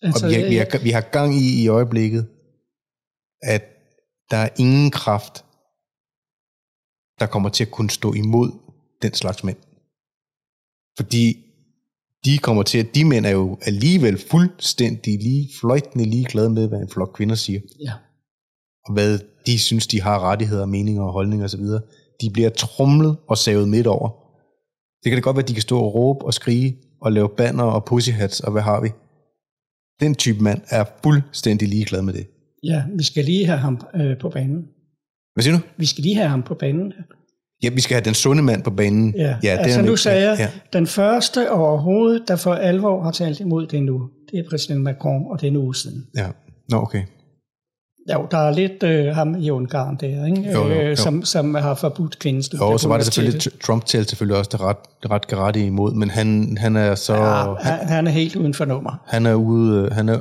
[0.04, 2.26] Altså, og vi har, vi, har, vi har gang i i øjeblikket,
[3.42, 3.64] at
[4.30, 5.44] der er ingen kraft,
[7.20, 8.50] der kommer til at kunne stå imod
[9.02, 9.56] den slags mænd.
[10.96, 11.44] Fordi
[12.24, 16.78] de kommer til at, de mænd er jo alligevel fuldstændig lige, fløjtende ligeglade med, hvad
[16.78, 17.92] en flok kvinder siger, ja,
[18.84, 21.64] og hvad de synes, de har rettigheder, meninger og holdninger osv.
[22.20, 24.08] De bliver trumlet og savet midt over.
[25.02, 27.28] Det kan det godt være, at de kan stå og råbe og skrige og lave
[27.36, 28.90] banner og pussyhats og hvad har vi.
[30.00, 32.26] Den type mand er fuldstændig ligeglad med det.
[32.62, 34.62] ja, vi skal lige have ham øh, på banen.
[35.34, 35.62] Hvad siger du?
[35.76, 36.92] Vi skal lige have ham på banen.
[37.62, 39.14] Ja, vi skal have den sunde mand på banen.
[39.16, 40.50] Ja, ja altså nu sagde jeg, Ja, ja.
[40.72, 45.22] den første overhovedet, der for alvor har talt imod det nu, det er præsident Macron,
[45.30, 46.06] og det er en uge siden.
[46.16, 46.26] ja.
[46.70, 47.02] Nå, okay.
[48.12, 50.50] Jo, der er lidt øh, ham i Ungarn der, ikke?
[50.52, 50.80] Jo, jo, jo.
[50.80, 54.48] Øh, som, som har forbudt kvindestudier Jo, så var det selvfølgelig, Trump talte selvfølgelig også
[54.52, 54.76] det ret,
[55.10, 58.64] ret garette imod, men han, han er så, Ja, han, han, er helt uden for
[58.64, 59.02] nummer.
[59.06, 60.20] han er ude, han er,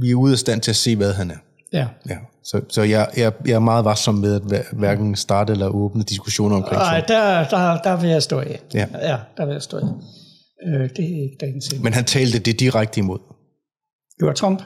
[0.00, 1.36] vi er ude af stand til at se, hvad han er.
[1.72, 1.86] Ja.
[2.08, 5.68] Ja, så, så jeg, jeg, jeg er meget varsom med at hver- hverken starte eller
[5.68, 8.60] åbne diskussioner omkring Nej, der, der, der vil jeg stå af.
[8.74, 8.86] Ja.
[9.02, 9.82] ja der vil jeg stå af.
[10.68, 11.74] Øh, det er ikke dagens.
[11.82, 13.18] Men han talte det direkte imod.
[14.20, 14.62] Det var Trump.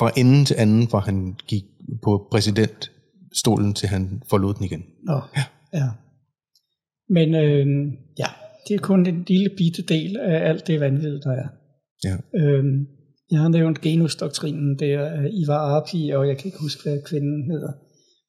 [0.00, 1.64] Fra ende til anden, fra han gik
[2.02, 4.84] på præsidentstolen, til han forlod den igen.
[5.02, 5.44] Nå, ja.
[5.78, 5.88] ja.
[7.08, 7.66] Men øh,
[8.18, 8.30] ja,
[8.68, 11.48] det er kun en lille bitte del af alt det vanvid, der er.
[12.04, 12.16] Ja.
[12.40, 12.64] Øh,
[13.30, 17.50] jeg har nævnt genusdoktrinen, det er Ivar Arpi, og jeg kan ikke huske, hvad kvinden
[17.50, 17.72] hedder.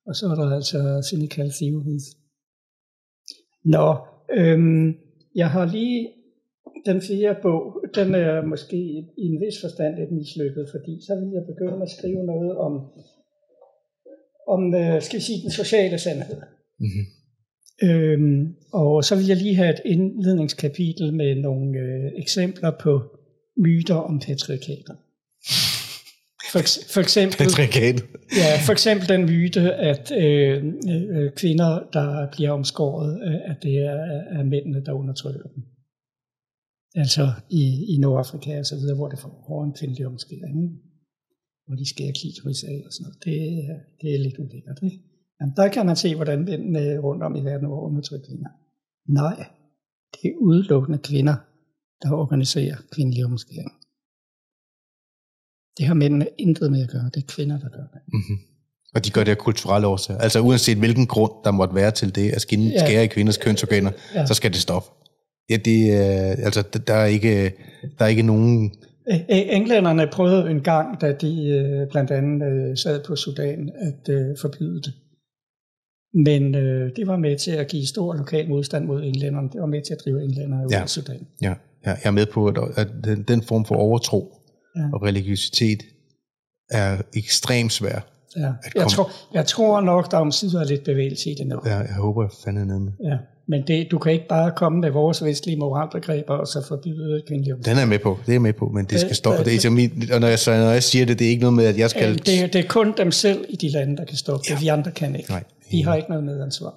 [0.07, 2.03] Og så er der altså cynical theories.
[3.65, 3.97] Nå,
[4.37, 4.95] øhm,
[5.35, 6.09] jeg har lige
[6.85, 7.63] den fjerde bog,
[7.95, 8.77] den er måske
[9.23, 12.73] i en vis forstand lidt mislykket, fordi så vil jeg begynde at skrive noget om,
[14.47, 16.39] om øh, skal vi sige, den sociale sandhed.
[16.79, 17.05] Mm-hmm.
[17.83, 23.01] Øhm, og så vil jeg lige have et indledningskapitel med nogle øh, eksempler på
[23.57, 24.95] myter om patriarkater.
[26.51, 26.59] For,
[26.93, 28.03] for eksempel, Patriarkat.
[28.37, 33.77] ja, for eksempel den myte, at øh, øh, kvinder, der bliver omskåret, øh, at det
[33.77, 33.97] er,
[34.39, 35.63] er mændene, der undertrykker dem.
[36.95, 37.63] Altså i,
[37.93, 40.63] i Nordafrika og så videre, hvor det foregår en kvindelig omskæring.
[40.63, 40.75] ikke?
[41.65, 43.23] Hvor de skærer klitoris af og sådan noget.
[43.25, 43.35] Det,
[44.01, 44.79] det er lidt ulækkert.
[44.83, 44.99] Ikke?
[45.41, 48.49] Jamen, der kan man se, hvordan mændene rundt om i verden over undertrykker kvinder.
[49.21, 49.45] Nej,
[50.13, 51.35] det er udelukkende kvinder,
[52.01, 53.71] der organiserer kvindelig omskæring.
[55.77, 57.09] Det har mændene intet med at gøre.
[57.13, 58.01] Det er kvinder, der gør det.
[58.13, 58.37] Mm-hmm.
[58.95, 60.19] Og de gør det af kulturelle årsager.
[60.19, 62.85] Altså uanset hvilken grund, der måtte være til det, at skinne, Ja.
[62.85, 64.25] skære i kvinders kønsorganer, Ja.
[64.25, 64.89] så skal det stoppe.
[65.51, 67.53] Ja, det, øh, altså, der er ikke,
[67.99, 68.71] der er ikke nogen...
[69.29, 74.25] Englænderne prøvede en gang, da de øh, blandt andet øh, sad på Sudan, at øh,
[74.41, 74.93] forbyde det.
[76.13, 79.49] Men øh, det var med til at give stor lokal modstand mod englænderne.
[79.49, 80.81] Det var med til at drive englænderne ud Ja.
[80.81, 81.27] af Sudan.
[81.41, 81.53] Ja,
[81.85, 84.33] ja, jeg er med på, at, at den, den form for overtro
[84.75, 84.81] Ja.
[84.93, 85.79] og religiøsitet
[86.69, 87.99] er ekstremt svær.
[88.37, 88.51] Ja.
[88.75, 91.59] Jeg, tror, jeg tror nok, der om sider er lidt bevægelse i det nu.
[91.65, 92.91] Ja, jeg håber, jeg fandt ned med.
[93.03, 93.17] Ja.
[93.51, 97.53] Men det, du kan ikke bare komme med vores vestlige moralbegreber og så forbyde kvindelig
[97.53, 97.65] omskæring.
[97.65, 99.39] Den er jeg med på, det er jeg med på, men det skal Øh, stoppe.
[99.39, 99.77] øh, Det er, som
[100.13, 101.89] og når jeg, så, når jeg siger det, det er ikke noget med, at jeg
[101.89, 102.09] skal...
[102.11, 104.61] Øh, Det, det er kun dem selv i de lande, der kan stoppe det.
[104.61, 105.29] Vi andre kan ikke.
[105.29, 105.43] Nej.
[105.71, 106.73] De har ikke noget medansvar.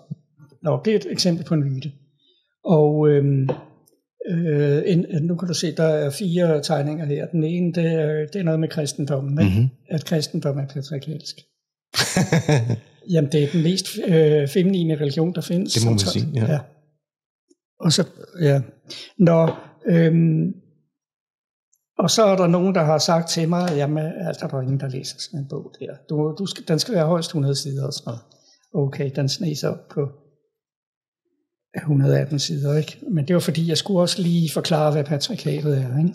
[0.63, 1.91] Nå, det er et eksempel på en myte.
[2.65, 3.49] Og øhm,
[4.31, 7.27] øh, en, nu kan du se, der er fire tegninger her.
[7.27, 9.39] Den ene, det er, det er noget med kristendommen.
[9.47, 9.59] Ikke?
[9.61, 9.69] Mhm.
[9.91, 11.37] At kristendom er patriarkalsk.
[13.11, 15.73] Jamen, det er den mest øh, feminine religion, der findes.
[15.73, 16.53] Det må man sige, ja.
[16.53, 16.59] ja.
[17.81, 18.07] Og så,
[18.41, 18.63] ja.
[19.19, 20.53] Når, øhm,
[21.99, 24.81] og så er der nogen, der har sagt til mig, jamen, altså, der er ingen,
[24.81, 25.95] der læser sådan en bog der.
[26.09, 28.21] Du, du skal, den skal være højst 100 sider og sådan noget.
[28.75, 30.09] Okay, den sneser op på
[31.77, 32.99] 118 sider, ikke?
[33.11, 36.15] Men det var fordi, jeg skulle også lige forklare, hvad patriarkatet er, ikke?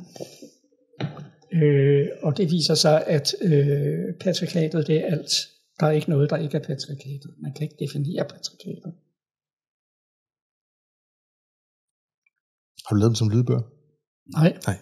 [1.53, 5.49] Øh, og det viser sig, at øh, patriarkatet, det er alt.
[5.79, 7.31] Der er ikke noget, der ikke er patriarkatet.
[7.43, 8.91] Man kan ikke definere patriarkatet.
[12.85, 13.65] Har du lavet dem som lydbøger?
[14.39, 14.77] Nej, Nej.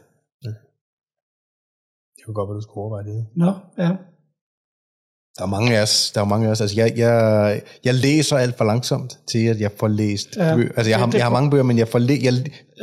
[2.15, 3.19] Det kunne godt være, du skulle overveje det.
[3.43, 3.51] nå,
[3.83, 3.91] ja.
[5.37, 6.61] Der er mange af os, der er mange af os.
[6.61, 10.55] Altså, jeg, jeg, jeg læser alt for langsomt til, at jeg får læst Ja, ja,
[10.55, 10.69] bøger.
[10.77, 12.33] Altså, jeg det- har, det- jeg har mange bøger, men jeg får læ- jeg,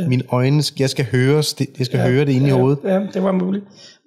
[0.08, 1.34] mine øjne, jeg skal høre,
[1.78, 2.78] jeg skal ja, høre det inde ja, i hovedet.
[2.84, 3.64] Ja, det var muligt.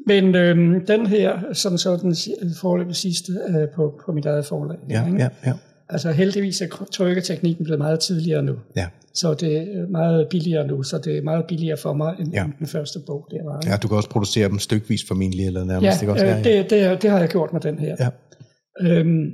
[0.08, 2.16] Men øhm, den her, som så den
[2.62, 4.78] foreløbig sidste øh, på, på mit eget forlag.
[4.90, 5.18] Ja, ikke?
[5.20, 5.54] ja, ja.
[5.90, 8.54] Altså heldigvis er trykketeknikken blevet meget tidligere nu.
[8.76, 12.34] Ja, Så det er meget billigere nu, så det er meget billigere for mig, end
[12.34, 12.42] Ja.
[12.42, 12.48] ja.
[12.60, 13.60] den første bog, der var.
[13.60, 13.72] ikke?
[13.72, 16.02] ja, du kan også producere dem stykvis formentlig, eller nærmest.
[16.02, 16.26] Ja, ikke også?
[16.26, 17.96] øh, det, det, det har jeg gjort med den her.
[18.00, 18.08] Ja.
[18.82, 19.26] Øhm,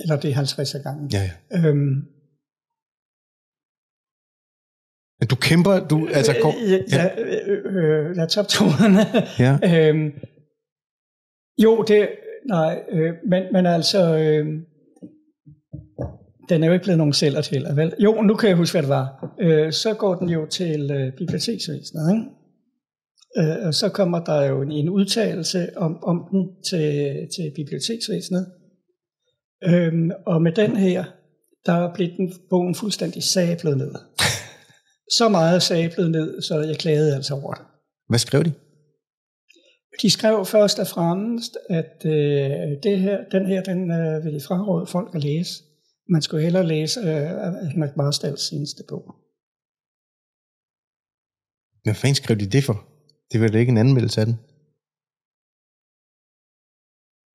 [0.00, 1.10] eller det er 50 af gangen.
[1.12, 1.68] ja, ja.
[1.68, 1.94] Øhm,
[5.20, 9.02] Men du kæmper, du, altså, kom, øh, ja, øh, øh, lad top trådene.
[9.44, 10.12] ja, øhm,
[11.62, 12.08] jo, det,
[12.48, 14.46] nej, øh, men, men altså, øh,
[16.48, 17.94] den er jo ikke blevet nogen sælger til, vel?
[17.98, 19.34] Jo, nu kan jeg huske, hvad det var.
[19.40, 22.24] Øh, så går den jo til øh, biblioteksvæsenet, ikke?
[23.36, 28.46] Øh, og så kommer der jo en, en udtalelse om, om den til, til biblioteksvæsenet.
[29.64, 31.04] Øhm, og med den her,
[31.66, 33.94] der blev den bogen fuldstændig sablet ned.
[35.10, 37.64] Så meget sablet ned, så jeg klagede altså over det.
[38.08, 38.52] hvad skrev de?
[40.02, 44.86] De skrev først og fremmest, at øh, det her, den her, den øh, ville fraråde
[44.86, 45.62] folk at læse.
[46.08, 49.14] Man skulle hellere læse øh, Henrik Marstalls seneste bog.
[51.82, 52.97] Hvad fanden skrev de det for?
[53.32, 54.36] Det var da ikke en anmeldelse af den.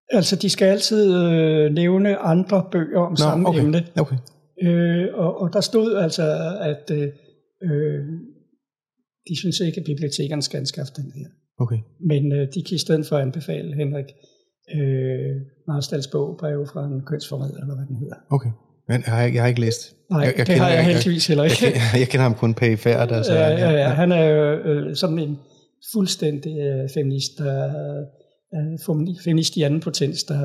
[0.09, 3.59] Altså, de skal altid øh, nævne andre bøger om Nå, samme okay.
[3.59, 3.87] emne.
[3.97, 4.17] Okay.
[4.63, 7.07] Øh, og, og der stod altså, at øh,
[7.63, 7.99] øh,
[9.27, 11.27] de synes ikke, at bibliotekerne skal anskaffe den her.
[11.59, 11.79] Okay.
[12.09, 14.05] Men øh, de kan i stedet for anbefale Henrik
[14.75, 15.35] øh,
[15.67, 18.15] Marstalls bog, Brev fra en kønsforræder, eller hvad den hedder.
[18.29, 18.49] Okay.
[18.87, 19.95] Men jeg har, jeg har ikke læst.
[20.09, 21.79] Nej, jeg, jeg det har jeg heldigvis heller Jeg, ikke.
[21.79, 23.11] jeg, jeg kender ham kun perifært.
[23.11, 23.89] Altså, ja, ja, ja.
[23.89, 25.37] Han er jo øh, sådan en
[25.93, 27.55] fuldstændig øh, feminist, der
[28.55, 30.39] øh, femi- feminist i anden potens, der,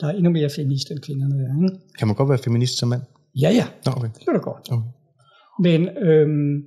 [0.00, 1.64] der er endnu mere feminist end kvinderne er.
[1.64, 1.80] Ikke?
[1.98, 3.02] Kan man godt være feminist som mand?
[3.42, 4.08] Ja, ja, Nå, okay.
[4.14, 4.72] det kan du godt.
[4.72, 4.88] okay.
[5.66, 6.62] Men øhm,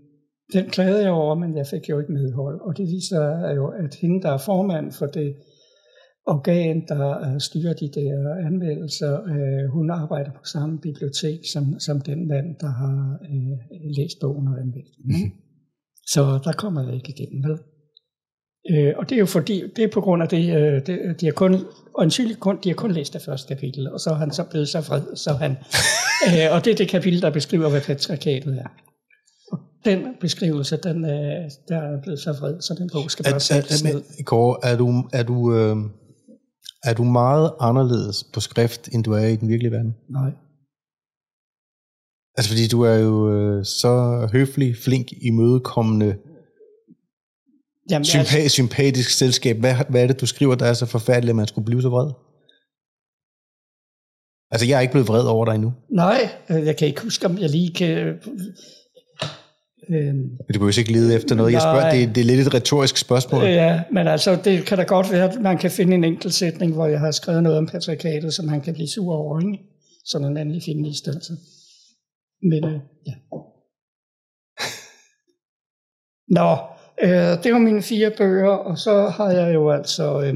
[0.54, 2.62] den klagede jeg over, men jeg fik jo ikke medhold.
[2.68, 5.36] Og det viser jo, at hende, der er formand for det
[6.28, 12.02] organ, der øh, styrer de der anmeldelser, øh, hun arbejder på samme bibliotek som, som
[12.02, 12.98] den mand, der har
[13.32, 13.58] øh,
[13.98, 15.16] læst bogen og anmeldt den.
[15.16, 15.32] ikke?
[16.14, 17.58] Så der kommer jeg ikke igennem, vel?
[18.70, 21.26] Øh, og det er jo fordi, det er på grund af det, øh, det de
[21.26, 21.66] har kun,
[21.98, 24.70] øjensynligt kun, de har kun læst det første kapitel, og så er han så blevet
[24.70, 25.52] så vred, så han,
[26.28, 28.68] øh, og det er det kapitel, der beskriver, hvad patriarkatet er.
[29.52, 33.40] Og den beskrivelse, den, øh, der er blevet så vred, så den bog skal bare
[33.40, 34.24] sættes ned.
[34.24, 35.78] Kåre, er du, er, du, øh,
[36.84, 39.96] er du meget anderledes på skrift, end du er i den virkelige verden?
[40.10, 40.32] Nej.
[42.38, 46.16] Altså fordi du er jo øh, så høflig, flink, imødekommende,
[47.92, 49.58] Jamen, sympa- altså, sympatisk selskab.
[49.58, 51.90] Hvad, hvad er det, du skriver, der er så forfærdeligt, at man skulle blive så
[51.90, 52.12] vred?
[54.52, 55.74] Altså, jeg er ikke blevet vred over dig endnu.
[55.90, 57.98] Nej, øh, jeg kan ikke huske, om jeg lige kan...
[59.90, 61.52] Øh, Men du behøver ikke lede efter noget.
[61.54, 63.44] Jeg spørger, det, det er lidt et retorisk spørgsmål.
[63.44, 66.34] øh, ja, men altså, det kan da godt være, at man kan finde en enkelt
[66.34, 69.64] sætning, hvor jeg har skrevet noget om patriarkatet, som han kan blive sur over, ikke?
[70.06, 71.34] Sådan en anden feminist, altså.
[72.42, 73.14] Men, øh, ja.
[76.38, 76.58] Nå,
[77.04, 80.22] øh, det var mine fire bøger, og så har jeg jo altså...
[80.22, 80.36] Øh,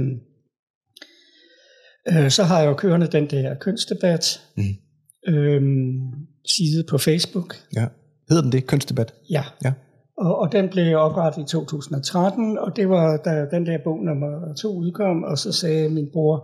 [2.23, 4.63] øh, så har jeg jo kørende den der kønsdebat Mm.
[5.33, 5.61] øh,
[6.55, 7.55] side på Facebook.
[7.75, 7.87] Ja.
[8.29, 8.67] Hedder den det?
[8.67, 9.13] Kønsdebat?
[9.29, 9.43] Ja.
[9.65, 9.73] Ja.
[10.17, 14.53] Og, og den blev oprettet i 2013, og det var da den der bog nummer
[14.61, 16.35] to udkom, og så sagde min bror,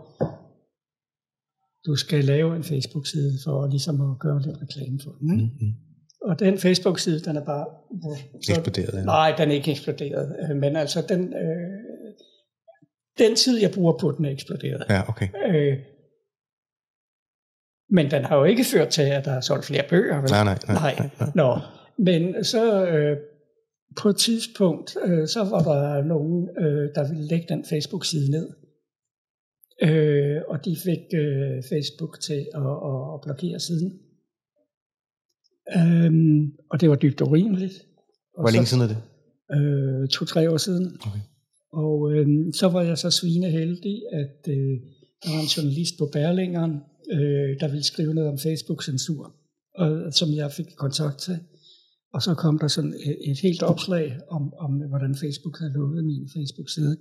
[1.88, 5.40] du skal lave en Facebook-side for ligesom at gøre lidt reklame for den.
[5.40, 5.44] Ikke?
[5.54, 5.74] Mm-hmm.
[6.26, 7.66] Og den Facebook-side, den er bare...
[8.44, 8.94] Så, Eksploderet.
[8.94, 9.04] Ja.
[9.04, 11.68] nej, den er ikke eksploderet, øh, men altså den, øh,
[13.18, 14.84] den tid, jeg bruger på den, er eksploderet.
[14.90, 15.28] ja, okay.
[15.48, 15.78] Øh,
[17.90, 20.22] men den har jo ikke ført til, at der er solgt flere bøger.
[20.22, 20.30] Vel?
[20.30, 20.76] Nej, nej, nej.
[20.76, 20.96] Nej.
[21.00, 21.30] nej, nej.
[21.36, 21.60] Nå,
[21.98, 23.18] men så øh,
[24.02, 28.50] på et tidspunkt, øh, så var der nogen, øh, der ville lægge den Facebook-side ned.
[29.82, 34.00] Øh, og de fik øh, Facebook til at, at, at blokere siden.
[35.78, 37.74] Øhm, og det var dybt urimeligt.
[38.38, 39.00] Og Hvor længe så, siden er det?
[39.56, 40.98] Øh, To-tre år siden.
[41.08, 41.20] Okay.
[41.74, 44.74] Og øh, så var jeg så svineheldig, at øh,
[45.24, 46.74] der var en journalist på Berlingeren,
[47.12, 49.36] øh, der ville skrive noget om Facebook-censur,
[49.76, 51.40] og, som jeg fik kontakt til.
[52.14, 56.06] Og så kom der sådan et, et helt opslag om, om, hvordan Facebook havde lukket
[56.06, 56.98] min Facebook-side.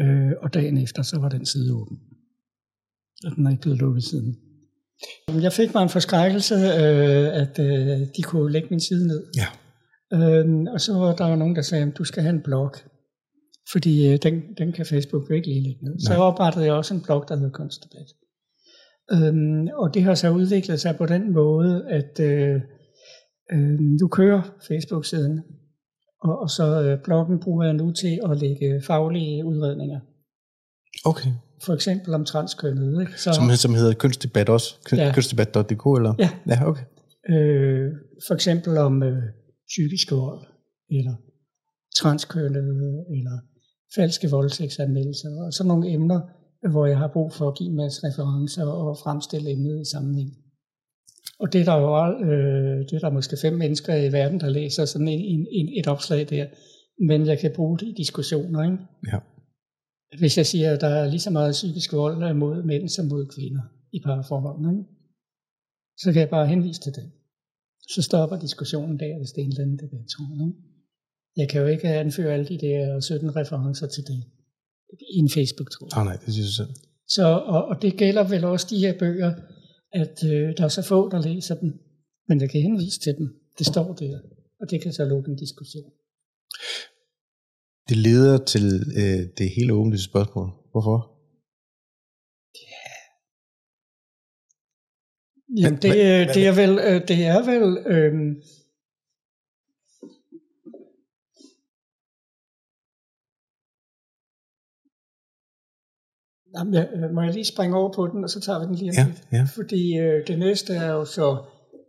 [0.00, 1.98] Øh, og dagen efter, så var den side åben.
[3.24, 4.36] Og den er ikke blevet lukket siden.
[5.42, 9.26] Jeg fik mig en forskrækkelse, øh, at øh, de kunne lægge min side ned.
[9.36, 9.46] Ja.
[10.14, 12.72] Øhm, og så var der jo nogen, der sagde, at du skal have en blog,
[13.72, 16.00] fordi øh, den, den kan Facebook jo ikke lige lægge ned.
[16.00, 16.22] Så Nej.
[16.22, 18.08] oprettede jeg også en blog, der hedder Kunstdebat.
[19.12, 22.60] Øhm, og det har så udviklet sig på den måde, at øh,
[23.52, 25.40] øh, du kører Facebook-siden,
[26.20, 30.00] og, og så øh, bloggen bruger jeg nu til at lægge faglige udredninger.
[31.04, 31.30] Okay.
[31.66, 33.00] For eksempel om transkønnet.
[33.00, 33.20] Ikke?
[33.20, 34.74] Så, Som, som hedder kønsdebat også?
[34.84, 35.12] Køn, Ja.
[35.14, 36.14] Kønsdebat.dk eller?
[36.18, 36.30] Ja.
[36.46, 36.84] Ja, okay.
[37.30, 37.90] øh,
[38.26, 39.22] for eksempel om øh,
[39.66, 40.40] psykisk vold,
[40.90, 41.14] eller
[42.00, 42.64] transkønnet,
[43.14, 43.36] eller
[43.96, 46.20] falske voldtægtsanmeldelser, og sådan nogle emner,
[46.70, 50.30] hvor jeg har brug for at give en masse referencer og fremstille emnet i sammenhæng.
[51.40, 51.90] Og det er der jo
[52.30, 55.68] øh, det er der måske fem mennesker i verden, der læser sådan en, en, en,
[55.80, 56.46] et opslag der,
[57.08, 58.62] men jeg kan bruge det i diskussioner.
[58.64, 58.78] Ikke?
[59.12, 59.18] Ja.
[60.18, 63.26] Hvis jeg siger, at der er lige så meget psykisk vold mod mænd som mod
[63.26, 64.90] kvinder i parforholdene, ikke?
[66.02, 67.10] så kan jeg bare henvise til det.
[67.88, 70.52] Så stopper diskussionen der, hvis det er en eller anden debat, tror jeg.
[71.36, 74.24] Jeg kan jo ikke anføre alle de der 17 referencer til det
[75.00, 75.88] i en Facebook-tråd.
[75.92, 76.74] Ah, nej, det synes jeg selv.
[77.08, 77.24] Så,
[77.54, 79.34] og, og det gælder vel også de her bøger,
[79.92, 81.70] at øh, der er så få, der læser dem,
[82.28, 83.26] men jeg kan henvise til dem.
[83.58, 84.18] Det står der,
[84.60, 85.92] og det kan så lukke en diskussion.
[87.88, 88.64] Det leder til
[88.96, 90.48] øh, det helt åbenlyse spørgsmål.
[90.72, 90.98] Hvorfor?
[95.60, 96.72] Jamen, det, øh, det er vel,
[97.08, 98.12] det er vel øh,
[106.56, 108.74] Jamen, jeg, øh, må jeg lige springe over på den, og så tager vi den
[108.74, 108.96] lige om
[109.32, 109.46] Ja, ja.
[109.54, 111.42] Fordi øh, det næste er jo så,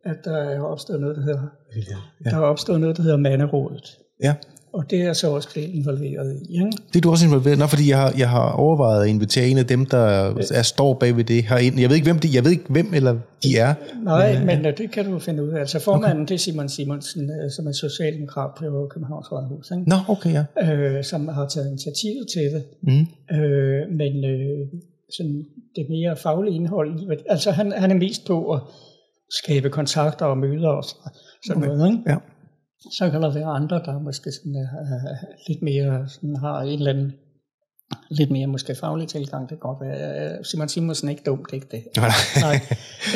[0.04, 2.30] at der er opstået noget, der hedder, Ja.
[2.30, 3.98] der er opstået noget, der hedder manderådet.
[4.24, 4.36] ja.
[4.74, 6.53] Og det er så også blevet involveret i.
[6.53, 6.66] Ikke?
[6.93, 7.58] Det er du også involveret.
[7.60, 10.93] Nå, fordi jeg har, jeg har overvejet at invitere en af dem, der er, står
[10.93, 11.80] bag ved det herind.
[11.80, 13.74] Jeg ved ikke, hvem de, jeg ved ikke, hvem eller de er.
[14.03, 15.60] Nej, men, men øh, det kan du finde ud af.
[15.60, 16.27] Altså formanden, okay.
[16.30, 19.90] det er Simon Simonsen, øh, som er socialdemokrat på Københavns Rådhus, ikke?
[19.90, 20.74] Nå, okay, ja.
[20.74, 22.64] Øh, som har taget initiativ til det.
[22.84, 23.35] Mm.
[23.38, 24.68] Øh, men øh,
[25.18, 25.45] sådan
[25.76, 28.60] det mere faglige indhold, altså han, han er mest på at
[29.43, 30.95] skabe kontakter og møder og så-
[31.48, 31.72] sådan Okay.
[31.76, 31.92] noget.
[31.92, 32.03] Ikke?
[32.08, 32.16] Ja.
[32.92, 36.92] Så kan der være andre, der måske sådan, uh, lidt mere sådan, har en eller
[36.92, 37.14] anden
[38.10, 40.38] lidt mere måske faglig tilgang, det kan godt være.
[40.38, 41.84] Øh, Simon Simonsen er ikke dumt, det er ikke det.
[41.98, 42.10] Nej.
[42.42, 42.60] Nej.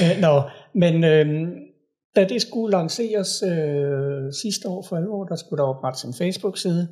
[0.01, 0.41] Øh, nå,
[0.73, 1.47] men øh,
[2.15, 6.87] da det skulle lanceres øh, sidste år for alvor, der skulle der oprettes en Facebook-side,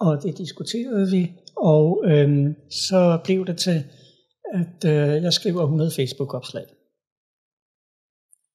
[0.00, 3.84] og det diskuterede vi, og øh, så blev det til,
[4.54, 6.64] at øh, jeg skriver 100 Facebook-opslag.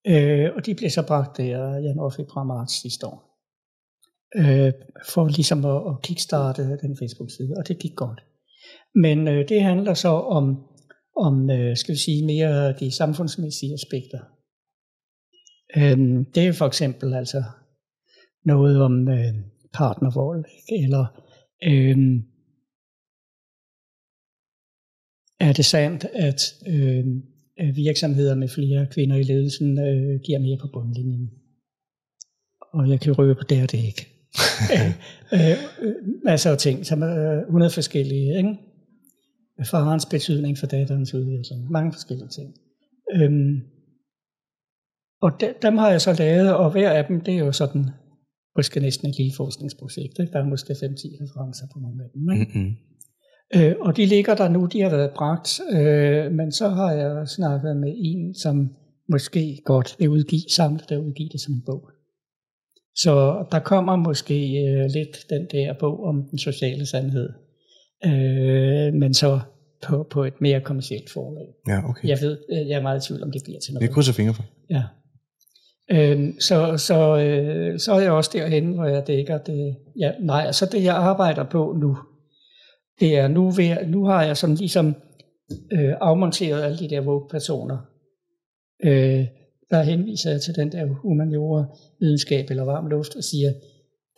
[0.06, 3.31] Øh, og de blev så bragt der januar, februar, marts sidste år.
[4.36, 4.72] Øh,
[5.12, 8.20] for ligesom at, at kickstarte den Facebook-side, og det gik godt.
[8.94, 10.66] Men øh, det handler så om,
[11.16, 14.20] om øh, skal vi sige, mere de samfundsmæssige aspekter.
[15.76, 17.42] Øh, det er for eksempel altså
[18.44, 19.34] noget om øh,
[19.74, 20.84] partnervold, ikke?
[20.84, 21.06] eller
[21.64, 21.96] øh,
[25.40, 27.04] er det sandt, at, øh,
[27.74, 31.30] virksomheder med flere kvinder i ledelsen øh, giver mere på bundlinjen.
[32.60, 34.11] Og jeg kan røbe, det er det ikke
[35.32, 35.50] øh,
[35.82, 38.36] øh, masser af ting, som er 100 forskellige.
[38.36, 38.58] Ikke?
[39.64, 41.70] Farens betydning for datterens udvikling.
[41.70, 42.54] Mange forskellige ting.
[43.14, 43.60] Øhm,
[45.22, 47.84] og de, dem har jeg så lavet, og hver af dem, det er jo sådan,
[48.56, 50.18] måske næsten et lille forskningsprojekt.
[50.18, 50.32] Ikke?
[50.32, 50.76] Der er måske 5-10
[51.22, 52.30] referencer på nogle af dem.
[52.30, 52.58] Ikke?
[52.58, 52.76] Mm-hmm.
[53.56, 57.28] Øh, og de ligger der nu, de har været bragt, øh, men så har jeg
[57.28, 58.74] snakket med en, som
[59.08, 61.90] måske godt vil udgive, samlet der udgive det som en bog.
[62.96, 67.28] Så der kommer måske øh, lidt den der bog om den sociale sandhed,
[68.04, 69.40] øh, men så
[69.82, 71.46] på, på et mere kommersielt forlag.
[71.68, 72.08] Ja, okay.
[72.08, 73.88] Jeg ved, øh, jeg er meget i tvivl om det bliver til noget.
[73.88, 74.44] Det krydser fingre for.
[74.70, 74.82] Ja.
[75.90, 79.76] Øh, så, så, øh, så er jeg også derhen, hvor jeg dækker det.
[80.00, 81.96] Ja, nej, altså det jeg arbejder på nu,
[83.00, 84.94] det er nu, ved, nu har jeg sådan ligesom
[85.72, 87.78] øh, afmonteret alle de der vogue-personer.
[88.84, 89.26] Øh,
[89.72, 91.64] der henviser jeg til den der humaniora
[92.00, 93.52] videnskab eller varm luft og siger,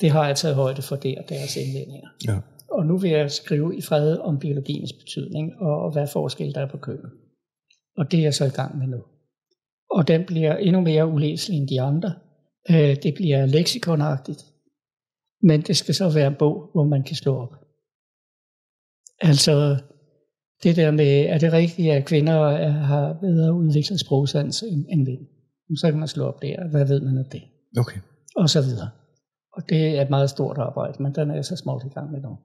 [0.00, 2.08] det har jeg taget højde for der deres indvendinger.
[2.28, 2.38] Ja.
[2.70, 6.70] Og nu vil jeg skrive i fred om biologiens betydning og, hvad forskel der er
[6.70, 7.10] på kønnen.
[7.96, 9.02] Og det er jeg så i gang med nu.
[9.90, 12.14] Og den bliver endnu mere ulæselig end de andre.
[12.70, 14.44] Øh, det bliver leksikonagtigt.
[15.42, 17.54] Men det skal så være en bog, hvor man kan slå op.
[19.20, 19.76] Altså,
[20.62, 25.33] det der med, er det rigtigt, at kvinder er, har bedre udviklet sprogsans end mænd?
[25.76, 26.68] Så kan man slå op der.
[26.70, 27.42] Hvad ved man af det?
[27.78, 28.00] Okay.
[28.36, 28.90] Og så videre.
[29.52, 32.10] Og det er et meget stort arbejde, men den er jeg så småt i gang
[32.12, 32.38] med nu.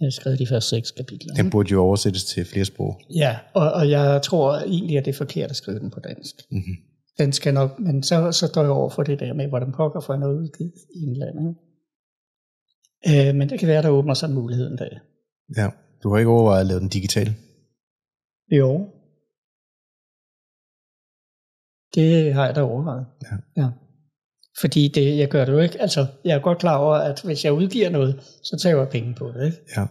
[0.00, 1.34] Jeg har skrevet de første seks kapitler.
[1.34, 3.00] Den burde jo oversættes til flere sprog.
[3.14, 6.34] Ja, og, og jeg tror egentlig, at det er forkert at skrive den på dansk.
[6.50, 6.76] Mm-hmm.
[7.18, 10.00] Den skal nok, men så, så står jeg over for det der med, hvordan pokker
[10.00, 11.36] får noget udgivet i en land.
[11.48, 13.28] Ikke?
[13.28, 14.98] Øh, men det kan være, der åbner sig muligheden der.
[15.56, 15.68] Ja.
[16.02, 17.34] Du har ikke overvejet at lave den digital?
[18.50, 18.88] Jo.
[21.96, 23.06] Det har jeg da overvejet.
[23.22, 23.62] Ja.
[23.62, 23.68] ja.
[24.60, 25.80] Fordi det, jeg gør det jo ikke.
[25.80, 29.14] Altså, jeg er godt klar over, at hvis jeg udgiver noget, så tager jeg penge
[29.14, 29.46] på det.
[29.46, 29.58] Ikke?
[29.76, 29.86] Ja.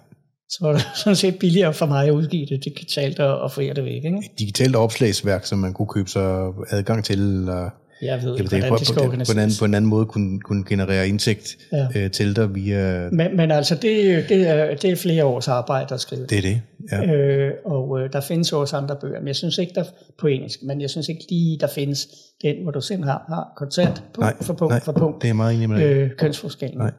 [0.49, 3.61] Så er det sådan set billigere for mig at udgive det digitalt og, og få
[3.61, 4.03] det væk.
[4.03, 4.17] Ikke?
[4.17, 7.69] Et digitalt opslagsværk, som man kunne købe sig adgang til, eller
[8.01, 10.39] jeg ved ikke, hvordan det skal på, på, en anden, på en anden måde kunne,
[10.39, 11.87] kunne generere indtægt ja.
[11.95, 13.09] øh, til dig via...
[13.11, 16.25] Men, men altså, det, det, er, det er flere års arbejde at skrive.
[16.25, 17.13] Det er det, ja.
[17.13, 19.83] Øh, og øh, der findes også andre bøger, men jeg synes ikke, der
[20.19, 22.07] på engelsk, men jeg synes ikke lige, der findes
[22.41, 25.21] den, hvor du simpelthen har, har kontant punkt nej, for punkt nej, for punkt.
[25.21, 26.77] det er meget enig med øh, kønsforskellen.
[26.77, 26.91] Nej.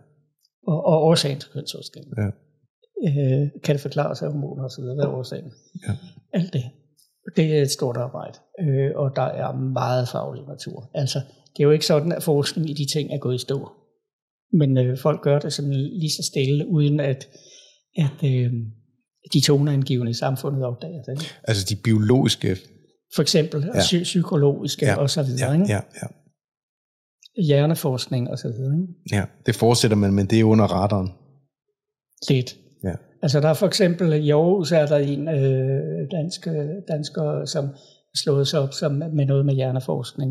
[0.66, 2.12] Og, og årsagen til kønsforskellen.
[2.18, 2.26] Ja.
[3.08, 5.52] Øh, kan det forklares af hormoner og så videre, hvad er årsagen?
[5.89, 5.92] Ja.
[6.33, 6.65] Alt det.
[7.36, 10.90] Det er et stort arbejde, øh, og der er meget faglig natur.
[10.94, 11.18] Altså,
[11.56, 13.72] det er jo ikke sådan, at forskning i de ting er gået i stå.
[14.52, 17.28] Men øh, folk gør det sådan lige så stille, uden at,
[17.96, 18.52] at øh,
[19.32, 21.36] de toneangivende i samfundet opdager det.
[21.44, 22.56] Altså de biologiske?
[23.14, 23.80] For eksempel, ja.
[23.80, 24.96] psy- psykologiske ja.
[24.96, 25.50] og så videre.
[25.50, 25.72] Ja, ikke?
[25.72, 26.06] ja, ja.
[27.42, 28.74] Hjerneforskning og så videre.
[28.80, 29.16] Ikke?
[29.16, 31.08] Ja, det fortsætter man, men det er under radaren.
[32.28, 32.56] Lidt.
[32.84, 32.94] Ja.
[33.26, 36.48] Altså der er for eksempel i Aarhus er der en øh, dansk,
[36.88, 37.64] dansker, som
[38.22, 40.30] slået sig op som, med noget med hjerneforskning,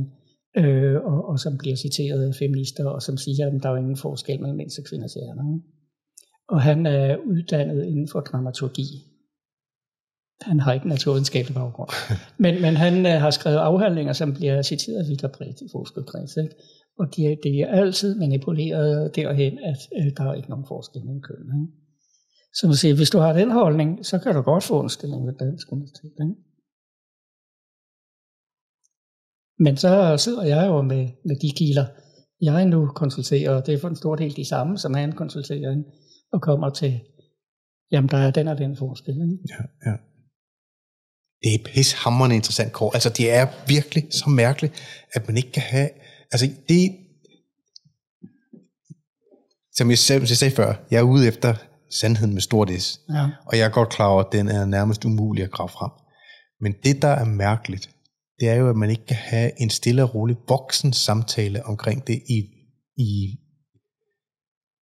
[0.58, 3.80] øh, og, og som bliver citeret af feminister, og som siger, at der er jo
[3.80, 5.60] ingen forskel mellem mænds og kvinders hjerner.
[6.50, 8.90] Og han er uddannet inden for dramaturgi.
[10.42, 11.90] Han har ikke naturvidenskabelig baggrund.
[12.44, 16.38] Men, men han øh, har skrevet afhandlinger, som bliver citeret vidt og bredt i forskerkreds.
[16.38, 16.56] Ikke?
[17.00, 21.22] Og de, de er altid manipuleret derhen, at øh, der er ikke nogen forskel mellem
[21.22, 21.70] køn.
[22.58, 25.28] Så man siger, hvis du har den holdning, så kan du godt få en stilling
[25.28, 26.12] ved Dansk Universitet.
[26.22, 26.36] Ikke?
[29.60, 31.88] Men så sidder jeg jo med, med de kilder,
[32.42, 35.84] jeg nu konsulterer, og det er for en stor del de samme, som han konsulterer,
[36.32, 37.00] og kommer til,
[37.92, 39.14] jamen der er den og den forskel.
[39.14, 39.38] Ikke?
[39.50, 39.96] Ja, ja.
[41.44, 42.96] Det er pishammerende interessant, Kåre.
[42.96, 44.74] Altså det er virkelig så mærkeligt,
[45.14, 45.90] at man ikke kan have,
[46.32, 46.96] altså det,
[49.74, 51.56] som jeg, som jeg sagde før, jeg er ude efter
[51.92, 53.00] sandheden med stort S.
[53.10, 53.30] Ja.
[53.46, 55.92] Og jeg er godt klar over, at den er nærmest umulig at grave frem.
[56.62, 57.90] Men det, der er mærkeligt,
[58.40, 62.08] det er jo, at man ikke kan have en stille og rolig voksen samtale omkring
[62.08, 62.44] det i,
[62.98, 63.38] i,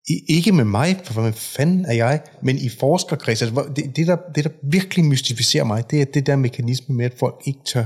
[0.08, 3.42] i ikke med mig, for hvad fanden er jeg, men i forskerkreds.
[3.42, 7.06] Altså, det, det, der, det, der virkelig mystificerer mig, det er det der mekanisme med,
[7.06, 7.86] at folk ikke tør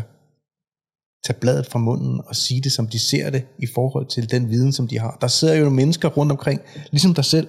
[1.28, 4.50] tage bladet fra munden og sige det, som de ser det, i forhold til den
[4.50, 5.18] viden, som de har.
[5.22, 7.48] Der sidder jo mennesker rundt omkring, ligesom dig selv,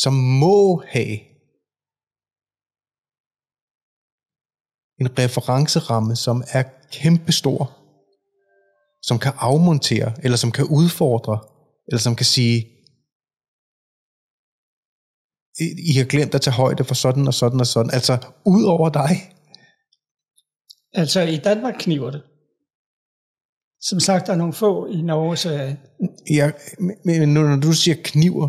[0.00, 1.18] som må have
[5.00, 7.64] en referenceramme, som er kæmpestor,
[9.02, 11.36] som kan afmontere, eller som kan udfordre,
[11.88, 12.58] eller som kan sige,
[15.90, 17.94] I har glemt at tage højde for sådan og sådan og sådan.
[17.98, 18.14] Altså,
[18.46, 19.32] ud over dig,
[20.94, 22.22] Altså i Danmark kniver det.
[23.80, 25.76] Som sagt, der er nogle få i Norge, så
[26.30, 26.50] Ja,
[27.04, 28.48] men når du siger kniver,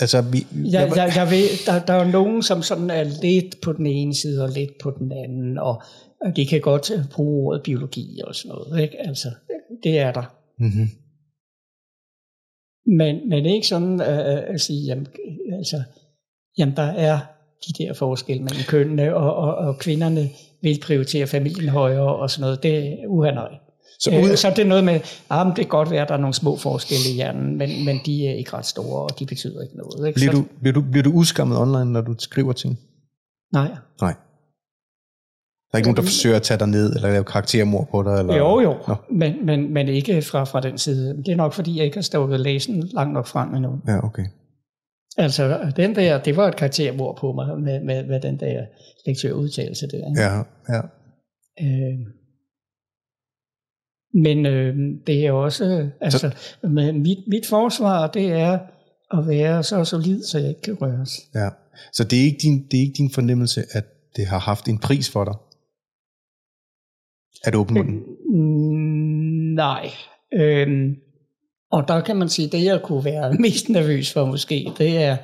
[0.00, 3.72] altså vi, jeg, jeg, jeg ved, der, der er nogen, som sådan er lidt på
[3.72, 5.82] den ene side og lidt på den anden, og,
[6.36, 8.82] de kan godt øh, bruge ordet biologi og sådan noget.
[8.82, 8.98] Ikke?
[8.98, 9.28] Altså,
[9.82, 10.34] det er der.
[10.58, 10.88] mm-hmm.
[12.96, 15.06] Men, men ikke sådan øh, at sige, jamen,
[15.52, 15.82] altså,
[16.58, 17.18] jamen der er
[17.66, 20.28] de der forskelle mellem kønnene, og, og, og kvinderne
[20.62, 22.62] vil prioritere familien højere og sådan noget.
[22.62, 23.30] Det er uha
[24.00, 26.02] Så Så, ud- øh, så er det noget med, ah, men det kan godt være,
[26.02, 29.02] at der er nogle små forskelle i hjernen, men, men de er ikke ret store,
[29.02, 30.08] og de betyder ikke noget.
[30.08, 30.16] Ikke?
[30.20, 32.78] bliver, du, bliver, du, bliver du udskammet online, når du skriver ting?
[33.52, 33.68] Nej.
[34.00, 34.14] Nej.
[35.70, 38.18] Der er ikke nogen, der forsøger at tage dig ned, eller lave karaktermord på dig?
[38.18, 38.36] Eller?
[38.36, 38.94] Jo, jo, Nå.
[39.12, 41.16] men, men, men ikke fra, fra den side.
[41.16, 43.80] Det er nok, fordi jeg ikke har stået læsen langt nok frem endnu.
[43.88, 44.24] Ja, okay.
[45.16, 48.64] Altså, den der, det var et karaktermord på mig, med, med, med den der
[49.06, 49.96] lektørudtalelse der.
[50.10, 50.20] ikke?
[50.22, 50.36] Ja,
[50.68, 50.80] ja.
[51.62, 51.98] Øh,
[54.14, 56.30] men øh, det er også, altså,
[56.62, 58.58] med mit, mit forsvar, det er
[59.10, 61.10] at være så solid, så jeg ikke kan røres.
[61.34, 61.48] ja.
[61.92, 63.84] Så det er, ikke din, det er ikke din fornemmelse, at
[64.16, 65.34] det har haft en pris for dig?
[67.44, 68.02] At åbne munden?
[68.34, 69.90] Mm, nej.
[70.34, 70.94] Øhm,
[71.70, 75.16] og der kan man sige, det jeg kunne være mest nervøs for måske, det er,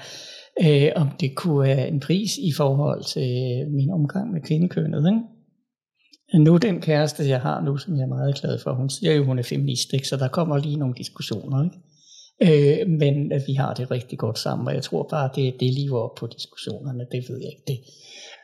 [0.65, 3.31] øh, om det kunne være en pris i forhold til
[3.71, 5.09] min omgang med kvindekønnet.
[5.09, 5.21] Ikke?
[6.35, 9.25] Nu den kæreste, jeg har nu, som jeg er meget glad for, hun siger jo,
[9.25, 10.09] hun er feminist, ikke?
[10.09, 11.65] så der kommer lige nogle diskussioner.
[11.65, 11.77] Ikke?
[12.43, 15.99] Øh, men vi har det rigtig godt sammen, og jeg tror bare, det, det lever
[16.01, 17.63] op på diskussionerne, det ved jeg ikke.
[17.67, 17.79] Det,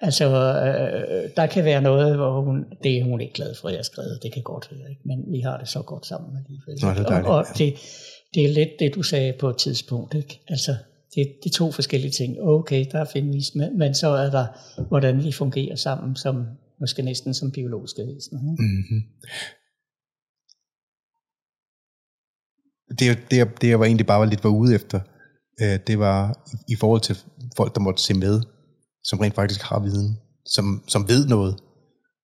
[0.00, 3.72] altså, øh, der kan være noget, hvor hun, det er hun ikke glad for, at
[3.72, 5.02] jeg har skrevet, det kan godt være, ikke?
[5.04, 6.78] men vi har det så godt sammen alligevel.
[6.82, 7.74] Nå, det er dejligt, og, og det,
[8.34, 10.14] det er lidt det, du sagde på et tidspunkt.
[10.14, 10.40] Ikke?
[10.48, 10.74] Altså,
[11.14, 12.42] det, det er to forskellige ting.
[12.42, 14.46] Okay, der er feminisme, men så er der,
[14.88, 16.46] hvordan vi fungerer sammen, som
[16.80, 18.40] måske næsten som biologiske væsener.
[18.52, 18.62] Ikke?
[18.62, 19.02] Mm-hmm.
[22.98, 25.00] Det, det, det, jeg var egentlig bare lidt var ude efter,
[25.62, 27.16] øh, det var i, forhold til
[27.56, 28.40] folk, der måtte se med,
[29.04, 31.56] som rent faktisk har viden, som, som ved noget,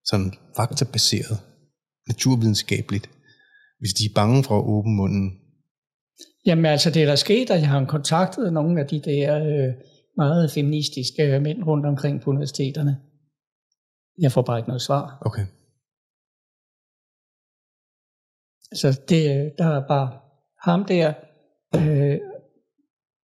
[0.05, 1.39] sådan faktabaseret,
[2.09, 3.11] naturvidenskabeligt.
[3.81, 5.41] Hvis de er bange for at åbne munden,
[6.47, 9.75] Jamen altså, det er der sket, at jeg har kontaktet nogle af de der øh,
[10.17, 12.97] meget feministiske mænd rundt omkring på universiteterne.
[14.19, 15.19] Jeg får bare ikke noget svar.
[15.27, 15.47] okay,
[18.73, 20.21] Så det, øh, der er bare
[20.69, 21.15] ham der,
[21.77, 22.21] øh,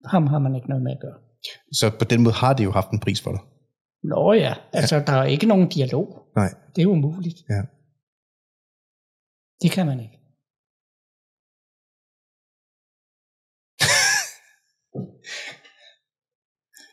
[0.05, 1.19] ham har man ikke noget med at gøre.
[1.73, 3.41] så på den måde har det jo haft en pris for dig.
[4.05, 6.07] Nå ja, altså der er ikke nogen dialog.
[6.37, 7.39] Nej, Det er umuligt.
[7.49, 7.63] ja.
[9.63, 10.19] Det kan man ikke.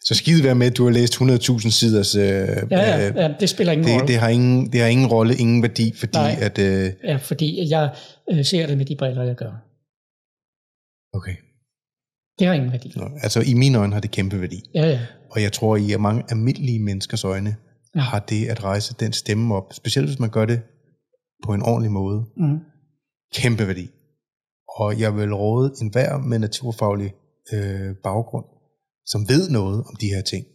[0.09, 2.15] Så skide være med, at du har læst 100.000 siders...
[2.15, 4.07] Øh, Ja, ja, øh, ja det spiller ingen det, rolle.
[4.07, 6.35] det, har ingen, det har ingen rolle, ingen værdi, fordi Nej.
[6.41, 6.59] at...
[6.59, 7.95] Øh, Ja, fordi jeg
[8.31, 9.51] øh, ser det med de briller, jeg gør.
[11.17, 11.35] okay.
[12.39, 12.93] Det har ingen værdi.
[12.95, 14.59] Nå, altså i mine øjne har det kæmpe værdi.
[14.75, 14.99] Ja, ja.
[15.31, 17.55] Og jeg tror, i mange almindelige menneskers øjne,
[17.95, 17.99] Ja.
[17.99, 20.61] har det at rejse den stemme op, specielt hvis man gør det
[21.45, 22.59] på en ordentlig måde, Mm.
[23.33, 23.87] kæmpe værdi.
[24.77, 27.13] Og jeg vil råde enhver med naturfaglig
[27.53, 28.45] øh, baggrund,
[29.05, 30.45] som ved noget om de her ting,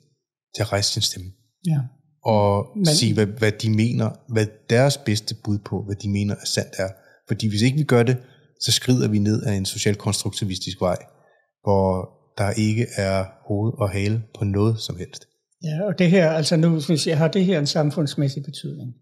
[0.57, 1.31] til at rejse sin stemme.
[1.67, 1.79] Ja.
[2.25, 6.35] Og Men- sige, hvad, hvad de mener, hvad deres bedste bud på, hvad de mener
[6.35, 6.89] er sandt er.
[7.29, 8.17] Fordi hvis ikke vi gør det,
[8.61, 10.97] så skrider vi ned ad en social konstruktivistisk vej,
[11.63, 12.09] hvor
[12.39, 15.27] der ikke er hoved og hale på noget som helst.
[15.65, 18.93] ja, og det her, altså nu, hvis jeg har det her en samfundsmæssig betydning.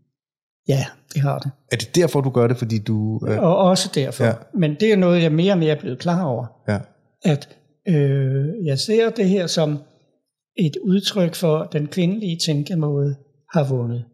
[0.69, 1.51] Ja, det har det.
[1.73, 3.21] Er det derfor, du gør det, fordi du...
[3.29, 4.25] Øh, Og også derfor.
[4.25, 4.33] Ja.
[4.55, 6.47] Men det er noget, jeg mere og mere er blevet klar over.
[6.69, 6.79] ja,
[7.25, 7.49] At
[7.89, 9.79] øh, jeg ser det her som
[10.57, 13.17] et udtryk for, at den kvindelige tænkemåde
[13.53, 14.05] har vundet.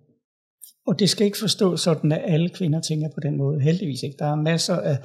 [0.86, 3.60] Og det skal ikke forstås sådan, at alle kvinder tænker på den måde.
[3.60, 4.16] Heldigvis ikke.
[4.18, 4.98] Der er masser af,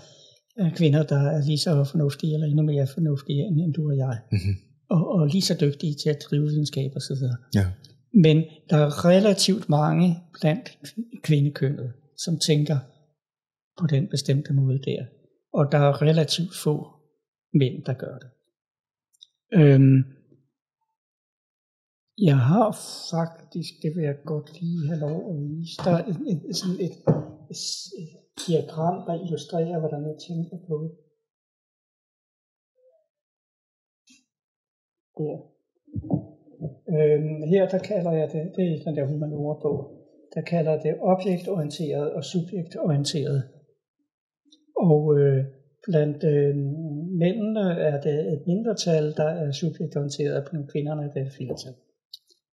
[0.57, 3.97] af kvinder, der er lige så fornuftige, eller endnu mere fornuftige, end, end du og
[3.97, 4.17] jeg.
[4.31, 4.55] mm-hmm.
[4.89, 7.23] Og, og lige så dygtige til at drive videnskab osv.
[7.55, 7.65] ja.
[8.13, 10.77] Men der er relativt mange blandt
[11.23, 12.77] kvindekønnet, som tænker
[13.79, 15.05] på den bestemte måde der.
[15.53, 16.87] Og der er relativt få
[17.53, 18.29] mænd, der gør det.
[19.59, 19.99] Øhm,
[22.29, 22.69] jeg har
[23.13, 26.17] faktisk, det vil jeg godt lige have lov at vise, dig, et,
[26.49, 26.95] et, sådan et,
[27.53, 27.61] et,
[28.01, 28.11] et
[28.47, 30.91] diagram, der illustrerer, hvordan jeg tænker på det.
[35.17, 35.35] Der.
[36.95, 39.71] Øhm, her der kalder jeg det, det er den der humanora på,
[40.33, 43.39] der kalder jeg det objektorienteret og subjektorienteret.
[44.75, 45.45] Og øh,
[45.87, 46.55] blandt øh,
[47.23, 51.73] mændene er det et mindretal, der er subjektorienteret, og blandt kvinderne er det et flertal.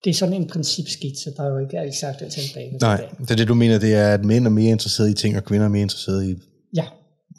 [0.04, 2.78] det er sådan en principskitse, der er jo ikke er eksakt antal dage.
[2.80, 5.44] Nej, så det du mener, det er, at mænd er mere interesserede i ting, og
[5.44, 6.34] kvinder er mere interesserede i
[6.76, 6.86] Ja,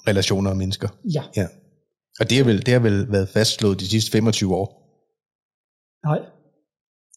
[0.08, 0.88] relationer og mennesker.
[1.16, 1.24] ja.
[1.38, 1.48] Ja.
[2.20, 4.68] Og det har vel, det har vel været fastslået de sidste 25 år.
[6.06, 6.20] Nej.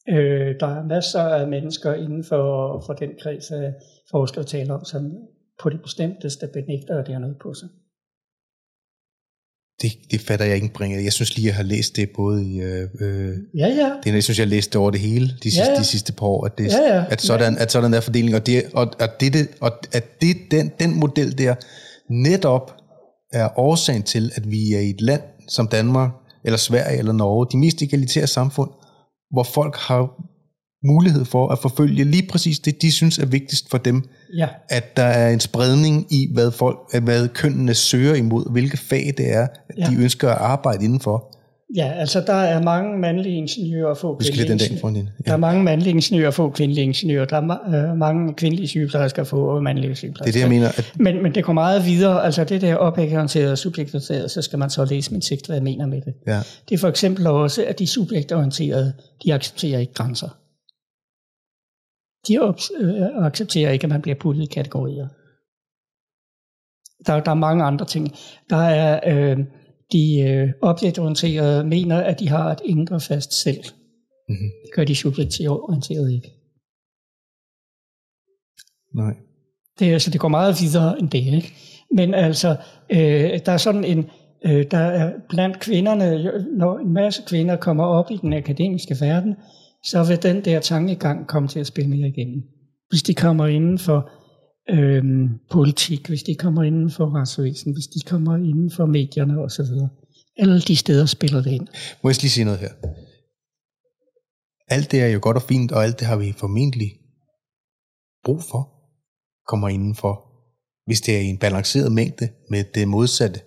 [0.09, 3.75] Øh, der er masser af mennesker inden for, for den kreds af
[4.11, 5.03] forskere taler om, som
[5.63, 7.69] på det bestemteste benægter, at det har noget på sig.
[9.83, 11.05] Det, det fatter jeg ikke bringet.
[11.05, 12.61] Jeg synes lige, jeg har læst det både i...
[12.61, 13.91] Øh, øh, Ja, ja.
[14.05, 15.79] det, jeg synes, jeg har læst det over det hele de sidste, Ja, ja.
[15.79, 17.05] de sidste par år, at, det, Ja, ja.
[17.11, 20.37] at, sådan, at sådan er fordelingen, og, det, og, og, det, det, og at det,
[20.51, 21.55] den, den model der
[22.11, 22.75] netop
[23.33, 26.11] er årsagen til, at vi er i et land som Danmark,
[26.45, 28.71] eller Sverige eller Norge, de mest egalitære samfund,
[29.31, 30.11] hvor folk har
[30.87, 34.05] mulighed for at forfølge lige præcis det, de synes er vigtigst for dem,
[34.37, 39.15] Ja, at der er en spredning i, hvad, folk, hvad kønnene søger imod, hvilke fag
[39.17, 39.47] det er,
[39.79, 39.87] Ja.
[39.87, 41.31] de ønsker at arbejde indenfor.
[41.77, 44.81] ja, altså der er mange mandlige ingeniører og få kvindelige den dag ingeniører.
[44.81, 45.09] foran din.
[45.27, 47.25] Der er mange mandlige ingeniører og få kvindelige ingeniører.
[47.25, 50.33] Der er ma- øh, mange kvindelige sygeplejersker og få mandlige Det er sygeplejersker.
[50.33, 50.69] det, jeg mener.
[50.69, 52.25] At, Men, men det går meget videre.
[52.25, 55.63] Altså det der objektorienterede og subjektorienterede, så skal man så læse min sigt, hvad jeg
[55.65, 56.15] mener med det.
[56.27, 56.41] ja.
[56.69, 58.93] Det er for eksempel også, at de subjektorienterede,
[59.25, 60.29] de accepterer ikke grænser.
[62.29, 62.35] De
[62.81, 65.09] øh, accepterer ikke, at man bliver puttet i kategorier.
[67.07, 68.13] Der, der er mange andre ting.
[68.51, 69.39] Der er øh,
[69.93, 73.65] de øh, objektorienterede mener, at de har et indre fast selv.
[74.29, 74.51] Mm-hmm.
[74.65, 76.31] Det gør de subjektorienterede ikke.
[78.95, 79.15] Nej.
[79.79, 81.25] Det, er, altså, det går meget videre end det.
[81.35, 81.53] Ikke?
[81.91, 82.57] Men altså,
[82.91, 84.11] øh, der er sådan en,
[84.45, 89.37] øh, der er blandt kvinderne, når en masse kvinder kommer op i den akademiske verden,
[89.85, 92.43] så vil den der tankegang komme til at spille mere igennem.
[92.89, 94.11] Hvis de kommer inden for
[94.71, 99.65] øhm, politik, hvis de kommer inden for retsvæsen, hvis de kommer inden for medierne osv.
[100.37, 101.67] Alle de steder spiller det ind.
[102.03, 102.73] Må jeg lige sige noget her?
[104.69, 106.91] Alt det er jo godt og fint, og alt det har vi formentlig
[108.25, 108.63] brug for,
[109.47, 110.15] kommer indenfor,
[110.87, 113.41] hvis det er i en balanceret mængde med det modsatte.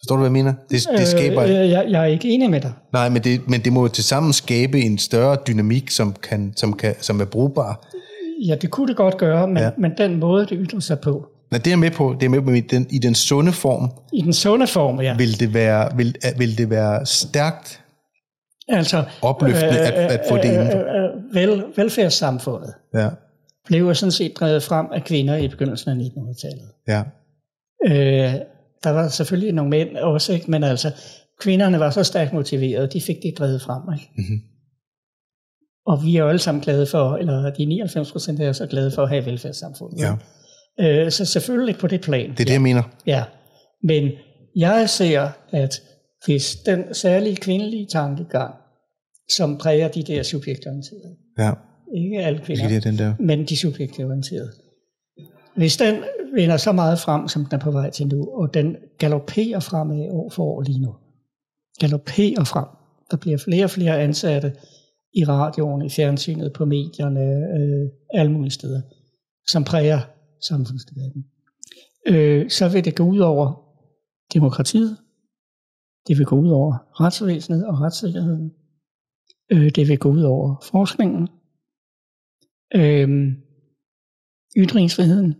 [0.00, 0.54] Forstår du, hvad jeg mener?
[0.70, 1.42] Det, det skaber...
[1.42, 2.72] Øh, øh, jeg, jeg er ikke enig med dig.
[2.92, 6.72] Nej, men det, men det må jo tilsammen skabe en større dynamik, som, kan, som,
[6.72, 7.88] kan, som er brugbar.
[8.46, 9.70] Ja, det kunne det godt gøre, men, Ja.
[9.78, 12.42] men den måde, det ytrer sig på, Men det er med på, det er med
[12.42, 15.16] på i den, i den sunde form, i den sunde form, ja.
[15.16, 17.80] vil det være, vil, vil det være stærkt
[18.68, 20.78] Altså, opløftende at, at få det indenfor.
[20.78, 23.08] øh, øh, vel, velfærdssamfundet Ja,
[23.66, 26.68] blev jo sådan set drevet frem af kvinder i begyndelsen af 1900-tallet.
[26.88, 27.02] ja,
[27.86, 28.34] Øh,
[28.84, 30.50] der var selvfølgelig nogle mænd også, ikke?
[30.50, 30.90] men altså,
[31.40, 33.82] kvinderne var så stærkt motiverede, de fik det drevet frem.
[33.94, 34.10] Ikke?
[34.16, 34.40] Mhm.
[35.86, 38.90] Og vi er jo alle sammen glade for, eller de 99 procent er så glade
[38.90, 39.98] for at have velfærdssamfundet.
[40.00, 40.12] ja.
[40.80, 42.30] Øh, så selvfølgelig på det plan.
[42.30, 42.82] Det er det, jeg mener.
[43.06, 43.24] Ja,
[43.82, 44.12] men
[44.56, 45.82] jeg ser, at
[46.24, 48.54] hvis den særlige kvindelige tankegang,
[49.36, 51.50] som præger de der subjektorienterede, Ja,
[51.96, 53.14] ikke alle det kvinder, er den der.
[53.20, 54.52] men de subjektorienterede,
[55.56, 55.94] hvis den
[56.36, 60.08] vinder så meget frem, som den er på vej til nu, og den galopperer fremad
[60.10, 60.94] år for år lige nu,
[61.80, 62.68] galopperer frem,
[63.10, 64.52] der bliver flere og flere ansatte
[65.14, 67.20] i radioen, i fjernsynet, på medierne,
[67.58, 67.90] øh,
[68.20, 68.82] alle mulige steder,
[69.48, 70.00] som præger
[70.48, 71.24] samfundsdebatten.
[72.06, 73.46] Øh, så vil det gå ud over
[74.34, 74.96] demokratiet,
[76.08, 78.52] det vil gå ud over retsvæsenet og retssikkerheden,
[79.52, 81.28] øh, det vil gå ud over forskningen,
[82.74, 83.08] øh,
[84.56, 85.34] ytringsfriheden.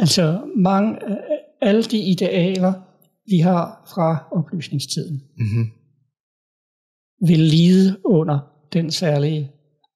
[0.00, 1.16] Altså mange, øh,
[1.62, 2.72] alle de idealer,
[3.30, 5.66] vi har fra oplysningstiden, Mm-hmm.
[7.28, 8.38] vil lide under
[8.72, 9.50] den særlige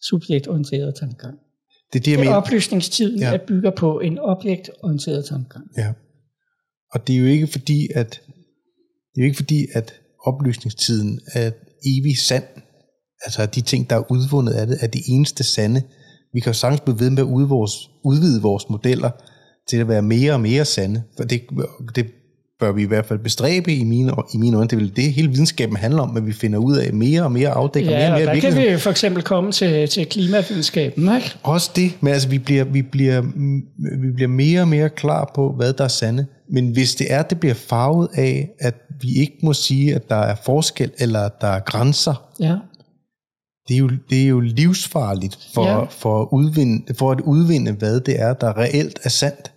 [0.08, 1.38] subjektorienterede tankegang.
[1.92, 2.34] Det er det, jeg mener.
[2.34, 3.28] Oplysningstiden Ja.
[3.28, 3.34] ja.
[3.34, 5.64] er bygger på en objektorienteret tankegang.
[5.76, 5.92] Ja.
[6.92, 8.10] Og det er jo ikke fordi, at
[9.14, 9.94] det er jo ikke fordi, at
[10.26, 11.50] oplysningstiden er
[11.86, 12.44] evig sand.
[13.24, 15.82] Altså at de ting, der er udvundet af det, er det eneste sande.
[16.32, 19.10] Vi kan jo sagtens blive ved med at udvide vores, udvide vores modeller
[19.68, 21.02] til at være mere og mere sande.
[21.16, 21.42] For det,
[21.96, 22.06] det
[22.60, 24.68] bør vi i hvert fald bestræbe i mine, i mine øjne.
[24.68, 27.48] Det er det, hele videnskaben handler om, at vi finder ud af mere og mere
[27.48, 31.16] afdækker mere Ja, og og mere der kan vi for eksempel komme til, til klimavidenskaben.
[31.16, 31.34] Ikke?
[31.42, 33.22] Også det, men altså vi bliver, vi, bliver,
[34.02, 36.26] vi bliver mere og mere klar på, hvad der er sande.
[36.50, 40.16] Men hvis det er, det bliver farvet af, at vi ikke må sige, at der
[40.16, 42.56] er forskel, eller at der er grænser, Ja.
[43.68, 45.78] det er jo, det er jo livsfarligt for, ja.
[45.78, 45.84] Ja.
[45.84, 49.50] for, at udvinde, for at udvinde, hvad det er, der reelt er sandt.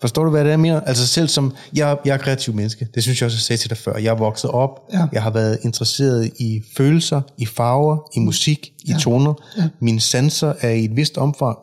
[0.00, 0.80] Forstår du, hvad det er, jeg mener?
[0.80, 3.70] Altså selv som, jeg, jeg er kreativ menneske, det synes jeg også, jeg sagde til
[3.70, 3.96] dig før.
[3.96, 5.06] Jeg er vokset op, Ja.
[5.12, 8.98] jeg har været interesseret i følelser, i farver, i musik, i Ja.
[8.98, 9.34] toner.
[9.58, 9.68] Ja.
[9.80, 11.58] Mine sanser er i et vist omfang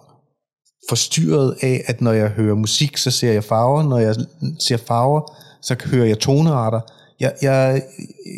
[0.89, 3.83] forstyrret af, at når jeg hører musik, så ser jeg farver.
[3.83, 4.15] Når jeg
[4.59, 6.79] ser farver, så hører jeg tonearter.
[7.19, 7.81] Jeg, jeg,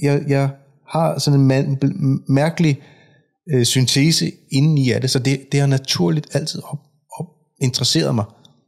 [0.03, 0.49] jeg, jeg
[0.87, 1.79] har sådan en man,
[2.29, 2.79] mærkelig
[3.53, 6.79] øh, syntese i af det, så det, det har naturligt altid op,
[7.19, 7.25] op,
[7.61, 8.25] interesseret mig.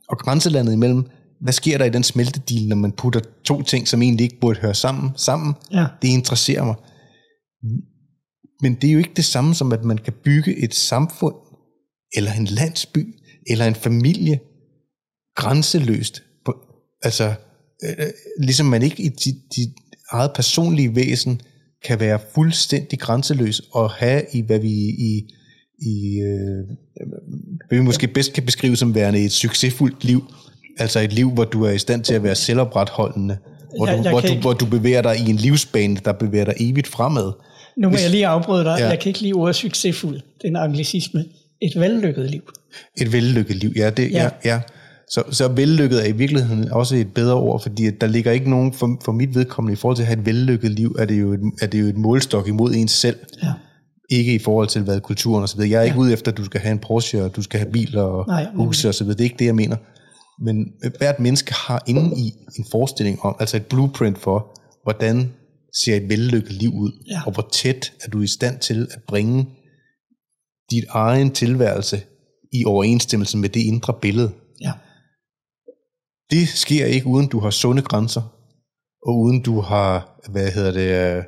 [0.10, 1.06] Og grænselandet imellem,
[1.41, 4.59] hvad sker der i den smeltedil, når man putter to ting, som egentlig ikke burde
[4.59, 5.53] høre sammen, sammen?
[5.71, 5.85] Ja.
[6.01, 6.75] Det interesserer mig.
[8.61, 11.35] Men det er jo ikke det samme som, at man kan bygge et samfund,
[12.13, 13.15] eller en landsby,
[13.47, 14.39] eller en familie,
[15.35, 16.23] grænseløst.
[16.45, 16.53] På,
[17.03, 17.33] altså,
[17.83, 18.07] øh,
[18.39, 19.73] ligesom man ikke i dit, dit
[20.11, 21.41] eget personlige væsen
[21.85, 24.71] kan være fuldstændig grænseløs og have i, hvad vi
[25.09, 25.27] i,
[25.81, 26.77] i øh,
[27.67, 30.23] hvad vi måske bedst kan beskrive som værende et succesfuldt liv.
[30.80, 33.38] Altså et liv, hvor du er i stand til at være selvopretholdende,
[33.77, 36.11] hvor, Jeg- du, jeg hvor, du, ikke- hvor du bevæger dig i en livsbane, der
[36.11, 37.32] bevæger dig evigt fremad.
[37.77, 38.75] Nu må Hvis- jeg lige afbryde dig.
[38.80, 38.83] Ja.
[38.83, 38.90] Ja.
[38.90, 40.14] Jeg kan ikke lide ordet succesfuld.
[40.16, 41.25] Det er en anglicisme.
[41.61, 42.41] Et vellykket liv.
[43.01, 43.90] Et vellykket liv, ja.
[43.90, 44.17] Det, ja.
[44.24, 44.30] Ja.
[44.45, 44.59] ja, ja.
[45.09, 48.50] Så, så vellykket er i virkeligheden også et bedre ord, fordi at der ligger ikke
[48.50, 51.22] nogen, for, for mit vedkommende, i forhold til at have et vellykket liv, er det
[51.22, 53.16] jo et, er det jo et målstok imod ens selv.
[53.43, 53.48] Ja.
[54.09, 55.72] Ikke i forhold til, hvad kulturen og så videre.
[55.72, 57.72] Jeg er ikke ude efter, at du skal have en Porsche, og du skal have
[57.72, 59.17] biler og Nej, huse og så videre.
[59.17, 59.75] Det er ikke det, jeg mener.
[60.40, 65.34] Men hvert menneske har inde i en forestilling om, altså et blueprint for, hvordan
[65.84, 67.22] ser et vellykket liv ud, Ja.
[67.26, 69.45] og hvor tæt er du i stand til at bringe
[70.72, 72.01] dit egen tilværelse
[72.53, 74.32] i overensstemmelse med det indre billede.
[74.61, 74.72] ja.
[76.32, 78.22] Det sker ikke, uden du har sunde grænser,
[79.08, 81.24] og uden du har, hvad hedder det, øh,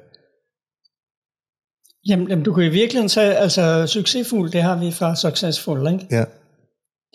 [2.10, 6.08] Jamen, jamen, du kan i virkeligheden sige, altså succesfuld, det har vi fra successful, ikke?
[6.12, 6.24] ja,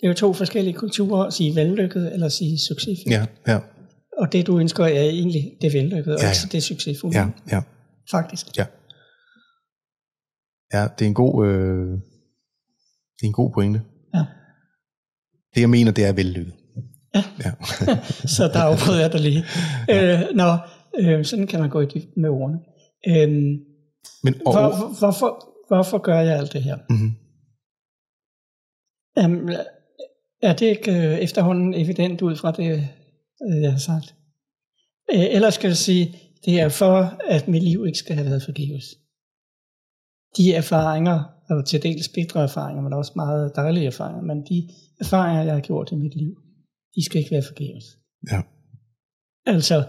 [0.00, 3.10] Det er jo to forskellige kulturer, at sige vellykket eller sige succesfuld.
[3.14, 3.58] ja, ja,
[4.18, 6.48] Og det du ønsker er egentlig det vellykkede, og Ja, ikke ja.
[6.52, 7.18] det succesfulde.
[7.18, 7.62] ja, ja,
[8.10, 8.46] Faktisk.
[8.56, 8.66] ja.
[10.72, 11.90] Ja, det er en god, øh,
[13.16, 13.82] det er en god pointe.
[14.14, 14.24] Ja.
[15.54, 16.54] Det jeg mener, det er vellykket.
[17.14, 17.22] Ja.
[17.44, 17.52] ja.
[18.36, 19.44] Så der afbrød jeg dig lige.
[19.90, 20.48] Øh, nå,
[20.98, 22.58] øh, sådan kan man gå i dybden med ordene.
[23.08, 23.28] Øh,
[24.24, 25.30] Men og, hvor, hvor- hvorfor,
[25.68, 26.76] hvorfor gør jeg alt det her?
[26.90, 27.12] mm-hmm.
[29.16, 29.56] Jamen,
[30.42, 32.89] er det ikke øh, efterhånden evident ud fra det,
[33.42, 34.15] øh, jeg har sagt?
[35.12, 38.42] Øh, ellers skal jeg sige, det er for, at mit liv ikke skal have været
[38.42, 38.84] forgæves.
[40.36, 44.68] De erfaringer, og til dels bedre erfaringer, men også meget dejlige erfaringer, men de
[45.00, 46.34] erfaringer, jeg har gjort i mit liv,
[46.94, 47.84] de skal ikke være forgæves.
[48.31, 48.41] ja.
[49.47, 49.84] Altså,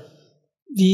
[0.78, 0.92] vi,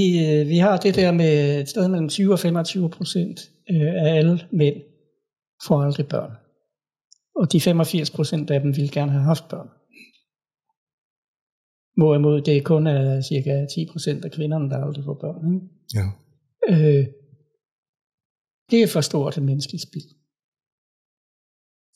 [0.48, 4.76] vi har det der med et sted mellem 20 og 25 procent af alle mænd
[5.68, 6.32] får aldrig børn.
[7.36, 9.70] Og de 85 procent af dem vil gerne have haft børn.
[11.98, 15.54] Hvorimod det kun er cirka 10 procent af kvinderne, der aldrig får børn.
[15.54, 15.66] Ikke?
[15.96, 16.06] ja.
[16.70, 17.06] Øh,
[18.72, 20.10] det er for stort et menneskeligt spild.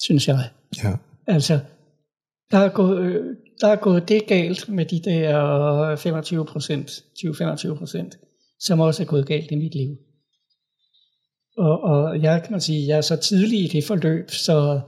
[0.02, 0.50] Synes jeg.
[0.84, 0.98] ja.
[1.28, 1.60] Altså,
[2.52, 7.78] der er gået, øh, der er gået det galt med de der 25 procent, 20-25
[7.78, 8.20] procent,
[8.60, 9.98] som også er gået galt i mit liv.
[11.58, 14.82] Og, og jeg kan man sige, jeg er så tidlig i det forløb, så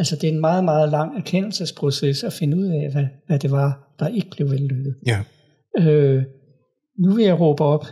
[0.00, 3.50] altså, det er en meget, meget lang erkendelsesproces at finde ud af, hvad, hvad det
[3.50, 4.94] var, der ikke blev vellykket.
[5.06, 5.20] ja.
[5.78, 6.22] Øh,
[6.98, 7.84] nu vil jeg råbe op,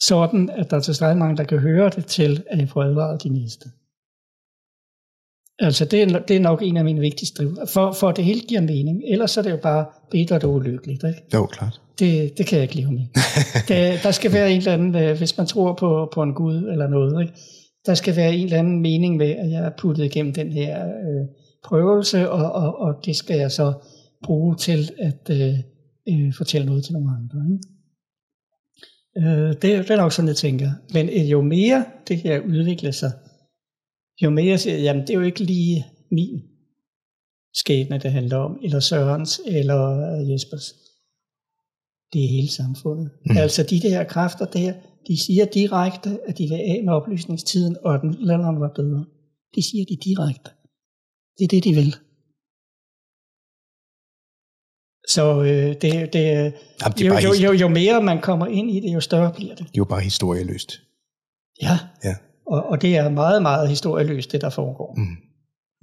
[0.00, 3.22] sådan at der er tilstrækkeligt mange, der kan høre det til, at jeg får advaret
[3.22, 3.68] de næste.
[5.58, 7.56] Altså, det er, det er nok en af mine vigtigste driv.
[7.68, 9.02] For, for det hele giver mening.
[9.08, 11.04] Ellers er det jo bare bittert og ulykkeligt.
[11.04, 11.22] Ikke?
[11.34, 11.80] Jo, klart.
[11.98, 13.06] Det, det kan jeg ikke leve med.
[13.68, 16.56] der, der skal være en eller anden, øh, hvis man tror på, på en Gud
[16.56, 17.34] eller noget, ikke?
[17.86, 20.86] Der skal være en eller anden mening med, at jeg er puttet igennem den her
[20.86, 21.26] øh,
[21.64, 23.72] prøvelse, og, og, og det skal jeg så
[24.24, 25.58] bruge til at øh,
[26.08, 27.38] øh, fortælle noget til nogle andre.
[27.52, 27.68] Ikke?
[29.18, 30.70] Øh, det, det er nok sådan, jeg tænker.
[30.92, 33.12] Men øh, jo mere det her udvikler sig,
[34.22, 36.42] jo mere jeg siger, jamen det er jo ikke lige min
[37.54, 39.80] skæbne, det handler om, eller Sørens, eller
[40.12, 40.74] øh, Jespers.
[42.12, 43.10] Det er hele samfundet.
[43.26, 43.36] Mm.
[43.36, 44.72] Altså de der kræfter der,
[45.08, 49.04] de siger direkte, at de vil af med oplysningstiden, og at landeren var bedre.
[49.54, 50.50] Det siger de direkte.
[51.38, 51.94] Det er det, de vil.
[55.08, 58.46] Så øh, det, det, Jamen, det, er jo, bare jo, jo, jo mere man kommer
[58.46, 59.58] ind i det, jo større bliver det.
[59.66, 60.82] det er jo bare historieløst.
[61.62, 62.14] Ja, Ja.
[62.46, 64.94] og, og det er meget, meget historieløst, det der foregår.
[64.96, 65.16] Mm.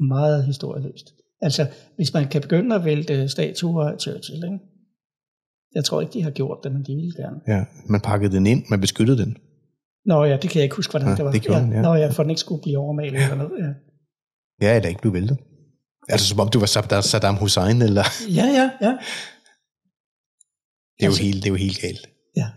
[0.07, 1.13] Meget historieløst.
[1.41, 4.59] Altså, hvis man kan begynde at vælte statuer af Churchill, ikke?
[5.75, 7.39] Jeg tror ikke, de har gjort det, men de ville gerne.
[7.47, 9.37] Ja, man pakkede den ind, man beskyttede den.
[10.05, 11.31] Nå ja, det kan jeg ikke huske, hvordan Ja, det var.
[11.31, 11.65] det gjorde ja.
[11.65, 11.81] den, ja.
[11.81, 13.59] Nå ja, for den ikke skulle blive overmalet eller noget.
[13.65, 13.71] Ja.
[14.67, 15.37] Ja, eller ikke blev væltet.
[16.09, 18.03] Altså som om du var Saddam- Saddam Hussein, eller...
[18.39, 18.91] ja, ja, ja.
[20.97, 22.09] Det er jo, Altså- helt, det er jo helt galt.
[22.37, 22.47] ja.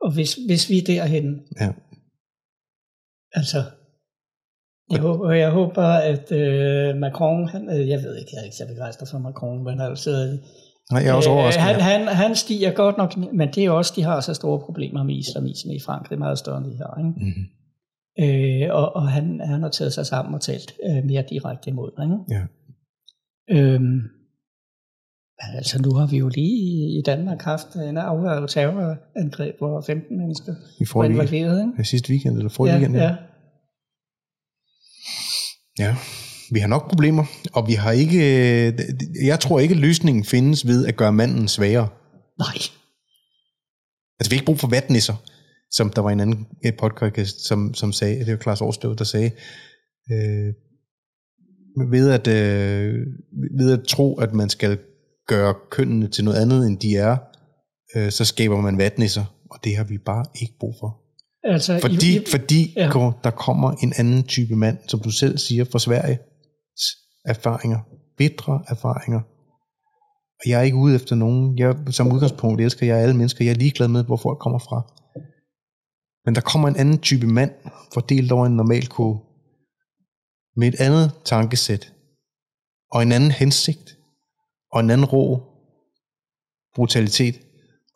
[0.00, 1.72] Og hvis, hvis vi er derhen, Ja.
[3.32, 3.62] altså,
[4.90, 8.56] jeg håber, jeg håber at øh, Macron, han, øh, jeg ved ikke, jeg er ikke
[8.56, 10.38] så begejstret for Macron, men altså,
[10.92, 11.62] Nej, jeg er også overrasket.
[11.62, 11.82] han, ja.
[11.82, 15.14] han, han stiger godt nok, men det er også, de har så store problemer med
[15.16, 16.98] islamisme i Frankrig, meget større end de her.
[16.98, 17.10] Ikke?
[17.20, 17.44] Mhm.
[18.20, 21.90] Øh, og, og han, han har taget sig sammen og talt øh, mere direkte imod
[21.96, 22.04] det.
[22.04, 22.18] Ikke?
[22.30, 22.44] Ja.
[23.50, 24.00] Øhm,
[25.38, 30.52] altså nu har vi jo lige i- Danmark haft en afværget terrorangreb, hvor 15 mennesker
[30.80, 31.60] I var involveret.
[31.60, 31.72] Ikke?
[31.78, 32.96] Ja, sidste weekend, eller forrige Ja, weekend.
[32.96, 33.16] ja.
[35.78, 35.96] ja.
[36.50, 38.18] Vi har nok problemer, og vi har ikke...
[38.66, 38.72] øh,
[39.24, 41.88] Jeg tror ikke, løsningen findes ved at gøre manden svagere.
[42.38, 42.54] Nej,
[44.20, 45.14] Altså, vi har ikke brug for vatnisser,
[45.70, 46.46] som der var en anden
[46.78, 49.30] podcast, som, som sagde, det var Klaas Årslev, der sagde,
[50.12, 50.52] øh,
[51.90, 52.94] ved, at, øh,
[53.58, 54.78] ved at tro, at man skal
[55.28, 57.16] gøre kønnene til noget andet, end de er,
[57.96, 61.00] øh, så skaber man vatnisser, og det har vi bare ikke brug for.
[61.44, 61.78] altså...
[61.80, 62.90] Fordi, i, i, fordi ja.
[63.24, 66.18] der kommer en anden type mand, som du selv siger, fra Sverige,
[67.24, 67.80] erfaringer,
[68.16, 69.20] bitre erfaringer.
[70.40, 71.58] Og jeg er ikke ude efter nogen.
[71.58, 73.44] Jeg, som udgangspunkt elsker jeg alle mennesker.
[73.44, 74.78] Jeg er ligeglad med, hvor folk kommer fra.
[76.24, 77.52] Men der kommer en anden type mand,
[77.94, 79.18] fordelt over en normal kurve,
[80.56, 81.92] med et andet tankesæt,
[82.90, 83.98] og en anden hensigt,
[84.72, 85.42] og en anden rå
[86.74, 87.40] brutalitet.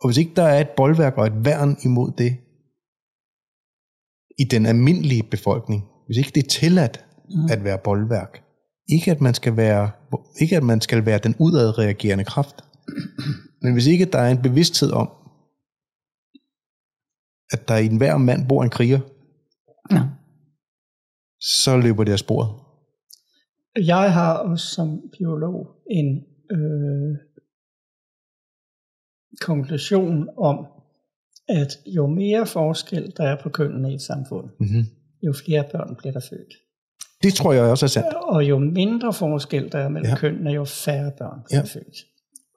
[0.00, 2.36] Og hvis ikke der er et boldværk og et værn imod det,
[4.38, 7.48] i den almindelige befolkning, hvis ikke det er tilladt Mm.
[7.50, 8.42] at være boldværk,
[8.88, 9.90] ikke at man skal være,
[10.40, 12.64] ikke at man skal være den udadreagerende kraft,
[13.62, 15.08] men hvis ikke der er en bevidsthed om,
[17.50, 19.00] at der i enhver mand bor en kriger,
[19.90, 20.02] ja.
[21.40, 22.50] så løber det af sporet.
[23.86, 27.16] Jeg har også som biolog en øh,
[29.40, 30.66] konklusion om,
[31.48, 34.84] at jo mere forskel der er på kønnene i et samfund, Mm-hmm.
[35.22, 36.54] jo flere børn bliver der født.
[37.22, 38.14] Det tror jeg også er sandt.
[38.14, 40.16] Og jo mindre forskel der er mellem Ja.
[40.16, 41.64] kønnene, jo færre børn bliver Ja.
[41.64, 41.96] født.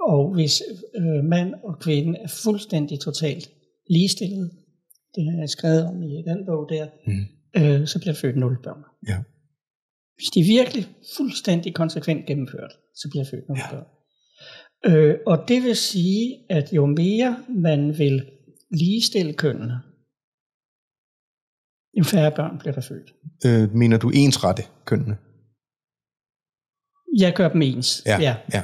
[0.09, 0.61] Og hvis
[0.95, 3.49] øh, mand og kvinde er fuldstændig totalt
[3.89, 4.51] ligestillet,
[5.15, 7.25] det har jeg skrevet om i den bog der, Mm.
[7.63, 8.83] øh, så bliver født 0 børn.
[9.07, 9.17] Ja.
[10.17, 10.85] Hvis de virkelig
[11.17, 13.75] fuldstændig konsekvent gennemført, så bliver født 0 Ja.
[13.75, 13.85] børn.
[14.85, 18.25] Øh, og det vil sige, at jo mere man vil
[18.71, 19.79] ligestille kønnene,
[21.97, 23.13] jo færre børn bliver der født.
[23.45, 25.17] Øh, mener du ensrette kønnene?
[27.19, 28.03] Jeg gør dem ens.
[28.05, 28.35] Ja, ja.
[28.53, 28.61] ja.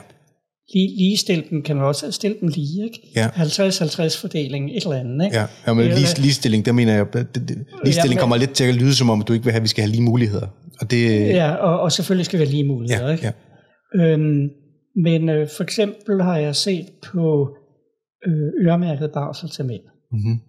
[0.73, 2.99] Lige, ligestille dem kan man også stille dem lige, ikke?
[3.15, 3.27] Ja.
[3.27, 5.37] 50-50 fordeling, et eller andet, ikke?
[5.37, 8.63] Ja, ja men lige, ligestilling, der mener jeg, det, det, ligestilling men- kommer lidt til
[8.63, 10.47] at lyde som om, du ikke vil have, at vi skal have lige muligheder.
[10.81, 13.33] Og det, Ja, og, og selvfølgelig skal vi have lige muligheder, ja, ikke?
[13.95, 14.03] ja.
[14.03, 14.49] Øhm,
[15.03, 17.49] men øh, for eksempel har jeg set på
[18.27, 19.81] øh, øremærket barsel til mænd.
[20.11, 20.39] Mm-hmm.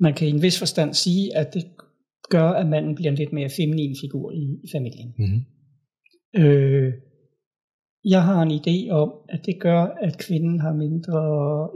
[0.00, 1.64] Man kan i en vis forstand sige, at det
[2.30, 5.14] gør, at manden bliver en lidt mere feminin figur i, i familien.
[5.18, 5.42] Mm-hmm.
[6.42, 6.92] Øh,
[8.04, 11.18] jeg har en idé om, at det gør, at kvinden har mindre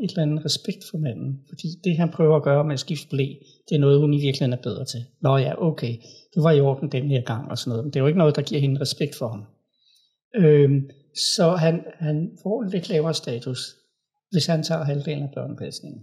[0.03, 1.41] et eller andet respekt for manden.
[1.49, 3.27] Fordi det, han prøver at gøre med at skifte blæ,
[3.69, 5.01] det er noget, hun i virkeligheden er bedre til.
[5.23, 5.95] Nå ja, okay,
[6.35, 7.85] det var i orden den her gang og sådan noget.
[7.85, 9.43] Men det er jo ikke noget, der giver hende respekt for ham.
[10.43, 10.71] Øh,
[11.37, 13.61] så han, han får en lidt lavere status,
[14.31, 16.03] hvis han tager halvdelen af børnepasningen.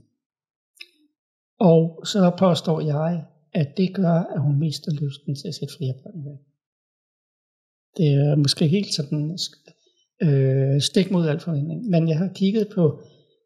[1.59, 5.93] Og så påstår jeg, at det gør, at hun mister lysten til at sætte flere
[5.93, 6.45] børn i verden.
[7.97, 9.39] Det er måske helt sådan
[10.21, 11.89] øh, stik mod al forventning.
[11.89, 13.01] Men jeg har kigget på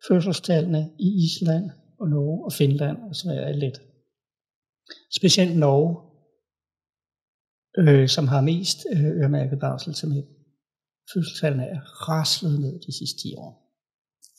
[0.08, 3.82] fødselstallene i Island og Norge og Finland og Sverige lidt.
[5.18, 5.92] Specielt Norge,
[7.78, 10.26] øh, som har mest øh, øremærket barsel til mænd.
[11.14, 13.62] Fødselstallene er raslet ned de sidste 10 år.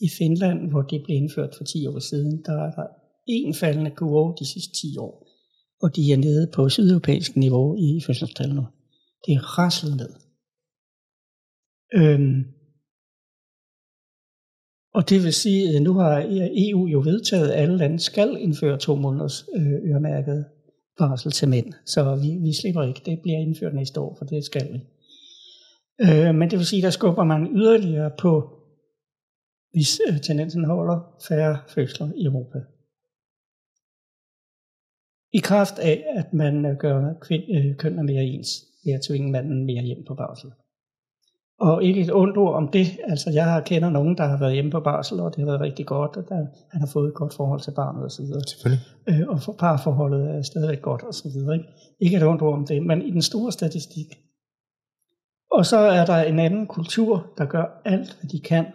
[0.00, 2.86] I Finland, hvor det blev indført for 10 år siden, der er der
[3.26, 5.28] en faldende kurve de sidste 10 år.
[5.82, 8.66] Og de er nede på sydeuropæisk niveau i fødselstal nu.
[9.26, 10.12] Det er raslet ned.
[11.94, 12.44] Øhm,
[14.94, 16.26] og det vil sige, at nu har
[16.68, 20.44] EU jo vedtaget, at alle lande skal indføre to måneders øh, øremærket
[20.98, 21.72] barsel til mænd.
[21.86, 23.02] Så vi, vi slipper ikke.
[23.06, 24.80] Det bliver indført næste år, for det skal vi.
[26.00, 28.58] Øh, men det vil sige, der skubber man yderligere på,
[29.72, 32.58] hvis øh, tendensen holder færre fødsler i Europa.
[35.32, 38.48] I kraft af, at man øh, gør øh, kønner mere ens,
[38.84, 40.50] ved at tvinge manden mere hjem på barsel.
[41.60, 42.86] Og ikke et ondt ord om det.
[43.04, 45.86] Altså, jeg kender nogen, der har været hjemme på barsel, og det har været rigtig
[45.86, 48.24] godt, og der, han har fået et godt forhold til barnet osv.
[48.48, 48.86] Selvfølgelig.
[49.08, 51.54] Øh, og for parforholdet er stadigvæk godt og så videre.
[51.54, 51.68] Ikke?
[52.00, 54.06] ikke et ondt ord om det, men i den store statistik.
[55.50, 58.66] Og så er der en anden kultur, der gør alt, hvad de kan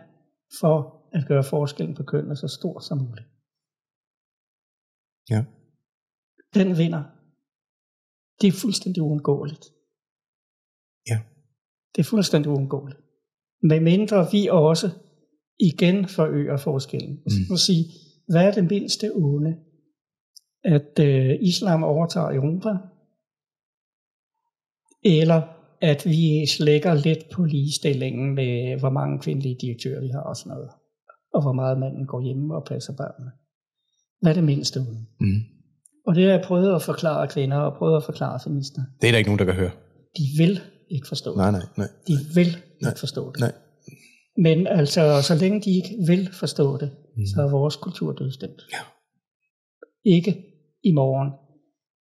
[0.61, 0.77] for
[1.11, 3.27] at gøre forskellen på kønnene så stor som muligt.
[5.29, 5.43] Ja.
[6.53, 7.03] Den vinder.
[8.41, 9.65] Det er fuldstændig uundgåeligt.
[11.09, 11.19] Ja.
[11.95, 12.99] Det er fuldstændig uundgåeligt.
[13.63, 14.89] Med mindre vi også
[15.59, 17.15] igen forøger forskellen.
[17.25, 17.29] Mm.
[17.47, 17.85] Så sige,
[18.27, 19.57] hvad er det mindste onde?
[20.63, 22.77] At øh, islam overtager Europa,
[25.03, 25.41] eller
[25.81, 30.49] at vi slækker lidt på ligestillingen med, hvor mange kvindelige direktører vi har og sådan
[30.49, 30.69] noget,
[31.33, 33.31] og hvor meget manden går hjemme og passer børnene.
[34.21, 35.07] Hvad er det mindste uden?
[35.19, 35.56] Mm.
[36.07, 38.81] Og det har jeg prøvet at forklare kvinder, og prøvet at forklare feminister.
[39.01, 39.71] Det er der ikke nogen, der kan høre.
[40.17, 41.37] De vil ikke forstå det.
[41.37, 41.89] Nej, nej, nej.
[42.07, 42.91] De vil Nej.
[42.91, 43.39] ikke forstå det.
[43.39, 43.53] nej.
[44.37, 47.25] Men altså, så længe de ikke vil forstå det, mm.
[47.35, 48.61] så er vores kultur dødstemt.
[48.75, 48.83] Ja.
[50.15, 50.31] Ikke
[50.83, 51.29] i morgen,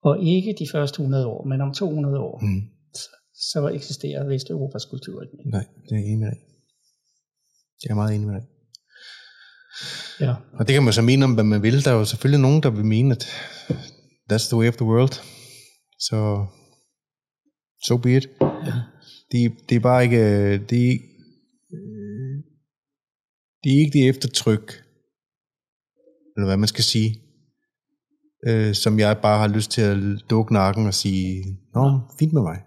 [0.02, 2.48] og ikke de første 100 år, men om 200 år, mm.
[2.48, 2.62] Mm.
[3.52, 5.50] så eksisterer Vesteuropas kultur ikke mere.
[5.50, 6.38] Nej, det er jeg enig med dig.
[7.84, 8.44] Jeg er meget enig med dig.
[10.20, 10.34] Ja.
[10.52, 11.84] Og det kan man så mene om, hvad man vil.
[11.84, 13.22] Der er jo selvfølgelig nogen, der vil mene, at
[14.32, 15.12] that's the way of the world.
[15.98, 16.46] Så
[17.86, 18.26] so be it.
[18.40, 18.72] Ja.
[19.32, 21.08] Det, det er bare ikke, det ikke-
[23.64, 24.72] det er ikke det eftertryk,
[26.36, 27.20] eller hvad man skal sige,
[28.48, 29.98] øh, som jeg bare har lyst til at
[30.30, 31.44] dukke nakken og sige,
[31.74, 32.58] nå, fint med mig.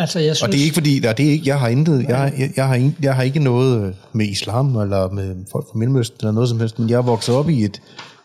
[0.00, 2.02] Altså, jeg synes, Og det er ikke fordi, der, det er ikke, jeg har intet,
[2.08, 5.78] jeg, jeg, jeg, har, in- jeg har ikke noget med islam eller med folk fra
[5.78, 7.80] Mellemøsten eller noget som helst, men jeg er vokset op i et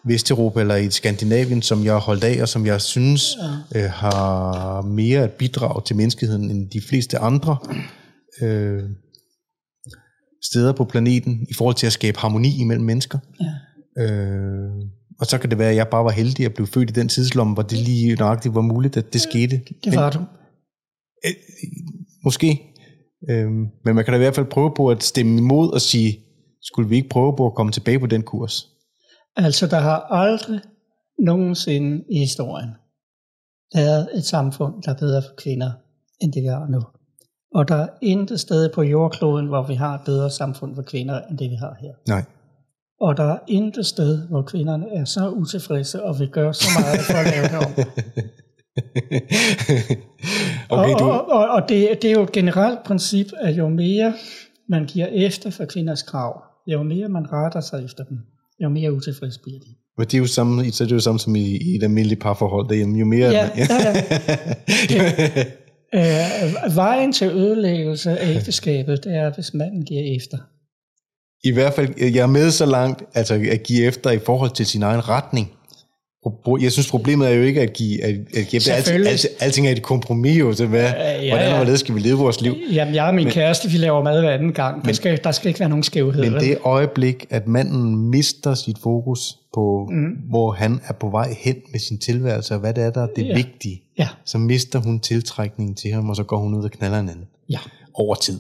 [0.06, 3.38] Vesteuropa eller i et Skandinavien, som jeg har holdt af, og som jeg synes
[3.76, 7.58] øh, har mere at bidrage til menneskeheden end de fleste andre
[8.42, 8.84] øh,
[10.44, 13.18] steder på planeten, i forhold til at skabe harmoni imellem mennesker.
[13.98, 14.04] Ja.
[14.04, 14.70] Øh,
[15.20, 17.10] og så kan det være, at jeg bare var heldig at blive født i den
[17.10, 19.62] tidslomme, hvor det lige nøjagtigt var muligt, at det skete.
[19.84, 20.20] det var du.
[21.26, 21.34] Øh,
[22.24, 22.62] Måske.
[23.30, 26.20] Øhm, men man kan da i hvert fald prøve på at stemme imod og sige,
[26.62, 28.68] skulle vi ikke prøve på at komme tilbage på den kurs?
[29.36, 30.62] Altså, der har aldrig
[31.20, 32.70] nogensinde i historien
[33.76, 35.72] været et samfund, der er bedre for kvinder,
[36.22, 36.82] end det vi har nu.
[37.56, 41.22] Og der er intet sted på jordkloden, hvor vi har et bedre samfund for kvinder,
[41.22, 41.94] end det vi har her.
[42.08, 42.24] Nej.
[43.02, 47.00] Og der er intet sted, hvor kvinderne er så utilfredse og vil gøre så meget
[47.00, 47.72] for at lave det om.
[50.70, 53.70] okay, og, du, og, og, og det, det er jo et generelt princip, at jo
[53.70, 54.14] mere
[54.70, 58.18] man giver efter for kvinders krav, jo mere man retter sig efter dem,
[58.64, 59.76] jo mere utilfreds bliver de.
[59.98, 62.22] men det er jo samme, så er det jo samme som i, i et almindeligt
[62.22, 63.00] parforhold derhjemme.
[63.00, 63.30] Jo mere...
[63.30, 63.50] Ja,
[64.90, 65.44] ja,
[65.96, 70.38] Øh, vejen til ødelæggelse af ægteskabet, det er, hvis manden giver efter.
[71.44, 74.66] I hvert fald, jeg er med så langt, altså at give efter i forhold til
[74.66, 75.52] sin egen retning.
[76.62, 78.72] Jeg synes, problemet er jo ikke at give, at, at give.
[78.72, 81.76] Alt, alt, alting er et kompromis jo til, hvad, ja, hvordan og ja.
[81.76, 82.56] skal vi leve vores liv.
[82.72, 84.86] Jamen, jeg og min kæreste, vi laver mad hver anden gang.
[84.86, 86.30] Der skal, der skal ikke være nogen skævhed.
[86.32, 89.20] Men det øjeblik, at manden mister sit fokus
[89.54, 90.30] på, mm.
[90.30, 93.08] hvor han er på vej hen med sin tilværelse, og hvad det er, der er
[93.16, 93.36] det Ja.
[93.36, 96.98] vigtige, Ja, så mister hun tiltrækningen til ham, og så går hun ud og knaller
[96.98, 97.60] hinanden ja.
[97.94, 98.40] over tid.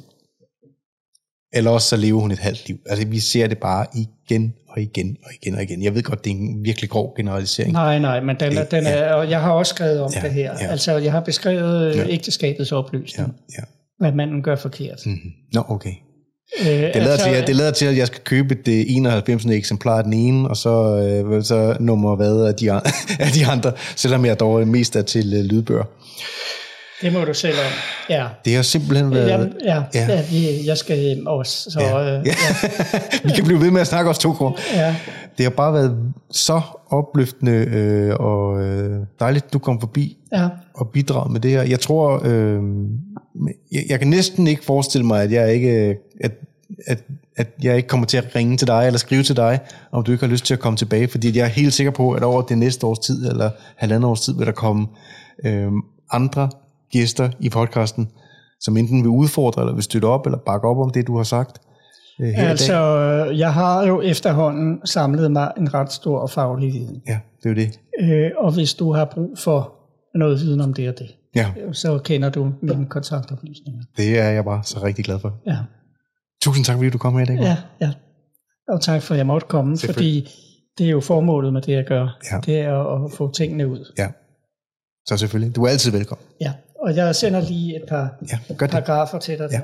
[1.53, 2.77] Eller også så lever hun et halvt liv.
[2.89, 5.83] Altså vi ser det bare igen og igen og igen og igen.
[5.83, 7.73] Jeg ved godt, det er en virkelig grov generalisering.
[7.73, 10.31] Nej, nej, men den er, den er, og jeg har også skrevet om Ja, det
[10.33, 10.51] her.
[10.61, 10.67] ja.
[10.67, 12.01] Altså, jeg har beskrevet Ja.
[12.01, 12.09] ja.
[12.09, 13.63] ægteskabets opløsning, Ja, ja.
[13.99, 14.99] hvad manden gør forkert.
[15.05, 15.31] Mm-hmm.
[15.53, 15.93] Nå, okay.
[16.61, 19.45] Øh, Det lader, til, at, det lader til, at jeg skal købe det 91.
[19.45, 20.97] eksemplar af den ene, og så,
[21.29, 22.71] øh, så nummer hvad af de,
[23.25, 25.83] af de andre, selvom jeg dog mest er til øh, lydbøger.
[27.03, 27.71] Det må du selv om.
[28.09, 28.27] Ja.
[28.45, 29.29] Det har simpelthen været...
[29.29, 30.05] Jamen, ja, ja.
[30.09, 30.21] ja.
[30.31, 31.71] vi, jeg skal hjem også.
[31.71, 32.17] Så, Ja.
[32.19, 32.33] Øh, Ja.
[33.23, 34.57] Vi kan blive ved med at snakke os to kroner.
[34.73, 34.95] ja.
[35.37, 40.49] Det har bare været så opløftende øh, og øh, dejligt, du kom forbi ja.
[40.73, 41.61] og bidraget med det her.
[41.63, 42.61] Jeg tror, øh,
[43.71, 46.31] jeg, jeg kan næsten ikke forestille mig, at jeg ikke at,
[46.87, 47.03] at,
[47.35, 49.59] at jeg ikke kommer til at ringe til dig eller skrive til dig,
[49.91, 52.11] om du ikke har lyst til at komme tilbage, fordi jeg er helt sikker på,
[52.11, 54.87] at over det næste års tid eller halvandet års tid vil der komme
[55.45, 55.71] øh,
[56.11, 56.49] andre
[56.93, 58.09] gæster i podcasten,
[58.59, 61.23] som enten vil udfordre eller vil støtte op eller bakke op om det, du har
[61.23, 61.61] sagt
[62.21, 62.73] øh, her Altså,
[63.29, 67.01] øh, jeg har jo efterhånden samlet mig en ret stor faglig viden.
[67.07, 67.79] Ja, det er jo det.
[68.01, 69.73] Øh, og hvis du har brug for
[70.17, 73.81] noget viden om det og det, Ja, så kender du mine kontaktoplysninger.
[73.97, 75.33] det er jeg bare så rigtig glad for.
[75.47, 75.57] Ja,
[76.41, 77.35] Tusind tak, fordi du kom her i dag.
[77.39, 77.91] ja, ja.
[78.69, 80.27] Og tak for, at jeg måtte komme, fordi
[80.77, 82.19] det er jo formålet med det, jeg gør.
[82.31, 82.37] Ja.
[82.45, 83.93] Det er at få tingene ud.
[83.97, 84.07] Ja.
[85.05, 85.55] Så selvfølgelig.
[85.55, 86.25] Du er altid velkommen.
[86.41, 86.51] Ja,
[86.83, 88.57] og jeg sender lige et par Ja, det.
[88.69, 89.49] paragrafer til dig.
[89.51, 89.59] Ja.